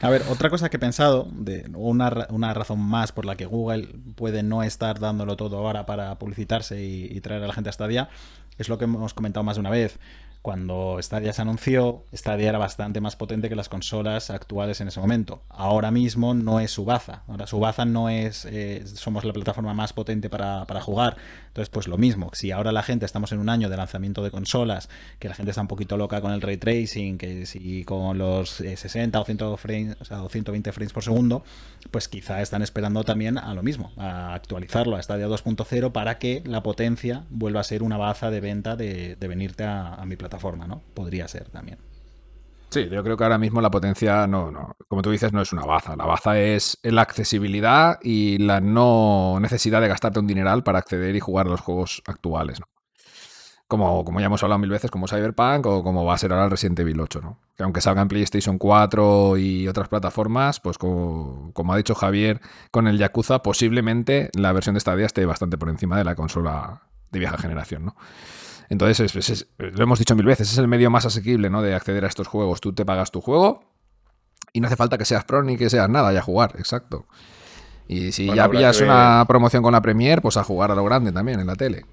A 0.00 0.08
ver, 0.08 0.22
otra 0.30 0.48
cosa 0.48 0.70
que 0.70 0.78
he 0.78 0.80
pensado, 0.80 1.28
de 1.30 1.70
una, 1.74 2.26
una 2.30 2.54
razón 2.54 2.80
más 2.80 3.12
por 3.12 3.26
la 3.26 3.36
que 3.36 3.44
Google 3.44 3.90
puede 4.16 4.42
no 4.42 4.62
estar 4.62 4.98
dándolo 4.98 5.36
todo 5.36 5.58
ahora 5.58 5.84
para 5.84 6.18
publicitarse 6.18 6.82
y, 6.82 7.04
y 7.04 7.20
traer 7.20 7.42
a 7.44 7.48
la 7.48 7.52
gente 7.52 7.68
a 7.68 7.72
Stadia, 7.74 8.08
es 8.56 8.70
lo 8.70 8.78
que 8.78 8.84
hemos 8.84 9.12
comentado 9.12 9.44
más 9.44 9.56
de 9.56 9.60
una 9.60 9.70
vez. 9.70 9.98
Cuando 10.42 10.98
Stadia 11.00 11.32
se 11.32 11.40
anunció, 11.40 12.04
Stadia 12.12 12.48
era 12.48 12.58
bastante 12.58 13.00
más 13.00 13.14
potente 13.14 13.48
que 13.48 13.54
las 13.54 13.68
consolas 13.68 14.28
actuales 14.28 14.80
en 14.80 14.88
ese 14.88 14.98
momento. 14.98 15.44
Ahora 15.48 15.92
mismo 15.92 16.34
no 16.34 16.58
es 16.58 16.72
su 16.72 16.84
baza. 16.84 17.22
Ahora 17.28 17.46
su 17.46 17.60
baza 17.60 17.84
no 17.84 18.08
es 18.08 18.44
eh, 18.46 18.84
somos 18.84 19.24
la 19.24 19.32
plataforma 19.32 19.72
más 19.72 19.92
potente 19.92 20.28
para, 20.28 20.66
para 20.66 20.80
jugar. 20.80 21.16
Entonces, 21.52 21.68
pues 21.68 21.86
lo 21.86 21.98
mismo. 21.98 22.30
Si 22.32 22.50
ahora 22.50 22.72
la 22.72 22.82
gente 22.82 23.04
estamos 23.04 23.30
en 23.32 23.38
un 23.38 23.50
año 23.50 23.68
de 23.68 23.76
lanzamiento 23.76 24.24
de 24.24 24.30
consolas, 24.30 24.88
que 25.18 25.28
la 25.28 25.34
gente 25.34 25.50
está 25.50 25.60
un 25.60 25.68
poquito 25.68 25.98
loca 25.98 26.22
con 26.22 26.32
el 26.32 26.40
ray 26.40 26.56
tracing, 26.56 27.18
que 27.18 27.44
si 27.44 27.84
con 27.84 28.16
los 28.16 28.62
eh, 28.62 28.74
60 28.74 29.20
o 29.20 29.24
100 29.26 29.58
frames, 29.58 29.96
o 30.00 30.04
sea, 30.06 30.22
o 30.22 30.30
120 30.30 30.72
frames 30.72 30.94
por 30.94 31.04
segundo, 31.04 31.44
pues 31.90 32.08
quizá 32.08 32.40
están 32.40 32.62
esperando 32.62 33.04
también 33.04 33.36
a 33.36 33.52
lo 33.52 33.62
mismo, 33.62 33.92
a 33.98 34.32
actualizarlo 34.32 34.96
a 34.96 35.02
Stadia 35.02 35.28
2.0 35.28 35.92
para 35.92 36.18
que 36.18 36.42
la 36.46 36.62
potencia 36.62 37.24
vuelva 37.28 37.60
a 37.60 37.64
ser 37.64 37.82
una 37.82 37.98
baza 37.98 38.30
de 38.30 38.40
venta 38.40 38.74
de, 38.74 39.16
de 39.16 39.28
venirte 39.28 39.64
a 39.64 40.02
mi 40.06 40.16
plataforma, 40.16 40.66
¿no? 40.66 40.80
Podría 40.94 41.28
ser 41.28 41.50
también. 41.50 41.91
Sí, 42.72 42.88
yo 42.88 43.04
creo 43.04 43.18
que 43.18 43.24
ahora 43.24 43.36
mismo 43.36 43.60
la 43.60 43.70
potencia 43.70 44.26
no, 44.26 44.50
no, 44.50 44.76
como 44.88 45.02
tú 45.02 45.10
dices, 45.10 45.30
no 45.34 45.42
es 45.42 45.52
una 45.52 45.66
baza. 45.66 45.94
La 45.94 46.06
baza 46.06 46.38
es 46.40 46.78
la 46.82 47.02
accesibilidad 47.02 47.98
y 48.02 48.38
la 48.38 48.62
no 48.62 49.38
necesidad 49.40 49.82
de 49.82 49.88
gastarte 49.88 50.20
un 50.20 50.26
dineral 50.26 50.62
para 50.62 50.78
acceder 50.78 51.14
y 51.14 51.20
jugar 51.20 51.46
a 51.48 51.50
los 51.50 51.60
juegos 51.60 52.02
actuales, 52.06 52.60
¿no? 52.60 52.66
Como, 53.68 54.06
como 54.06 54.20
ya 54.20 54.26
hemos 54.26 54.42
hablado 54.42 54.58
mil 54.58 54.70
veces, 54.70 54.90
como 54.90 55.06
Cyberpunk 55.06 55.66
o 55.66 55.82
como 55.82 56.06
va 56.06 56.14
a 56.14 56.18
ser 56.18 56.32
ahora 56.32 56.46
el 56.46 56.50
Resident 56.50 56.80
Evil 56.80 56.98
8, 56.98 57.20
¿no? 57.20 57.40
Que 57.56 57.62
aunque 57.62 57.82
salga 57.82 58.00
en 58.00 58.08
PlayStation 58.08 58.56
4 58.56 59.36
y 59.36 59.68
otras 59.68 59.88
plataformas, 59.88 60.58
pues 60.58 60.78
como, 60.78 61.52
ha 61.72 61.76
dicho 61.76 61.94
Javier 61.94 62.40
con 62.70 62.88
el 62.88 62.96
Yakuza, 62.96 63.42
posiblemente 63.42 64.30
la 64.34 64.52
versión 64.52 64.74
de 64.74 64.80
Stadia 64.80 65.04
esté 65.04 65.26
bastante 65.26 65.58
por 65.58 65.68
encima 65.68 65.98
de 65.98 66.04
la 66.04 66.14
consola 66.14 66.82
de 67.10 67.18
vieja 67.18 67.36
generación, 67.36 67.84
¿no? 67.84 67.96
Entonces, 68.72 69.14
es- 69.14 69.28
es- 69.30 69.46
lo 69.58 69.82
hemos 69.84 69.98
dicho 69.98 70.16
mil 70.16 70.24
veces, 70.24 70.50
es 70.50 70.56
el 70.56 70.66
medio 70.66 70.88
más 70.90 71.04
asequible 71.04 71.50
¿no? 71.50 71.60
de 71.60 71.74
acceder 71.74 72.06
a 72.06 72.08
estos 72.08 72.26
juegos. 72.26 72.62
Tú 72.62 72.72
te 72.72 72.86
pagas 72.86 73.10
tu 73.10 73.20
juego 73.20 73.64
y 74.54 74.60
no 74.62 74.66
hace 74.66 74.76
falta 74.76 74.96
que 74.96 75.04
seas 75.04 75.24
pro 75.24 75.42
ni 75.42 75.58
que 75.58 75.68
seas 75.68 75.90
nada, 75.90 76.10
ya 76.10 76.20
a 76.20 76.22
jugar, 76.22 76.54
exacto. 76.58 77.06
Y 77.86 78.12
si 78.12 78.26
Bueno, 78.26 78.36
ya 78.42 78.50
pillas 78.50 78.80
una 78.80 79.24
promoción 79.28 79.62
con 79.62 79.72
la 79.72 79.82
Premier, 79.82 80.22
pues 80.22 80.38
a 80.38 80.42
jugar 80.44 80.70
a 80.70 80.74
lo 80.74 80.84
grande 80.84 81.12
también 81.12 81.38
en 81.40 81.48
la 81.48 81.54
tele. 81.54 81.84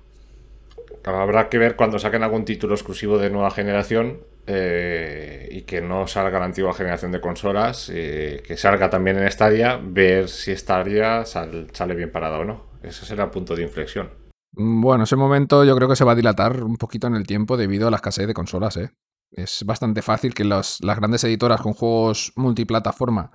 Habrá 1.04 1.50
que 1.50 1.58
ver 1.58 1.76
cuando 1.76 2.00
saquen 2.00 2.24
algún 2.24 2.46
título 2.46 2.76
exclusivo 2.76 3.18
de 3.18 3.30
nueva 3.30 3.52
generación 3.52 4.20
eh, 4.48 5.50
y 5.52 5.64
que 5.64 5.82
no 5.82 6.08
salga 6.08 6.40
la 6.40 6.46
antigua 6.46 6.74
generación 6.74 7.12
de 7.12 7.20
consolas, 7.20 7.92
eh, 7.94 8.42
que 8.48 8.56
salga 8.56 8.90
también 8.90 9.18
en 9.18 9.30
Stadia, 9.30 9.80
ver 9.84 10.30
si 10.30 10.56
Stadia 10.56 11.26
sal- 11.26 11.68
sale 11.74 11.94
bien 11.94 12.12
parada 12.12 12.40
o 12.40 12.46
no. 12.46 12.66
Ese 12.84 13.06
será 13.06 13.26
el 13.26 13.30
punto 13.32 13.56
de 13.56 13.64
inflexión. 13.64 14.10
Mm, 14.54 14.82
Bueno, 14.82 15.04
ese 15.04 15.16
momento 15.16 15.64
yo 15.64 15.76
creo 15.76 15.88
que 15.90 15.96
se 15.96 16.06
va 16.06 16.14
a 16.14 16.16
dilatar 16.16 16.64
un 16.64 16.78
poquito 16.78 17.08
en 17.08 17.16
el 17.16 17.26
tiempo 17.28 17.58
debido 17.58 17.88
a 17.88 17.92
la 17.92 17.98
escasez 17.98 18.28
de 18.28 18.34
consolas, 18.34 18.78
¿eh? 18.78 18.92
Es 19.32 19.64
bastante 19.66 20.02
fácil 20.02 20.34
que 20.34 20.44
las 20.44 20.80
grandes 20.82 21.24
editoras 21.24 21.62
con 21.62 21.74
juegos 21.74 22.34
multiplataforma 22.36 23.32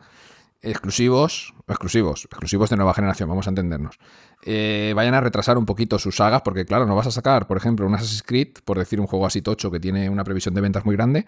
exclusivos, 0.62 1.54
exclusivos, 1.68 2.24
exclusivos 2.24 2.70
de 2.70 2.76
nueva 2.76 2.94
generación, 2.94 3.28
vamos 3.28 3.46
a 3.46 3.50
entendernos, 3.50 3.98
eh, 4.44 4.94
vayan 4.96 5.14
a 5.14 5.20
retrasar 5.20 5.58
un 5.58 5.66
poquito 5.66 5.98
sus 5.98 6.16
sagas, 6.16 6.42
porque 6.42 6.64
claro, 6.66 6.86
no 6.86 6.96
vas 6.96 7.06
a 7.06 7.12
sacar, 7.12 7.46
por 7.46 7.56
ejemplo, 7.58 7.86
un 7.86 7.94
Assassin's 7.94 8.22
Creed, 8.22 8.54
por 8.64 8.78
decir 8.78 9.00
un 9.00 9.06
juego 9.06 9.26
así 9.26 9.42
tocho 9.42 9.70
que 9.70 9.80
tiene 9.80 10.08
una 10.10 10.24
previsión 10.24 10.54
de 10.54 10.62
ventas 10.62 10.84
muy 10.86 10.96
grande, 10.96 11.26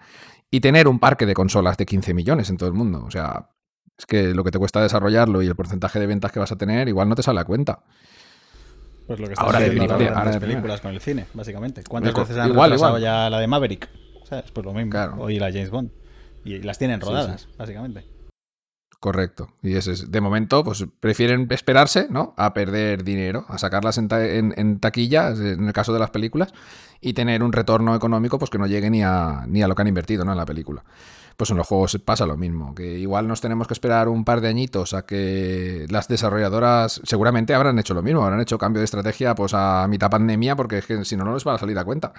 y 0.51 0.59
tener 0.61 0.87
un 0.87 0.99
parque 0.99 1.25
de 1.25 1.35
consolas 1.35 1.77
de 1.77 1.85
15 1.85 2.13
millones 2.15 2.49
en 2.49 2.57
todo 2.57 2.69
el 2.69 2.75
mundo. 2.75 3.03
O 3.05 3.11
sea, 3.11 3.49
es 3.97 4.05
que 4.07 4.33
lo 4.33 4.43
que 4.43 4.51
te 4.51 4.59
cuesta 4.59 4.81
desarrollarlo 4.81 5.41
y 5.43 5.47
el 5.47 5.55
porcentaje 5.55 5.99
de 5.99 6.07
ventas 6.07 6.31
que 6.31 6.39
vas 6.39 6.51
a 6.51 6.57
tener, 6.57 6.87
igual 6.89 7.09
no 7.09 7.15
te 7.15 7.23
sale 7.23 7.39
a 7.39 7.45
cuenta. 7.45 7.83
Pues 9.07 9.19
lo 9.19 9.27
que 9.27 9.33
está 9.33 9.43
Ahora 9.45 9.59
de 9.59 9.67
las 9.67 9.89
de 9.89 10.09
primera. 10.09 10.39
películas 10.39 10.81
con 10.81 10.93
el 10.93 10.99
cine, 10.99 11.25
básicamente. 11.33 11.83
¿Cuántas 11.87 12.13
veces 12.13 12.37
han 12.37 12.49
igual, 12.49 12.77
ya 13.01 13.29
la 13.29 13.39
de 13.39 13.47
Maverick? 13.47 13.89
¿Sabes? 14.25 14.51
Pues 14.51 14.65
lo 14.65 14.73
mismo. 14.73 14.91
Claro. 14.91 15.29
La 15.29 15.47
James 15.51 15.69
Bond. 15.69 15.91
Y 16.43 16.59
las 16.59 16.77
tienen 16.77 16.99
Sí, 16.99 17.07
rodadas, 17.07 17.47
básicamente. 17.57 18.05
Correcto. 18.99 19.49
Y 19.61 19.75
ese 19.75 19.91
es, 19.91 20.11
de 20.11 20.21
momento, 20.21 20.63
pues 20.63 20.83
prefieren 20.99 21.47
esperarse, 21.51 22.07
¿no? 22.09 22.33
A 22.35 22.53
perder 22.53 23.03
dinero, 23.03 23.45
a 23.47 23.57
sacarlas 23.59 23.97
en, 23.99 24.07
ta- 24.07 24.25
en, 24.25 24.53
en 24.57 24.79
taquilla, 24.79 25.29
en 25.29 25.67
el 25.67 25.73
caso 25.73 25.93
de 25.93 25.99
las 25.99 26.09
películas, 26.09 26.51
y 26.99 27.13
tener 27.13 27.43
un 27.43 27.53
retorno 27.53 27.95
económico 27.95 28.39
pues 28.39 28.49
que 28.49 28.57
no 28.57 28.65
llegue 28.65 28.89
ni 28.89 29.03
a, 29.03 29.45
ni 29.47 29.61
a 29.61 29.67
lo 29.67 29.75
que 29.75 29.83
han 29.83 29.87
invertido, 29.87 30.25
¿no? 30.25 30.31
En 30.31 30.37
la 30.37 30.45
película. 30.45 30.83
Pues 31.37 31.51
en 31.51 31.57
los 31.57 31.67
juegos 31.67 31.97
pasa 32.03 32.25
lo 32.25 32.35
mismo, 32.35 32.73
que 32.73 32.97
igual 32.97 33.27
nos 33.27 33.41
tenemos 33.41 33.67
que 33.67 33.75
esperar 33.75 34.09
un 34.09 34.25
par 34.25 34.41
de 34.41 34.47
añitos 34.47 34.95
a 34.95 35.05
que 35.05 35.85
las 35.87 36.07
desarrolladoras 36.07 36.99
seguramente 37.03 37.53
habrán 37.53 37.77
hecho 37.77 37.93
lo 37.93 38.01
mismo, 38.01 38.23
habrán 38.23 38.41
hecho 38.41 38.57
cambio 38.57 38.79
de 38.79 38.85
estrategia 38.85 39.35
pues 39.35 39.53
a 39.53 39.87
mitad 39.87 40.09
pandemia, 40.09 40.55
porque 40.55 40.79
es 40.79 40.85
que 40.87 41.05
si 41.05 41.15
no, 41.15 41.23
no 41.23 41.35
les 41.35 41.45
va 41.45 41.53
a 41.53 41.59
salir 41.59 41.77
a 41.77 41.85
cuenta 41.85 42.11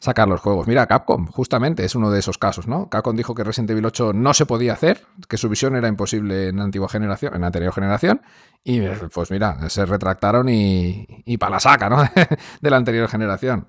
sacar 0.00 0.26
los 0.26 0.40
juegos. 0.40 0.66
Mira, 0.66 0.86
Capcom, 0.86 1.26
justamente, 1.26 1.84
es 1.84 1.94
uno 1.94 2.10
de 2.10 2.18
esos 2.18 2.38
casos, 2.38 2.66
¿no? 2.66 2.88
Capcom 2.88 3.14
dijo 3.14 3.34
que 3.34 3.44
Resident 3.44 3.70
Evil 3.70 3.84
8 3.84 4.12
no 4.14 4.34
se 4.34 4.46
podía 4.46 4.72
hacer, 4.72 5.04
que 5.28 5.36
su 5.36 5.48
visión 5.48 5.76
era 5.76 5.88
imposible 5.88 6.48
en 6.48 6.56
la 6.56 6.64
antigua 6.64 6.88
generación, 6.88 7.34
en 7.34 7.44
anterior 7.44 7.72
generación, 7.72 8.22
y 8.64 8.80
pues 8.80 9.30
mira, 9.30 9.68
se 9.68 9.84
retractaron 9.84 10.48
y, 10.48 11.06
y 11.26 11.36
para 11.36 11.52
la 11.52 11.60
saca, 11.60 11.88
¿no? 11.88 12.02
de 12.60 12.70
la 12.70 12.76
anterior 12.76 13.08
generación. 13.08 13.68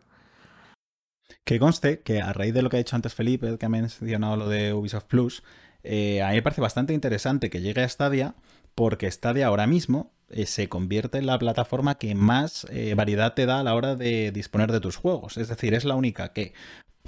Que 1.45 1.59
conste 1.59 2.01
que 2.01 2.21
a 2.21 2.33
raíz 2.33 2.53
de 2.53 2.61
lo 2.61 2.69
que 2.69 2.77
ha 2.77 2.79
dicho 2.79 2.95
antes 2.95 3.13
Felipe, 3.13 3.57
que 3.57 3.65
ha 3.65 3.69
mencionado 3.69 4.35
lo 4.35 4.47
de 4.47 4.73
Ubisoft 4.73 5.05
Plus, 5.05 5.43
eh, 5.83 6.21
a 6.21 6.29
mí 6.29 6.35
me 6.35 6.41
parece 6.41 6.61
bastante 6.61 6.93
interesante 6.93 7.49
que 7.49 7.61
llegue 7.61 7.81
a 7.81 7.89
Stadia, 7.89 8.35
porque 8.75 9.09
Stadia 9.09 9.47
ahora 9.47 9.67
mismo 9.67 10.11
eh, 10.29 10.45
se 10.45 10.69
convierte 10.69 11.17
en 11.17 11.25
la 11.25 11.39
plataforma 11.39 11.97
que 11.97 12.15
más 12.15 12.65
eh, 12.69 12.93
variedad 12.95 13.33
te 13.33 13.45
da 13.45 13.59
a 13.59 13.63
la 13.63 13.75
hora 13.75 13.95
de 13.95 14.31
disponer 14.31 14.71
de 14.71 14.79
tus 14.79 14.95
juegos. 14.95 15.37
Es 15.37 15.49
decir, 15.49 15.73
es 15.73 15.83
la 15.83 15.95
única 15.95 16.31
que 16.31 16.53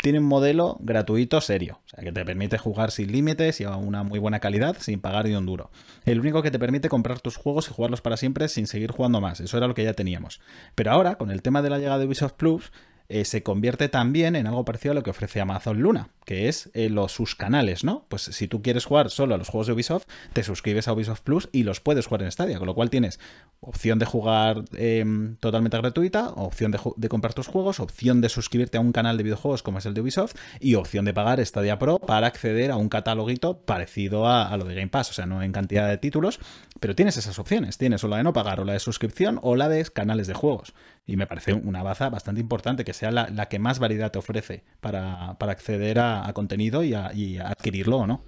tiene 0.01 0.19
un 0.19 0.26
modelo 0.26 0.77
gratuito 0.81 1.39
serio, 1.39 1.80
o 1.85 1.89
sea, 1.89 2.03
que 2.03 2.11
te 2.11 2.26
permite 2.26 2.57
jugar 2.57 2.91
sin 2.91 3.11
límites 3.11 3.61
y 3.61 3.64
a 3.64 3.77
una 3.77 4.03
muy 4.03 4.19
buena 4.19 4.39
calidad 4.39 4.76
sin 4.80 4.99
pagar 4.99 5.26
ni 5.26 5.35
un 5.35 5.45
duro. 5.45 5.72
El 6.03 6.19
único 6.19 6.41
que 6.41 6.51
te 6.51 6.60
permite 6.60 6.89
comprar 6.89 7.22
tus 7.22 7.38
juegos 7.38 7.69
y 7.69 7.73
jugarlos 7.73 8.01
para 8.01 8.18
siempre 8.18 8.49
sin 8.49 8.68
seguir 8.68 8.91
jugando 8.91 9.22
más, 9.22 9.39
eso 9.39 9.55
era 9.55 9.68
lo 9.68 9.76
que 9.76 9.84
ya 9.84 9.93
teníamos. 9.93 10.41
Pero 10.76 10.91
ahora, 10.91 11.15
con 11.15 11.31
el 11.31 11.41
tema 11.41 11.61
de 11.61 11.69
la 11.69 11.77
llegada 11.77 11.99
de 11.99 12.07
Ubisoft 12.07 12.34
Plus, 12.34 12.72
eh, 13.09 13.25
se 13.25 13.43
convierte 13.43 13.89
también 13.89 14.35
en 14.35 14.47
algo 14.47 14.65
parecido 14.65 14.93
a 14.93 14.95
lo 14.95 15.03
que 15.03 15.09
ofrece 15.09 15.41
Amazon 15.41 15.81
Luna, 15.81 16.09
que 16.25 16.47
es 16.47 16.69
eh, 16.73 16.89
los 16.89 17.11
sus 17.11 17.35
canales, 17.35 17.84
¿no? 17.84 18.05
Pues 18.09 18.23
si 18.23 18.47
tú 18.47 18.61
quieres 18.61 18.85
jugar 18.85 19.09
solo 19.09 19.35
a 19.35 19.38
los 19.38 19.49
juegos 19.49 19.67
de 19.67 19.73
Ubisoft, 19.73 20.05
te 20.34 20.43
suscribes 20.43 20.88
a 20.88 20.93
Ubisoft 20.93 21.21
Plus 21.21 21.49
y 21.51 21.63
los 21.63 21.80
puedes 21.80 22.07
jugar 22.07 22.23
en 22.23 22.31
Stadia, 22.31 22.57
con 22.57 22.67
lo 22.67 22.75
cual 22.75 22.89
tienes 22.89 23.19
opción 23.59 23.99
de 23.99 24.05
jugar 24.05 24.63
eh, 24.75 25.05
totalmente 25.39 25.77
gratuita, 25.77 26.30
opción 26.30 26.71
de 26.71 27.09
comprar 27.09 27.34
tus 27.34 27.47
juegos, 27.47 27.80
opción 27.80 28.21
de 28.21 28.30
suscribirte 28.30 28.77
a 28.77 28.81
un 28.81 28.91
canal 28.91 29.17
de 29.17 29.23
videojuegos 29.23 29.63
como 29.63 29.80
es 29.80 29.85
el 29.85 29.93
de 29.93 30.01
Ubisoft 30.01 30.35
y 30.59 30.75
opción 30.75 31.05
de 31.05 31.13
pagar 31.13 31.45
Stadia 31.45 31.80
Pro 31.80 31.99
para 31.99 32.27
acceder 32.27 32.71
a 32.71 32.77
un 32.77 32.89
cataloguito 32.89 33.59
parecido 33.59 34.27
a, 34.27 34.47
a 34.47 34.57
lo 34.57 34.65
de 34.65 34.75
Game 34.75 34.89
Pass, 34.89 35.11
o 35.11 35.13
sea, 35.13 35.25
no 35.25 35.43
en 35.43 35.51
cantidad 35.51 35.88
de 35.88 35.97
títulos, 35.97 36.39
pero 36.80 36.95
tienes 36.95 37.17
esas 37.17 37.38
opciones, 37.39 37.77
tienes 37.77 38.03
o 38.03 38.07
la 38.07 38.17
de 38.17 38.23
no 38.23 38.34
pagar 38.34 38.59
o 38.59 38.65
la 38.65 38.73
de 38.73 38.80
suscripción 38.80 39.39
o 39.41 39.55
la 39.55 39.69
de 39.69 39.84
canales 39.85 40.27
de 40.27 40.34
juegos. 40.34 40.73
Y 41.05 41.17
me 41.17 41.27
parece 41.27 41.53
una 41.53 41.84
baza 41.84 42.09
bastante 42.09 42.39
importante 42.39 42.85
que 42.85 42.93
sea 42.93 43.11
la, 43.11 43.27
la 43.30 43.47
que 43.49 43.59
más 43.59 43.80
variedad 43.80 44.09
te 44.11 44.19
ofrece 44.19 44.63
para, 44.80 45.35
para 45.38 45.51
acceder 45.51 45.99
a, 45.99 46.25
a 46.27 46.31
contenido 46.34 46.84
y 46.84 46.93
a, 46.93 47.13
y 47.13 47.38
a 47.38 47.49
adquirirlo 47.49 47.97
o 47.97 48.07
no. 48.07 48.21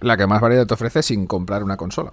La 0.00 0.16
que 0.18 0.26
más 0.26 0.40
variedad 0.42 0.66
te 0.66 0.74
ofrece 0.74 1.02
sin 1.02 1.26
comprar 1.26 1.62
una 1.64 1.76
consola. 1.78 2.12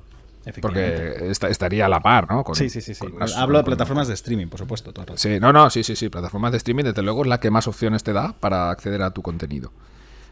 Porque 0.62 1.14
esta- 1.30 1.50
estaría 1.50 1.86
a 1.86 1.90
la 1.90 2.00
par, 2.00 2.28
¿no? 2.32 2.44
Con- 2.44 2.56
Sí, 2.56 2.70
sí, 2.70 2.82
sí, 2.82 2.96
sí. 2.96 3.06
unas- 3.06 3.36
Hablo 3.36 3.58
de 3.60 3.64
con- 3.64 3.72
plataformas 3.72 4.08
de 4.08 4.14
streaming, 4.16 4.48
por 4.48 4.60
supuesto. 4.60 4.92
todo 4.94 5.04
el 5.04 5.08
rato. 5.10 5.20
Sí, 5.20 5.40
no, 5.40 5.52
no, 5.54 5.70
sí, 5.70 5.84
sí, 5.84 5.96
sí. 5.96 6.10
Plataformas 6.10 6.52
de 6.52 6.58
streaming, 6.58 6.86
desde 6.86 7.02
luego, 7.04 7.22
es 7.24 7.28
la 7.28 7.40
que 7.40 7.52
más 7.52 7.68
opciones 7.68 8.02
te 8.04 8.14
da 8.14 8.34
para 8.40 8.72
acceder 8.72 9.02
a 9.04 9.12
tu 9.12 9.22
contenido. 9.22 9.72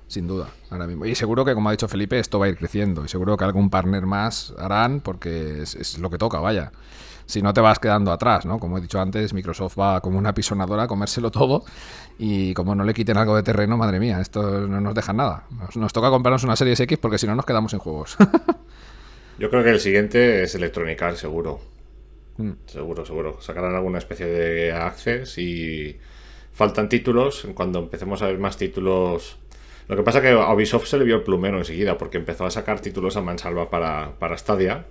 Sin 0.09 0.27
duda, 0.27 0.49
ahora 0.71 0.87
mismo. 0.87 1.05
Y 1.05 1.13
seguro 1.13 1.45
que, 1.45 1.53
como 1.53 1.69
ha 1.69 1.71
dicho 1.71 1.87
Felipe, 1.87 2.17
esto 2.17 2.39
va 2.39 2.47
a 2.47 2.49
ir 2.49 2.57
creciendo. 2.57 3.05
Y 3.05 3.07
seguro 3.07 3.37
que 3.37 3.43
algún 3.45 3.69
partner 3.69 4.07
más 4.07 4.55
harán 4.57 5.01
porque 5.01 5.61
es, 5.61 5.75
es 5.75 5.99
lo 5.99 6.09
que 6.09 6.17
toca, 6.17 6.39
vaya. 6.39 6.71
Si 7.27 7.43
no 7.43 7.53
te 7.53 7.61
vas 7.61 7.77
quedando 7.77 8.11
atrás, 8.11 8.43
¿no? 8.47 8.57
Como 8.57 8.79
he 8.79 8.81
dicho 8.81 8.99
antes, 8.99 9.35
Microsoft 9.35 9.79
va 9.79 10.01
como 10.01 10.17
una 10.17 10.33
pisonadora 10.33 10.83
a 10.83 10.87
comérselo 10.87 11.29
todo. 11.29 11.63
Y 12.17 12.55
como 12.55 12.73
no 12.73 12.83
le 12.83 12.95
quiten 12.95 13.17
algo 13.17 13.35
de 13.35 13.43
terreno, 13.43 13.77
madre 13.77 13.99
mía, 13.99 14.19
esto 14.19 14.67
no 14.67 14.81
nos 14.81 14.95
deja 14.95 15.13
nada. 15.13 15.45
Nos, 15.51 15.77
nos 15.77 15.93
toca 15.93 16.09
comprarnos 16.09 16.43
una 16.43 16.55
serie 16.55 16.73
X 16.73 16.97
porque 16.97 17.19
si 17.19 17.27
no 17.27 17.35
nos 17.35 17.45
quedamos 17.45 17.69
sin 17.69 17.79
juegos. 17.79 18.17
Yo 19.37 19.51
creo 19.51 19.63
que 19.63 19.69
el 19.69 19.79
siguiente 19.79 20.41
es 20.41 20.55
Electronic 20.55 20.99
Arts, 21.03 21.19
seguro. 21.19 21.59
Mm. 22.37 22.53
Seguro, 22.65 23.05
seguro. 23.05 23.39
Sacarán 23.41 23.75
alguna 23.75 23.99
especie 23.99 24.25
de 24.25 24.73
access 24.73 25.37
y 25.37 25.99
faltan 26.51 26.89
títulos. 26.89 27.47
Cuando 27.53 27.77
empecemos 27.77 28.23
a 28.23 28.25
ver 28.25 28.39
más 28.39 28.57
títulos. 28.57 29.37
Lo 29.89 29.95
que 29.97 30.03
pasa 30.03 30.21
que 30.21 30.29
a 30.29 30.53
Ubisoft 30.53 30.85
se 30.87 30.97
le 30.97 31.03
vio 31.03 31.15
el 31.17 31.23
plumero 31.23 31.57
enseguida 31.57 31.97
porque 31.97 32.17
empezó 32.17 32.45
a 32.45 32.51
sacar 32.51 32.79
títulos 32.79 33.17
a 33.17 33.21
mansalva 33.21 33.69
para, 33.69 34.13
para 34.19 34.37
Stadia. 34.37 34.85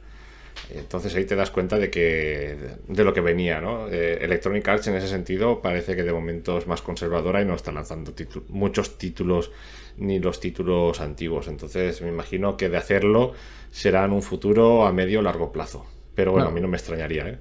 Entonces 0.75 1.15
ahí 1.15 1.25
te 1.25 1.37
das 1.37 1.53
cuenta 1.53 1.79
de 1.79 1.89
que 1.89 2.59
de 2.89 3.05
lo 3.05 3.15
que 3.15 3.21
venía, 3.21 3.61
¿no? 3.61 3.87
Eh, 3.89 4.19
Electronic 4.23 4.67
Arts 4.67 4.89
en 4.89 4.97
ese 4.97 5.07
sentido 5.07 5.63
parece 5.63 5.95
que 5.95 6.03
de 6.03 6.13
momento 6.13 6.59
es 6.59 6.67
más 6.67 6.83
conservadora 6.83 7.41
y 7.41 7.45
no 7.45 7.55
está 7.55 7.71
lanzando 7.71 8.13
muchos 8.49 8.99
títulos 8.99 9.53
ni 9.99 10.19
los 10.19 10.41
títulos 10.41 11.01
antiguos. 11.01 11.47
Entonces 11.47 12.03
me 12.03 12.09
imagino 12.09 12.57
que 12.57 12.69
de 12.69 12.77
hacerlo 12.77 13.35
será 13.71 14.05
en 14.05 14.11
un 14.13 14.23
futuro 14.23 14.85
a 14.85 14.93
medio 14.93 15.21
o 15.21 15.23
largo 15.23 15.53
plazo. 15.53 15.87
Pero 16.17 16.33
bueno, 16.33 16.47
No. 16.47 16.51
a 16.51 16.55
mí 16.55 16.61
no 16.61 16.67
me 16.67 16.77
extrañaría, 16.77 17.29
¿eh? 17.29 17.39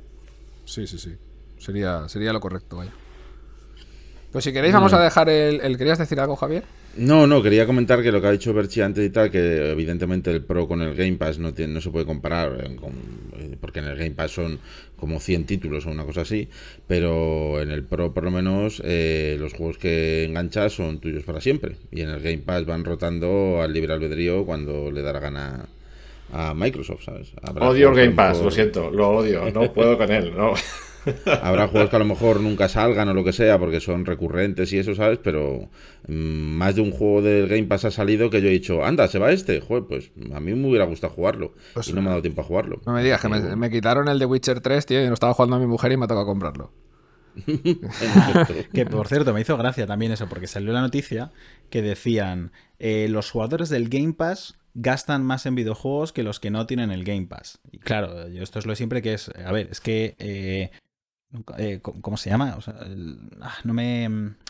Sí, 0.65 0.85
sí, 0.85 0.99
sí. 0.99 1.15
Sería, 1.57 2.07
sería 2.09 2.31
lo 2.33 2.39
correcto, 2.39 2.77
vaya. 2.77 2.91
Pues 4.31 4.43
si 4.43 4.53
queréis, 4.53 4.75
vamos 4.75 4.93
a 4.93 5.01
dejar 5.01 5.27
el, 5.29 5.59
el- 5.61 5.77
¿Querías 5.79 5.97
decir 5.97 6.19
algo, 6.19 6.35
Javier? 6.35 6.63
No, 6.97 7.27
no, 7.27 7.43
quería 7.43 7.65
comentar 7.67 8.01
que 8.01 8.11
lo 8.11 8.19
que 8.21 8.27
ha 8.27 8.31
dicho 8.31 8.53
Berchi 8.53 8.81
antes 8.81 9.05
y 9.05 9.09
tal, 9.11 9.29
que 9.29 9.71
evidentemente 9.71 10.31
el 10.31 10.41
Pro 10.43 10.67
con 10.67 10.81
el 10.81 10.95
Game 10.95 11.13
Pass 11.17 11.37
no, 11.37 11.53
tiene, 11.53 11.73
no 11.73 11.81
se 11.81 11.91
puede 11.91 12.05
comparar, 12.05 12.57
eh, 12.63 12.75
con- 12.75 12.93
eh, 13.39 13.55
porque 13.61 13.79
en 13.79 13.85
el 13.85 13.95
Game 13.97 14.11
Pass 14.11 14.31
son 14.31 14.59
como 14.95 15.19
100 15.19 15.45
títulos 15.45 15.85
o 15.85 15.91
una 15.91 16.05
cosa 16.05 16.21
así, 16.21 16.47
pero 16.87 17.61
en 17.61 17.69
el 17.69 17.83
Pro 17.83 18.13
por 18.13 18.23
lo 18.23 18.31
menos 18.31 18.81
eh, 18.83 19.37
los 19.39 19.53
juegos 19.53 19.77
que 19.77 20.23
enganchas 20.23 20.73
son 20.73 20.99
tuyos 20.99 21.23
para 21.23 21.39
siempre, 21.39 21.75
y 21.91 22.01
en 22.01 22.09
el 22.09 22.19
Game 22.19 22.39
Pass 22.39 22.65
van 22.65 22.83
rotando 22.83 23.61
al 23.61 23.73
libre 23.73 23.93
albedrío 23.93 24.43
cuando 24.45 24.89
le 24.91 25.03
da 25.03 25.13
la 25.13 25.19
gana 25.19 25.65
a 26.33 26.53
Microsoft, 26.55 27.03
¿sabes? 27.05 27.31
Habrá 27.43 27.69
Odio 27.69 27.89
el 27.89 27.95
Game 27.95 28.15
Pass, 28.15 28.41
lo 28.41 28.49
siento, 28.51 28.89
lo 28.89 29.09
odio, 29.09 29.51
no 29.53 29.71
puedo 29.71 29.97
con 29.97 30.11
él, 30.11 30.33
no. 30.35 30.53
Habrá 31.41 31.67
juegos 31.67 31.89
que 31.89 31.95
a 31.95 31.99
lo 31.99 32.05
mejor 32.05 32.41
nunca 32.41 32.69
salgan 32.69 33.09
o 33.09 33.13
lo 33.13 33.23
que 33.23 33.33
sea 33.33 33.57
porque 33.59 33.79
son 33.79 34.05
recurrentes 34.05 34.71
y 34.73 34.79
eso, 34.79 34.95
¿sabes? 34.95 35.19
Pero 35.23 35.69
mm, 36.07 36.13
más 36.13 36.75
de 36.75 36.81
un 36.81 36.91
juego 36.91 37.21
del 37.21 37.47
Game 37.47 37.63
Pass 37.63 37.85
ha 37.85 37.91
salido 37.91 38.29
que 38.29 38.41
yo 38.41 38.47
he 38.47 38.51
dicho, 38.51 38.83
anda, 38.83 39.07
se 39.07 39.19
va 39.19 39.31
este. 39.31 39.61
Joder, 39.61 39.83
pues 39.85 40.11
a 40.33 40.39
mí 40.39 40.53
me 40.53 40.67
hubiera 40.67 40.85
gustado 40.85 41.13
jugarlo. 41.13 41.53
Pues 41.73 41.87
y 41.87 41.93
no 41.93 42.01
me 42.01 42.07
ha 42.07 42.11
dado 42.11 42.21
tiempo 42.21 42.41
a 42.41 42.43
jugarlo. 42.43 42.81
No 42.85 42.93
me 42.93 43.03
digas 43.03 43.21
que 43.21 43.29
me, 43.29 43.55
me 43.55 43.69
quitaron 43.69 44.07
el 44.07 44.19
de 44.19 44.25
Witcher 44.25 44.61
3, 44.61 44.85
tío, 44.85 45.03
y 45.03 45.07
no 45.07 45.13
estaba 45.13 45.33
jugando 45.33 45.55
a 45.55 45.59
mi 45.59 45.67
mujer 45.67 45.91
y 45.91 45.97
me 45.97 46.05
ha 46.05 46.07
tocado 46.07 46.25
comprarlo. 46.25 46.71
Que 48.73 48.85
por 48.85 49.07
cierto, 49.07 49.33
me 49.33 49.41
hizo 49.41 49.57
gracia 49.57 49.85
también 49.85 50.11
eso, 50.11 50.27
porque 50.27 50.47
salió 50.47 50.73
la 50.73 50.81
noticia 50.81 51.31
que 51.69 51.81
decían 51.81 52.51
eh, 52.79 53.07
los 53.09 53.31
jugadores 53.31 53.69
del 53.69 53.89
Game 53.89 54.13
Pass 54.13 54.57
gastan 54.73 55.23
más 55.23 55.45
en 55.45 55.55
videojuegos 55.55 56.13
que 56.13 56.23
los 56.23 56.39
que 56.39 56.51
no 56.51 56.67
tienen 56.67 56.91
el 56.91 57.03
Game 57.03 57.27
Pass. 57.27 57.59
Y 57.71 57.79
claro, 57.79 58.27
yo 58.29 58.43
esto 58.43 58.59
es 58.59 58.65
lo 58.65 58.71
de 58.71 58.75
siempre 58.75 59.01
que 59.01 59.13
es, 59.13 59.29
a 59.29 59.51
ver, 59.51 59.69
es 59.71 59.81
que 59.81 60.15
eh, 60.19 60.71
eh, 61.57 61.79
¿cómo 61.81 62.17
se 62.17 62.29
llama? 62.29 62.55
O 62.57 62.61
sea, 62.61 62.75
el- 62.85 63.19
ah, 63.41 63.55
no 63.63 63.73
me 63.73 64.09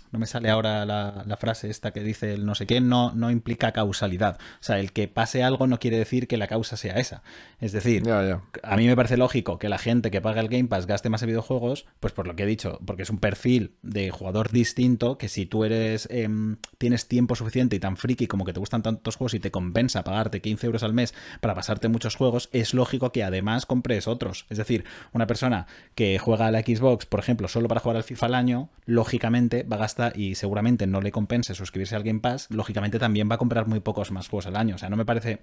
no 0.09 0.19
me 0.19 0.25
sale 0.25 0.49
ahora 0.49 0.85
la, 0.85 1.23
la 1.27 1.35
frase 1.35 1.69
esta 1.69 1.91
que 1.91 1.99
dice 2.01 2.33
el 2.33 2.45
no 2.45 2.55
sé 2.55 2.65
qué, 2.65 2.79
no, 2.79 3.11
no 3.11 3.29
implica 3.29 3.73
causalidad. 3.73 4.37
O 4.39 4.63
sea, 4.63 4.79
el 4.79 4.93
que 4.93 5.09
pase 5.09 5.43
algo 5.43 5.67
no 5.67 5.79
quiere 5.79 5.97
decir 5.97 6.29
que 6.29 6.37
la 6.37 6.47
causa 6.47 6.77
sea 6.77 6.95
esa. 6.95 7.23
Es 7.59 7.73
decir, 7.73 8.03
a 8.09 8.77
mí 8.77 8.87
me 8.87 8.95
parece 8.95 9.17
lógico 9.17 9.59
que 9.59 9.67
la 9.67 9.77
gente 9.77 10.09
que 10.09 10.21
paga 10.21 10.39
el 10.39 10.47
Game 10.47 10.69
Pass 10.69 10.87
gaste 10.87 11.09
más 11.09 11.21
en 11.23 11.27
videojuegos, 11.27 11.87
pues 11.99 12.13
por 12.13 12.25
lo 12.25 12.37
que 12.37 12.43
he 12.43 12.45
dicho, 12.45 12.79
porque 12.85 13.03
es 13.03 13.09
un 13.09 13.17
perfil 13.17 13.75
de 13.81 14.09
jugador 14.09 14.49
distinto 14.51 15.17
que 15.17 15.27
si 15.27 15.45
tú 15.45 15.65
eres 15.65 16.07
em, 16.09 16.55
tienes 16.77 17.09
tiempo 17.09 17.35
suficiente 17.35 17.75
y 17.75 17.79
tan 17.79 17.97
friki 17.97 18.27
como 18.27 18.45
que 18.45 18.53
te 18.53 18.61
gustan 18.61 18.83
tantos 18.83 19.17
juegos 19.17 19.33
y 19.33 19.41
te 19.41 19.51
compensa 19.51 20.05
pagarte 20.05 20.39
15 20.41 20.67
euros 20.67 20.83
al 20.83 20.93
mes 20.93 21.13
para 21.41 21.53
pasarte 21.53 21.89
muchos 21.89 22.15
juegos, 22.15 22.47
es 22.53 22.73
lógico 22.73 23.11
que 23.11 23.25
además 23.25 23.65
compres 23.65 24.07
otros. 24.07 24.45
Es 24.49 24.57
decir, 24.57 24.85
una 25.11 25.27
persona 25.27 25.67
que 25.95 26.17
juega 26.17 26.47
a 26.47 26.51
la 26.51 26.63
Xbox, 26.76 27.06
por 27.06 27.19
ejemplo, 27.19 27.48
solo 27.48 27.68
para 27.68 27.80
jugar 27.80 27.98
al 27.98 28.03
FIFA 28.03 28.26
al 28.27 28.35
año, 28.35 28.69
lógicamente 28.85 29.64
va 29.64 29.77
a 29.77 29.80
gastar 29.80 30.18
y 30.19 30.35
seguramente 30.35 30.88
no 30.88 31.02
le 31.02 31.11
compense 31.11 31.56
suscribirse 31.56 31.95
al 31.95 32.03
Game 32.03 32.19
Pass, 32.19 32.48
lógicamente 32.49 32.99
también 32.99 33.30
va 33.30 33.35
a 33.35 33.39
comprar 33.39 33.68
muy 33.68 33.80
pocos 33.80 34.11
más 34.11 34.27
juegos 34.30 34.48
al 34.48 34.56
año. 34.56 34.76
O 34.76 34.77
sea, 34.77 34.89
no 34.89 34.98
me 34.98 35.06
parece 35.06 35.39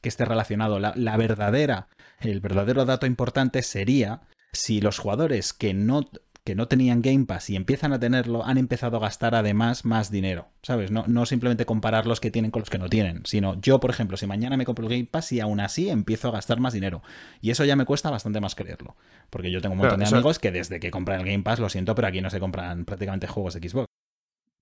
que 0.00 0.08
esté 0.08 0.24
relacionado. 0.24 0.78
La, 0.78 0.92
la 0.96 1.16
verdadera, 1.16 1.88
el 2.20 2.40
verdadero 2.40 2.84
dato 2.84 3.06
importante 3.06 3.62
sería 3.62 4.22
si 4.52 4.80
los 4.80 4.98
jugadores 4.98 5.52
que 5.52 5.74
no, 5.74 6.08
que 6.48 6.54
no 6.54 6.66
tenían 6.66 7.02
Game 7.02 7.26
Pass 7.26 7.50
y 7.50 7.56
empiezan 7.56 7.92
a 7.92 8.00
tenerlo 8.00 8.42
han 8.42 8.56
empezado 8.56 8.96
a 8.96 9.00
gastar 9.00 9.34
además 9.34 9.84
más 9.84 10.10
dinero, 10.10 10.48
¿sabes? 10.62 10.90
No, 10.90 11.04
no 11.06 11.26
simplemente 11.26 11.66
comparar 11.66 12.06
los 12.06 12.20
que 12.20 12.30
tienen 12.30 12.50
con 12.50 12.60
los 12.60 12.70
que 12.70 12.78
no 12.78 12.88
tienen, 12.88 13.20
sino 13.26 13.60
yo, 13.60 13.80
por 13.80 13.90
ejemplo, 13.90 14.16
si 14.16 14.26
mañana 14.26 14.56
me 14.56 14.64
compro 14.64 14.86
el 14.86 14.90
Game 14.90 15.04
Pass 15.10 15.30
y 15.32 15.40
aún 15.40 15.60
así 15.60 15.90
empiezo 15.90 16.28
a 16.28 16.30
gastar 16.30 16.58
más 16.58 16.72
dinero. 16.72 17.02
Y 17.42 17.50
eso 17.50 17.66
ya 17.66 17.76
me 17.76 17.84
cuesta 17.84 18.08
bastante 18.08 18.40
más 18.40 18.54
creerlo, 18.54 18.96
porque 19.28 19.50
yo 19.50 19.60
tengo 19.60 19.74
un 19.74 19.80
Claro, 19.80 19.98
montón 19.98 20.10
de 20.10 20.16
amigos 20.16 20.38
que 20.38 20.50
desde 20.50 20.80
que 20.80 20.90
compran 20.90 21.20
el 21.20 21.26
Game 21.26 21.42
Pass, 21.42 21.58
lo 21.58 21.68
siento, 21.68 21.94
pero 21.94 22.08
aquí 22.08 22.22
no 22.22 22.30
se 22.30 22.40
compran 22.40 22.86
prácticamente 22.86 23.26
juegos 23.26 23.52
de 23.52 23.68
Xbox. 23.68 23.84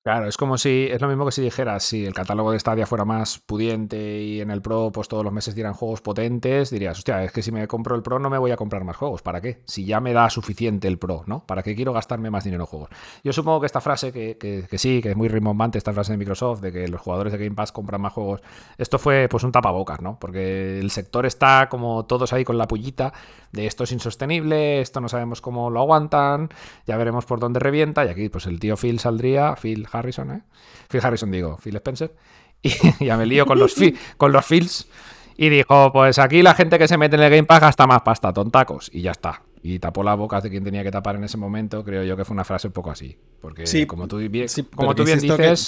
Claro, 0.06 0.28
es 0.28 0.36
como 0.36 0.56
si, 0.56 0.86
es 0.88 1.00
lo 1.00 1.08
mismo 1.08 1.24
que 1.26 1.32
si 1.32 1.42
dijeras, 1.42 1.82
si 1.82 2.06
el 2.06 2.14
catálogo 2.14 2.52
de 2.52 2.60
Stadia 2.60 2.86
fuera 2.86 3.04
más 3.04 3.40
pudiente 3.40 4.22
y 4.22 4.40
en 4.40 4.52
el 4.52 4.62
Pro 4.62 4.92
pues 4.94 5.08
todos 5.08 5.24
los 5.24 5.32
meses 5.32 5.56
dieran 5.56 5.74
juegos 5.74 6.00
potentes, 6.00 6.70
dirías, 6.70 6.96
hostia, 6.96 7.24
es 7.24 7.32
que 7.32 7.42
si 7.42 7.50
me 7.50 7.66
compro 7.66 7.96
el 7.96 8.04
Pro 8.04 8.20
no 8.20 8.30
me 8.30 8.38
voy 8.38 8.52
a 8.52 8.56
comprar 8.56 8.84
más 8.84 8.94
juegos, 8.94 9.22
¿para 9.22 9.40
qué? 9.40 9.62
Si 9.64 9.84
ya 9.84 9.98
me 9.98 10.12
da 10.12 10.30
suficiente 10.30 10.86
el 10.86 10.96
Pro, 11.00 11.24
¿no? 11.26 11.44
¿Para 11.44 11.64
qué 11.64 11.74
quiero 11.74 11.92
gastarme 11.92 12.30
más 12.30 12.44
dinero 12.44 12.62
en 12.62 12.66
juegos? 12.68 12.88
Yo 13.24 13.32
supongo 13.32 13.58
que 13.58 13.66
esta 13.66 13.80
frase, 13.80 14.12
que, 14.12 14.38
que- 14.38 14.68
que 14.70 14.78
sí, 14.78 15.02
que 15.02 15.10
es 15.10 15.16
muy 15.16 15.26
rimbombante 15.26 15.76
esta 15.76 15.92
frase 15.92 16.12
de 16.12 16.18
Microsoft, 16.18 16.60
de 16.60 16.70
que 16.70 16.86
los 16.86 17.00
jugadores 17.00 17.32
de 17.32 17.40
Game 17.40 17.56
Pass 17.56 17.72
compran 17.72 18.00
más 18.00 18.12
juegos, 18.12 18.42
esto 18.78 19.00
fue 19.00 19.26
pues 19.28 19.42
un 19.42 19.50
tapabocas, 19.50 20.00
¿no? 20.02 20.18
Porque 20.20 20.78
el 20.78 20.92
sector 20.92 21.26
está 21.26 21.68
como 21.68 22.06
todos 22.06 22.32
ahí 22.32 22.44
con 22.44 22.58
la 22.58 22.68
pullita 22.68 23.12
de 23.52 23.66
esto 23.66 23.84
es 23.84 23.92
insostenible, 23.92 24.80
esto 24.80 25.00
no 25.00 25.08
sabemos 25.08 25.40
cómo 25.40 25.70
lo 25.70 25.80
aguantan, 25.80 26.50
ya 26.86 26.96
veremos 26.96 27.24
por 27.24 27.40
dónde 27.40 27.58
revienta, 27.58 28.04
y 28.04 28.08
aquí 28.08 28.28
pues 28.28 28.46
el 28.46 28.60
tío 28.60 28.76
Phil 28.76 28.98
saldría, 28.98 29.54
Phil 29.56 29.86
Harrison, 29.96 30.30
¿eh? 30.30 30.42
Phil 30.88 31.00
Harrison 31.02 31.30
digo, 31.30 31.58
Phil 31.58 31.76
Spencer, 31.76 32.14
y 32.62 33.04
ya 33.04 33.16
me 33.16 33.26
lío 33.26 33.46
con 33.46 33.58
los, 33.58 33.74
con 34.16 34.32
los 34.32 34.44
Phils, 34.44 34.88
y 35.36 35.48
dijo, 35.48 35.92
pues 35.92 36.18
aquí 36.18 36.42
la 36.42 36.54
gente 36.54 36.78
que 36.78 36.88
se 36.88 36.96
mete 36.96 37.16
en 37.16 37.22
el 37.22 37.30
Game 37.30 37.44
Pass 37.44 37.60
gasta 37.60 37.86
más 37.86 38.02
pasta, 38.02 38.32
tontacos, 38.32 38.90
y 38.92 39.02
ya 39.02 39.10
está. 39.10 39.42
Y 39.62 39.78
tapó 39.78 40.02
las 40.02 40.16
bocas 40.16 40.42
de 40.42 40.50
quien 40.50 40.64
tenía 40.64 40.82
que 40.82 40.90
tapar 40.90 41.16
en 41.16 41.24
ese 41.24 41.36
momento, 41.36 41.84
creo 41.84 42.04
yo 42.04 42.16
que 42.16 42.24
fue 42.24 42.34
una 42.34 42.44
frase 42.44 42.68
un 42.68 42.72
poco 42.72 42.90
así, 42.90 43.18
porque 43.40 43.66
Sí, 43.66 43.86
como 43.86 44.08
tú, 44.08 44.18
bien- 44.18 44.48
Sí, 44.48 44.62
como 44.62 44.94
tú 44.94 45.04
que 45.04 45.18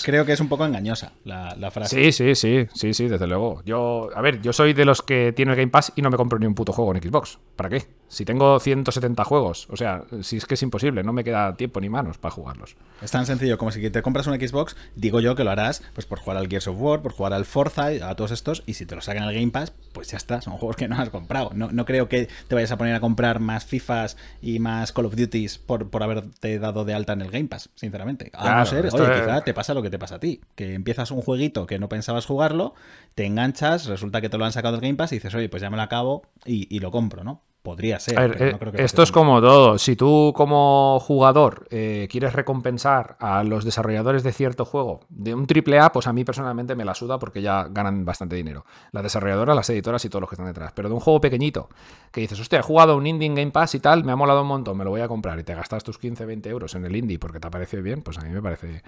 creo 0.05 0.25
que 0.25 0.33
es 0.33 0.41
un 0.41 0.49
poco 0.49 0.65
engañosa 0.65 1.13
la, 1.25 1.55
la 1.57 1.71
frase. 1.71 1.97
Sí, 1.97 2.13
sí, 2.13 2.35
sí, 2.35 2.67
sí, 2.75 2.95
sí, 2.95 3.09
desde 3.09 3.27
luego. 3.27 3.63
Yo, 3.65 4.11
a 4.15 4.21
ver, 4.21 4.41
yo 4.43 4.53
soy 4.53 4.73
de 4.73 4.85
los 4.85 5.03
que 5.03 5.33
tiene 5.33 5.53
el 5.53 5.57
Game 5.59 5.71
Pass 5.71 5.93
y 5.97 6.03
no 6.03 6.11
me 6.11 6.17
compro 6.17 6.39
ni 6.39 6.47
un 6.47 6.55
puto 6.55 6.73
juego 6.73 6.95
en 6.95 7.03
Xbox. 7.03 7.39
¿Para 7.57 7.69
qué? 7.69 7.87
Si 8.09 8.25
tengo 8.25 8.59
170 8.59 9.23
juegos, 9.25 9.67
o 9.71 9.77
sea, 9.77 10.05
si 10.23 10.39
es 10.39 10.47
que 10.47 10.55
es 10.55 10.63
imposible, 10.63 11.03
no 11.03 11.13
me 11.13 11.25
queda 11.25 11.55
tiempo 11.57 11.81
ni 11.81 11.89
manos 11.91 12.17
para 12.19 12.35
jugarlos. 12.35 12.77
Es 13.03 13.11
tan 13.11 13.27
sencillo 13.27 13.59
como 13.59 13.71
si 13.71 13.91
te 13.91 14.01
compras 14.03 14.27
una 14.27 14.37
Xbox, 14.37 14.77
digo 14.97 15.21
yo 15.21 15.35
que 15.35 15.45
lo 15.45 15.51
harás 15.51 15.83
pues 15.95 16.07
por 16.07 16.19
jugar 16.19 16.39
al 16.39 16.49
Gears 16.49 16.69
of 16.69 16.77
War, 16.81 17.03
por 17.03 17.13
jugar 17.13 17.33
al 17.35 17.45
Forza, 17.45 17.89
a 18.09 18.15
todos 18.17 18.31
estos, 18.31 18.63
y 18.67 18.75
si 18.75 18.87
te 18.87 18.95
lo 18.95 19.03
sacan 19.03 19.25
al 19.25 19.35
Game 19.35 19.51
Pass, 19.51 19.73
pues 19.93 20.09
ya 20.11 20.17
está, 20.17 20.41
son 20.41 20.55
juegos 20.55 20.77
que 20.77 20.89
no 20.89 20.97
has 20.97 21.11
comprado. 21.11 21.51
No, 21.55 21.71
no 21.71 21.85
creo 21.85 22.09
que 22.09 22.29
te 22.49 22.55
vayas 22.55 22.71
a 22.73 22.79
poner 22.79 22.95
a 22.95 23.01
comprar 23.01 23.41
más 23.41 23.67
FIFAs 23.67 24.17
y 24.41 24.59
más 24.59 24.93
Call 24.93 25.07
of 25.07 25.17
Duties 25.17 25.59
por, 25.59 25.91
por 25.91 26.03
haberte 26.03 26.59
dado 26.59 26.85
de 26.85 26.95
alta 26.95 27.13
en 27.13 27.21
el 27.23 27.31
Game 27.31 27.47
Pass, 27.49 27.58
sinceramente. 27.75 28.31
A 28.35 28.43
Claro, 28.43 28.61
no 28.61 28.67
ser, 28.67 28.87
oye, 28.93 29.05
es- 29.05 29.11
quizá 29.21 29.41
te 29.43 29.55
pasa 29.55 29.75
lo 29.75 29.83
que 29.83 29.91
te 29.91 29.99
pasa 29.99 30.17
a 30.17 30.21
ti, 30.21 30.41
que 30.55 30.75
empiezas 30.75 31.11
un 31.11 31.23
jueguito 31.23 31.67
que 31.67 31.79
no 31.79 31.89
pensabas 31.89 32.27
jugarlo, 32.27 32.75
te 33.15 33.25
enganchas, 33.27 33.87
resulta 33.87 34.21
que 34.21 34.29
te 34.29 34.39
lo 34.39 34.45
han 34.45 34.53
sacado 34.53 34.73
del 34.77 34.83
Game 34.83 34.95
Pass 34.97 35.13
y 35.13 35.17
dices, 35.17 35.35
oye, 35.35 35.49
pues 35.49 35.63
ya 35.63 35.71
me 35.71 35.77
lo 35.77 35.83
acabo 35.83 36.23
y, 36.45 36.75
y 36.75 36.79
lo 36.81 36.91
compro, 36.91 37.25
¿no? 37.25 37.43
Podría 37.63 37.99
ser. 37.99 38.19
Ver, 38.19 38.33
pero 38.33 38.45
eh, 38.45 38.53
no 38.53 38.59
creo 38.59 38.73
que 38.73 38.83
esto 38.83 39.03
es 39.03 39.13
como 39.13 39.41
todo. 39.41 39.79
Si 39.79 39.97
tú 39.97 40.33
como 40.35 40.99
jugador 41.01 41.67
eh, 41.71 42.09
quieres 42.11 42.33
recompensar 42.33 43.17
a 43.21 43.43
los 43.43 43.65
desarrolladores 43.65 44.23
de 44.23 44.33
cierto 44.33 44.65
juego 44.65 45.01
de 45.09 45.35
un 45.35 45.47
triple 45.47 45.79
A, 45.81 45.93
pues 45.93 46.07
a 46.07 46.13
mí 46.13 46.25
personalmente 46.25 46.77
me 46.77 46.85
la 46.85 46.95
suda 46.95 47.19
porque 47.19 47.43
ya 47.43 47.69
ganan 47.69 48.05
bastante 48.05 48.37
dinero. 48.37 48.65
Las 48.93 49.03
desarrolladoras, 49.03 49.57
las 49.57 49.69
editoras 49.71 50.05
y 50.05 50.09
todos 50.09 50.21
los 50.23 50.31
que 50.31 50.35
están 50.35 50.47
detrás. 50.47 50.73
Pero 50.75 50.89
de 50.89 50.95
un 50.95 51.01
juego 51.01 51.21
pequeñito, 51.21 51.69
que 52.13 52.21
dices, 52.21 52.39
hostia, 52.41 52.61
he 52.61 52.63
jugado 52.63 52.97
un 52.97 53.07
indie 53.07 53.27
en 53.27 53.35
Game 53.35 53.51
Pass 53.51 53.75
y 53.75 53.81
tal, 53.81 54.05
me 54.05 54.13
ha 54.13 54.17
molado 54.17 54.43
un 54.43 54.49
montón, 54.49 54.77
me 54.79 54.85
lo 54.85 54.91
voy 54.91 55.01
a 55.01 55.09
comprar 55.09 55.39
y 55.39 55.45
te 55.45 55.55
gastas 55.55 55.83
tus 55.83 55.99
15, 55.99 56.25
20 56.25 56.49
euros 56.49 56.75
en 56.75 56.85
el 56.85 56.95
indie 56.95 57.19
porque 57.19 57.41
te 57.41 57.51
parecido 57.51 57.83
bien, 57.83 58.03
pues 58.03 58.19
a 58.19 58.23
mí 58.23 58.31
me 58.31 58.43
parece 58.43 58.83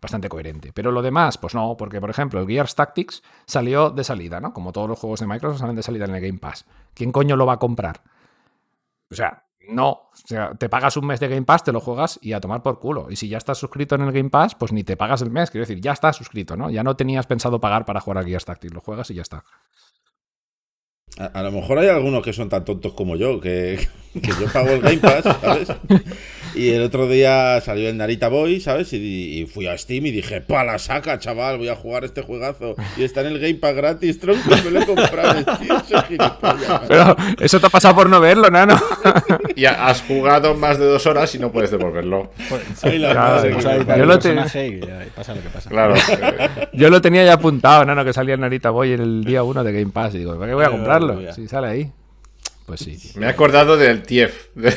bastante 0.00 0.28
coherente. 0.28 0.72
Pero 0.72 0.92
lo 0.92 1.02
demás, 1.02 1.38
pues 1.38 1.54
no, 1.54 1.76
porque 1.76 2.00
por 2.00 2.10
ejemplo 2.10 2.40
el 2.40 2.46
Gears 2.46 2.74
Tactics 2.74 3.22
salió 3.46 3.90
de 3.90 4.04
salida, 4.04 4.40
¿no? 4.40 4.52
Como 4.52 4.72
todos 4.72 4.88
los 4.88 4.98
juegos 4.98 5.20
de 5.20 5.26
Microsoft 5.26 5.60
salen 5.60 5.76
de 5.76 5.82
salida 5.82 6.04
en 6.04 6.14
el 6.14 6.20
Game 6.20 6.38
Pass. 6.38 6.64
¿Quién 6.94 7.12
coño 7.12 7.36
lo 7.36 7.46
va 7.46 7.54
a 7.54 7.58
comprar? 7.58 8.02
O 9.10 9.14
sea, 9.14 9.44
no. 9.68 9.90
O 9.90 10.10
sea, 10.14 10.54
te 10.54 10.68
pagas 10.68 10.96
un 10.96 11.06
mes 11.06 11.20
de 11.20 11.28
Game 11.28 11.42
Pass, 11.42 11.64
te 11.64 11.72
lo 11.72 11.80
juegas 11.80 12.18
y 12.22 12.32
a 12.32 12.40
tomar 12.40 12.62
por 12.62 12.78
culo. 12.78 13.08
Y 13.10 13.16
si 13.16 13.28
ya 13.28 13.38
estás 13.38 13.58
suscrito 13.58 13.94
en 13.94 14.02
el 14.02 14.12
Game 14.12 14.30
Pass, 14.30 14.54
pues 14.54 14.72
ni 14.72 14.84
te 14.84 14.96
pagas 14.96 15.22
el 15.22 15.30
mes. 15.30 15.50
Quiero 15.50 15.66
decir, 15.66 15.80
ya 15.80 15.92
estás 15.92 16.16
suscrito, 16.16 16.56
¿no? 16.56 16.70
Ya 16.70 16.82
no 16.82 16.96
tenías 16.96 17.26
pensado 17.26 17.60
pagar 17.60 17.84
para 17.84 18.00
jugar 18.00 18.18
a 18.18 18.24
Gears 18.24 18.44
Tactics. 18.44 18.74
Lo 18.74 18.80
juegas 18.80 19.10
y 19.10 19.14
ya 19.14 19.22
está. 19.22 19.44
A, 21.18 21.26
a 21.26 21.42
lo 21.42 21.52
mejor 21.52 21.78
hay 21.78 21.88
algunos 21.88 22.22
que 22.22 22.32
son 22.32 22.48
tan 22.48 22.64
tontos 22.64 22.92
como 22.94 23.16
yo, 23.16 23.40
que, 23.40 23.88
que 24.20 24.30
yo 24.40 24.46
pago 24.52 24.68
el 24.70 24.80
Game 24.80 24.98
Pass, 24.98 25.24
¿sabes? 25.40 25.68
Y 26.56 26.70
el 26.70 26.82
otro 26.82 27.08
día 27.08 27.60
salió 27.60 27.88
el 27.88 27.96
Narita 27.96 28.28
Boy, 28.28 28.60
¿sabes? 28.60 28.92
Y, 28.92 29.40
y 29.40 29.46
fui 29.46 29.66
a 29.66 29.76
Steam 29.76 30.06
y 30.06 30.12
dije, 30.12 30.40
pa, 30.40 30.62
la 30.62 30.78
saca, 30.78 31.18
chaval, 31.18 31.58
voy 31.58 31.68
a 31.68 31.74
jugar 31.74 32.04
este 32.04 32.22
juegazo. 32.22 32.76
Y 32.96 33.02
está 33.02 33.22
en 33.22 33.26
el 33.28 33.40
Game 33.40 33.54
Pass 33.56 33.74
gratis, 33.74 34.20
tronco, 34.20 34.48
me 34.64 34.70
lo 34.70 34.80
he 34.80 34.86
comprado, 34.86 35.44
tío. 35.56 35.74
Pero 36.88 37.16
eso 37.40 37.58
te 37.58 37.66
ha 37.66 37.70
pasado 37.70 37.96
por 37.96 38.08
no 38.08 38.20
verlo, 38.20 38.48
nano. 38.50 38.80
Y 39.56 39.66
ha- 39.66 39.86
has 39.86 40.02
jugado 40.02 40.54
más 40.54 40.78
de 40.78 40.84
dos 40.86 41.06
horas 41.06 41.32
y 41.34 41.38
no 41.38 41.50
puedes 41.52 41.70
devolverlo. 41.70 42.30
Claro, 45.68 45.94
yo 46.72 46.90
lo 46.90 47.00
tenía 47.00 47.24
ya 47.24 47.34
apuntado, 47.34 47.84
nano, 47.84 48.04
que 48.04 48.12
salía 48.12 48.34
el 48.34 48.40
Narita 48.40 48.70
Boy 48.70 48.92
en 48.92 49.00
el 49.00 49.24
día 49.24 49.42
1 49.42 49.62
de 49.64 49.72
Game 49.72 49.92
Pass. 49.92 50.14
Y 50.14 50.18
digo, 50.18 50.34
¿para 50.36 50.48
qué 50.48 50.54
voy 50.54 50.64
a 50.64 50.70
comprarlo? 50.70 51.32
Si 51.32 51.46
sale 51.48 51.66
ahí. 51.68 51.92
Pues 52.66 52.80
sí. 52.80 52.96
tío. 52.96 53.20
me 53.20 53.26
he 53.26 53.30
acordado 53.30 53.76
del 53.76 54.02
TIEF. 54.02 54.48
de- 54.54 54.70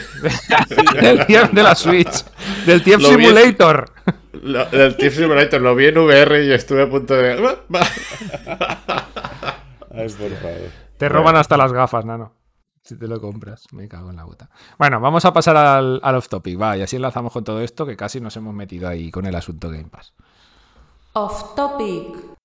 del 1.01 1.25
TIEF 1.25 1.51
de 1.51 1.63
la 1.63 1.75
Switch. 1.75 2.25
Del 2.65 2.83
TIEF 2.83 3.01
Lo 3.01 3.09
Simulator. 3.09 3.91
lo- 4.33 4.65
del 4.65 4.95
TIEF 4.97 5.15
Simulator. 5.15 5.61
Lo 5.61 5.75
vi 5.75 5.87
en 5.87 5.97
VR 5.97 6.45
y 6.45 6.51
estuve 6.51 6.83
a 6.83 6.89
punto 6.89 7.13
de. 7.15 7.31
Ay, 7.33 7.39
por 10.09 10.31
favor. 10.37 10.71
Te 10.97 11.09
roban 11.09 11.35
hasta 11.35 11.57
las 11.57 11.71
gafas, 11.71 12.05
nano. 12.05 12.33
Si 12.83 12.97
te 12.97 13.07
lo 13.07 13.19
compras, 13.19 13.65
me 13.71 13.87
cago 13.87 14.09
en 14.11 14.15
la 14.15 14.25
puta. 14.25 14.49
Bueno, 14.79 14.99
vamos 15.01 15.25
a 15.25 15.33
pasar 15.33 15.57
al, 15.57 15.99
al 16.01 16.15
off 16.15 16.29
topic, 16.29 16.59
va, 16.61 16.77
y 16.77 16.81
así 16.81 16.95
enlazamos 16.95 17.33
con 17.33 17.43
todo 17.43 17.61
esto 17.61 17.85
que 17.85 17.97
casi 17.97 18.21
nos 18.21 18.35
hemos 18.37 18.53
metido 18.53 18.87
ahí 18.87 19.11
con 19.11 19.25
el 19.25 19.35
asunto 19.35 19.69
Game 19.69 19.89
Pass. 19.89 20.13
Off 21.13 21.55
topic. 21.55 22.36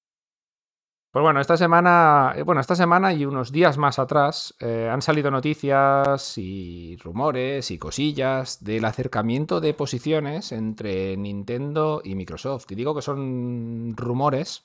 Pues 1.12 1.22
bueno, 1.22 1.42
esta 1.42 1.58
semana, 1.58 2.32
eh, 2.36 2.42
bueno, 2.42 2.62
esta 2.62 2.74
semana 2.74 3.12
y 3.12 3.26
unos 3.26 3.52
días 3.52 3.76
más 3.76 3.98
atrás 3.98 4.54
eh, 4.60 4.88
han 4.90 5.02
salido 5.02 5.30
noticias 5.30 6.38
y 6.38 6.96
rumores 7.04 7.70
y 7.70 7.76
cosillas 7.76 8.64
del 8.64 8.86
acercamiento 8.86 9.60
de 9.60 9.74
posiciones 9.74 10.52
entre 10.52 11.18
Nintendo 11.18 12.00
y 12.02 12.14
Microsoft. 12.14 12.64
Y 12.70 12.76
digo 12.76 12.94
que 12.94 13.02
son 13.02 13.94
rumores 13.94 14.62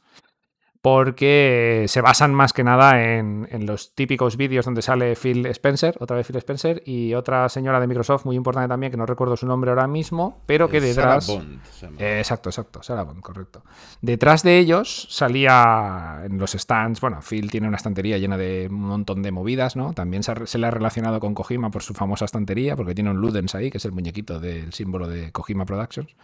porque 0.82 1.86
se 1.88 2.02
basan 2.02 2.34
más 2.34 2.54
que 2.54 2.64
nada 2.64 3.04
en, 3.04 3.48
en 3.52 3.66
los 3.66 3.94
típicos 3.96 4.38
vídeos 4.38 4.66
donde 4.66 4.82
sale 4.82 5.16
Phil 5.16 5.46
Spencer, 5.48 5.96
otra 6.00 6.18
vez 6.18 6.28
Phil 6.28 6.38
Spencer, 6.38 6.82
y 6.86 7.14
otra 7.14 7.50
señora 7.50 7.80
de 7.80 7.88
Microsoft 7.88 8.26
muy 8.26 8.36
importante 8.36 8.70
también, 8.70 8.92
que 8.92 8.98
no 8.98 9.06
recuerdo 9.06 9.36
su 9.36 9.46
nombre 9.48 9.72
ahora 9.72 9.88
mismo, 9.88 10.42
pero 10.46 10.70
que 10.70 10.78
Eh, 10.78 10.94
Sarah 10.94 11.16
detrás... 11.16 11.28
Bond 11.28 11.64
se 11.66 11.86
llama. 11.86 11.98
Eh, 12.00 12.20
exacto, 12.20 12.50
exacto, 12.50 12.84
Sarah 12.84 13.04
Bond, 13.04 13.22
correcto. 13.22 13.64
Detrás 14.02 14.44
de 14.44 14.60
ellos 14.60 15.08
salía 15.10 16.22
en 16.24 16.38
los 16.38 16.52
stands, 16.52 17.02
bueno, 17.02 17.20
Phil 17.22 17.50
tiene 17.52 17.68
una 17.68 17.78
estantería 17.78 18.18
llena 18.18 18.38
de 18.38 18.68
un 18.70 18.82
montón 18.82 19.22
de 19.24 19.32
movidas, 19.32 19.76
¿no? 19.76 19.94
También 19.94 20.24
se, 20.24 20.46
se 20.46 20.58
le 20.58 20.68
ha 20.68 20.72
relacionado 20.72 21.20
con 21.20 21.34
Kojima 21.34 21.72
por 21.72 21.84
su 21.84 21.94
famosa 21.94 22.26
estantería, 22.26 22.76
porque 22.76 22.96
tiene 22.96 23.10
un 23.10 23.18
Ludens 23.18 23.56
ahí, 23.56 23.70
que 23.72 23.78
es 23.78 23.86
el 23.86 23.92
muñequito 23.92 24.40
del 24.40 24.74
símbolo 24.74 25.08
de 25.08 25.32
Kojima 25.32 25.66
Productions. 25.66 26.16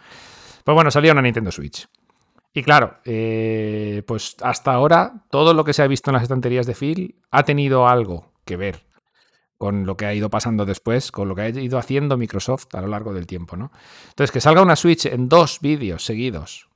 Pues 0.64 0.74
bueno, 0.74 0.90
salía 0.90 1.12
una 1.12 1.22
Nintendo 1.22 1.50
Switch. 1.50 1.86
Y 2.56 2.62
claro, 2.62 2.98
eh, 3.04 4.04
pues 4.06 4.36
hasta 4.40 4.72
ahora 4.72 5.26
todo 5.28 5.54
lo 5.54 5.64
que 5.64 5.72
se 5.72 5.82
ha 5.82 5.88
visto 5.88 6.10
en 6.10 6.14
las 6.14 6.22
estanterías 6.22 6.66
de 6.66 6.76
Phil 6.76 7.20
ha 7.32 7.42
tenido 7.42 7.88
algo 7.88 8.32
que 8.44 8.56
ver 8.56 8.86
con 9.58 9.86
lo 9.86 9.96
que 9.96 10.06
ha 10.06 10.14
ido 10.14 10.30
pasando 10.30 10.64
después, 10.64 11.10
con 11.10 11.28
lo 11.28 11.34
que 11.34 11.42
ha 11.42 11.48
ido 11.48 11.78
haciendo 11.78 12.16
Microsoft 12.16 12.66
a 12.74 12.80
lo 12.80 12.86
largo 12.86 13.12
del 13.12 13.26
tiempo, 13.26 13.56
¿no? 13.56 13.72
Entonces, 14.08 14.30
que 14.30 14.40
salga 14.40 14.62
una 14.62 14.76
Switch 14.76 15.06
en 15.06 15.28
dos 15.28 15.58
vídeos 15.60 16.04
seguidos 16.04 16.68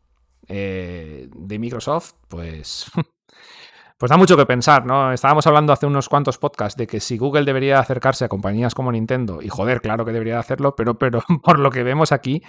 eh, 0.48 1.28
de 1.32 1.58
Microsoft, 1.60 2.14
pues, 2.26 2.90
pues 3.98 4.10
da 4.10 4.16
mucho 4.16 4.36
que 4.36 4.46
pensar, 4.46 4.86
¿no? 4.86 5.12
Estábamos 5.12 5.44
hablando 5.48 5.72
hace 5.72 5.84
unos 5.84 6.08
cuantos 6.08 6.38
podcasts 6.38 6.76
de 6.76 6.86
que 6.86 7.00
si 7.00 7.18
Google 7.18 7.44
debería 7.44 7.80
acercarse 7.80 8.24
a 8.24 8.28
compañías 8.28 8.72
como 8.72 8.92
Nintendo, 8.92 9.40
y 9.42 9.48
joder, 9.48 9.80
claro 9.80 10.04
que 10.04 10.12
debería 10.12 10.38
hacerlo, 10.38 10.76
pero, 10.76 10.96
pero 10.96 11.20
por 11.42 11.58
lo 11.58 11.70
que 11.70 11.82
vemos 11.82 12.12
aquí, 12.12 12.40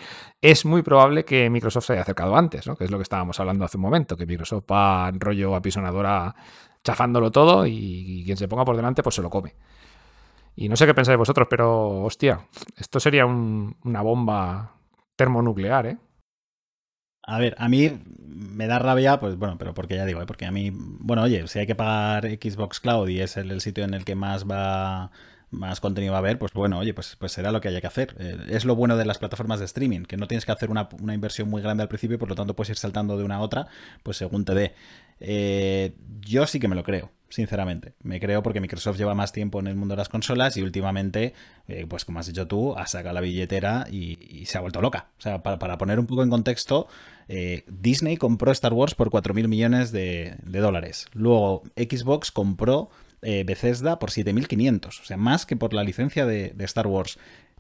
es 0.42 0.64
muy 0.64 0.84
probable 0.84 1.26
que 1.26 1.50
Microsoft 1.50 1.86
se 1.86 1.94
haya 1.94 2.04
acercado 2.04 2.36
antes, 2.36 2.68
¿no? 2.68 2.76
Que 2.76 2.84
es 2.84 2.92
lo 2.92 2.98
que 2.98 3.04
estábamos 3.04 3.40
hablando 3.40 3.66
hace 3.66 3.78
un 3.78 3.82
momento, 3.82 4.16
que 4.16 4.28
Microsoft 4.28 4.66
va 4.72 5.12
rollo 5.12 5.56
apisonadora 5.56 6.36
chafándolo 6.84 7.32
todo 7.32 7.66
y, 7.66 8.22
quien 8.26 8.38
se 8.38 8.48
ponga 8.48 8.64
por 8.64 8.76
delante, 8.76 9.02
pues 9.02 9.16
se 9.16 9.24
lo 9.24 9.30
come. 9.32 9.56
Y 10.56 10.70
no 10.70 10.76
sé 10.76 10.86
qué 10.86 10.94
pensáis 10.94 11.18
vosotros, 11.18 11.48
pero 11.50 12.04
hostia, 12.04 12.42
esto 12.78 13.00
sería 13.00 13.26
un- 13.26 13.76
una 13.86 14.02
bomba 14.04 14.74
termonuclear, 15.16 15.86
¿eh? 15.88 15.98
A 17.24 17.38
ver, 17.38 17.56
a 17.60 17.70
mí 17.70 17.92
me 18.18 18.68
da 18.68 18.80
rabia, 18.80 19.20
pues 19.20 19.36
bueno, 19.38 19.58
pero 19.58 19.74
porque 19.74 19.96
ya 19.96 20.06
digo, 20.06 20.22
¿eh? 20.22 20.26
porque 20.26 20.46
a 20.46 20.52
mí, 20.52 20.72
bueno, 20.74 21.24
oye, 21.24 21.48
si 21.48 21.60
hay 21.60 21.68
que 21.68 21.76
pagar 21.76 22.26
Xbox 22.26 22.80
Cloud 22.80 23.08
y 23.10 23.22
es 23.22 23.38
el, 23.38 23.62
sitio 23.62 23.84
en 23.84 23.94
el 23.94 24.06
que 24.06 24.16
más 24.16 24.46
va 24.50 25.12
más 25.52 25.80
contenido 25.80 26.12
va 26.12 26.20
a 26.20 26.22
haber, 26.22 26.38
pues 26.38 26.54
bueno, 26.54 26.78
oye, 26.78 26.94
pues, 26.94 27.16
pues 27.16 27.32
será 27.32 27.52
lo 27.52 27.60
que 27.60 27.70
haya 27.70 27.82
que 27.82 27.88
hacer. 27.88 28.16
Eh, 28.20 28.38
es 28.50 28.66
lo 28.66 28.76
bueno 28.76 28.98
de 28.98 29.06
las 29.06 29.18
plataformas 29.18 29.60
de 29.60 29.66
streaming, 29.66 30.04
que 30.04 30.18
no 30.18 30.28
tienes 30.28 30.46
que 30.46 30.52
hacer 30.52 30.70
una, 30.70 30.90
una 31.02 31.14
inversión 31.16 31.50
muy 31.50 31.62
grande 31.62 31.84
al 31.84 31.90
principio 31.90 32.16
y 32.16 32.18
por 32.20 32.30
lo 32.30 32.36
tanto 32.36 32.56
puedes 32.56 32.70
ir 32.70 32.78
saltando 32.78 33.18
de 33.18 33.24
una 33.24 33.38
a 33.38 33.40
otra, 33.42 33.68
pues 34.04 34.18
según 34.18 34.46
te 34.46 34.54
dé. 34.54 34.76
Eh, 35.20 35.96
yo 36.22 36.46
sí 36.48 36.60
que 36.60 36.68
me 36.68 36.76
lo 36.76 36.84
creo, 36.84 37.12
sinceramente. 37.30 37.94
Me 38.04 38.20
creo 38.20 38.44
porque 38.44 38.62
Microsoft 38.62 38.98
lleva 38.98 39.16
más 39.16 39.32
tiempo 39.32 39.60
en 39.60 39.68
el 39.68 39.76
mundo 39.76 39.94
de 39.94 39.98
las 39.98 40.10
consolas 40.10 40.58
y 40.58 40.62
últimamente, 40.62 41.34
eh, 41.68 41.86
pues 41.88 42.06
como 42.06 42.20
has 42.20 42.28
dicho 42.28 42.48
tú, 42.48 42.76
ha 42.78 42.88
sacado 42.88 43.14
la 43.14 43.22
billetera 43.22 43.88
y, 43.90 44.46
se 44.46 44.58
ha 44.58 44.62
vuelto 44.62 44.82
loca. 44.82 45.08
O 45.18 45.22
sea, 45.22 45.44
para, 45.44 45.60
para 45.60 45.78
poner 45.78 46.00
un 46.00 46.08
poco 46.08 46.24
en 46.24 46.30
contexto, 46.30 46.88
eh, 47.28 47.64
Disney 47.68 48.18
compró 48.18 48.52
Star 48.52 48.74
Wars 48.74 48.96
por 48.96 49.10
4.000 49.10 49.48
millones 49.48 49.92
de, 49.92 50.36
dólares. 50.46 51.08
Luego 51.14 51.64
Xbox 51.76 52.32
compró 52.32 52.90
eh, 53.22 53.44
Bethesda 53.46 54.00
por 54.00 54.10
7.500. 54.10 54.88
O 54.88 55.06
sea, 55.06 55.18
más 55.18 55.46
que 55.46 55.56
por 55.56 55.74
la 55.74 55.84
licencia 55.84 56.26
de 56.26 56.54
Star 56.60 56.88
Wars. 56.88 57.20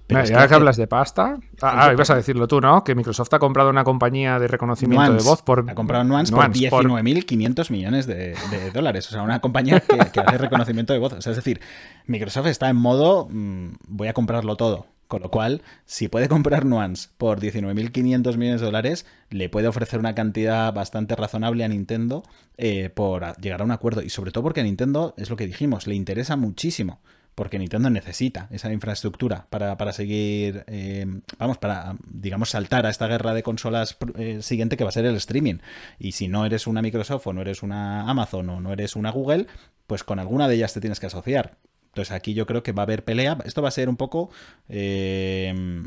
Pero 0.09 0.21
Mira, 0.21 0.23
es 0.23 0.31
y 0.31 0.33
ahora 0.33 0.47
que 0.47 0.53
hablas 0.55 0.75
de 0.75 0.87
pasta, 0.87 1.37
ah, 1.61 1.85
ah, 1.87 1.93
ibas 1.93 2.09
a 2.09 2.15
decirlo 2.15 2.47
tú, 2.47 2.59
¿no? 2.59 2.83
Que 2.83 2.95
Microsoft 2.95 3.31
ha 3.31 3.37
comprado 3.37 3.69
una 3.69 3.83
compañía 3.83 4.39
de 4.39 4.47
reconocimiento 4.47 5.05
Nuance. 5.05 5.23
de 5.23 5.29
voz 5.29 5.43
por. 5.43 5.69
Ha 5.69 5.75
comprado 5.75 6.03
Nuance, 6.03 6.31
Nuance, 6.33 6.67
por 6.71 6.81
por- 6.81 6.91
19.500 6.91 7.69
millones 7.69 8.07
de, 8.07 8.35
de 8.49 8.71
dólares. 8.73 9.07
O 9.07 9.11
sea, 9.11 9.21
una 9.21 9.39
compañía 9.39 9.79
que, 9.79 9.97
que 10.11 10.19
hace 10.19 10.37
reconocimiento 10.39 10.93
de 10.93 10.99
voz. 10.99 11.13
O 11.13 11.21
sea, 11.21 11.29
es 11.29 11.35
decir, 11.35 11.61
Microsoft 12.07 12.47
está 12.47 12.69
en 12.69 12.77
modo 12.77 13.27
mm, 13.29 13.73
voy 13.87 14.07
a 14.07 14.13
comprarlo 14.13 14.55
todo. 14.55 14.87
Con 15.07 15.21
lo 15.21 15.29
cual, 15.29 15.61
si 15.85 16.07
puede 16.07 16.27
comprar 16.27 16.65
Nuance 16.65 17.09
por 17.19 17.39
19.500 17.39 18.37
millones 18.37 18.61
de 18.61 18.65
dólares, 18.65 19.05
le 19.29 19.47
puede 19.49 19.67
ofrecer 19.67 19.99
una 19.99 20.15
cantidad 20.15 20.73
bastante 20.73 21.15
razonable 21.15 21.63
a 21.63 21.67
Nintendo 21.67 22.23
eh, 22.57 22.89
por 22.91 23.35
llegar 23.37 23.61
a 23.61 23.63
un 23.63 23.71
acuerdo. 23.71 24.01
Y 24.01 24.09
sobre 24.09 24.31
todo 24.31 24.43
porque 24.43 24.61
a 24.61 24.63
Nintendo, 24.63 25.13
es 25.17 25.29
lo 25.29 25.35
que 25.35 25.45
dijimos, 25.45 25.85
le 25.85 25.93
interesa 25.93 26.35
muchísimo. 26.35 26.99
Porque 27.39 27.57
Nintendo 27.57 27.89
necesita 27.89 28.49
esa 28.51 28.69
infraestructura 28.73 29.47
para, 29.49 29.77
para 29.77 29.93
seguir, 29.93 30.65
eh, 30.67 31.05
vamos, 31.37 31.57
para, 31.57 31.95
digamos, 32.05 32.49
saltar 32.49 32.85
a 32.85 32.89
esta 32.89 33.07
guerra 33.07 33.33
de 33.33 33.43
consolas 33.43 33.97
eh, 34.17 34.41
siguiente 34.41 34.75
que 34.75 34.83
va 34.83 34.89
a 34.89 34.91
ser 34.91 35.05
el 35.05 35.15
streaming. 35.15 35.59
Y 35.99 36.11
si 36.11 36.27
no 36.27 36.45
eres 36.45 36.67
una 36.67 36.81
Microsoft 36.81 37.27
o 37.27 37.31
no 37.31 37.39
eres 37.39 37.63
una 37.63 38.09
Amazon 38.09 38.49
o 38.49 38.59
no 38.59 38.73
eres 38.73 38.97
una 38.97 39.09
Google, 39.11 39.47
pues 39.87 40.03
con 40.03 40.19
alguna 40.19 40.49
de 40.49 40.55
ellas 40.55 40.73
te 40.73 40.81
tienes 40.81 40.99
que 40.99 41.05
asociar. 41.05 41.55
Entonces 41.85 42.11
aquí 42.11 42.33
yo 42.33 42.45
creo 42.45 42.61
que 42.61 42.73
va 42.73 42.81
a 42.81 42.87
haber 42.87 43.05
pelea. 43.05 43.37
Esto 43.45 43.61
va 43.61 43.69
a 43.69 43.71
ser 43.71 43.87
un 43.87 43.95
poco... 43.95 44.29
eh, 44.67 45.85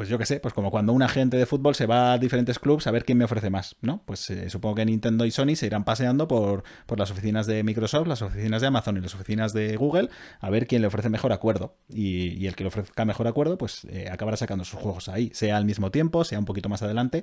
pues 0.00 0.08
yo 0.08 0.16
qué 0.16 0.24
sé, 0.24 0.40
pues 0.40 0.54
como 0.54 0.70
cuando 0.70 0.94
un 0.94 1.02
agente 1.02 1.36
de 1.36 1.44
fútbol 1.44 1.74
se 1.74 1.84
va 1.84 2.14
a 2.14 2.18
diferentes 2.18 2.58
clubes 2.58 2.86
a 2.86 2.90
ver 2.90 3.04
quién 3.04 3.18
me 3.18 3.26
ofrece 3.26 3.50
más, 3.50 3.76
¿no? 3.82 4.02
Pues 4.06 4.30
eh, 4.30 4.48
supongo 4.48 4.76
que 4.76 4.86
Nintendo 4.86 5.26
y 5.26 5.30
Sony 5.30 5.56
se 5.56 5.66
irán 5.66 5.84
paseando 5.84 6.26
por, 6.26 6.64
por 6.86 6.98
las 6.98 7.10
oficinas 7.10 7.46
de 7.46 7.62
Microsoft, 7.64 8.06
las 8.06 8.22
oficinas 8.22 8.62
de 8.62 8.68
Amazon 8.68 8.96
y 8.96 9.02
las 9.02 9.14
oficinas 9.14 9.52
de 9.52 9.76
Google 9.76 10.08
a 10.40 10.48
ver 10.48 10.66
quién 10.66 10.80
le 10.80 10.88
ofrece 10.88 11.10
mejor 11.10 11.34
acuerdo. 11.34 11.76
Y, 11.90 12.46
el 12.46 12.56
que 12.56 12.64
le 12.64 12.68
ofrezca 12.68 13.04
mejor 13.04 13.28
acuerdo, 13.28 13.58
pues 13.58 13.84
eh, 13.90 14.08
acabará 14.10 14.38
sacando 14.38 14.64
sus 14.64 14.80
juegos 14.80 15.10
ahí, 15.10 15.30
sea 15.34 15.58
al 15.58 15.66
mismo 15.66 15.90
tiempo, 15.90 16.24
sea 16.24 16.38
un 16.38 16.46
poquito 16.46 16.70
más 16.70 16.82
adelante. 16.82 17.22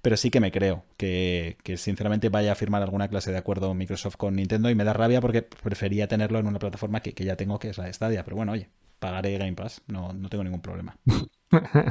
Pero 0.00 0.16
sí 0.16 0.30
que 0.30 0.38
me 0.38 0.52
creo 0.52 0.84
que, 0.96 1.56
que 1.64 1.76
sinceramente 1.76 2.28
vaya 2.28 2.52
a 2.52 2.54
firmar 2.54 2.82
alguna 2.82 3.08
clase 3.08 3.32
de 3.32 3.38
acuerdo 3.38 3.74
Microsoft 3.74 4.14
con 4.14 4.36
Nintendo 4.36 4.70
y 4.70 4.76
me 4.76 4.84
da 4.84 4.92
rabia 4.92 5.20
porque 5.20 5.42
prefería 5.42 6.06
tenerlo 6.06 6.38
en 6.38 6.46
una 6.46 6.60
plataforma 6.60 7.00
que, 7.00 7.14
que 7.14 7.24
ya 7.24 7.34
tengo, 7.34 7.58
que 7.58 7.70
es 7.70 7.78
la 7.78 7.86
de. 7.86 8.22
Pero 8.22 8.36
bueno, 8.36 8.52
oye, 8.52 8.68
pagaré 9.00 9.36
Game 9.38 9.54
Pass, 9.54 9.82
no, 9.88 10.12
no 10.12 10.28
tengo 10.28 10.44
ningún 10.44 10.62
problema. 10.62 10.96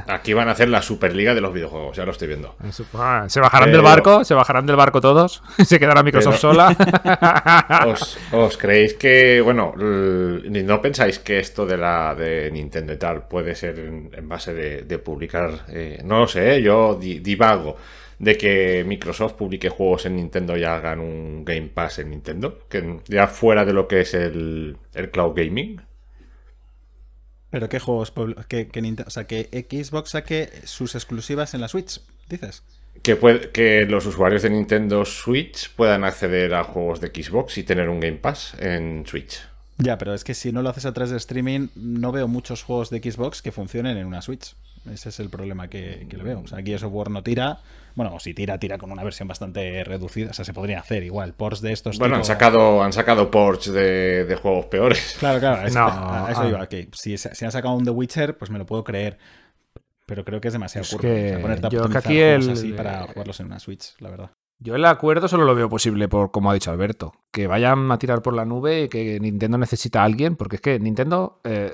Aquí 0.08 0.32
van 0.32 0.48
a 0.48 0.52
hacer 0.52 0.68
la 0.68 0.82
Superliga 0.82 1.34
de 1.34 1.40
los 1.40 1.52
videojuegos, 1.52 1.96
ya 1.96 2.04
lo 2.04 2.10
estoy 2.12 2.28
viendo. 2.28 2.56
Ah, 2.94 3.24
Se 3.28 3.40
bajarán 3.40 3.66
Pero- 3.70 3.76
del 3.78 3.82
barco, 3.82 4.24
se 4.24 4.34
bajarán 4.34 4.66
del 4.66 4.76
barco 4.76 5.00
todos, 5.00 5.42
se 5.64 5.78
quedará 5.78 6.02
Microsoft 6.02 6.40
Pero- 6.40 6.54
sola. 6.54 6.76
¿Os, 7.86 8.18
os 8.32 8.56
creéis 8.56 8.94
que, 8.94 9.40
bueno, 9.40 9.74
no 9.76 10.82
pensáis 10.82 11.18
que 11.18 11.38
esto 11.38 11.66
de 11.66 11.76
la 11.76 12.14
de 12.14 12.50
Nintendo 12.50 12.92
y 12.92 12.96
tal 12.96 13.26
puede 13.28 13.54
ser 13.54 13.78
en, 13.78 14.10
en 14.12 14.28
base 14.28 14.52
de, 14.54 14.82
de 14.82 14.98
publicar, 14.98 15.66
eh, 15.68 16.00
no 16.04 16.20
lo 16.20 16.28
sé, 16.28 16.62
yo 16.62 16.94
di- 16.94 17.20
divago, 17.20 17.76
de 18.18 18.36
que 18.38 18.84
Microsoft 18.86 19.32
publique 19.34 19.68
juegos 19.68 20.06
en 20.06 20.16
Nintendo 20.16 20.56
y 20.56 20.62
hagan 20.64 21.00
un 21.00 21.44
Game 21.44 21.70
Pass 21.74 21.98
en 21.98 22.10
Nintendo, 22.10 22.60
que 22.68 23.00
ya 23.08 23.26
fuera 23.26 23.64
de 23.64 23.72
lo 23.72 23.88
que 23.88 24.02
es 24.02 24.14
el, 24.14 24.76
el 24.94 25.10
cloud 25.10 25.34
gaming? 25.34 25.80
¿Pero 27.52 27.68
qué 27.68 27.78
juegos? 27.78 28.12
Que, 28.48 28.66
que 28.68 28.96
o 29.06 29.10
sea, 29.10 29.26
que 29.26 29.66
Xbox 29.70 30.10
saque 30.10 30.50
sus 30.64 30.94
exclusivas 30.94 31.52
en 31.52 31.60
la 31.60 31.68
Switch, 31.68 32.00
dices. 32.28 32.62
Que, 33.02 33.14
puede- 33.14 33.50
que 33.50 33.84
los 33.84 34.06
usuarios 34.06 34.40
de 34.42 34.48
Nintendo 34.50 35.04
Switch 35.04 35.70
puedan 35.76 36.02
acceder 36.02 36.54
a 36.54 36.64
juegos 36.64 37.00
de 37.02 37.08
Xbox 37.08 37.58
y 37.58 37.62
tener 37.62 37.90
un 37.90 38.00
Game 38.00 38.16
Pass 38.16 38.54
en 38.58 39.04
Switch. 39.06 39.38
Ya, 39.76 39.98
pero 39.98 40.14
es 40.14 40.24
que 40.24 40.32
si 40.32 40.50
no 40.50 40.62
lo 40.62 40.70
haces 40.70 40.86
a 40.86 40.94
través 40.94 41.10
de 41.10 41.18
streaming, 41.18 41.68
no 41.74 42.10
veo 42.10 42.26
muchos 42.26 42.62
juegos 42.62 42.88
de 42.88 42.98
Xbox 43.00 43.42
que 43.42 43.52
funcionen 43.52 43.98
en 43.98 44.06
una 44.06 44.22
Switch. 44.22 44.54
Ese 44.90 45.10
es 45.10 45.20
el 45.20 45.30
problema 45.30 45.68
que, 45.68 46.06
que 46.10 46.16
le 46.16 46.24
veo. 46.24 46.40
O 46.40 46.46
sea, 46.48 46.58
aquí 46.58 46.72
el 46.72 46.78
software 46.78 47.10
no 47.10 47.22
tira. 47.22 47.60
Bueno, 47.94 48.14
o 48.14 48.20
si 48.20 48.34
tira, 48.34 48.58
tira 48.58 48.78
con 48.78 48.90
una 48.90 49.04
versión 49.04 49.28
bastante 49.28 49.84
reducida. 49.84 50.30
O 50.30 50.34
sea, 50.34 50.44
se 50.44 50.52
podría 50.52 50.80
hacer 50.80 51.02
igual. 51.04 51.34
Ports 51.34 51.60
de 51.60 51.72
estos. 51.72 51.98
Bueno, 51.98 52.16
han 52.16 52.24
sacado, 52.24 52.82
han 52.82 52.92
sacado 52.92 53.30
ports 53.30 53.72
de, 53.72 54.24
de 54.24 54.36
juegos 54.36 54.66
peores. 54.66 55.16
Claro, 55.20 55.38
claro. 55.38 55.66
es- 55.68 55.74
No, 55.74 55.82
a, 55.86 56.26
a 56.26 56.32
eso 56.32 56.40
ah. 56.42 56.48
iba. 56.48 56.68
Que 56.68 56.88
si, 56.92 57.16
se- 57.16 57.34
si 57.34 57.44
han 57.44 57.52
sacado 57.52 57.74
un 57.74 57.84
The 57.84 57.90
Witcher, 57.90 58.36
pues 58.36 58.50
me 58.50 58.58
lo 58.58 58.66
puedo 58.66 58.82
creer. 58.82 59.18
Pero 60.06 60.24
creo 60.24 60.40
que 60.40 60.48
es 60.48 60.52
demasiado 60.54 60.82
Es 60.82 60.90
curvo. 60.90 61.02
que 61.02 61.26
O 61.26 61.28
sea, 61.30 61.40
ponerte 61.40 61.66
a 61.66 61.70
yo 61.70 61.88
que 61.88 61.98
aquí 61.98 62.14
juegos 62.14 62.46
el- 62.46 62.52
así 62.52 62.72
para 62.72 63.06
jugarlos 63.06 63.38
en 63.40 63.46
una 63.46 63.58
Switch, 63.60 63.94
la 64.00 64.10
verdad. 64.10 64.30
Yo 64.58 64.74
el 64.76 64.84
acuerdo 64.84 65.26
solo 65.28 65.44
lo 65.44 65.54
veo 65.54 65.68
posible 65.68 66.08
por, 66.08 66.30
como 66.30 66.50
ha 66.50 66.54
dicho 66.54 66.70
Alberto, 66.70 67.12
que 67.32 67.46
vayan 67.48 67.90
a 67.90 67.98
tirar 67.98 68.22
por 68.22 68.34
la 68.34 68.44
nube 68.44 68.82
y 68.82 68.88
que 68.88 69.18
Nintendo 69.20 69.58
necesita 69.58 70.02
a 70.02 70.04
alguien, 70.04 70.36
porque 70.36 70.56
es 70.56 70.62
que 70.62 70.78
Nintendo 70.78 71.40
eh, 71.44 71.72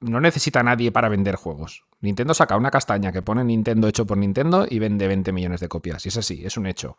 no 0.00 0.20
necesita 0.20 0.62
nadie 0.62 0.92
para 0.92 1.08
vender 1.08 1.36
juegos. 1.36 1.84
Nintendo 2.00 2.34
saca 2.34 2.56
una 2.56 2.70
castaña 2.70 3.12
que 3.12 3.22
pone 3.22 3.44
Nintendo 3.44 3.88
hecho 3.88 4.06
por 4.06 4.18
Nintendo 4.18 4.66
y 4.68 4.78
vende 4.78 5.08
20 5.08 5.32
millones 5.32 5.60
de 5.60 5.68
copias. 5.68 6.04
Y 6.06 6.10
es 6.10 6.16
así, 6.16 6.44
es 6.44 6.56
un 6.56 6.66
hecho. 6.66 6.96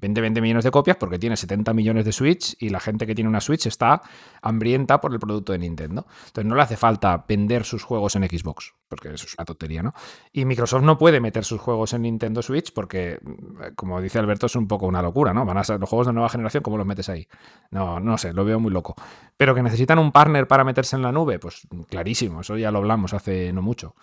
Vende 0.00 0.20
20 0.20 0.40
millones 0.40 0.64
de 0.64 0.70
copias 0.70 0.96
porque 0.96 1.18
tiene 1.18 1.36
70 1.36 1.74
millones 1.74 2.04
de 2.04 2.12
Switch 2.12 2.56
y 2.60 2.68
la 2.68 2.78
gente 2.78 3.06
que 3.06 3.14
tiene 3.14 3.28
una 3.28 3.40
Switch 3.40 3.66
está 3.66 4.00
hambrienta 4.42 5.00
por 5.00 5.12
el 5.12 5.18
producto 5.18 5.52
de 5.52 5.58
Nintendo. 5.58 6.06
Entonces 6.26 6.44
no 6.44 6.54
le 6.54 6.62
hace 6.62 6.76
falta 6.76 7.24
vender 7.28 7.64
sus 7.64 7.82
juegos 7.82 8.14
en 8.14 8.22
Xbox, 8.22 8.74
porque 8.88 9.08
eso 9.08 9.26
es 9.26 9.34
una 9.36 9.44
tontería, 9.44 9.82
¿no? 9.82 9.94
Y 10.32 10.44
Microsoft 10.44 10.82
no 10.82 10.98
puede 10.98 11.20
meter 11.20 11.44
sus 11.44 11.60
juegos 11.60 11.92
en 11.94 12.02
Nintendo 12.02 12.42
Switch 12.42 12.72
porque, 12.72 13.18
mm, 13.22 13.74
como 13.74 14.00
dice 14.00 14.20
Alberto, 14.20 14.46
es 14.46 14.54
un 14.54 14.68
poco 14.68 14.86
una 14.86 15.02
locura, 15.02 15.34
¿no? 15.34 15.44
Van 15.44 15.58
a 15.58 15.64
ser 15.64 15.80
los 15.80 15.88
juegos 15.88 16.06
de 16.06 16.12
nueva 16.12 16.28
generación, 16.28 16.62
¿cómo 16.62 16.78
los 16.78 16.86
metes 16.86 17.08
ahí? 17.08 17.26
No, 17.70 17.98
no 17.98 18.16
sé, 18.18 18.32
lo 18.32 18.44
veo 18.44 18.60
muy 18.60 18.70
loco. 18.70 18.94
Pero 19.36 19.54
que 19.54 19.62
necesitan 19.62 19.98
un 19.98 20.12
partner 20.12 20.46
para 20.46 20.62
meterse 20.62 20.94
en 20.94 21.02
la 21.02 21.10
nube, 21.10 21.40
pues 21.40 21.66
clarísimo, 21.88 22.42
eso 22.42 22.56
ya 22.56 22.70
lo 22.70 22.78
hablamos 22.78 23.14
hace 23.14 23.52
no 23.52 23.62
mucho. 23.62 23.96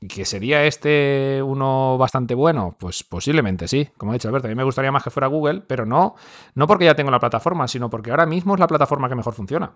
¿Y 0.00 0.08
que 0.08 0.24
sería 0.26 0.64
este 0.64 1.40
uno 1.42 1.96
bastante 1.98 2.34
bueno? 2.34 2.76
Pues 2.78 3.02
posiblemente 3.02 3.66
sí. 3.66 3.88
Como 3.96 4.12
he 4.12 4.16
dicho, 4.16 4.28
Alberto, 4.28 4.46
a 4.48 4.50
mí 4.50 4.54
me 4.54 4.64
gustaría 4.64 4.92
más 4.92 5.02
que 5.02 5.10
fuera 5.10 5.26
Google, 5.26 5.62
pero 5.62 5.86
no, 5.86 6.14
no 6.54 6.66
porque 6.66 6.84
ya 6.84 6.94
tengo 6.94 7.10
la 7.10 7.20
plataforma, 7.20 7.66
sino 7.66 7.88
porque 7.88 8.10
ahora 8.10 8.26
mismo 8.26 8.54
es 8.54 8.60
la 8.60 8.66
plataforma 8.66 9.08
que 9.08 9.14
mejor 9.14 9.34
funciona. 9.34 9.72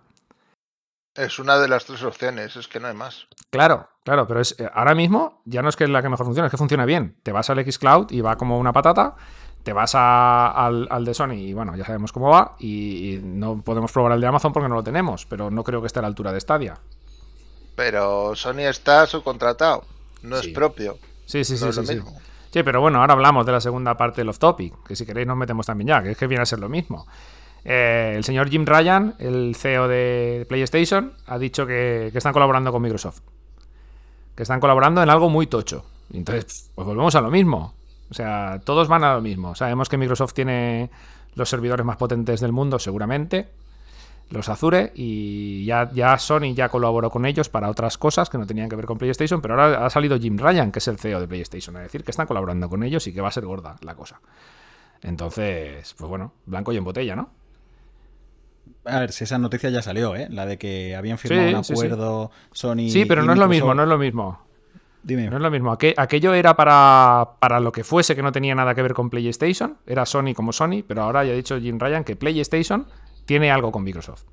Es 1.14 1.38
una 1.38 1.58
de 1.58 1.68
las 1.68 1.84
tres 1.84 2.02
opciones, 2.02 2.56
es 2.56 2.66
que 2.68 2.80
no 2.80 2.88
hay 2.88 2.94
más. 2.94 3.26
Claro, 3.50 3.88
claro, 4.04 4.26
pero 4.26 4.40
es, 4.40 4.58
eh, 4.60 4.68
ahora 4.72 4.94
mismo 4.94 5.42
ya 5.44 5.62
no 5.62 5.68
es 5.68 5.76
que 5.76 5.84
es 5.84 5.90
la 5.90 6.02
que 6.02 6.08
mejor 6.08 6.26
funciona, 6.26 6.46
es 6.46 6.50
que 6.50 6.56
funciona 6.56 6.84
bien. 6.84 7.16
Te 7.22 7.32
vas 7.32 7.50
al 7.50 7.64
Xcloud 7.70 8.10
y 8.12 8.20
va 8.20 8.36
como 8.36 8.58
una 8.58 8.72
patata, 8.72 9.16
te 9.64 9.72
vas 9.72 9.94
a- 9.94 10.50
al, 10.50 10.86
al 10.90 11.04
de 11.04 11.14
Sony 11.14 11.32
y 11.34 11.52
bueno, 11.52 11.76
ya 11.76 11.84
sabemos 11.84 12.12
cómo 12.12 12.30
va, 12.30 12.56
y, 12.58 13.14
y 13.16 13.20
no 13.22 13.62
podemos 13.62 13.90
probar 13.92 14.12
el 14.12 14.20
de 14.20 14.26
Amazon 14.28 14.52
porque 14.52 14.68
no 14.68 14.76
lo 14.76 14.84
tenemos, 14.84 15.26
pero 15.26 15.50
no 15.50 15.64
creo 15.64 15.80
que 15.80 15.88
esté 15.88 15.98
a 15.98 16.02
la 16.02 16.08
altura 16.08 16.32
de 16.32 16.40
Stadia. 16.40 16.78
Pero 17.74 18.34
Sony 18.36 18.66
está 18.68 19.06
subcontratado, 19.06 19.84
no 20.22 20.36
Sí. 20.36 20.48
es 20.48 20.54
propio. 20.54 20.98
Sí, 21.26 21.44
sí, 21.44 21.56
sí, 21.56 21.64
no 21.64 21.70
es 21.70 21.76
sí, 21.76 21.80
lo 21.82 21.86
sí. 21.86 21.94
mismo. 21.94 22.18
Sí, 22.52 22.62
pero 22.64 22.80
bueno, 22.80 23.00
ahora 23.00 23.14
hablamos 23.14 23.46
de 23.46 23.52
la 23.52 23.60
segunda 23.60 23.96
parte 23.96 24.20
del 24.22 24.28
off 24.28 24.38
topic, 24.38 24.74
que 24.86 24.96
si 24.96 25.06
queréis 25.06 25.26
nos 25.26 25.36
metemos 25.36 25.66
también 25.66 25.88
ya, 25.88 26.02
que 26.02 26.10
es 26.12 26.16
que 26.18 26.26
viene 26.26 26.42
a 26.42 26.46
ser 26.46 26.58
lo 26.58 26.68
mismo. 26.68 27.06
Eh, 27.64 28.14
el 28.16 28.24
señor 28.24 28.48
Jim 28.50 28.64
Ryan, 28.64 29.14
el 29.18 29.54
CEO 29.54 29.86
de 29.86 30.46
PlayStation, 30.48 31.12
ha 31.26 31.38
dicho 31.38 31.66
que, 31.66 32.08
que 32.10 32.18
están 32.18 32.32
colaborando 32.32 32.72
con 32.72 32.82
Microsoft. 32.82 33.20
Que 34.34 34.42
están 34.42 34.58
colaborando 34.60 35.02
en 35.02 35.10
algo 35.10 35.28
muy 35.28 35.46
tocho. 35.46 35.84
Y 36.12 36.16
entonces, 36.18 36.70
pues 36.74 36.86
volvemos 36.86 37.14
a 37.14 37.20
lo 37.20 37.30
mismo. 37.30 37.74
O 38.10 38.14
sea, 38.14 38.60
todos 38.64 38.88
van 38.88 39.04
a 39.04 39.14
lo 39.14 39.20
mismo. 39.20 39.54
Sabemos 39.54 39.88
que 39.88 39.96
Microsoft 39.96 40.32
tiene 40.34 40.90
los 41.36 41.48
servidores 41.48 41.86
más 41.86 41.96
potentes 41.98 42.40
del 42.40 42.50
mundo, 42.50 42.78
seguramente. 42.80 43.48
Los 44.30 44.48
Azure. 44.48 44.92
Y 44.94 45.64
ya, 45.64 45.90
ya 45.92 46.16
Sony 46.18 46.54
ya 46.54 46.68
colaboró 46.68 47.10
con 47.10 47.26
ellos 47.26 47.48
para 47.48 47.68
otras 47.68 47.98
cosas 47.98 48.30
que 48.30 48.38
no 48.38 48.46
tenían 48.46 48.68
que 48.68 48.76
ver 48.76 48.86
con 48.86 48.96
PlayStation. 48.98 49.40
Pero 49.42 49.54
ahora 49.60 49.84
ha 49.86 49.90
salido 49.90 50.18
Jim 50.18 50.38
Ryan, 50.38 50.72
que 50.72 50.78
es 50.78 50.88
el 50.88 50.98
CEO 50.98 51.20
de 51.20 51.28
PlayStation, 51.28 51.76
a 51.76 51.80
decir 51.80 52.04
que 52.04 52.10
están 52.10 52.26
colaborando 52.26 52.68
con 52.68 52.82
ellos 52.82 53.06
y 53.06 53.12
que 53.12 53.20
va 53.20 53.28
a 53.28 53.32
ser 53.32 53.44
gorda 53.44 53.76
la 53.82 53.94
cosa. 53.94 54.20
Entonces, 55.02 55.94
pues 55.98 56.08
bueno, 56.08 56.32
blanco 56.46 56.72
y 56.72 56.76
en 56.76 56.84
botella, 56.84 57.16
¿no? 57.16 57.30
A 58.84 59.00
ver, 59.00 59.12
si 59.12 59.24
esa 59.24 59.38
noticia 59.38 59.68
ya 59.70 59.82
salió, 59.82 60.14
¿eh? 60.16 60.28
La 60.30 60.46
de 60.46 60.58
que 60.58 60.94
habían 60.96 61.18
firmado 61.18 61.48
Sí, 61.48 61.54
un 61.54 61.64
sí, 61.64 61.74
sí. 61.76 61.86
acuerdo 61.86 62.30
Sony. 62.52 62.88
Sí, 62.88 63.04
pero 63.04 63.22
no 63.22 63.32
es 63.32 63.38
lo 63.38 63.48
mismo, 63.48 63.74
no 63.74 63.82
es 63.82 63.88
lo 63.88 63.98
mismo. 63.98 64.40
Dime. 65.02 65.28
No 65.30 65.36
es 65.36 65.42
lo 65.42 65.50
mismo. 65.50 65.72
Aqu- 65.76 65.94
aquello 65.96 66.34
era 66.34 66.54
para, 66.54 67.30
para 67.40 67.58
lo 67.58 67.72
que 67.72 67.84
fuese, 67.84 68.14
que 68.14 68.22
no 68.22 68.32
tenía 68.32 68.54
nada 68.54 68.74
que 68.74 68.82
ver 68.82 68.92
con 68.92 69.08
PlayStation. 69.10 69.78
Era 69.86 70.04
Sony 70.06 70.34
como 70.34 70.52
Sony, 70.52 70.82
pero 70.86 71.02
ahora 71.02 71.24
ya 71.24 71.32
ha 71.32 71.36
dicho 71.36 71.58
Jim 71.58 71.78
Ryan 71.78 72.04
que 72.04 72.16
PlayStation 72.16 72.86
tiene 73.30 73.52
algo 73.52 73.70
con 73.70 73.84
Microsoft. 73.84 74.24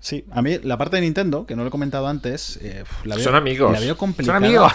Sí, 0.00 0.24
a 0.32 0.42
mí 0.42 0.58
la 0.62 0.76
parte 0.76 0.96
de 0.96 1.02
Nintendo, 1.02 1.46
que 1.46 1.54
no 1.54 1.62
lo 1.62 1.68
he 1.68 1.70
comentado 1.70 2.08
antes, 2.08 2.58
eh, 2.62 2.82
la 3.04 3.14
veo, 3.14 3.24
Son 3.24 3.34
amigos. 3.36 3.72
La 3.72 3.78
veo 3.78 3.96
Son 3.96 4.30
amigos. 4.36 4.72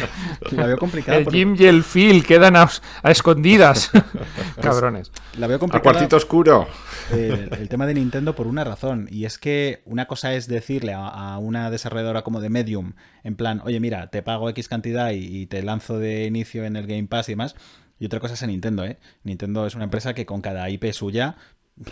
la 0.52 0.66
veo 0.66 0.78
complicada. 0.78 1.18
El 1.18 1.24
por- 1.24 1.34
Jim 1.34 1.54
y 1.58 1.64
el 1.66 1.82
Phil 1.84 2.24
quedan 2.24 2.56
a, 2.56 2.68
a 3.02 3.10
escondidas. 3.10 3.90
Cabrones. 4.62 5.12
La 5.38 5.46
veo 5.46 5.56
A 5.56 5.60
complicada. 5.60 5.92
cuartito 5.92 6.16
oscuro. 6.16 6.66
el, 7.12 7.50
el 7.58 7.68
tema 7.68 7.86
de 7.86 7.92
Nintendo 7.94 8.34
por 8.34 8.46
una 8.46 8.64
razón. 8.64 9.06
Y 9.10 9.26
es 9.26 9.36
que 9.38 9.82
una 9.84 10.06
cosa 10.06 10.32
es 10.34 10.46
decirle 10.48 10.94
a, 10.94 11.06
a 11.08 11.38
una 11.38 11.70
desarrolladora 11.70 12.22
como 12.22 12.40
de 12.40 12.48
Medium, 12.48 12.94
en 13.22 13.36
plan, 13.36 13.60
oye, 13.64 13.80
mira, 13.80 14.08
te 14.08 14.22
pago 14.22 14.48
X 14.48 14.68
cantidad 14.68 15.10
y, 15.10 15.42
y 15.42 15.46
te 15.46 15.62
lanzo 15.62 15.98
de 15.98 16.24
inicio 16.24 16.64
en 16.64 16.76
el 16.76 16.86
Game 16.86 17.04
Pass 17.06 17.28
y 17.28 17.32
demás. 17.32 17.54
Y 17.98 18.06
otra 18.06 18.20
cosa 18.20 18.34
es 18.34 18.42
a 18.42 18.46
Nintendo, 18.46 18.84
¿eh? 18.84 18.98
Nintendo 19.24 19.66
es 19.66 19.74
una 19.74 19.84
empresa 19.84 20.12
que 20.14 20.26
con 20.26 20.40
cada 20.42 20.68
IP 20.70 20.92
suya 20.92 21.36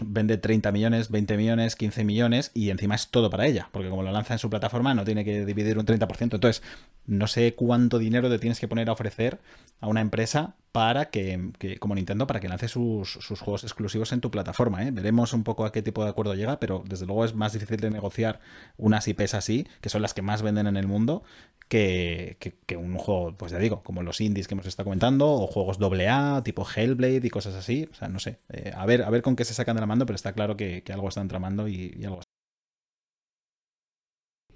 vende 0.01 0.39
30 0.39 0.73
millones, 0.73 1.11
20 1.11 1.37
millones, 1.37 1.77
15 1.77 2.05
millones 2.05 2.51
y 2.55 2.71
encima 2.71 2.95
es 2.95 3.09
todo 3.09 3.31
para 3.31 3.47
ella, 3.47 3.69
porque 3.71 3.91
como 3.91 4.03
lo 4.03 4.13
lanza 4.13 4.35
en 4.35 4.39
su 4.39 4.51
plataforma 4.51 4.95
no 4.95 5.05
tiene 5.05 5.25
que 5.25 5.45
dividir 5.45 5.79
un 5.79 5.87
30%. 5.87 6.21
Entonces, 6.21 6.63
no 7.07 7.27
sé 7.27 7.55
cuánto 7.55 7.99
dinero 7.99 8.31
te 8.31 8.39
tienes 8.39 8.59
que 8.61 8.69
poner 8.69 8.89
a 8.89 8.93
ofrecer 8.93 9.41
a 9.81 9.87
una 9.87 10.01
empresa 10.01 10.55
para 10.75 11.11
que, 11.11 11.53
como 11.79 11.95
Nintendo, 11.95 12.27
para 12.27 12.41
que 12.41 12.49
lance 12.49 12.67
sus, 12.67 13.13
sus 13.13 13.41
juegos 13.41 13.63
exclusivos 13.63 14.13
en 14.13 14.21
tu 14.21 14.33
plataforma. 14.33 14.83
¿eh? 14.85 14.91
Veremos 14.91 15.33
un 15.33 15.45
poco 15.45 15.65
a 15.65 15.71
qué 15.73 15.83
tipo 15.83 16.03
de 16.03 16.11
acuerdo 16.11 16.35
llega, 16.35 16.59
pero 16.59 16.83
desde 16.89 17.07
luego 17.07 17.25
es 17.25 17.33
más 17.35 17.53
difícil 17.53 17.77
de 17.77 17.91
negociar 17.91 18.41
unas 18.77 19.07
IPs 19.07 19.35
así, 19.35 19.69
que 19.81 19.89
son 19.89 20.03
las 20.03 20.15
que 20.15 20.23
más 20.23 20.43
venden 20.43 20.67
en 20.67 20.77
el 20.77 20.89
mundo, 20.89 21.23
que, 21.69 22.37
que- 22.41 22.57
que 22.67 22.77
un 22.77 22.99
juego, 22.99 23.37
pues 23.37 23.53
ya 23.53 23.59
digo, 23.59 23.83
como 23.85 24.03
los 24.03 24.21
indies 24.21 24.49
que 24.49 24.55
hemos 24.55 24.67
estado 24.67 24.87
comentando, 24.87 25.31
o 25.31 25.47
juegos 25.47 25.79
AA, 25.81 26.43
tipo 26.43 26.67
Hellblade 26.69 27.21
y 27.27 27.31
cosas 27.31 27.55
así. 27.55 27.89
O 27.93 27.95
sea, 27.95 28.09
no 28.09 28.19
sé. 28.19 28.41
Eh, 28.49 28.73
a, 28.75 28.85
ver, 28.87 29.03
a 29.03 29.11
ver 29.11 29.23
con 29.23 29.37
qué 29.37 29.45
se 29.45 29.55
sacan 29.55 29.77
de 29.77 29.81
la 29.81 29.87
mano, 29.87 30.07
pero 30.07 30.17
está 30.17 30.33
claro 30.33 30.57
que, 30.57 30.83
que 30.83 30.93
algo 30.93 31.09
están 31.09 31.29
tramando 31.29 31.69
y, 31.69 31.95
y 31.97 32.05
algo 32.05 32.21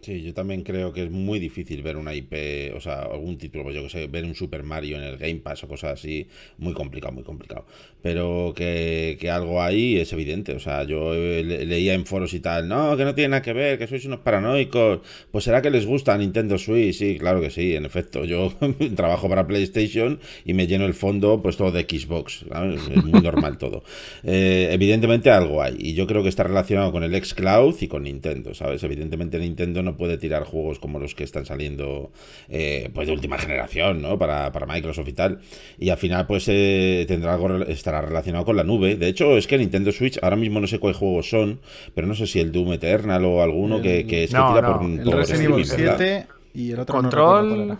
Sí, 0.09 0.23
yo 0.23 0.33
también 0.33 0.63
creo 0.63 0.91
que 0.91 1.03
es 1.05 1.11
muy 1.11 1.39
difícil 1.39 1.83
ver 1.83 1.99
una 1.99 2.15
IP, 2.15 2.73
o 2.75 2.81
sea, 2.81 3.03
algún 3.03 3.37
título, 3.37 3.65
pues 3.65 3.77
yo 3.77 3.83
que 3.83 3.91
sé, 3.91 4.07
ver 4.07 4.25
un 4.25 4.35
Super 4.35 4.63
Mario 4.63 4.97
en 4.97 5.03
el 5.03 5.19
Game 5.19 5.41
Pass 5.41 5.65
o 5.65 5.69
cosas 5.69 5.93
así, 6.01 6.27
muy 6.57 6.73
complicado, 6.73 7.13
muy 7.13 7.25
complicado. 7.25 7.67
Pero 8.01 8.55
que, 8.57 9.19
que 9.21 9.29
algo 9.31 9.61
ahí 9.61 9.99
es 9.99 10.11
evidente, 10.15 10.53
o 10.55 10.61
sea, 10.61 10.85
yo 10.85 11.13
eh, 11.15 11.43
le- 11.45 11.67
leía 11.67 11.93
en 11.93 12.07
foros 12.07 12.33
y 12.33 12.41
tal, 12.41 12.69
no, 12.69 12.97
que 12.97 13.05
no 13.05 13.15
tiene 13.15 13.29
nada 13.31 13.43
que 13.43 13.53
ver, 13.53 13.77
que 13.79 13.87
sois 13.87 14.05
unos 14.07 14.21
paranoicos, 14.21 15.01
pues 15.31 15.45
será 15.45 15.61
que 15.61 15.69
les 15.71 15.85
gusta 15.85 16.17
Nintendo 16.17 16.57
Switch, 16.57 16.95
sí, 16.97 17.19
claro 17.19 17.41
que 17.43 17.51
sí, 17.51 17.75
en 17.75 17.85
efecto, 17.85 18.25
yo 18.25 18.55
trabajo 18.97 19.29
para 19.29 19.47
PlayStation 19.47 20.21
y 20.47 20.55
me 20.55 20.67
lleno 20.67 20.87
el 20.87 20.95
fondo 20.95 21.43
pues 21.43 21.57
todo 21.59 21.71
de 21.73 21.83
Xbox, 21.83 22.47
¿sabes? 22.49 22.81
es 22.95 23.05
muy 23.05 23.21
normal 23.21 23.59
todo. 23.59 23.83
Eh, 24.25 24.69
evidentemente 24.73 25.31
algo 25.31 25.63
hay, 25.63 25.77
y 25.79 25.95
yo 25.95 26.07
creo 26.07 26.23
que 26.23 26.29
está 26.29 26.43
relacionado 26.43 26.93
con 26.93 27.03
el 27.05 27.15
xCloud 27.25 27.75
y 27.81 27.89
con 27.89 28.03
Nintendo, 28.05 28.55
¿sabes? 28.55 28.83
Evidentemente 28.83 29.39
Nintendo 29.39 29.83
no 29.83 29.97
puede 29.99 30.17
tirar 30.17 30.45
juegos 30.45 30.79
como 30.79 30.99
los 30.99 31.15
que 31.15 31.25
están 31.25 31.45
saliendo 31.45 32.11
eh, 32.49 32.89
pues 32.95 33.09
de 33.09 33.13
última 33.13 33.37
generación, 33.37 34.01
¿no? 34.01 34.19
Para, 34.19 34.51
para 34.53 34.65
Microsoft 34.65 35.09
y 35.09 35.13
tal. 35.13 35.41
Y 35.79 35.91
al 35.91 35.99
final 35.99 36.27
pues 36.27 36.47
eh, 36.49 37.05
tendrá 37.07 37.35
algo, 37.35 37.53
estará 37.65 38.01
relacionado 38.01 38.47
con 38.47 38.57
la 38.57 38.65
nube. 38.65 38.97
De 38.97 39.09
hecho, 39.09 39.37
es 39.37 39.47
que 39.47 39.59
Nintendo 39.59 39.93
Switch, 39.93 40.19
ahora 40.23 40.37
mismo 40.37 40.61
no 40.61 40.67
sé 40.67 40.79
cuáles 40.79 40.97
juegos 40.97 41.29
son, 41.29 41.61
pero 41.95 42.07
no 42.07 42.15
sé 42.15 42.27
si 42.27 42.41
el 42.41 42.53
Doom 42.53 42.73
Eternal 42.73 43.25
o 43.27 43.43
alguno 43.43 43.83
que, 43.83 44.07
que 44.07 44.25
es 44.25 44.31
que 44.31 44.37
tira 44.37 44.63
no, 44.63 44.79
por, 44.79 44.87
el 44.87 44.99
El 45.01 45.05
por 45.05 45.17
Resident 45.17 45.51
Evil 45.51 45.63
streaming, 45.63 45.91
¿verdad? 45.91 45.97
7 45.99 46.27
y 46.55 46.73
el 46.73 46.81
otro 46.81 46.95
Control. 46.95 47.79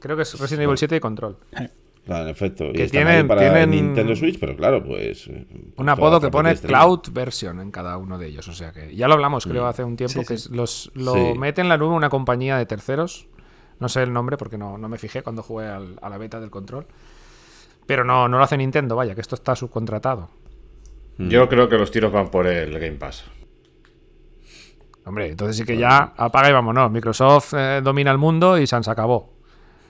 Creo 0.00 0.16
que 0.16 0.22
es 0.22 0.38
Resident 0.38 0.64
Evil 0.64 0.78
7 0.78 0.96
y 0.96 1.00
Control. 1.00 1.36
Claro, 2.04 2.24
en 2.24 2.30
efecto. 2.30 2.72
Que 2.72 2.88
tienen- 2.88 3.16
ahí 3.16 3.22
para 3.24 3.40
tienen 3.42 3.70
Nintendo 3.70 4.16
Switch, 4.16 4.38
pero 4.40 4.56
claro, 4.56 4.82
pues... 4.84 5.28
eh, 5.28 5.46
Un 5.76 5.88
apodo 5.88 6.20
que 6.20 6.30
pone. 6.30 6.56
Cloud 6.56 7.00
Version 7.12 7.60
en 7.60 7.70
cada 7.70 7.96
uno 7.96 8.18
de 8.18 8.26
ellos. 8.26 8.48
O 8.48 8.52
sea 8.52 8.72
que 8.72 8.94
ya 8.96 9.06
lo 9.06 9.14
hablamos, 9.14 9.46
creo, 9.46 9.66
hace 9.66 9.84
un 9.84 9.96
tiempo, 9.96 10.20
Sí, 10.20 10.26
que 10.26 10.36
sí. 10.36 10.48
los, 10.52 10.90
lo 10.94 11.14
Sí. 11.14 11.34
mete 11.38 11.60
en 11.60 11.68
la 11.68 11.76
nube 11.78 11.94
una 11.94 12.08
compañía 12.10 12.56
de 12.56 12.66
terceros. 12.66 13.28
No 13.78 13.88
sé 13.88 14.02
el 14.02 14.12
nombre 14.12 14.36
porque 14.36 14.58
no, 14.58 14.78
no 14.78 14.88
me 14.88 14.98
fijé 14.98 15.22
cuando 15.22 15.42
jugué 15.44 15.66
al- 15.68 15.96
a 16.02 16.08
la 16.08 16.18
beta 16.18 16.40
del 16.40 16.50
control. 16.50 16.86
Pero 17.86 18.04
no, 18.04 18.26
no 18.28 18.38
lo 18.38 18.44
hace 18.44 18.56
Nintendo, 18.56 18.96
vaya, 18.96 19.14
que 19.14 19.20
esto 19.20 19.34
está 19.36 19.54
subcontratado. 19.54 20.28
Mm. 21.18 21.28
Yo 21.28 21.48
creo 21.48 21.68
que 21.68 21.78
los 21.78 21.90
tiros 21.92 22.10
van 22.12 22.30
por 22.30 22.46
el 22.48 22.72
Game 22.80 22.96
Pass. 22.96 23.24
Hombre, 25.04 25.28
entonces 25.30 25.56
sí 25.56 25.64
que 25.64 25.76
ya 25.76 26.12
apaga 26.16 26.48
y 26.48 26.52
vámonos. 26.52 26.90
Microsoft 26.90 27.54
eh, 27.56 27.80
domina 27.82 28.10
el 28.12 28.18
mundo 28.18 28.56
y 28.58 28.66
se 28.66 28.76
acabó. 28.76 29.31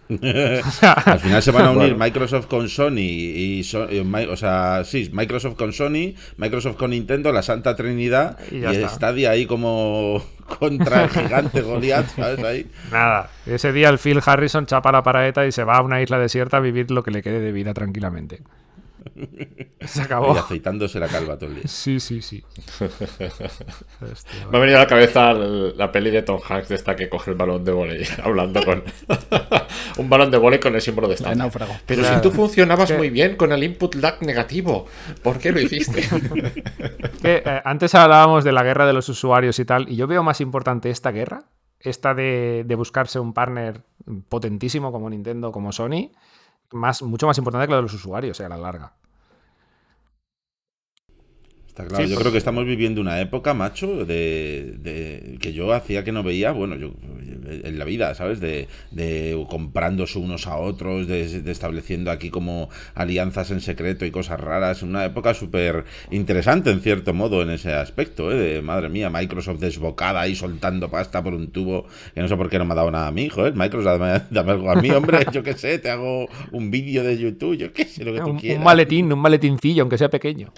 Al 1.07 1.21
final 1.21 1.43
se 1.43 1.51
van 1.51 1.67
a 1.67 1.71
unir. 1.73 1.97
Microsoft 1.97 2.47
con 2.47 2.69
Sony 2.69 2.99
y, 2.99 3.65
So- 3.65 3.91
y 3.91 4.03
Mi- 4.05 4.25
o 4.27 4.37
sea, 4.37 4.83
sí, 4.85 5.09
Microsoft 5.13 5.57
con 5.57 5.73
Sony, 5.73 6.15
Microsoft 6.37 6.77
con 6.77 6.91
Nintendo, 6.91 7.33
la 7.33 7.43
Santa 7.43 7.75
Trinidad 7.77 8.39
Y 8.51 8.65
y. 8.65 8.89
Stadia 8.89 9.31
ahí 9.31 9.47
como 9.47 10.23
contra 10.59 11.05
el 11.05 11.11
gigante 11.11 11.63
Goliath, 11.63 12.15
¿sabes? 12.15 12.45
Ahí. 12.45 12.67
Nada. 12.91 13.31
Ese 13.47 13.73
día 13.73 13.89
el 13.89 13.99
Phil 13.99 14.21
Harrison 14.25 14.67
chapa 14.67 14.93
la 14.93 15.03
paraeta 15.03 15.47
y 15.47 15.53
se 15.53 15.65
va 15.65 15.77
a 15.79 15.83
una 15.83 16.03
isla 16.03 16.19
desierta 16.19 16.59
a 16.59 16.61
vivir 16.61 16.91
lo 16.91 17.03
que 17.03 17.11
le 17.11 17.23
quede 17.23 17.41
de 17.41 17.53
vida 17.53 17.73
tranquilamente. 17.73 18.41
Se 19.87 20.03
acabó. 20.03 20.33
Ahí 20.33 20.39
aceitándose 20.39 20.99
la 21.01 21.09
calva 21.09 21.37
todo 21.39 21.51
el 21.51 21.57
día. 21.57 21.65
Sí, 21.67 21.99
sí, 22.01 22.23
sí. 22.23 22.43
Hostia, 24.01 24.47
Me 24.51 24.59
ha 24.59 24.61
venido 24.61 24.79
a 24.79 24.83
la 24.83 24.87
cabeza 24.87 25.33
la 25.33 25.91
peli 25.93 26.11
de 26.11 26.23
Tom 26.23 26.41
Hanks 26.47 26.69
de 26.69 26.75
esta 26.77 26.95
que 26.97 27.09
coge 27.09 27.31
el 27.33 27.37
balón 27.37 27.65
de 27.65 27.73
volei 27.73 28.05
hablando 28.23 28.63
con 28.65 28.83
un 29.99 30.09
balón 30.09 30.31
de 30.31 30.39
volei 30.39 30.61
con 30.61 30.75
el 30.75 30.81
símbolo 30.81 31.09
de 31.09 31.15
stand. 31.17 31.37
náufrago. 31.37 31.75
Pero 31.87 32.03
Claro. 32.03 32.17
si 32.17 32.23
tú 32.23 32.31
funcionabas 32.31 32.93
muy 32.97 33.11
bien 33.11 33.37
con 33.37 33.53
el 33.53 33.63
input 33.65 33.95
lag 33.97 34.23
negativo, 34.23 34.87
¿por 35.23 35.39
qué 35.39 35.53
lo 35.53 35.61
hiciste? 35.61 36.03
Que, 37.23 37.43
eh, 37.45 37.61
antes 37.65 37.95
hablábamos 37.95 38.45
de 38.45 38.53
la 38.53 38.63
guerra 38.63 38.87
de 38.87 38.93
los 38.93 39.09
usuarios 39.09 39.59
y 39.59 39.65
tal, 39.65 39.89
y 39.89 39.97
yo 39.97 40.07
veo 40.07 40.23
más 40.23 40.41
importante 40.41 40.91
esta 40.91 41.11
guerra, 41.11 41.45
esta 41.81 42.15
de, 42.15 42.65
de 42.67 42.75
buscarse 42.75 43.19
un 43.21 43.33
partner 43.33 43.83
potentísimo 44.29 44.91
como 44.93 45.09
Nintendo, 45.11 45.53
como 45.53 45.73
Sony, 45.73 46.11
más, 46.73 47.03
mucho 47.03 47.27
más 47.27 47.39
importante 47.39 47.67
que 47.67 47.71
la 47.73 47.77
de 47.77 47.83
los 47.83 47.95
usuarios, 47.95 48.39
eh, 48.41 48.45
a 48.45 48.49
la 48.49 48.57
larga. 48.57 48.93
Está 51.73 51.87
claro, 51.87 52.05
Sí, 52.05 52.11
yo 52.11 52.17
pues- 52.17 52.21
creo 52.25 52.33
que 52.33 52.39
estamos 52.39 52.67
viviendo 52.67 53.01
una 53.01 53.19
época, 53.23 53.55
macho, 53.55 54.05
de, 54.05 54.75
de- 54.79 55.39
que 55.41 55.55
yo 55.55 55.73
hacía 55.73 56.05
que 56.05 56.13
no 56.13 56.23
veía, 56.23 56.53
bueno, 56.53 56.77
yo 56.77 56.93
en 57.65 57.79
la 57.79 57.85
vida, 57.87 58.15
¿sabes? 58.15 58.41
De, 58.41 58.69
de 58.91 59.43
comprándose 59.49 60.19
unos 60.19 60.47
a 60.47 60.57
otros, 60.59 61.07
de, 61.07 61.41
de 61.41 61.51
estableciendo 61.51 62.11
aquí 62.11 62.29
como 62.31 62.69
alianzas 62.95 63.51
en 63.51 63.61
secreto 63.63 64.05
y 64.05 64.11
cosas 64.11 64.39
raras. 64.39 64.83
Una 64.83 65.05
época 65.07 65.33
súper 65.33 65.85
interesante, 66.11 66.71
en 66.71 66.81
cierto 66.83 67.15
modo, 67.15 67.41
en 67.43 67.49
ese 67.51 67.73
aspecto, 67.73 68.31
¿eh? 68.31 68.37
De, 68.37 68.63
madre 68.63 68.91
mía, 68.91 69.09
Microsoft 69.09 69.59
desbocada 69.61 70.21
ahí 70.21 70.35
soltando 70.37 70.91
pasta 70.91 71.23
por 71.23 71.33
un 71.33 71.53
tubo, 71.53 71.87
que 72.15 72.21
no 72.21 72.29
sé 72.29 72.37
por 72.37 72.51
qué 72.51 72.59
no 72.59 72.67
me 72.67 72.73
ha 72.73 72.77
dado 72.77 72.91
nada 72.91 73.07
a 73.07 73.13
mí, 73.13 73.31
joder. 73.31 73.55
Microsoft, 73.55 73.99
dame, 73.99 74.23
dame 74.31 74.51
algo 74.53 74.71
a 74.71 74.77
mí, 74.77 74.91
hombre, 74.91 75.21
yo 75.33 75.43
qué 75.43 75.55
sé, 75.55 75.79
te 75.79 75.89
hago 75.91 76.29
un 76.53 76.71
vídeo 76.71 77.03
de 77.03 77.17
YouTube, 77.19 77.57
yo 77.57 77.73
qué 77.73 77.87
sé, 77.87 78.05
lo 78.05 78.13
que 78.13 78.21
tú 78.21 78.27
Un, 78.31 78.39
quieras. 78.39 78.59
un 78.59 78.65
maletín, 78.65 79.11
un 79.11 79.19
maletincillo, 79.19 79.83
aunque 79.83 79.97
sea 79.97 80.11
pequeño. 80.11 80.53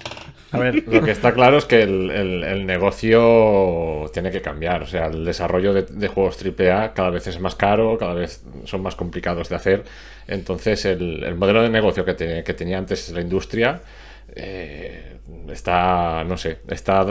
A 0.54 0.58
ver, 0.58 0.82
Lo 0.86 1.02
que 1.02 1.10
está 1.10 1.34
claro 1.34 1.58
es 1.58 1.64
que 1.64 1.82
el, 1.82 2.10
el- 2.10 2.64
negocio 2.66 4.06
tiene 4.12 4.30
que 4.30 4.40
cambiar. 4.40 4.82
O 4.82 4.86
sea, 4.86 5.06
el 5.06 5.24
desarrollo 5.24 5.72
de, 5.74 5.82
de 5.82 6.08
juegos 6.08 6.36
AAA 6.36 6.94
cada 6.94 7.10
vez 7.10 7.26
es 7.26 7.40
más 7.40 7.56
caro, 7.56 7.98
cada 7.98 8.14
vez 8.14 8.44
son 8.64 8.82
más 8.82 8.94
complicados 8.94 9.48
de 9.48 9.56
hacer. 9.56 9.84
Entonces, 10.28 10.84
el, 10.84 11.24
el 11.24 11.34
modelo 11.34 11.62
de 11.62 11.70
negocio 11.70 12.04
que, 12.04 12.14
te- 12.14 12.44
que 12.44 12.54
tenía 12.54 12.78
antes 12.78 13.10
la 13.10 13.20
industria 13.20 13.82
eh, 14.36 15.16
está, 15.48 16.22
no 16.24 16.36
sé, 16.36 16.58
está 16.68 17.04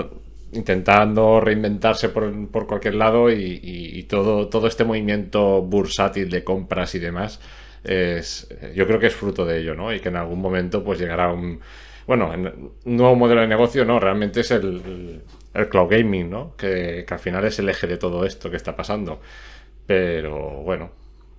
intentando 0.53 1.39
reinventarse 1.41 2.09
por, 2.09 2.31
por 2.49 2.67
cualquier 2.67 2.95
lado 2.95 3.29
y, 3.31 3.35
y- 3.63 3.99
y 3.99 4.03
todo, 4.03 4.47
todo 4.49 4.67
este 4.67 4.83
movimiento 4.85 5.61
bursátil 5.61 6.29
de 6.29 6.43
compras 6.43 6.95
y 6.95 6.99
demás 6.99 7.39
es, 7.83 8.47
yo 8.75 8.87
creo 8.87 8.99
que 8.99 9.07
es 9.07 9.15
fruto 9.15 9.45
de 9.45 9.59
ello, 9.59 9.75
¿no? 9.75 9.93
Y 9.93 9.99
que 9.99 10.09
en 10.09 10.15
algún 10.15 10.39
momento 10.41 10.83
pues 10.83 10.99
llegará 10.99 11.31
un, 11.33 11.59
bueno, 12.07 12.33
en- 12.33 12.71
nuevo 12.85 13.15
modelo 13.15 13.41
de 13.41 13.47
negocio, 13.47 13.85
no, 13.85 13.99
realmente 13.99 14.41
es 14.41 14.51
el, 14.51 15.21
el- 15.53 15.69
cloud 15.69 15.89
gaming, 15.89 16.29
¿no? 16.29 16.55
Que, 16.55 17.05
que 17.07 17.13
al 17.13 17.19
final 17.19 17.45
es 17.45 17.59
el 17.59 17.69
eje 17.69 17.87
de 17.87 17.97
todo 17.97 18.25
esto 18.25 18.49
que 18.49 18.57
está 18.57 18.75
pasando. 18.75 19.19
Pero 19.85 20.61
bueno, 20.63 20.91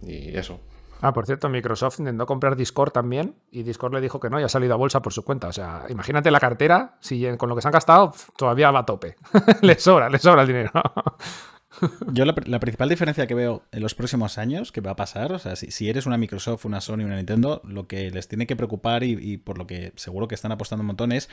y 0.02 0.36
eso. 0.36 0.60
Ah, 1.00 1.12
por 1.12 1.26
cierto, 1.26 1.48
Microsoft 1.48 1.98
intentó 1.98 2.24
comprar 2.24 2.56
Discord 2.56 2.92
también 2.92 3.34
y 3.50 3.62
Discord 3.62 3.92
le 3.94 4.00
dijo 4.00 4.18
que 4.20 4.30
no 4.30 4.40
y 4.40 4.42
ha 4.42 4.48
salido 4.48 4.74
a 4.74 4.76
bolsa 4.76 5.02
por 5.02 5.12
su 5.12 5.22
cuenta. 5.24 5.48
O 5.48 5.52
sea, 5.52 5.84
imagínate 5.90 6.30
la 6.30 6.40
cartera, 6.40 6.96
si 7.00 7.26
con 7.36 7.48
lo 7.48 7.54
que 7.56 7.62
se 7.62 7.68
han 7.68 7.72
gastado 7.72 8.12
todavía 8.36 8.70
va 8.70 8.80
a 8.80 8.86
tope. 8.86 9.16
le 9.62 9.78
sobra, 9.78 10.08
le 10.08 10.18
sobra 10.18 10.42
el 10.42 10.48
dinero. 10.48 10.70
Yo 12.12 12.24
la, 12.24 12.34
la 12.46 12.60
principal 12.60 12.88
diferencia 12.88 13.26
que 13.26 13.34
veo 13.34 13.64
en 13.72 13.82
los 13.82 13.94
próximos 13.94 14.38
años 14.38 14.72
que 14.72 14.80
va 14.80 14.92
a 14.92 14.96
pasar, 14.96 15.32
o 15.32 15.38
sea, 15.38 15.56
si, 15.56 15.70
si 15.70 15.88
eres 15.88 16.06
una 16.06 16.18
Microsoft, 16.18 16.64
una 16.64 16.80
Sony, 16.80 17.04
una 17.04 17.16
Nintendo, 17.16 17.60
lo 17.64 17.86
que 17.86 18.10
les 18.10 18.28
tiene 18.28 18.46
que 18.46 18.56
preocupar 18.56 19.04
y, 19.04 19.12
y 19.20 19.36
por 19.36 19.58
lo 19.58 19.66
que 19.66 19.92
seguro 19.96 20.28
que 20.28 20.34
están 20.34 20.52
apostando 20.52 20.82
un 20.82 20.88
montón 20.88 21.12
es 21.12 21.28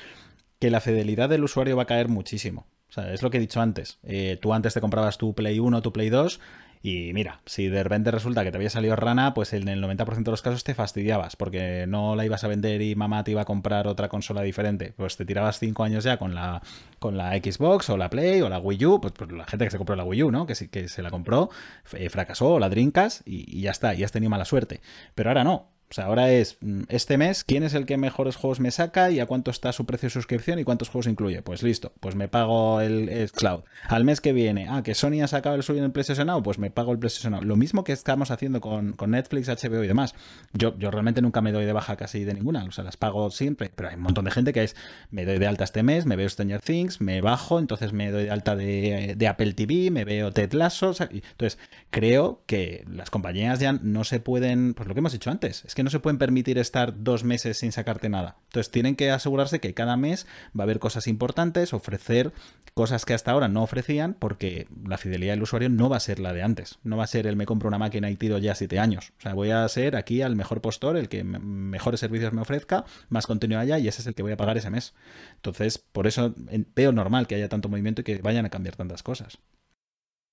que 0.60 0.70
la 0.70 0.80
fidelidad 0.80 1.30
del 1.30 1.44
usuario 1.44 1.76
va 1.76 1.84
a 1.84 1.88
caer 1.88 2.08
muchísimo. 2.08 2.68
O 2.90 2.94
sea, 2.94 3.14
es 3.14 3.24
lo 3.24 3.32
que 3.32 3.38
he 3.38 3.42
dicho 3.42 3.62
antes. 3.62 4.00
Eh, 4.04 4.38
tú 4.42 4.54
antes 4.54 4.74
te 4.74 4.82
comprabas 4.82 5.18
tu 5.18 5.34
Play 5.34 5.60
1, 5.60 5.82
tu 5.82 5.94
Play 5.94 6.10
2 6.10 6.40
y 6.84 7.14
mira, 7.14 7.42
si 7.46 7.68
de 7.68 7.84
repente 7.84 8.10
resulta 8.10 8.44
que 8.44 8.52
te 8.52 8.58
había 8.58 8.72
salido 8.72 8.96
rana, 8.96 9.36
pues 9.36 9.54
en 9.54 9.68
el 9.68 9.84
90% 9.84 10.24
de 10.24 10.32
los 10.32 10.42
casos 10.42 10.64
te 10.64 10.74
fastidiabas 10.74 11.36
porque 11.36 11.86
no 11.88 12.16
la 12.16 12.26
ibas 12.26 12.44
a 12.44 12.48
vender 12.48 12.82
y 12.82 12.96
mamá 12.96 13.24
te 13.24 13.32
iba 13.32 13.42
a 13.42 13.46
comprar 13.46 13.88
otra 13.88 14.10
consola 14.10 14.42
diferente. 14.42 14.94
Pues 14.98 15.16
te 15.16 15.26
tirabas 15.26 15.60
5 15.60 15.84
años 15.84 16.04
ya 16.04 16.18
con 16.18 16.34
la, 16.34 16.62
con 16.98 17.18
la 17.18 17.34
Xbox 17.34 17.90
o 17.92 17.98
la 17.98 18.10
Play 18.10 18.42
o 18.42 18.50
la 18.50 18.60
Wii 18.60 18.86
U, 18.86 19.02
pues, 19.02 19.14
pues 19.14 19.32
la 19.32 19.46
gente 19.46 19.66
que 19.66 19.72
se 19.72 19.78
compró 19.78 19.96
la 19.96 20.04
Wii 20.04 20.24
U, 20.24 20.32
¿no? 20.32 20.48
Que, 20.48 20.56
que 20.70 20.88
se 20.88 21.02
la 21.04 21.12
compró, 21.12 21.52
eh, 21.94 22.10
fracasó, 22.10 22.58
la 22.58 22.70
Drinkas 22.70 23.22
y, 23.26 23.60
y 23.60 23.62
ya 23.62 23.72
está, 23.72 23.94
y 23.94 24.04
has 24.04 24.12
tenido 24.12 24.32
mala 24.32 24.46
suerte. 24.46 24.82
Pero 25.14 25.30
ahora 25.30 25.44
no. 25.44 25.70
O 25.92 25.94
sea, 25.94 26.06
ahora 26.06 26.32
es 26.32 26.58
mm, 26.62 26.84
este 26.88 27.18
mes, 27.18 27.44
¿quién 27.44 27.64
es 27.64 27.74
el 27.74 27.86
que 27.86 27.98
mejores 27.98 28.38
juegos 28.38 28.62
me 28.62 28.72
saca 28.72 29.12
y 29.12 29.20
a 29.20 29.26
cuánto 29.26 29.52
está 29.52 29.74
su 29.74 29.86
precio 29.86 30.08
de 30.08 30.12
suscripción 30.12 30.58
y 30.58 30.64
cuántos 30.64 30.88
juegos 30.88 31.08
incluye? 31.08 31.42
Pues 31.42 31.64
listo, 31.64 31.92
pues 32.00 32.16
me 32.16 32.30
pago 32.30 32.80
el, 32.80 33.30
cloud. 33.36 33.64
Al 33.90 34.06
mes 34.06 34.22
que 34.22 34.32
viene, 34.32 34.68
ah, 34.70 34.84
que 34.84 34.96
Sony 34.96 35.22
ha 35.22 35.28
sacado 35.28 35.58
el 35.58 35.64
suyo 35.64 35.80
en 35.80 35.86
el 35.86 35.92
PlayStation 35.92 36.28
Now, 36.28 36.42
pues 36.44 36.60
me 36.60 36.72
pago 36.72 36.94
el 36.94 37.00
PlayStation 37.00 37.34
Now. 37.34 37.42
Lo 37.42 37.58
mismo 37.58 37.84
que 37.84 37.92
estamos 37.92 38.32
haciendo 38.32 38.62
con, 38.62 38.94
con 38.94 39.12
Netflix, 39.12 39.50
HBO 39.50 39.84
y 39.84 39.88
demás. 39.88 40.16
Yo, 40.54 40.78
yo 40.80 40.92
realmente 40.92 41.22
nunca 41.22 41.42
me 41.42 41.52
doy 41.52 41.66
de 41.66 41.74
baja 41.74 41.98
casi 41.98 42.24
de 42.24 42.36
ninguna, 42.36 42.64
o 42.64 42.72
sea, 42.72 42.86
las 42.86 42.96
pago 42.96 43.30
siempre, 43.30 43.70
pero 43.76 43.90
hay 43.90 43.96
un 43.96 44.04
montón 44.04 44.24
de 44.24 44.32
gente 44.32 44.54
que 44.54 44.64
es, 44.64 44.78
me 45.10 45.26
doy 45.26 45.40
de 45.40 45.48
alta 45.48 45.66
este 45.66 45.84
mes, 45.84 46.06
me 46.06 46.16
veo 46.16 46.30
Stranger 46.30 46.62
Things, 46.62 47.02
me 47.02 47.20
bajo, 47.20 47.60
entonces 47.60 47.92
me 47.92 48.12
doy 48.12 48.24
de 48.24 48.32
alta 48.32 48.56
de, 48.56 49.16
de 49.18 49.28
Apple 49.28 49.52
TV, 49.54 49.92
me 49.92 50.06
veo 50.06 50.32
Ted 50.32 50.54
Lasso, 50.54 50.96
entonces 51.10 51.60
creo 51.90 52.44
que 52.46 52.86
las 52.90 53.10
compañías 53.10 53.60
ya 53.60 53.74
no 53.74 54.06
se 54.06 54.22
pueden, 54.22 54.74
pues 54.74 54.88
lo 54.88 54.96
que 54.96 55.00
hemos 55.00 55.12
dicho 55.12 55.30
antes, 55.30 55.66
es 55.66 55.76
que 55.76 55.81
no 55.84 55.90
se 55.90 56.00
pueden 56.00 56.18
permitir 56.18 56.58
estar 56.58 57.04
dos 57.04 57.24
meses 57.24 57.58
sin 57.58 57.72
sacarte 57.72 58.10
nada. 58.10 58.38
Entonces 58.46 58.72
tienen 58.72 58.96
que 58.96 59.12
asegurarse 59.12 59.60
que 59.60 59.74
cada 59.74 59.98
mes 59.98 60.28
va 60.58 60.64
a 60.64 60.66
haber 60.66 60.80
cosas 60.80 61.08
importantes, 61.08 61.74
ofrecer 61.74 62.34
cosas 62.74 63.06
que 63.06 63.14
hasta 63.14 63.32
ahora 63.32 63.48
no 63.48 63.64
ofrecían, 63.64 64.14
porque 64.14 64.68
la 64.86 64.98
fidelidad 64.98 65.34
del 65.34 65.44
usuario 65.44 65.70
no 65.70 65.90
va 65.90 65.98
a 65.98 66.02
ser 66.02 66.20
la 66.20 66.34
de 66.34 66.42
antes. 66.44 66.80
No 66.84 66.98
va 66.98 67.04
a 67.04 67.08
ser 67.08 67.28
el 67.28 67.36
me 67.36 67.46
compro 67.46 67.68
una 67.68 67.78
máquina 67.78 68.10
y 68.10 68.16
tiro 68.16 68.38
ya 68.38 68.56
siete 68.56 68.80
años. 68.80 69.12
O 69.20 69.22
sea, 69.22 69.34
voy 69.34 69.52
a 69.52 69.68
ser 69.68 69.96
aquí 69.96 70.22
al 70.22 70.36
mejor 70.36 70.62
postor, 70.62 70.98
el 70.98 71.10
que 71.10 71.24
me- 71.24 71.40
mejores 71.40 72.00
servicios 72.00 72.34
me 72.34 72.42
ofrezca, 72.42 72.86
más 73.10 73.28
contenido 73.28 73.60
haya 73.60 73.78
y 73.80 73.88
ese 73.88 74.02
es 74.02 74.08
el 74.08 74.16
que 74.16 74.24
voy 74.24 74.32
a 74.32 74.38
pagar 74.38 74.58
ese 74.58 74.70
mes. 74.70 74.94
Entonces, 75.36 75.78
por 75.78 76.08
eso 76.08 76.34
veo 76.76 76.92
normal 76.92 77.28
que 77.28 77.36
haya 77.36 77.50
tanto 77.50 77.70
movimiento 77.70 78.02
y 78.02 78.04
que 78.04 78.18
vayan 78.22 78.46
a 78.46 78.50
cambiar 78.50 78.76
tantas 78.76 79.04
cosas. 79.04 79.40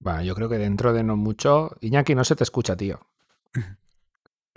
Bueno, 0.01 0.23
yo 0.23 0.35
creo 0.37 0.49
que 0.49 0.59
dentro 0.59 0.93
de 0.93 1.03
no 1.03 1.16
mucho. 1.16 1.70
Iñaki 1.81 2.15
no 2.15 2.23
se 2.25 2.37
te 2.37 2.45
escucha, 2.45 2.77
tío. 2.77 3.01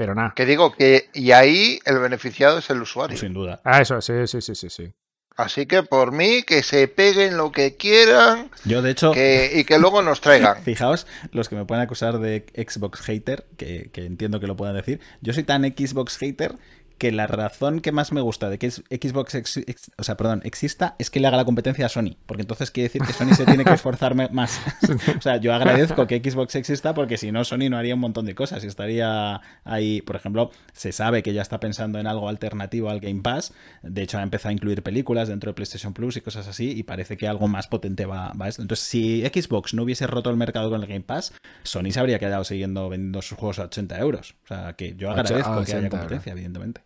Pero 0.02 0.15
nada. 0.15 0.34
Que 0.36 0.48
digo 0.48 0.72
que, 0.72 1.11
y 1.14 1.32
ahí 1.32 1.80
el 1.86 1.99
beneficiado 1.99 2.57
es 2.57 2.68
el 2.72 2.82
usuario. 2.82 3.15
Sin 3.15 3.36
duda. 3.36 3.61
Ah, 3.64 3.82
eso, 3.82 4.02
sí, 4.02 4.14
sí, 4.26 4.41
sí, 4.41 4.56
sí, 4.56 4.68
sí. 4.72 4.91
Así 5.38 5.68
que 5.68 5.84
por 5.84 6.11
mí, 6.11 6.41
que 6.41 6.64
se 6.64 6.88
peguen 6.88 7.38
lo 7.38 7.52
que 7.52 7.78
quieran 7.78 8.49
Yo, 8.65 8.82
de 8.82 8.90
hecho, 8.90 9.11
que, 9.11 9.52
y 9.53 9.64
que 9.64 9.78
luego 9.78 10.02
nos 10.02 10.19
traigan. 10.19 10.57
Fijaos, 10.64 11.06
los 11.34 11.49
que 11.49 11.56
me 11.56 11.65
pueden 11.65 11.84
acusar 11.84 12.18
de 12.18 12.48
Xbox 12.56 13.02
hater, 13.02 13.45
que, 13.57 13.91
que 13.94 14.07
entiendo 14.07 14.40
que 14.40 14.48
lo 14.48 14.56
puedan 14.56 14.76
decir, 14.76 14.99
yo 15.22 15.34
soy 15.34 15.44
tan 15.44 15.65
Xbox 15.65 16.18
hater 16.18 16.57
que 17.02 17.11
la 17.11 17.26
razón 17.26 17.80
que 17.80 17.91
más 17.91 18.11
me 18.11 18.22
gusta 18.22 18.48
de 18.52 18.60
que 18.60 18.69
Xbox 18.69 19.34
ex- 19.34 19.57
ex- 19.57 19.91
o 19.98 20.03
sea, 20.03 20.18
perdón, 20.18 20.41
exista 20.44 20.95
es 20.99 21.10
que 21.10 21.19
le 21.19 21.26
haga 21.26 21.36
la 21.36 21.45
competencia 21.45 21.88
a 21.88 21.90
Sony, 21.90 22.15
porque 22.28 22.44
entonces 22.44 22.69
quiere 22.69 22.90
decir 22.90 23.02
que 23.02 23.11
Sony 23.11 23.34
se 23.34 23.44
tiene 23.44 23.65
que 23.65 23.73
esforzar 23.73 24.14
más. 24.32 24.61
o 25.18 25.19
sea, 25.22 25.38
yo 25.38 25.52
agradezco 25.52 26.06
que 26.06 26.19
Xbox 26.23 26.53
exista 26.53 26.94
porque 26.94 27.18
si 27.18 27.32
no 27.32 27.44
Sony 27.44 27.69
no 27.72 27.78
haría 27.78 27.95
un 27.95 28.02
montón 28.02 28.28
de 28.28 28.36
cosas 28.36 28.64
y 28.64 28.68
estaría 28.68 29.41
ahí, 29.64 30.03
por 30.03 30.15
ejemplo, 30.15 30.52
se 30.73 30.91
sabe 30.91 31.23
que 31.23 31.34
ya 31.34 31.41
está 31.41 31.60
pensando 31.60 31.98
en 31.98 32.06
algo 32.06 32.30
alternativo 32.30 32.91
al 32.91 32.99
Game 32.99 33.22
Pass, 33.23 33.52
de 33.82 34.03
hecho 34.03 34.19
ha 34.19 34.22
empezado 34.22 34.49
a 34.49 34.53
incluir 34.53 34.84
películas 34.84 35.28
dentro 35.28 35.49
de 35.49 35.56
PlayStation 35.56 35.95
Plus 35.95 36.18
y 36.18 36.22
cosas 36.22 36.48
así 36.48 36.69
y 36.69 36.84
parece 36.84 37.18
que 37.18 37.28
algo 37.28 37.48
más 37.48 37.65
potente 37.68 38.06
va, 38.06 38.32
va 38.40 38.45
a 38.45 38.49
esto. 38.49 38.61
Entonces, 38.61 38.86
si 38.86 39.23
Xbox 39.26 39.73
no 39.73 39.82
hubiese 39.82 40.06
roto 40.06 40.30
el 40.30 40.38
mercado 40.38 40.69
con 40.69 40.80
el 40.82 40.88
Game 40.88 41.02
Pass, 41.02 41.34
Sony 41.64 41.90
se 41.90 41.99
habría 41.99 42.19
quedado 42.19 42.44
siguiendo 42.44 42.90
vendiendo 42.90 43.23
sus 43.23 43.40
juegos 43.40 43.57
a 43.57 43.64
80 43.64 43.98
euros. 43.98 44.36
O 44.44 44.48
sea, 44.49 44.73
que 44.73 44.95
yo 44.95 45.10
agradezco 45.10 45.49
que 45.65 45.72
haya 45.72 45.78
80 45.78 45.90
competencia, 45.90 46.32
evidentemente. 46.34 46.82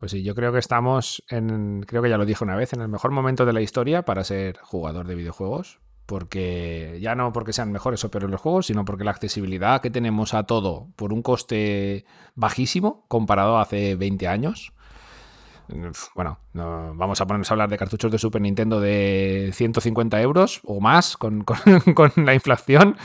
Pues 0.00 0.12
sí, 0.12 0.22
yo 0.22 0.34
creo 0.34 0.50
que 0.50 0.58
estamos 0.58 1.22
en, 1.28 1.82
creo 1.86 2.00
que 2.00 2.08
ya 2.08 2.16
lo 2.16 2.24
dije 2.24 2.42
una 2.42 2.56
vez, 2.56 2.72
en 2.72 2.80
el 2.80 2.88
mejor 2.88 3.10
momento 3.10 3.44
de 3.44 3.52
la 3.52 3.60
historia 3.60 4.02
para 4.02 4.24
ser 4.24 4.56
jugador 4.62 5.06
de 5.06 5.14
videojuegos. 5.14 5.78
Porque 6.06 6.98
ya 7.00 7.14
no 7.14 7.32
porque 7.32 7.52
sean 7.52 7.70
mejores 7.70 8.02
o 8.02 8.10
peores 8.10 8.30
los 8.30 8.40
juegos, 8.40 8.66
sino 8.66 8.84
porque 8.84 9.04
la 9.04 9.12
accesibilidad 9.12 9.80
que 9.80 9.90
tenemos 9.90 10.32
a 10.32 10.44
todo 10.44 10.88
por 10.96 11.12
un 11.12 11.22
coste 11.22 12.06
bajísimo 12.34 13.04
comparado 13.08 13.58
a 13.58 13.62
hace 13.62 13.94
20 13.94 14.26
años. 14.26 14.72
Bueno, 16.16 16.38
no, 16.54 16.94
vamos 16.96 17.20
a 17.20 17.26
ponernos 17.26 17.50
a 17.50 17.54
hablar 17.54 17.68
de 17.68 17.76
cartuchos 17.76 18.10
de 18.10 18.18
Super 18.18 18.40
Nintendo 18.40 18.80
de 18.80 19.50
150 19.52 20.20
euros 20.22 20.60
o 20.64 20.80
más 20.80 21.16
con, 21.16 21.44
la 22.16 22.34
inflación 22.34 22.96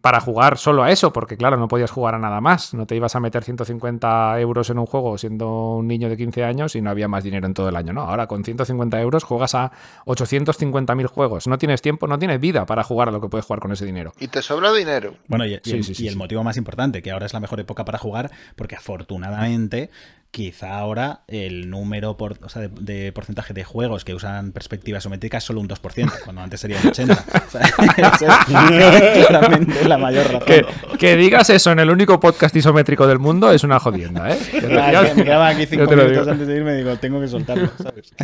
para 0.00 0.20
jugar 0.20 0.58
solo 0.58 0.82
a 0.82 0.90
eso, 0.90 1.12
porque 1.12 1.36
claro, 1.38 1.56
no 1.56 1.66
podías 1.66 1.90
jugar 1.90 2.14
a 2.14 2.18
nada 2.18 2.40
más. 2.42 2.74
No 2.74 2.86
te 2.86 2.94
ibas 2.94 3.16
a 3.16 3.20
meter 3.20 3.42
150 3.42 4.38
euros 4.40 4.68
en 4.68 4.78
un 4.78 4.84
juego 4.86 5.16
siendo 5.16 5.76
un 5.76 5.88
niño 5.88 6.08
de 6.10 6.16
15 6.18 6.44
años 6.44 6.76
y 6.76 6.82
no 6.82 6.90
había 6.90 7.08
más 7.08 7.24
dinero 7.24 7.46
en 7.46 7.54
todo 7.54 7.68
el 7.70 7.76
año. 7.76 7.92
No, 7.92 8.02
ahora 8.02 8.26
con 8.26 8.44
150 8.44 9.00
euros 9.00 9.24
juegas 9.24 9.54
a 9.54 9.72
850.000 10.04 11.06
juegos. 11.06 11.46
No 11.46 11.56
tienes 11.58 11.80
tiempo, 11.80 12.06
no 12.06 12.18
tienes 12.18 12.38
vida 12.40 12.66
para 12.66 12.82
jugar 12.84 13.08
a 13.08 13.12
lo 13.12 13.20
que 13.20 13.28
puedes 13.28 13.46
jugar 13.46 13.60
con 13.60 13.72
ese 13.72 13.86
dinero. 13.86 14.12
Y 14.20 14.28
te 14.28 14.42
sobra 14.42 14.72
dinero. 14.72 15.14
Bueno, 15.28 15.46
y, 15.46 15.54
y 15.54 15.60
Sí, 15.64 15.72
el, 15.76 15.84
sí, 15.84 15.94
sí, 15.94 16.04
y 16.04 16.06
el 16.08 16.12
sí. 16.14 16.18
motivo 16.18 16.44
más 16.44 16.56
importante, 16.56 17.02
que 17.02 17.10
ahora 17.10 17.26
es 17.26 17.32
la 17.32 17.40
mejor 17.40 17.60
época 17.60 17.84
para 17.84 17.98
jugar, 17.98 18.30
porque 18.56 18.76
afortunadamente, 18.76 19.90
quizá 20.32 20.78
ahora 20.78 21.20
el 21.28 21.68
número 21.68 22.16
por, 22.16 22.38
o 22.42 22.48
sea, 22.48 22.62
de, 22.62 22.70
de 22.80 23.12
porcentaje 23.12 23.52
de 23.52 23.64
juegos 23.64 24.02
que 24.02 24.14
usan 24.14 24.52
perspectiva 24.52 24.96
isométrica 24.96 25.36
es 25.36 25.44
solo 25.44 25.60
un 25.60 25.68
2%, 25.68 26.10
cuando 26.24 26.40
antes 26.40 26.58
sería 26.58 26.78
el 26.80 26.84
80%. 26.90 27.46
O 27.46 27.50
sea, 27.50 27.60
es 27.60 29.26
claramente 29.26 29.86
la 29.86 29.98
mayor 29.98 30.24
razón. 30.24 30.46
Que, 30.46 30.64
que 30.98 31.16
digas 31.16 31.50
eso 31.50 31.70
en 31.70 31.80
el 31.80 31.90
único 31.90 32.18
podcast 32.18 32.56
isométrico 32.56 33.06
del 33.06 33.18
mundo 33.18 33.52
es 33.52 33.62
una 33.62 33.78
jodienda, 33.78 34.30
¿eh? 34.34 34.38
Ah, 34.80 35.04
que 35.06 35.14
me 35.16 35.24
quedaban 35.24 35.54
aquí 35.54 35.66
cinco 35.66 35.90
minutos 35.90 36.26
antes 36.26 36.46
de 36.48 36.56
irme 36.56 36.72
y 36.74 36.76
digo, 36.78 36.96
tengo 36.96 37.20
que 37.20 37.28
soltarlo, 37.28 37.68
¿sabes? 37.82 38.12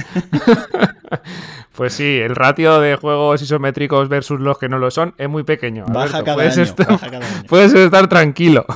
Pues 1.74 1.92
sí, 1.92 2.18
el 2.18 2.34
ratio 2.34 2.80
de 2.80 2.96
juegos 2.96 3.40
isométricos 3.40 4.08
versus 4.08 4.40
los 4.40 4.58
que 4.58 4.68
no 4.68 4.78
lo 4.78 4.90
son 4.90 5.14
es 5.16 5.28
muy 5.28 5.44
pequeño. 5.44 5.84
Baja 5.86 6.18
Alberto, 6.18 6.24
cada 6.24 6.34
puedes 6.36 6.54
año, 6.56 6.64
estar- 6.64 6.88
baja 6.88 7.10
cada 7.10 7.26
año. 7.26 7.42
Puedes 7.48 7.72
estar 7.74 8.08
tranquilo. 8.08 8.66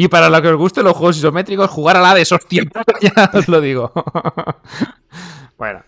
Y 0.00 0.06
para 0.06 0.30
lo 0.30 0.40
que 0.40 0.46
os 0.46 0.56
guste 0.56 0.80
los 0.80 0.92
juegos 0.92 1.16
isométricos, 1.16 1.68
jugar 1.68 1.96
a 1.96 2.00
la 2.00 2.14
de 2.14 2.22
hostia. 2.22 2.62
ya 3.00 3.30
os 3.34 3.48
lo 3.48 3.60
digo. 3.60 3.90
bueno, 5.58 5.82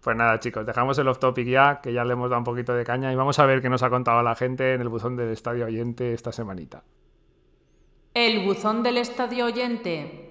Pues 0.00 0.16
nada, 0.16 0.38
chicos, 0.38 0.64
dejamos 0.64 0.96
el 1.00 1.08
off 1.08 1.18
topic 1.18 1.48
ya, 1.48 1.80
que 1.82 1.92
ya 1.92 2.04
le 2.04 2.12
hemos 2.12 2.30
dado 2.30 2.38
un 2.38 2.44
poquito 2.44 2.74
de 2.74 2.84
caña 2.84 3.12
y 3.12 3.16
vamos 3.16 3.40
a 3.40 3.44
ver 3.44 3.60
qué 3.60 3.68
nos 3.68 3.82
ha 3.82 3.90
contado 3.90 4.22
la 4.22 4.36
gente 4.36 4.74
en 4.74 4.82
el 4.82 4.88
buzón 4.88 5.16
del 5.16 5.30
estadio 5.30 5.66
oyente 5.66 6.12
esta 6.12 6.30
semanita. 6.30 6.84
El 8.14 8.44
buzón 8.46 8.84
del 8.84 8.98
estadio 8.98 9.46
oyente. 9.46 10.30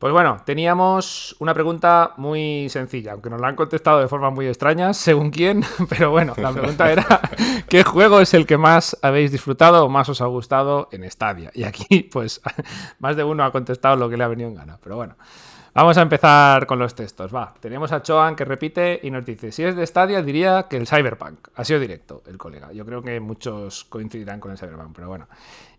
Pues 0.00 0.14
bueno, 0.14 0.40
teníamos 0.46 1.36
una 1.40 1.52
pregunta 1.52 2.14
muy 2.16 2.70
sencilla, 2.70 3.12
aunque 3.12 3.28
nos 3.28 3.38
la 3.38 3.48
han 3.48 3.54
contestado 3.54 4.00
de 4.00 4.08
forma 4.08 4.30
muy 4.30 4.46
extraña, 4.46 4.94
según 4.94 5.30
quién, 5.30 5.62
pero 5.90 6.10
bueno, 6.10 6.32
la 6.38 6.52
pregunta 6.52 6.90
era 6.90 7.04
¿qué 7.68 7.84
juego 7.84 8.18
es 8.20 8.32
el 8.32 8.46
que 8.46 8.56
más 8.56 8.96
habéis 9.02 9.30
disfrutado 9.30 9.84
o 9.84 9.90
más 9.90 10.08
os 10.08 10.22
ha 10.22 10.24
gustado 10.24 10.88
en 10.90 11.08
Stadia? 11.10 11.50
Y 11.52 11.64
aquí, 11.64 12.02
pues, 12.02 12.40
más 12.98 13.14
de 13.14 13.24
uno 13.24 13.44
ha 13.44 13.52
contestado 13.52 13.96
lo 13.96 14.08
que 14.08 14.16
le 14.16 14.24
ha 14.24 14.28
venido 14.28 14.48
en 14.48 14.54
gana, 14.54 14.78
pero 14.82 14.96
bueno. 14.96 15.16
Vamos 15.74 15.98
a 15.98 16.02
empezar 16.02 16.66
con 16.66 16.78
los 16.78 16.94
textos. 16.94 17.32
Va, 17.32 17.54
tenemos 17.60 17.92
a 17.92 18.02
Choan 18.02 18.34
que 18.34 18.44
repite 18.44 18.98
y 19.02 19.10
nos 19.10 19.24
dice: 19.24 19.52
Si 19.52 19.62
es 19.62 19.76
de 19.76 19.86
Stadia, 19.86 20.20
diría 20.20 20.66
que 20.68 20.78
el 20.78 20.88
Cyberpunk. 20.88 21.46
Ha 21.54 21.64
sido 21.64 21.78
directo 21.78 22.22
el 22.26 22.38
colega. 22.38 22.72
Yo 22.72 22.84
creo 22.84 23.02
que 23.02 23.20
muchos 23.20 23.84
coincidirán 23.84 24.40
con 24.40 24.50
el 24.50 24.58
Cyberpunk, 24.58 24.92
pero 24.96 25.08
bueno. 25.08 25.28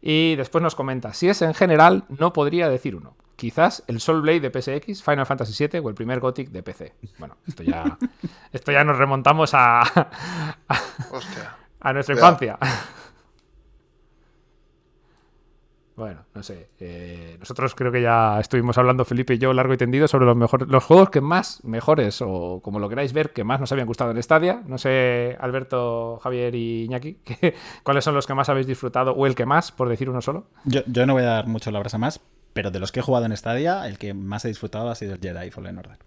Y 0.02 0.36
después 0.36 0.62
nos 0.62 0.76
comenta: 0.76 1.12
Si 1.12 1.28
es 1.28 1.42
en 1.42 1.54
general, 1.54 2.06
no 2.08 2.32
podría 2.32 2.70
decir 2.70 2.96
uno. 2.96 3.16
Quizás 3.42 3.84
el 3.88 4.00
Soul 4.00 4.22
Blade 4.22 4.40
de 4.40 4.52
PSX, 4.62 5.02
Final 5.02 5.26
Fantasy 5.26 5.66
VII 5.68 5.80
o 5.80 5.90
el 5.90 5.96
primer 5.96 6.20
Gothic 6.20 6.50
de 6.52 6.62
PC. 6.62 6.94
Bueno, 7.18 7.38
esto 7.48 7.64
ya, 7.64 7.98
esto 8.54 8.72
ya 8.72 8.84
nos 8.84 9.00
remontamos 9.00 9.56
a, 9.56 9.82
a, 9.82 10.78
Hostia. 11.12 11.56
a 11.80 11.92
nuestra 11.92 12.14
Cuidado. 12.14 12.34
infancia. 12.34 12.60
Bueno, 15.96 16.26
no 16.34 16.42
sé. 16.42 16.70
eh, 16.80 17.36
nosotros 17.40 17.76
creo 17.76 17.92
que 17.92 18.02
ya 18.02 18.40
estuvimos 18.40 18.78
hablando, 18.78 19.06
Felipe 19.06 19.34
y 19.36 19.38
yo, 19.38 19.54
largo 19.54 19.74
y 19.74 19.78
tendido, 19.78 20.08
sobre 20.08 20.26
los 20.26 20.36
mejores, 20.38 20.68
los 20.68 20.84
juegos 20.84 21.10
que 21.10 21.22
más, 21.22 21.64
mejores, 21.64 22.22
o 22.22 22.60
como 22.64 22.80
lo 22.80 22.90
queráis 22.90 23.14
ver, 23.14 23.34
que 23.34 23.44
más 23.44 23.60
nos 23.60 23.72
habían 23.72 23.88
gustado 23.88 24.12
en 24.12 24.24
Stadia. 24.24 24.64
No 24.66 24.78
sé, 24.78 25.38
Alberto, 25.40 26.20
Javier 26.24 26.56
y 26.56 26.84
Iñaki, 26.86 27.16
¿qué- 27.26 27.56
¿cuáles 27.84 28.04
son 28.04 28.16
los 28.16 28.26
que 28.26 28.34
más 28.34 28.50
habéis 28.50 28.68
disfrutado? 28.68 29.12
O 29.14 29.26
el 29.28 29.36
que 29.36 29.46
más, 29.46 29.72
por 29.72 29.90
decir 29.90 30.10
uno 30.10 30.22
solo. 30.22 30.46
Yo, 30.64 30.82
yo 30.88 31.06
no 31.06 31.14
voy 31.14 31.24
a 31.24 31.28
dar 31.28 31.48
mucho 31.48 31.70
la 31.72 31.80
brasa 31.80 31.98
más, 31.98 32.20
pero 32.54 32.72
de 32.72 32.80
los 32.80 32.92
que 32.92 33.00
he 33.00 33.04
jugado 33.04 33.26
en 33.26 33.36
Stadia, 33.38 33.88
el 33.88 33.98
que 33.98 34.14
más 34.14 34.46
he 34.46 34.48
disfrutado 34.48 34.90
ha 34.90 34.96
sido 34.96 35.14
el 35.14 35.20
Jedi 35.20 35.52
Fallen 35.52 35.78
Order. 35.78 35.98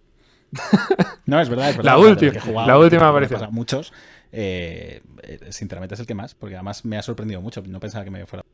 No, 1.26 1.40
es 1.40 1.48
verdad, 1.48 1.70
es 1.70 1.76
verdad. 1.78 1.92
La 1.92 1.98
última- 1.98 2.32
que 2.32 2.38
he 2.38 2.40
jugado, 2.40 2.68
la 2.68 2.78
última 2.78 3.08
aparición. 3.08 3.48
Muchos. 3.50 3.92
eh, 4.30 5.00
eh, 5.22 5.40
sinceramente 5.50 5.94
es 5.94 6.00
el 6.00 6.06
que 6.06 6.14
más, 6.14 6.34
porque 6.34 6.54
además 6.56 6.84
me 6.84 6.98
ha 6.98 7.02
sorprendido 7.02 7.40
mucho. 7.40 7.62
No 7.66 7.80
pensaba 7.80 8.04
que 8.04 8.10
me 8.10 8.26
fuera. 8.26 8.44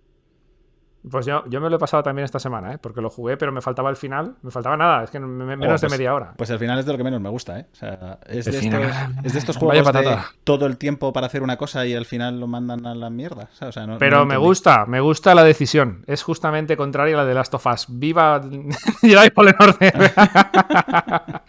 Pues 1.10 1.24
yo, 1.24 1.44
yo 1.46 1.62
me 1.62 1.70
lo 1.70 1.76
he 1.76 1.78
pasado 1.78 2.02
también 2.02 2.26
esta 2.26 2.38
semana, 2.38 2.74
¿eh? 2.74 2.78
porque 2.78 3.00
lo 3.00 3.08
jugué, 3.08 3.38
pero 3.38 3.52
me 3.52 3.62
faltaba 3.62 3.88
el 3.88 3.96
final. 3.96 4.34
Me 4.42 4.50
faltaba 4.50 4.76
nada, 4.76 5.02
es 5.04 5.10
que 5.10 5.18
me- 5.18 5.26
me- 5.26 5.56
menos 5.56 5.66
Oh, 5.68 5.72
de 5.72 5.88
pues- 5.88 5.92
media 5.92 6.12
hora. 6.14 6.34
Pues 6.36 6.50
al 6.50 6.58
final 6.58 6.78
es 6.78 6.84
de 6.84 6.92
lo 6.92 6.98
que 6.98 7.04
menos 7.04 7.20
me 7.22 7.30
gusta, 7.30 7.58
¿eh? 7.58 7.66
O 7.72 7.74
sea, 7.74 8.18
es 8.26 8.46
El 8.46 8.52
de, 8.52 8.58
estos, 8.58 8.80
es 9.24 9.32
de 9.32 9.38
estos 9.38 9.56
Vaya 9.60 9.82
juegos 9.82 9.92
de 10.04 10.18
todo 10.44 10.66
el 10.66 10.76
tiempo 10.76 11.12
para 11.14 11.26
hacer 11.26 11.42
una 11.42 11.56
cosa 11.56 11.86
y 11.86 11.94
al 11.94 12.04
final 12.04 12.38
lo 12.38 12.46
mandan 12.46 12.84
a 12.84 12.94
la 12.94 13.08
mierda. 13.08 13.48
O 13.62 13.72
sea, 13.72 13.86
no- 13.86 13.94
no 13.94 13.98
Pero 13.98 14.26
me 14.26 14.36
gusta, 14.36 14.84
me 14.84 15.00
gusta 15.00 15.34
la 15.34 15.42
decisión. 15.42 16.04
Es 16.06 16.22
justamente 16.22 16.76
contraria 16.76 17.14
a 17.14 17.18
la 17.18 17.24
de 17.24 17.32
Last 17.32 17.54
of 17.54 17.64
Us. 17.66 17.86
¡Viva 17.88 18.42
Jedi 19.00 19.30
Fallen 19.30 19.54
Order! 19.58 20.12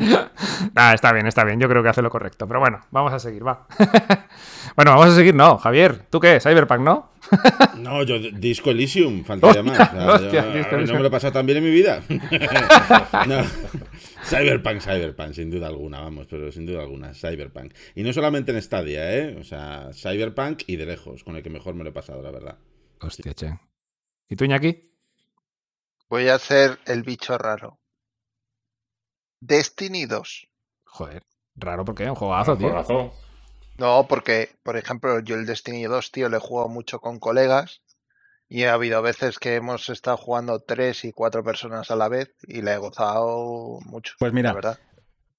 Nah, 0.73 0.94
está 0.94 1.11
bien, 1.11 1.28
está 1.28 1.44
bien. 1.44 1.60
Yo 1.60 1.68
creo 1.68 1.84
que 1.84 1.90
hace 1.90 2.02
lo 2.02 2.10
correcto. 2.10 2.48
Pero 2.48 2.60
bueno, 2.60 2.80
vamos 2.91 3.14
a 3.14 3.19
seguir, 3.19 3.45
va. 3.45 3.65
bueno, 4.76 4.91
vamos 4.91 5.07
a 5.10 5.15
seguir, 5.15 5.36
no. 5.36 5.57
Javier, 5.57 6.06
¿tú 6.10 6.19
qué? 6.19 6.40
Cyberpunk, 6.40 6.80
¿no? 6.82 7.11
No, 7.77 8.03
yo 8.03 8.19
Disco 8.19 8.72
Elysium, 8.72 9.23
faltaría 9.23 9.64
más. 9.64 9.80
O 9.80 9.91
sea, 9.95 10.14
hostia, 10.14 10.45
yo- 10.45 10.53
Disco 10.57 10.77
no 10.77 10.93
me 10.95 10.99
lo 10.99 11.07
he 11.07 11.11
pasado 11.11 11.34
tan 11.34 11.45
bien 11.45 11.60
en 11.60 11.64
mi 11.64 11.72
vida. 11.72 12.03
No. 13.27 13.43
Cyberpunk, 14.23 14.81
Cyberpunk, 14.81 15.34
sin 15.34 15.49
duda 15.49 15.68
alguna, 15.68 15.99
vamos, 16.02 16.27
pero 16.30 16.52
sin 16.52 16.65
duda 16.65 16.81
alguna, 16.81 17.14
Cyberpunk. 17.14 17.73
Y 17.95 18.03
no 18.03 18.14
solamente 18.14 18.52
en 18.52 18.61
Stadia, 18.61 19.15
¿eh? 19.18 19.38
O 19.39 19.43
sea, 19.43 19.89
Cyberpunk 19.93 20.64
y 20.68 20.76
de 20.77 20.85
lejos, 20.85 21.23
con 21.23 21.35
el 21.35 21.43
que 21.43 21.49
mejor 21.49 21.73
me 21.76 21.84
lo 21.84 21.89
he 21.89 21.93
pasado, 21.93 22.22
la 22.22 22.31
verdad. 22.31 22.57
Hostia, 23.02 23.34
che. 23.34 23.60
¿Y 24.30 24.35
tú, 24.35 24.45
Iñaki? 24.45 24.91
Voy 26.10 26.27
a 26.30 26.35
hacer 26.35 26.80
el 26.85 27.03
bicho 27.03 27.38
raro. 27.38 27.80
Destiny 29.39 30.06
2. 30.06 30.48
Joder, 30.85 31.23
raro 31.56 31.84
porque 31.85 32.03
es 32.03 32.10
un 32.10 32.15
juegazo, 32.15 32.57
tío. 32.57 32.68
Juegazo. 32.69 33.14
No, 33.77 34.07
porque, 34.07 34.56
por 34.64 34.77
ejemplo, 34.77 35.19
yo 35.19 35.35
el 35.35 35.45
Destiny 35.45 35.84
2, 35.84 36.11
tío, 36.11 36.30
le 36.30 36.38
he 36.38 36.39
jugado 36.39 36.69
mucho 36.69 36.99
con 36.99 37.19
colegas 37.19 37.81
y 38.49 38.64
ha 38.65 38.73
habido 38.73 39.02
veces 39.02 39.39
que 39.39 39.56
hemos 39.56 39.89
estado 39.89 40.18
jugando 40.18 40.60
tres 40.61 41.06
y 41.06 41.14
cuatro 41.14 41.43
personas 41.43 41.91
a 41.91 41.95
la 41.95 42.10
vez 42.10 42.34
y 42.48 42.61
le 42.61 42.73
he 42.73 42.77
gozado 42.77 43.80
mucho. 43.85 44.15
Pues 44.18 44.34
mira, 44.34 44.49
la 44.49 44.53
verdad. 44.53 44.80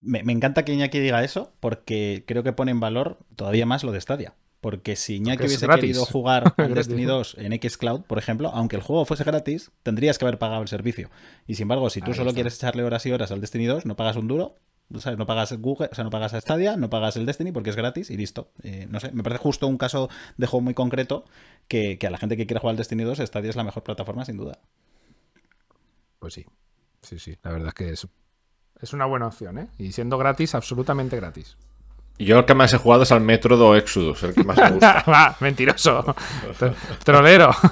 Me, 0.00 0.22
me 0.24 0.32
encanta 0.32 0.64
que 0.64 0.72
Iñaki 0.72 0.98
diga 0.98 1.22
eso 1.24 1.54
porque 1.60 2.24
creo 2.26 2.42
que 2.42 2.52
pone 2.52 2.72
en 2.72 2.80
valor 2.80 3.18
todavía 3.36 3.66
más 3.66 3.84
lo 3.84 3.92
de 3.92 4.00
Stadia. 4.00 4.34
Porque 4.60 4.96
si 4.96 5.16
Iñaki 5.16 5.36
Porque 5.38 5.46
es 5.46 5.50
hubiese 5.50 5.66
gratis. 5.66 5.80
querido 5.80 6.04
jugar 6.06 6.54
al 6.58 6.74
Destiny 6.74 7.06
¿no? 7.06 7.14
2 7.18 7.36
en 7.38 7.52
Xcloud, 7.70 8.02
por 8.04 8.18
ejemplo, 8.18 8.50
aunque 8.54 8.76
el 8.76 8.82
juego 8.82 9.04
fuese 9.04 9.24
gratis, 9.24 9.72
tendrías 9.82 10.18
que 10.18 10.24
haber 10.24 10.38
pagado 10.38 10.62
el 10.62 10.68
servicio. 10.68 11.10
Y 11.46 11.54
sin 11.56 11.64
embargo, 11.64 11.90
si 11.90 12.02
tú 12.02 12.12
Ahí 12.12 12.14
solo 12.14 12.30
está. 12.30 12.34
quieres 12.34 12.56
echarle 12.56 12.84
horas 12.84 13.04
y 13.06 13.12
horas 13.12 13.30
al 13.32 13.40
Destiny 13.40 13.66
2, 13.66 13.86
no 13.86 13.96
pagas 13.96 14.16
un 14.16 14.28
duro, 14.28 14.58
No 14.92 15.26
pagas 15.26 15.52
Google, 15.58 15.88
o 15.90 15.94
sea, 15.94 16.04
no 16.04 16.10
pagas 16.10 16.34
a 16.34 16.40
Stadia, 16.40 16.76
no 16.76 16.90
pagas 16.90 17.16
el 17.16 17.26
Destiny 17.26 17.52
porque 17.52 17.70
es 17.70 17.76
gratis 17.76 18.10
y 18.10 18.16
listo. 18.16 18.50
Eh, 18.62 18.86
no 18.90 19.00
sé, 19.00 19.10
me 19.12 19.22
parece 19.22 19.40
justo 19.42 19.66
un 19.66 19.78
caso 19.78 20.08
de 20.36 20.46
juego 20.46 20.62
muy 20.62 20.74
concreto 20.74 21.24
que, 21.68 21.98
que 21.98 22.06
a 22.06 22.10
la 22.10 22.18
gente 22.18 22.36
que 22.36 22.46
quiere 22.46 22.60
jugar 22.60 22.72
al 22.72 22.76
Destiny 22.76 23.04
2, 23.04 23.18
Stadia 23.18 23.50
es 23.50 23.56
la 23.56 23.64
mejor 23.64 23.82
plataforma, 23.82 24.24
sin 24.24 24.36
duda. 24.36 24.58
Pues 26.18 26.34
sí. 26.34 26.46
Sí, 27.00 27.18
sí. 27.18 27.36
La 27.42 27.50
verdad 27.52 27.68
es 27.68 27.74
que 27.74 27.90
es, 27.90 28.06
es 28.80 28.92
una 28.92 29.06
buena 29.06 29.26
opción, 29.26 29.58
¿eh? 29.58 29.68
Y 29.78 29.92
siendo 29.92 30.18
gratis, 30.18 30.54
absolutamente 30.54 31.16
gratis. 31.16 31.56
Y 32.18 32.26
yo 32.26 32.38
el 32.38 32.44
que 32.44 32.54
más 32.54 32.72
he 32.74 32.78
jugado 32.78 33.04
es 33.04 33.12
al 33.12 33.22
Metro 33.22 33.56
do 33.56 33.74
Exodus, 33.74 34.22
el 34.22 34.34
que 34.34 34.44
más 34.44 34.58
me 34.58 34.70
gusta. 34.72 35.02
Va, 35.08 35.34
mentiroso. 35.40 36.14
Tro- 36.58 36.74
Trolero. 37.02 37.50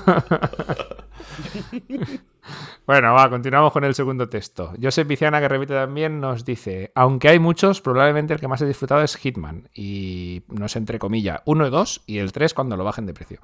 Bueno, 2.91 3.15
va, 3.15 3.31
continuamos 3.31 3.73
con 3.73 3.85
el 3.85 3.95
segundo 3.95 4.29
texto. 4.29 4.73
Josep 4.83 5.07
Viciana, 5.07 5.39
que 5.39 5.47
repite 5.47 5.75
también, 5.75 6.19
nos 6.19 6.45
dice: 6.45 6.91
Aunque 6.97 7.29
hay 7.29 7.39
muchos, 7.39 7.81
probablemente 7.81 8.35
el 8.35 8.41
que 8.41 8.49
más 8.49 8.61
he 8.63 8.67
disfrutado 8.67 9.01
es 9.03 9.17
Hitman. 9.17 9.69
Y 9.73 10.43
no 10.49 10.67
sé, 10.67 10.81
entre 10.81 10.99
comillas, 10.99 11.41
uno 11.45 11.65
y 11.69 11.71
dos, 11.71 12.03
y 12.09 12.19
el 12.19 12.33
3 12.33 12.53
cuando 12.53 12.77
lo 12.77 12.83
bajen 12.83 13.07
de 13.07 13.15
precio. 13.15 13.39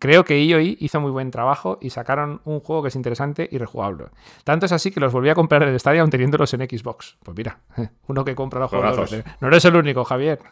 Creo 0.00 0.24
que 0.24 0.42
IOI 0.42 0.78
hizo 0.80 0.98
muy 0.98 1.12
buen 1.12 1.30
trabajo 1.30 1.78
y 1.80 1.90
sacaron 1.90 2.40
un 2.44 2.58
juego 2.60 2.82
que 2.82 2.88
es 2.88 2.96
interesante 2.96 3.48
y 3.52 3.58
rejugable. 3.58 4.06
Tanto 4.42 4.66
es 4.66 4.72
así 4.72 4.90
que 4.90 4.98
los 4.98 5.12
volví 5.12 5.28
a 5.28 5.34
comprar 5.34 5.62
en 5.62 5.68
el 5.68 5.76
estadio 5.76 6.00
aun 6.00 6.10
teniéndolos 6.10 6.52
en 6.54 6.60
Xbox. 6.60 7.16
Pues 7.22 7.36
mira, 7.36 7.58
uno 8.08 8.24
que 8.24 8.34
compra 8.34 8.58
los 8.58 8.70
juegos. 8.70 9.14
No 9.40 9.48
eres 9.48 9.64
el 9.66 9.76
único, 9.76 10.02
Javier. 10.04 10.40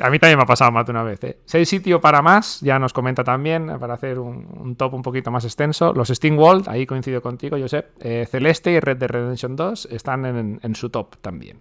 A 0.00 0.10
mí 0.10 0.18
también 0.18 0.38
me 0.38 0.44
ha 0.44 0.46
pasado 0.46 0.70
más 0.70 0.86
de 0.86 0.92
una 0.92 1.02
vez. 1.02 1.22
¿eh? 1.24 1.40
Si 1.44 1.58
hay 1.58 1.66
sitio 1.66 2.00
para 2.00 2.22
más, 2.22 2.60
ya 2.60 2.78
nos 2.78 2.92
comenta 2.92 3.24
también, 3.24 3.78
para 3.78 3.94
hacer 3.94 4.18
un, 4.18 4.46
un 4.56 4.76
top 4.76 4.94
un 4.94 5.02
poquito 5.02 5.30
más 5.30 5.44
extenso. 5.44 5.92
Los 5.98 6.08
Steam 6.08 6.38
World, 6.38 6.68
ahí 6.68 6.86
coincido 6.86 7.20
contigo, 7.20 7.58
Josep. 7.58 7.90
eh, 7.98 8.24
Celeste 8.30 8.70
y 8.70 8.78
Red 8.78 8.98
Dead 8.98 9.10
Redemption 9.10 9.56
2 9.56 9.88
están 9.90 10.24
en, 10.26 10.60
en 10.62 10.74
su 10.76 10.90
top 10.90 11.16
también. 11.16 11.60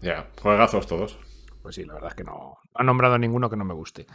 Ya, 0.00 0.30
juegazos 0.40 0.86
todos. 0.86 1.18
Pues 1.60 1.74
sí, 1.74 1.84
la 1.84 1.94
verdad 1.94 2.10
es 2.10 2.14
que 2.14 2.22
no, 2.22 2.32
no 2.32 2.58
ha 2.72 2.84
nombrado 2.84 3.18
ninguno 3.18 3.50
que 3.50 3.56
no 3.56 3.64
me 3.64 3.74
guste. 3.74 4.06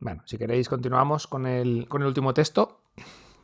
Bueno, 0.00 0.22
si 0.24 0.38
queréis, 0.38 0.70
continuamos 0.70 1.26
con 1.26 1.46
el, 1.46 1.86
con 1.88 2.00
el 2.00 2.08
último 2.08 2.32
texto. 2.32 2.80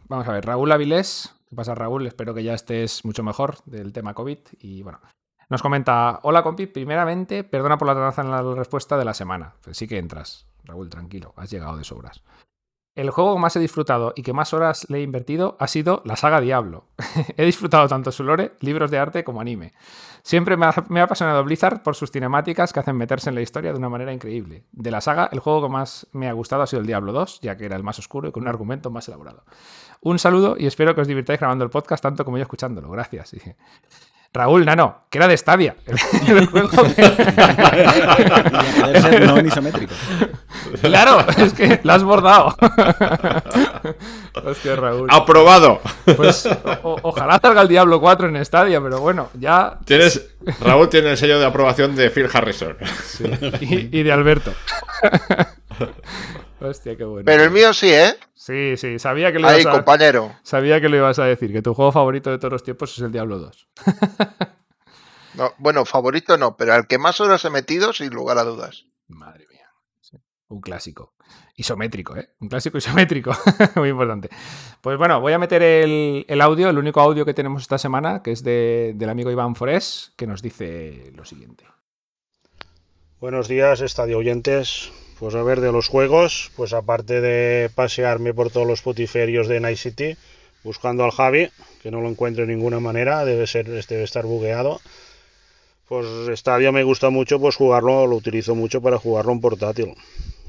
Vamos 0.09 0.27
a 0.27 0.33
ver, 0.33 0.47
Raúl 0.47 0.73
Avilés. 0.73 1.35
¿Qué 1.51 1.55
pasa, 1.55 1.75
Raúl? 1.75 2.07
Espero 2.07 2.33
que 2.33 2.43
ya 2.43 2.55
estés 2.55 3.05
mucho 3.05 3.23
mejor 3.23 3.59
del 3.67 3.93
tema 3.93 4.15
COVID. 4.15 4.39
Y 4.61 4.83
bueno, 4.83 5.01
nos 5.51 5.61
comenta: 5.61 6.21
Hola, 6.23 6.43
compi. 6.43 6.67
Primeramente, 6.67 7.45
perdona 7.45 7.77
por 7.77 7.87
la 7.89 7.95
tardanza 7.95 8.23
en 8.23 8.31
la 8.31 8.43
respuesta 8.55 8.97
de 8.97 9.05
la 9.05 9.13
semana. 9.13 9.55
Pues 9.63 9.77
sí 9.77 9.87
que 9.87 9.99
entras, 9.99 10.49
Raúl, 10.65 10.89
tranquilo, 10.89 11.35
has 11.37 11.51
llegado 11.51 11.77
de 11.77 11.85
sobras. 11.85 12.23
El 12.99 13.11
juego 13.11 13.35
que 13.35 13.41
más 13.41 13.55
he 13.55 13.61
disfrutado 13.61 14.12
y 14.16 14.25
que 14.25 14.33
más 14.33 14.53
horas 14.53 14.85
le 14.91 14.99
he 14.99 15.03
invertido 15.03 15.57
ha 15.61 15.69
sido 15.69 16.03
la 16.05 16.16
saga 16.16 16.41
Diablo. 16.41 16.87
he 17.37 17.45
disfrutado 17.45 17.87
tanto 17.87 18.11
su 18.11 18.25
lore, 18.25 18.55
libros 18.59 18.91
de 18.91 18.99
arte 18.99 19.23
como 19.23 19.41
anime. 19.41 19.73
Siempre 20.25 20.57
me 20.57 20.66
ha, 20.66 20.75
me 20.89 20.99
ha 20.99 21.05
apasionado 21.05 21.45
Blizzard 21.45 21.85
por 21.85 21.95
sus 21.95 22.11
cinemáticas 22.11 22.73
que 22.73 22.81
hacen 22.81 22.97
meterse 22.97 23.29
en 23.29 23.37
la 23.37 23.41
historia 23.41 23.70
de 23.70 23.79
una 23.79 23.89
manera 23.89 24.12
increíble. 24.12 24.65
De 24.73 24.91
la 24.91 25.01
saga, 25.01 25.29
el 25.31 25.39
juego 25.39 25.62
que 25.62 25.69
más 25.69 26.09
me 26.11 26.29
ha 26.29 26.33
gustado 26.33 26.62
ha 26.62 26.66
sido 26.66 26.81
el 26.81 26.89
Diablo 26.89 27.12
2, 27.12 27.41
ya 27.41 27.57
que 27.57 27.66
era 27.66 27.77
el 27.77 27.85
más 27.85 28.01
oscuro 28.01 28.31
y 28.31 28.33
con 28.33 28.43
un 28.43 28.49
argumento 28.49 28.91
más 28.91 29.07
elaborado. 29.07 29.45
Un 30.01 30.19
saludo 30.19 30.57
y 30.59 30.66
espero 30.66 30.97
que 30.97 31.01
os 31.01 31.07
divirtáis 31.07 31.39
grabando 31.39 31.62
el 31.62 31.70
podcast 31.70 32.03
tanto 32.03 32.25
como 32.25 32.37
yo 32.37 32.43
escuchándolo. 32.43 32.91
Gracias. 32.91 33.33
Raúl, 34.33 34.65
Nano, 34.67 35.05
que 35.11 35.19
era 35.19 35.27
de 35.27 35.37
Stadia. 35.37 35.75
El, 35.87 35.97
el 36.39 36.47
juego 36.47 36.69
ser 39.01 39.27
no 39.27 39.39
en 39.39 39.47
isométrico. 39.47 39.95
claro, 40.83 41.25
es 41.39 41.53
que 41.55 41.81
lo 41.83 41.93
has 41.93 42.03
bordado. 42.05 42.55
Hostia, 44.45 44.77
Raúl. 44.77 45.09
¡Aprobado! 45.11 45.81
Pues 46.17 46.47
o- 46.83 46.99
ojalá 47.03 47.39
salga 47.41 47.63
el 47.63 47.69
Diablo 47.69 48.01
4 48.01 48.29
en 48.29 48.45
Stadia, 48.45 48.81
pero 48.81 49.01
bueno, 49.01 49.31
ya. 49.35 49.79
Tienes, 49.85 50.29
Raúl 50.61 50.89
tiene 50.89 51.11
el 51.13 51.17
sello 51.17 51.39
de 51.41 51.47
aprobación 51.47 51.97
de 51.97 52.11
Phil 52.11 52.29
Harrison. 52.33 52.77
Y, 53.61 53.99
y 53.99 54.03
de 54.03 54.13
Alberto. 54.13 54.53
Hostia, 56.61 56.97
qué 56.97 57.05
bueno. 57.05 57.25
Pero 57.25 57.45
el 57.45 57.51
mío 57.51 57.73
sí, 57.73 57.91
¿eh? 57.93 58.17
Sí, 58.35 58.77
sí, 58.77 58.99
sabía 58.99 59.33
que, 59.33 59.39
lo 59.39 59.49
Ahí, 59.49 59.61
ibas 59.63 59.75
a, 59.75 59.77
compañero. 59.79 60.35
sabía 60.43 60.81
que 60.81 60.89
lo 60.89 60.97
ibas 60.97 61.19
a 61.19 61.25
decir, 61.25 61.53
que 61.53 61.63
tu 61.63 61.73
juego 61.75 61.93
favorito 61.93 62.31
de 62.31 62.39
todos 62.39 62.53
los 62.53 62.63
tiempos 62.65 62.93
es 62.93 62.99
el 63.05 63.13
Diablo 63.13 63.39
2. 63.39 63.69
No, 65.35 65.53
bueno, 65.59 65.85
favorito 65.85 66.37
no, 66.37 66.57
pero 66.57 66.73
al 66.73 66.89
que 66.89 66.99
más 66.99 67.21
horas 67.21 67.45
he 67.45 67.51
metido, 67.51 67.93
sin 67.93 68.11
lugar 68.11 68.39
a 68.39 68.43
dudas. 68.45 68.87
Madre 69.07 69.47
mía. 69.53 69.69
Sí. 70.01 70.17
Un 70.49 70.61
clásico. 70.61 71.15
Isométrico, 71.55 72.17
¿eh? 72.17 72.31
Un 72.41 72.49
clásico 72.49 72.79
isométrico. 72.79 73.31
Muy 73.77 73.91
importante. 73.91 74.31
Pues 74.81 74.99
bueno, 74.99 75.21
voy 75.21 75.35
a 75.35 75.39
meter 75.39 75.63
el, 75.63 76.25
el 76.29 76.41
audio, 76.41 76.69
el 76.71 76.79
único 76.79 77.01
audio 77.01 77.25
que 77.25 77.35
tenemos 77.35 77.63
esta 77.63 77.79
semana, 77.79 78.21
que 78.21 78.33
es 78.33 78.43
de- 78.43 78.95
del 78.97 79.11
amigo 79.11 79.31
Iván 79.31 79.55
Forés, 79.55 80.13
que 80.17 80.27
nos 80.27 80.43
dice 80.43 81.13
lo 81.15 81.25
siguiente. 81.25 81.65
Buenos 83.21 83.47
días, 83.47 83.81
estadio 83.81 84.19
oyentes. 84.19 84.91
Pues 85.19 85.35
a 85.35 85.43
ver, 85.43 85.61
de 85.61 85.73
los 85.73 85.89
juegos, 85.89 86.53
pues 86.55 86.73
aparte 86.73 87.20
de 87.20 87.70
pasearme 87.70 88.32
por 88.32 88.51
todos 88.51 88.66
los 88.66 88.82
putiferios 88.82 89.49
de 89.49 89.59
Night 89.59 89.78
City, 89.78 90.16
buscando 90.62 91.05
al 91.05 91.11
Javi, 91.11 91.51
que 91.82 91.90
no 91.90 92.01
lo 92.01 92.09
encuentro 92.09 92.47
de 92.47 92.55
ninguna 92.55 92.78
manera, 92.78 93.24
debe 93.24 93.49
ser, 93.49 93.69
este 93.70 93.95
debe 93.95 94.05
estar 94.05 94.27
bugueado. 94.27 94.81
Pues 95.89 96.07
Stadia 96.39 96.70
me 96.70 96.85
gusta 96.85 97.11
mucho, 97.11 97.40
pues 97.40 97.57
jugarlo, 97.57 98.07
lo 98.07 98.15
utilizo 98.15 98.55
mucho 98.55 98.81
para 98.81 98.99
jugarlo 98.99 99.32
en 99.32 99.40
portátil. 99.40 99.95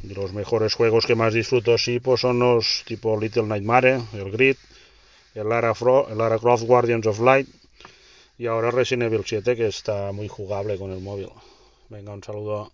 Los 0.04 0.34
mejores 0.34 0.76
juegos 0.76 1.06
que 1.06 1.16
más 1.16 1.34
disfruto 1.34 1.78
sí, 1.78 2.00
pues 2.00 2.22
son 2.22 2.40
los 2.40 2.84
tipo 2.86 3.20
Little 3.20 3.44
Nightmare, 3.44 4.02
el 4.14 4.32
Grid, 4.32 4.58
el 5.34 5.50
Lara, 5.50 5.74
el 6.10 6.18
Lara 6.18 6.38
Croft 6.38 6.64
Guardians 6.64 7.08
of 7.08 7.20
Light 7.20 7.48
y 8.38 8.46
ahora 8.46 8.72
Resident 8.72 9.12
Evil 9.12 9.24
7 9.26 9.56
que 9.56 9.68
está 9.68 10.12
muy 10.12 10.28
jugable 10.28 10.78
con 10.78 10.92
el 10.92 11.00
móvil. 11.00 11.30
Venga, 11.90 12.14
un 12.14 12.24
saludo. 12.24 12.72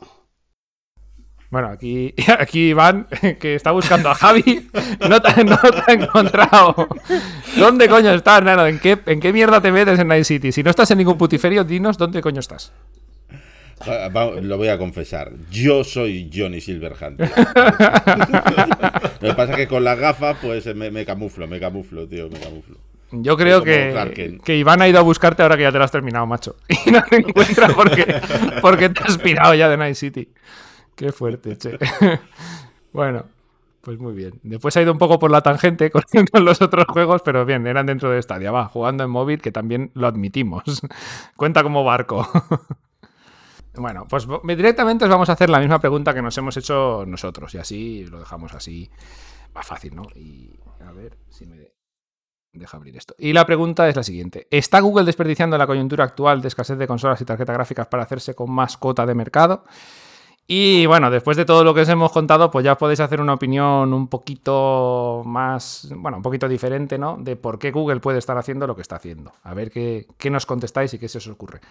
Bueno, 1.50 1.70
aquí, 1.70 2.14
aquí 2.40 2.70
Iván, 2.70 3.08
que 3.40 3.56
está 3.56 3.72
buscando 3.72 4.10
a 4.10 4.16
Javi, 4.16 4.68
no 5.10 5.22
te, 5.22 5.44
no 5.44 5.58
te 5.58 5.84
ha 5.88 5.94
encontrado. 5.94 6.88
¿Dónde 7.58 7.88
coño 7.88 8.12
estás, 8.12 8.44
nano? 8.44 8.66
¿En 8.66 8.80
qué, 8.80 8.98
¿En 9.06 9.20
qué 9.20 9.32
mierda 9.32 9.62
te 9.62 9.72
metes 9.72 10.00
en 10.00 10.08
Night 10.08 10.26
City? 10.26 10.52
Si 10.52 10.64
no 10.64 10.70
estás 10.70 10.92
en 10.92 10.98
ningún 10.98 11.18
putiferio, 11.18 11.64
dinos 11.64 11.98
dónde 11.98 12.22
coño 12.22 12.40
estás. 12.40 12.72
Lo 14.42 14.58
voy 14.58 14.70
a 14.70 14.78
confesar. 14.78 15.32
Yo 15.52 15.84
soy 15.84 16.32
Johnny 16.34 16.62
Silverhand. 16.62 17.20
Lo 17.20 17.28
que 19.30 19.34
pasa 19.36 19.52
es 19.52 19.58
que 19.58 19.68
con 19.68 19.84
la 19.84 19.96
gafa, 19.96 20.34
pues 20.36 20.74
me, 20.76 20.90
me 20.90 21.06
camuflo, 21.06 21.46
me 21.48 21.60
camuflo, 21.60 22.08
tío, 22.08 22.30
me 22.30 22.40
camuflo. 22.40 22.78
Yo 23.12 23.38
creo 23.38 23.64
que, 23.64 24.40
que 24.44 24.58
Iván 24.58 24.82
ha 24.82 24.88
ido 24.88 25.00
a 25.00 25.04
buscarte 25.04 25.44
ahora 25.44 25.56
que 25.56 25.64
ya 25.64 25.72
te 25.72 25.78
lo 25.78 25.84
has 25.84 25.92
terminado, 25.92 26.26
macho. 26.26 26.56
Y 26.86 26.92
no 26.92 27.04
te 27.04 27.18
encuentra 27.18 27.68
porque, 27.70 28.22
porque 28.62 28.90
te 28.90 29.04
has 29.04 29.18
pirado 29.18 29.54
ya 29.54 29.70
de 29.70 29.78
Night 29.78 29.96
City. 29.96 30.28
Qué 30.96 31.12
fuerte, 31.12 31.58
che. 31.58 31.78
Bueno, 32.94 33.26
pues 33.82 34.00
muy 34.00 34.14
bien. 34.14 34.40
Después 34.42 34.76
ha 34.78 34.82
ido 34.82 34.94
un 34.94 34.98
poco 34.98 35.20
por 35.20 35.30
la 35.30 35.42
tangente 35.42 35.92
con, 36.32 36.46
los 36.46 36.62
otros 36.62 36.86
juegos, 36.88 37.22
pero 37.24 37.46
bien, 37.46 37.68
eran 37.68 37.86
dentro 37.86 38.10
de 38.10 38.22
Stadia. 38.22 38.50
Va, 38.52 38.70
jugando 38.70 39.04
en 39.04 39.10
móvil, 39.10 39.42
que 39.42 39.52
también 39.52 39.92
lo 39.94 40.08
admitimos. 40.08 40.64
Cuenta 41.36 41.62
como 41.62 41.84
barco. 41.84 42.26
Bueno, 43.76 44.08
pues 44.10 44.26
directamente 44.46 45.04
os 45.04 45.12
vamos 45.12 45.28
a 45.28 45.34
hacer 45.34 45.50
la 45.50 45.60
misma 45.60 45.80
pregunta 45.80 46.14
que 46.14 46.22
nos 46.22 46.38
hemos 46.38 46.56
hecho 46.56 47.04
nosotros. 47.06 47.54
Y 47.54 47.58
así 47.58 48.06
lo 48.06 48.20
dejamos 48.20 48.54
así. 48.54 48.90
Más 49.54 49.68
fácil, 49.68 49.94
¿no? 49.94 50.04
Y 50.16 50.58
a 50.80 50.94
ver 50.94 51.18
si 51.30 51.46
me 51.46 51.74
deja 52.54 52.78
abrir 52.78 52.96
esto. 52.96 53.14
Y 53.18 53.34
la 53.34 53.46
pregunta 53.46 53.90
es 53.90 53.96
la 53.96 54.04
siguiente. 54.04 54.48
¿Está 54.50 54.80
Google 54.80 55.06
desperdiciando 55.06 55.58
la 55.58 55.68
coyuntura 55.68 56.06
actual 56.06 56.42
de 56.42 56.48
escasez 56.48 56.78
de 56.78 56.88
consolas 56.88 57.20
y 57.22 57.26
tarjetas 57.26 57.56
gráficas 57.56 57.88
para 57.88 58.04
hacerse 58.04 58.34
con 58.34 58.50
más 58.52 58.78
cuota 58.78 59.06
de 59.06 59.14
mercado? 59.16 59.66
Y 60.48 60.86
bueno, 60.86 61.10
después 61.10 61.38
de 61.38 61.46
todo 61.46 61.64
lo 61.64 61.74
que 61.74 61.82
os 61.82 61.90
hemos 61.90 62.12
contado, 62.12 62.52
pues 62.52 62.64
ya 62.64 62.78
podéis 62.78 63.00
hacer 63.00 63.20
una 63.20 63.34
opinión 63.34 63.92
un 63.92 64.08
poquito 64.08 65.24
más, 65.26 65.92
bueno, 65.96 66.18
un 66.18 66.24
poquito 66.24 66.48
diferente, 66.48 67.00
¿no? 67.00 67.18
De 67.20 67.36
por 67.36 67.58
qué 67.58 67.72
Google 67.72 68.00
puede 68.00 68.20
estar 68.20 68.38
haciendo 68.38 68.68
lo 68.68 68.76
que 68.76 68.84
está 68.84 68.98
haciendo. 68.98 69.32
A 69.42 69.56
ver 69.56 69.72
qué, 69.72 70.06
qué 70.20 70.30
nos 70.30 70.46
contestáis 70.46 70.94
y 70.94 71.00
qué 71.00 71.10
se 71.10 71.18
os 71.18 71.28
ocurre. 71.28 71.62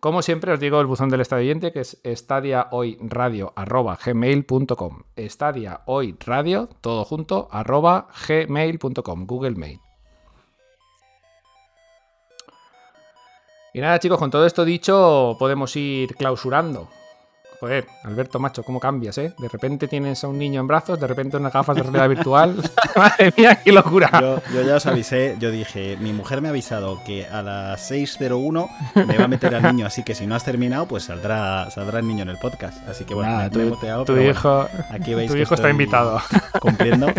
Como 0.00 0.22
siempre, 0.22 0.50
os 0.50 0.60
digo 0.60 0.80
el 0.80 0.86
buzón 0.86 1.10
del 1.10 1.20
estadio 1.20 1.42
oyente, 1.42 1.72
que 1.72 1.80
es 1.80 2.00
estadiahoyradio.gmail.com 2.04 5.02
Estadiahoyradio, 5.14 6.70
todo 6.80 7.04
junto, 7.04 7.48
arroba 7.50 8.08
gmail.com, 8.26 9.26
Google 9.26 9.56
Mail. 9.56 9.78
Y 13.74 13.80
nada, 13.80 13.98
chicos, 13.98 14.18
con 14.18 14.30
todo 14.30 14.46
esto 14.46 14.64
dicho, 14.64 15.36
podemos 15.38 15.76
ir 15.76 16.16
clausurando. 16.16 16.88
Joder, 17.62 17.86
Alberto, 18.02 18.40
macho, 18.40 18.64
¿cómo 18.64 18.80
cambias, 18.80 19.16
eh? 19.18 19.34
De 19.38 19.46
repente 19.46 19.86
tienes 19.86 20.24
a 20.24 20.26
un 20.26 20.36
niño 20.36 20.60
en 20.60 20.66
brazos, 20.66 20.98
de 20.98 21.06
repente 21.06 21.36
unas 21.36 21.52
gafas 21.52 21.76
de 21.76 21.84
realidad 21.84 22.08
virtual. 22.08 22.56
Madre 22.96 23.32
mía, 23.36 23.60
qué 23.62 23.70
locura. 23.70 24.10
Yo, 24.20 24.42
yo 24.52 24.62
ya 24.62 24.74
os 24.74 24.86
avisé, 24.86 25.36
yo 25.38 25.52
dije, 25.52 25.96
mi 26.00 26.12
mujer 26.12 26.42
me 26.42 26.48
ha 26.48 26.50
avisado 26.50 26.98
que 27.06 27.24
a 27.24 27.40
las 27.40 27.88
6.01 27.88 29.06
me 29.06 29.16
va 29.16 29.26
a 29.26 29.28
meter 29.28 29.54
al 29.54 29.62
niño, 29.62 29.86
así 29.86 30.02
que 30.02 30.16
si 30.16 30.26
no 30.26 30.34
has 30.34 30.44
terminado, 30.44 30.86
pues 30.86 31.04
saldrá, 31.04 31.70
saldrá 31.70 32.00
el 32.00 32.08
niño 32.08 32.22
en 32.22 32.30
el 32.30 32.38
podcast. 32.38 32.84
Así 32.88 33.04
que 33.04 33.14
bueno, 33.14 33.30
Nada, 33.30 33.44
me, 33.44 33.50
tu, 33.50 33.60
he 33.60 33.66
muteado, 33.66 34.04
tu 34.06 34.12
pero 34.14 34.24
bueno, 34.24 34.30
hijo, 34.32 34.68
aquí 34.90 35.14
veis 35.14 35.30
tu 35.30 35.36
hijo 35.36 35.54
está 35.54 35.70
invitado. 35.70 36.20
Cumpliendo. 36.60 37.12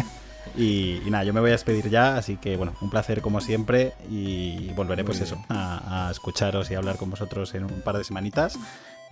Y, 0.58 1.02
y 1.06 1.10
nada, 1.10 1.24
yo 1.24 1.34
me 1.34 1.40
voy 1.40 1.52
a 1.52 1.54
despedir 1.54 1.90
ya, 1.90 2.18
así 2.18 2.36
que 2.36 2.58
bueno, 2.58 2.74
un 2.82 2.90
placer 2.90 3.22
como 3.22 3.40
siempre 3.40 3.94
y 4.12 4.74
volveré 4.74 5.06
pues 5.06 5.20
Muy 5.20 5.26
eso, 5.26 5.38
a, 5.48 6.08
a 6.08 6.12
escucharos 6.12 6.70
y 6.70 6.76
a 6.76 6.80
hablar 6.80 6.98
con 6.98 7.10
vosotros 7.10 7.56
en 7.56 7.64
un 7.64 7.82
par 7.82 7.98
de 7.98 8.04
semanitas. 8.04 8.60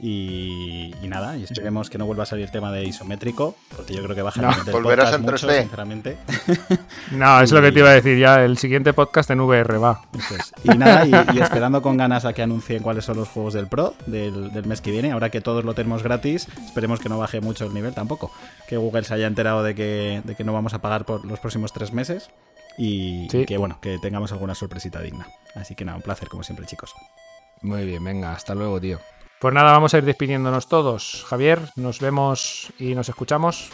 Y, 0.04 0.96
y 1.04 1.08
nada, 1.08 1.38
y 1.38 1.44
esperemos 1.44 1.92
que 1.92 2.00
no 2.00 2.08
vuelva 2.08 2.24
a 2.24 2.26
salir 2.26 2.46
el 2.46 2.52
tema 2.52 2.72
de 2.72 2.84
isométrico, 2.86 3.56
porque 3.76 3.94
yo 3.94 4.02
creo 4.02 4.16
que 4.16 4.24
baja 4.24 4.42
No. 4.42 4.50
el 4.52 4.72
Volverás 4.72 5.12
podcast 5.12 5.14
en 5.16 5.22
mucho, 5.22 5.48
3D. 5.48 5.60
sinceramente. 5.62 6.18
No, 7.12 7.40
es 7.42 7.52
lo 7.52 7.62
que 7.62 7.72
te 7.72 7.80
iba 7.80 7.90
a 7.90 7.94
decir 7.94 8.18
ya. 8.18 8.44
El 8.44 8.58
siguiente 8.58 8.94
podcast 8.94 9.30
en 9.30 9.42
VR 9.42 9.78
va. 9.78 10.02
Y 10.64 10.70
nada, 10.70 11.06
y, 11.06 11.38
y 11.38 11.40
esperando 11.40 11.82
con 11.84 11.98
ganas 11.98 12.26
a 12.26 12.34
que 12.34 12.42
anuncien 12.42 12.82
cuáles 12.82 13.06
son 13.06 13.18
los 13.18 13.28
juegos 13.30 13.54
del 13.54 13.68
Pro 13.68 13.94
del, 14.08 14.52
del 14.52 14.66
mes 14.66 14.82
que 14.82 14.90
viene. 14.92 15.12
Ahora 15.12 15.30
que 15.30 15.40
todos 15.42 15.64
lo 15.66 15.76
tenemos 15.76 16.02
gratis, 16.02 16.48
esperemos 16.66 17.00
que 17.00 17.10
no 17.10 17.20
baje 17.20 17.40
mucho 17.42 17.66
el 17.66 17.74
nivel 17.74 17.94
tampoco. 17.94 18.32
Que 18.68 18.78
Google 18.78 19.04
se 19.04 19.14
haya 19.14 19.28
enterado 19.28 19.62
de 19.62 19.76
que, 19.76 20.22
de 20.24 20.34
que 20.36 20.44
no 20.44 20.52
vamos 20.54 20.74
a 20.74 20.80
pagar 20.82 21.06
por 21.06 21.26
los 21.26 21.40
próximos 21.40 21.74
tres 21.74 21.94
meses. 21.94 22.32
Y, 22.78 23.28
Sí. 23.30 23.40
y 23.42 23.46
que 23.46 23.58
bueno, 23.58 23.78
que 23.82 24.00
tengamos 24.00 24.32
alguna 24.32 24.56
sorpresita 24.56 25.00
digna. 25.02 25.28
Así 25.54 25.76
que 25.76 25.86
nada, 25.86 25.98
un 25.98 26.02
placer 26.02 26.28
como 26.30 26.42
siempre, 26.44 26.66
chicos. 26.66 26.94
Muy 27.62 27.86
bien, 27.86 28.04
venga, 28.04 28.32
hasta 28.34 28.56
luego, 28.56 28.80
tío. 28.82 29.00
Pues 29.42 29.56
nada, 29.56 29.72
vamos 29.72 29.92
a 29.92 29.98
ir 29.98 30.06
despidiéndonos 30.06 30.68
todos. 30.68 31.26
Javier, 31.28 31.60
nos 31.76 32.00
vemos 32.00 32.72
y 32.78 32.94
nos 32.94 33.10
escuchamos. 33.10 33.72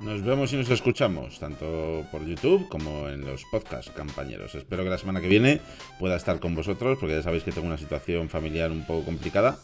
Nos 0.00 0.22
vemos 0.22 0.54
y 0.54 0.56
nos 0.56 0.70
escuchamos, 0.70 1.38
tanto 1.38 2.06
por 2.10 2.24
YouTube 2.24 2.66
como 2.70 3.10
en 3.10 3.26
los 3.26 3.44
podcasts, 3.50 3.90
compañeros. 3.90 4.54
Espero 4.54 4.82
que 4.82 4.88
la 4.88 4.96
semana 4.96 5.20
que 5.20 5.28
viene 5.28 5.60
pueda 6.00 6.16
estar 6.16 6.40
con 6.40 6.54
vosotros, 6.54 6.96
porque 6.98 7.16
ya 7.16 7.22
sabéis 7.22 7.44
que 7.44 7.52
tengo 7.52 7.66
una 7.66 7.76
situación 7.76 8.30
familiar 8.30 8.70
un 8.70 8.86
poco 8.86 9.04
complicada. 9.04 9.58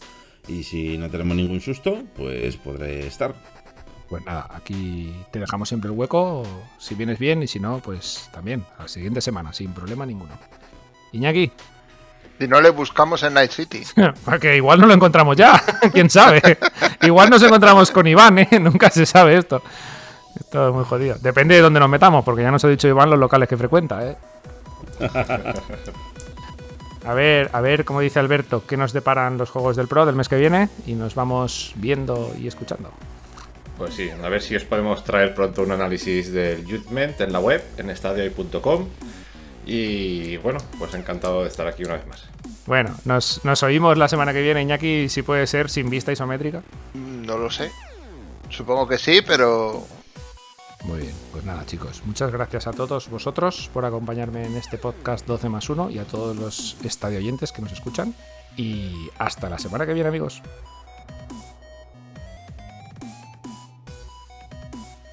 Y 0.47 0.65
si 0.65 0.99
no 0.99 1.09
tenemos 1.09 1.35
ningún 1.35 1.63
susto, 1.63 2.03
pues 2.15 2.59
podré 2.59 3.07
estar. 3.07 3.35
Pues 4.07 4.23
nada, 4.27 4.49
aquí 4.51 5.15
te 5.31 5.39
dejamos 5.39 5.71
siempre 5.71 5.91
el 5.91 5.97
hueco, 5.97 6.43
si 6.77 6.95
vienes 6.95 7.19
bien 7.19 7.43
y 7.43 7.47
si 7.47 7.59
no, 7.59 7.79
pues 7.79 8.29
también, 8.35 8.67
a 8.77 8.83
la 8.83 8.89
siguiente 8.89 9.23
semana, 9.23 9.55
sin 9.55 9.73
problema 9.73 10.05
ninguno. 10.05 10.39
Iñaki, 11.13 11.51
Si 12.41 12.49
no 12.49 12.59
le 12.63 12.71
buscamos 12.71 13.23
en 13.23 13.35
Night 13.35 13.51
City. 13.51 13.83
porque 14.25 14.57
igual 14.57 14.81
no 14.81 14.87
lo 14.87 14.95
encontramos 14.95 15.37
ya, 15.37 15.63
quién 15.93 16.09
sabe. 16.09 16.41
igual 17.03 17.29
nos 17.29 17.43
encontramos 17.43 17.91
con 17.91 18.07
Iván, 18.07 18.39
¿eh? 18.39 18.49
Nunca 18.61 18.89
se 18.89 19.05
sabe 19.05 19.37
esto. 19.37 19.63
Esto 20.35 20.69
es 20.69 20.75
muy 20.75 20.85
jodido. 20.85 21.17
Depende 21.21 21.57
de 21.57 21.61
dónde 21.61 21.81
nos 21.81 21.91
metamos, 21.91 22.25
porque 22.25 22.41
ya 22.41 22.51
nos 22.51 22.65
ha 22.65 22.69
dicho 22.69 22.89
Iván 22.89 23.11
los 23.11 23.19
locales 23.19 23.47
que 23.47 23.59
frecuenta, 23.59 24.07
¿eh? 24.07 24.17
A 27.05 27.13
ver, 27.13 27.51
a 27.53 27.61
ver, 27.61 27.85
como 27.85 28.01
dice 28.01 28.19
Alberto, 28.21 28.65
qué 28.67 28.79
nos 28.79 28.95
deparan 28.95 29.37
los 29.37 29.51
juegos 29.51 29.77
del 29.77 29.89
Pro 29.89 30.07
del 30.07 30.15
mes 30.15 30.31
que 30.31 30.37
viene 30.37 30.71
y 30.87 30.95
nos 30.95 31.15
vamos 31.15 31.73
viendo 31.77 32.33
y 32.39 32.47
escuchando. 32.47 32.91
Pues 33.77 33.95
sí, 33.95 34.09
a 34.11 34.29
ver 34.31 34.41
si 34.41 34.57
os 34.57 34.65
podemos 34.65 35.05
traer 35.05 35.35
pronto 35.35 35.61
un 35.61 35.73
análisis 35.73 36.33
del 36.33 36.65
Judgment 36.65 37.21
en 37.21 37.33
la 37.35 37.41
web, 37.41 37.63
en 37.77 37.91
estadio.com. 37.91 38.87
Y 39.73 40.37
bueno, 40.39 40.59
pues 40.81 40.93
encantado 40.95 41.43
de 41.43 41.49
estar 41.49 41.65
aquí 41.69 41.85
una 41.85 41.95
vez 41.95 42.05
más. 42.09 42.25
Bueno, 42.67 42.93
nos, 43.05 43.45
nos 43.45 43.63
oímos 43.63 43.97
la 43.97 44.09
semana 44.09 44.33
que 44.33 44.43
viene, 44.43 44.63
Iñaki, 44.63 45.09
si 45.09 45.23
puede 45.23 45.47
ser 45.47 45.71
sin 45.71 45.89
vista 45.89 46.11
isométrica. 46.11 46.63
Mm, 46.95 47.25
No 47.25 47.39
lo 47.39 47.49
sé. 47.53 47.71
Supongo 48.49 48.89
que 48.89 48.99
sí, 48.99 49.21
pero 49.25 49.87
Muy 50.83 51.03
bien, 51.03 51.15
pues 51.31 51.45
nada 51.45 51.65
chicos, 51.67 52.03
muchas 52.05 52.33
gracias 52.33 52.67
a 52.67 52.73
todos 52.73 53.09
vosotros 53.09 53.71
por 53.73 53.85
acompañarme 53.85 54.45
en 54.45 54.57
este 54.57 54.77
podcast 54.77 55.25
12 55.27 55.49
más 55.49 55.71
1 55.71 55.91
y 55.91 55.99
a 56.01 56.05
todos 56.05 56.35
los 56.37 56.77
estadio 56.83 57.19
oyentes 57.19 57.53
que 57.53 57.63
nos 57.63 57.71
escuchan. 57.71 58.13
Y 58.57 59.09
hasta 59.19 59.49
la 59.49 59.59
semana 59.59 59.87
que 59.87 59.95
viene 59.95 60.09
amigos. 60.09 60.43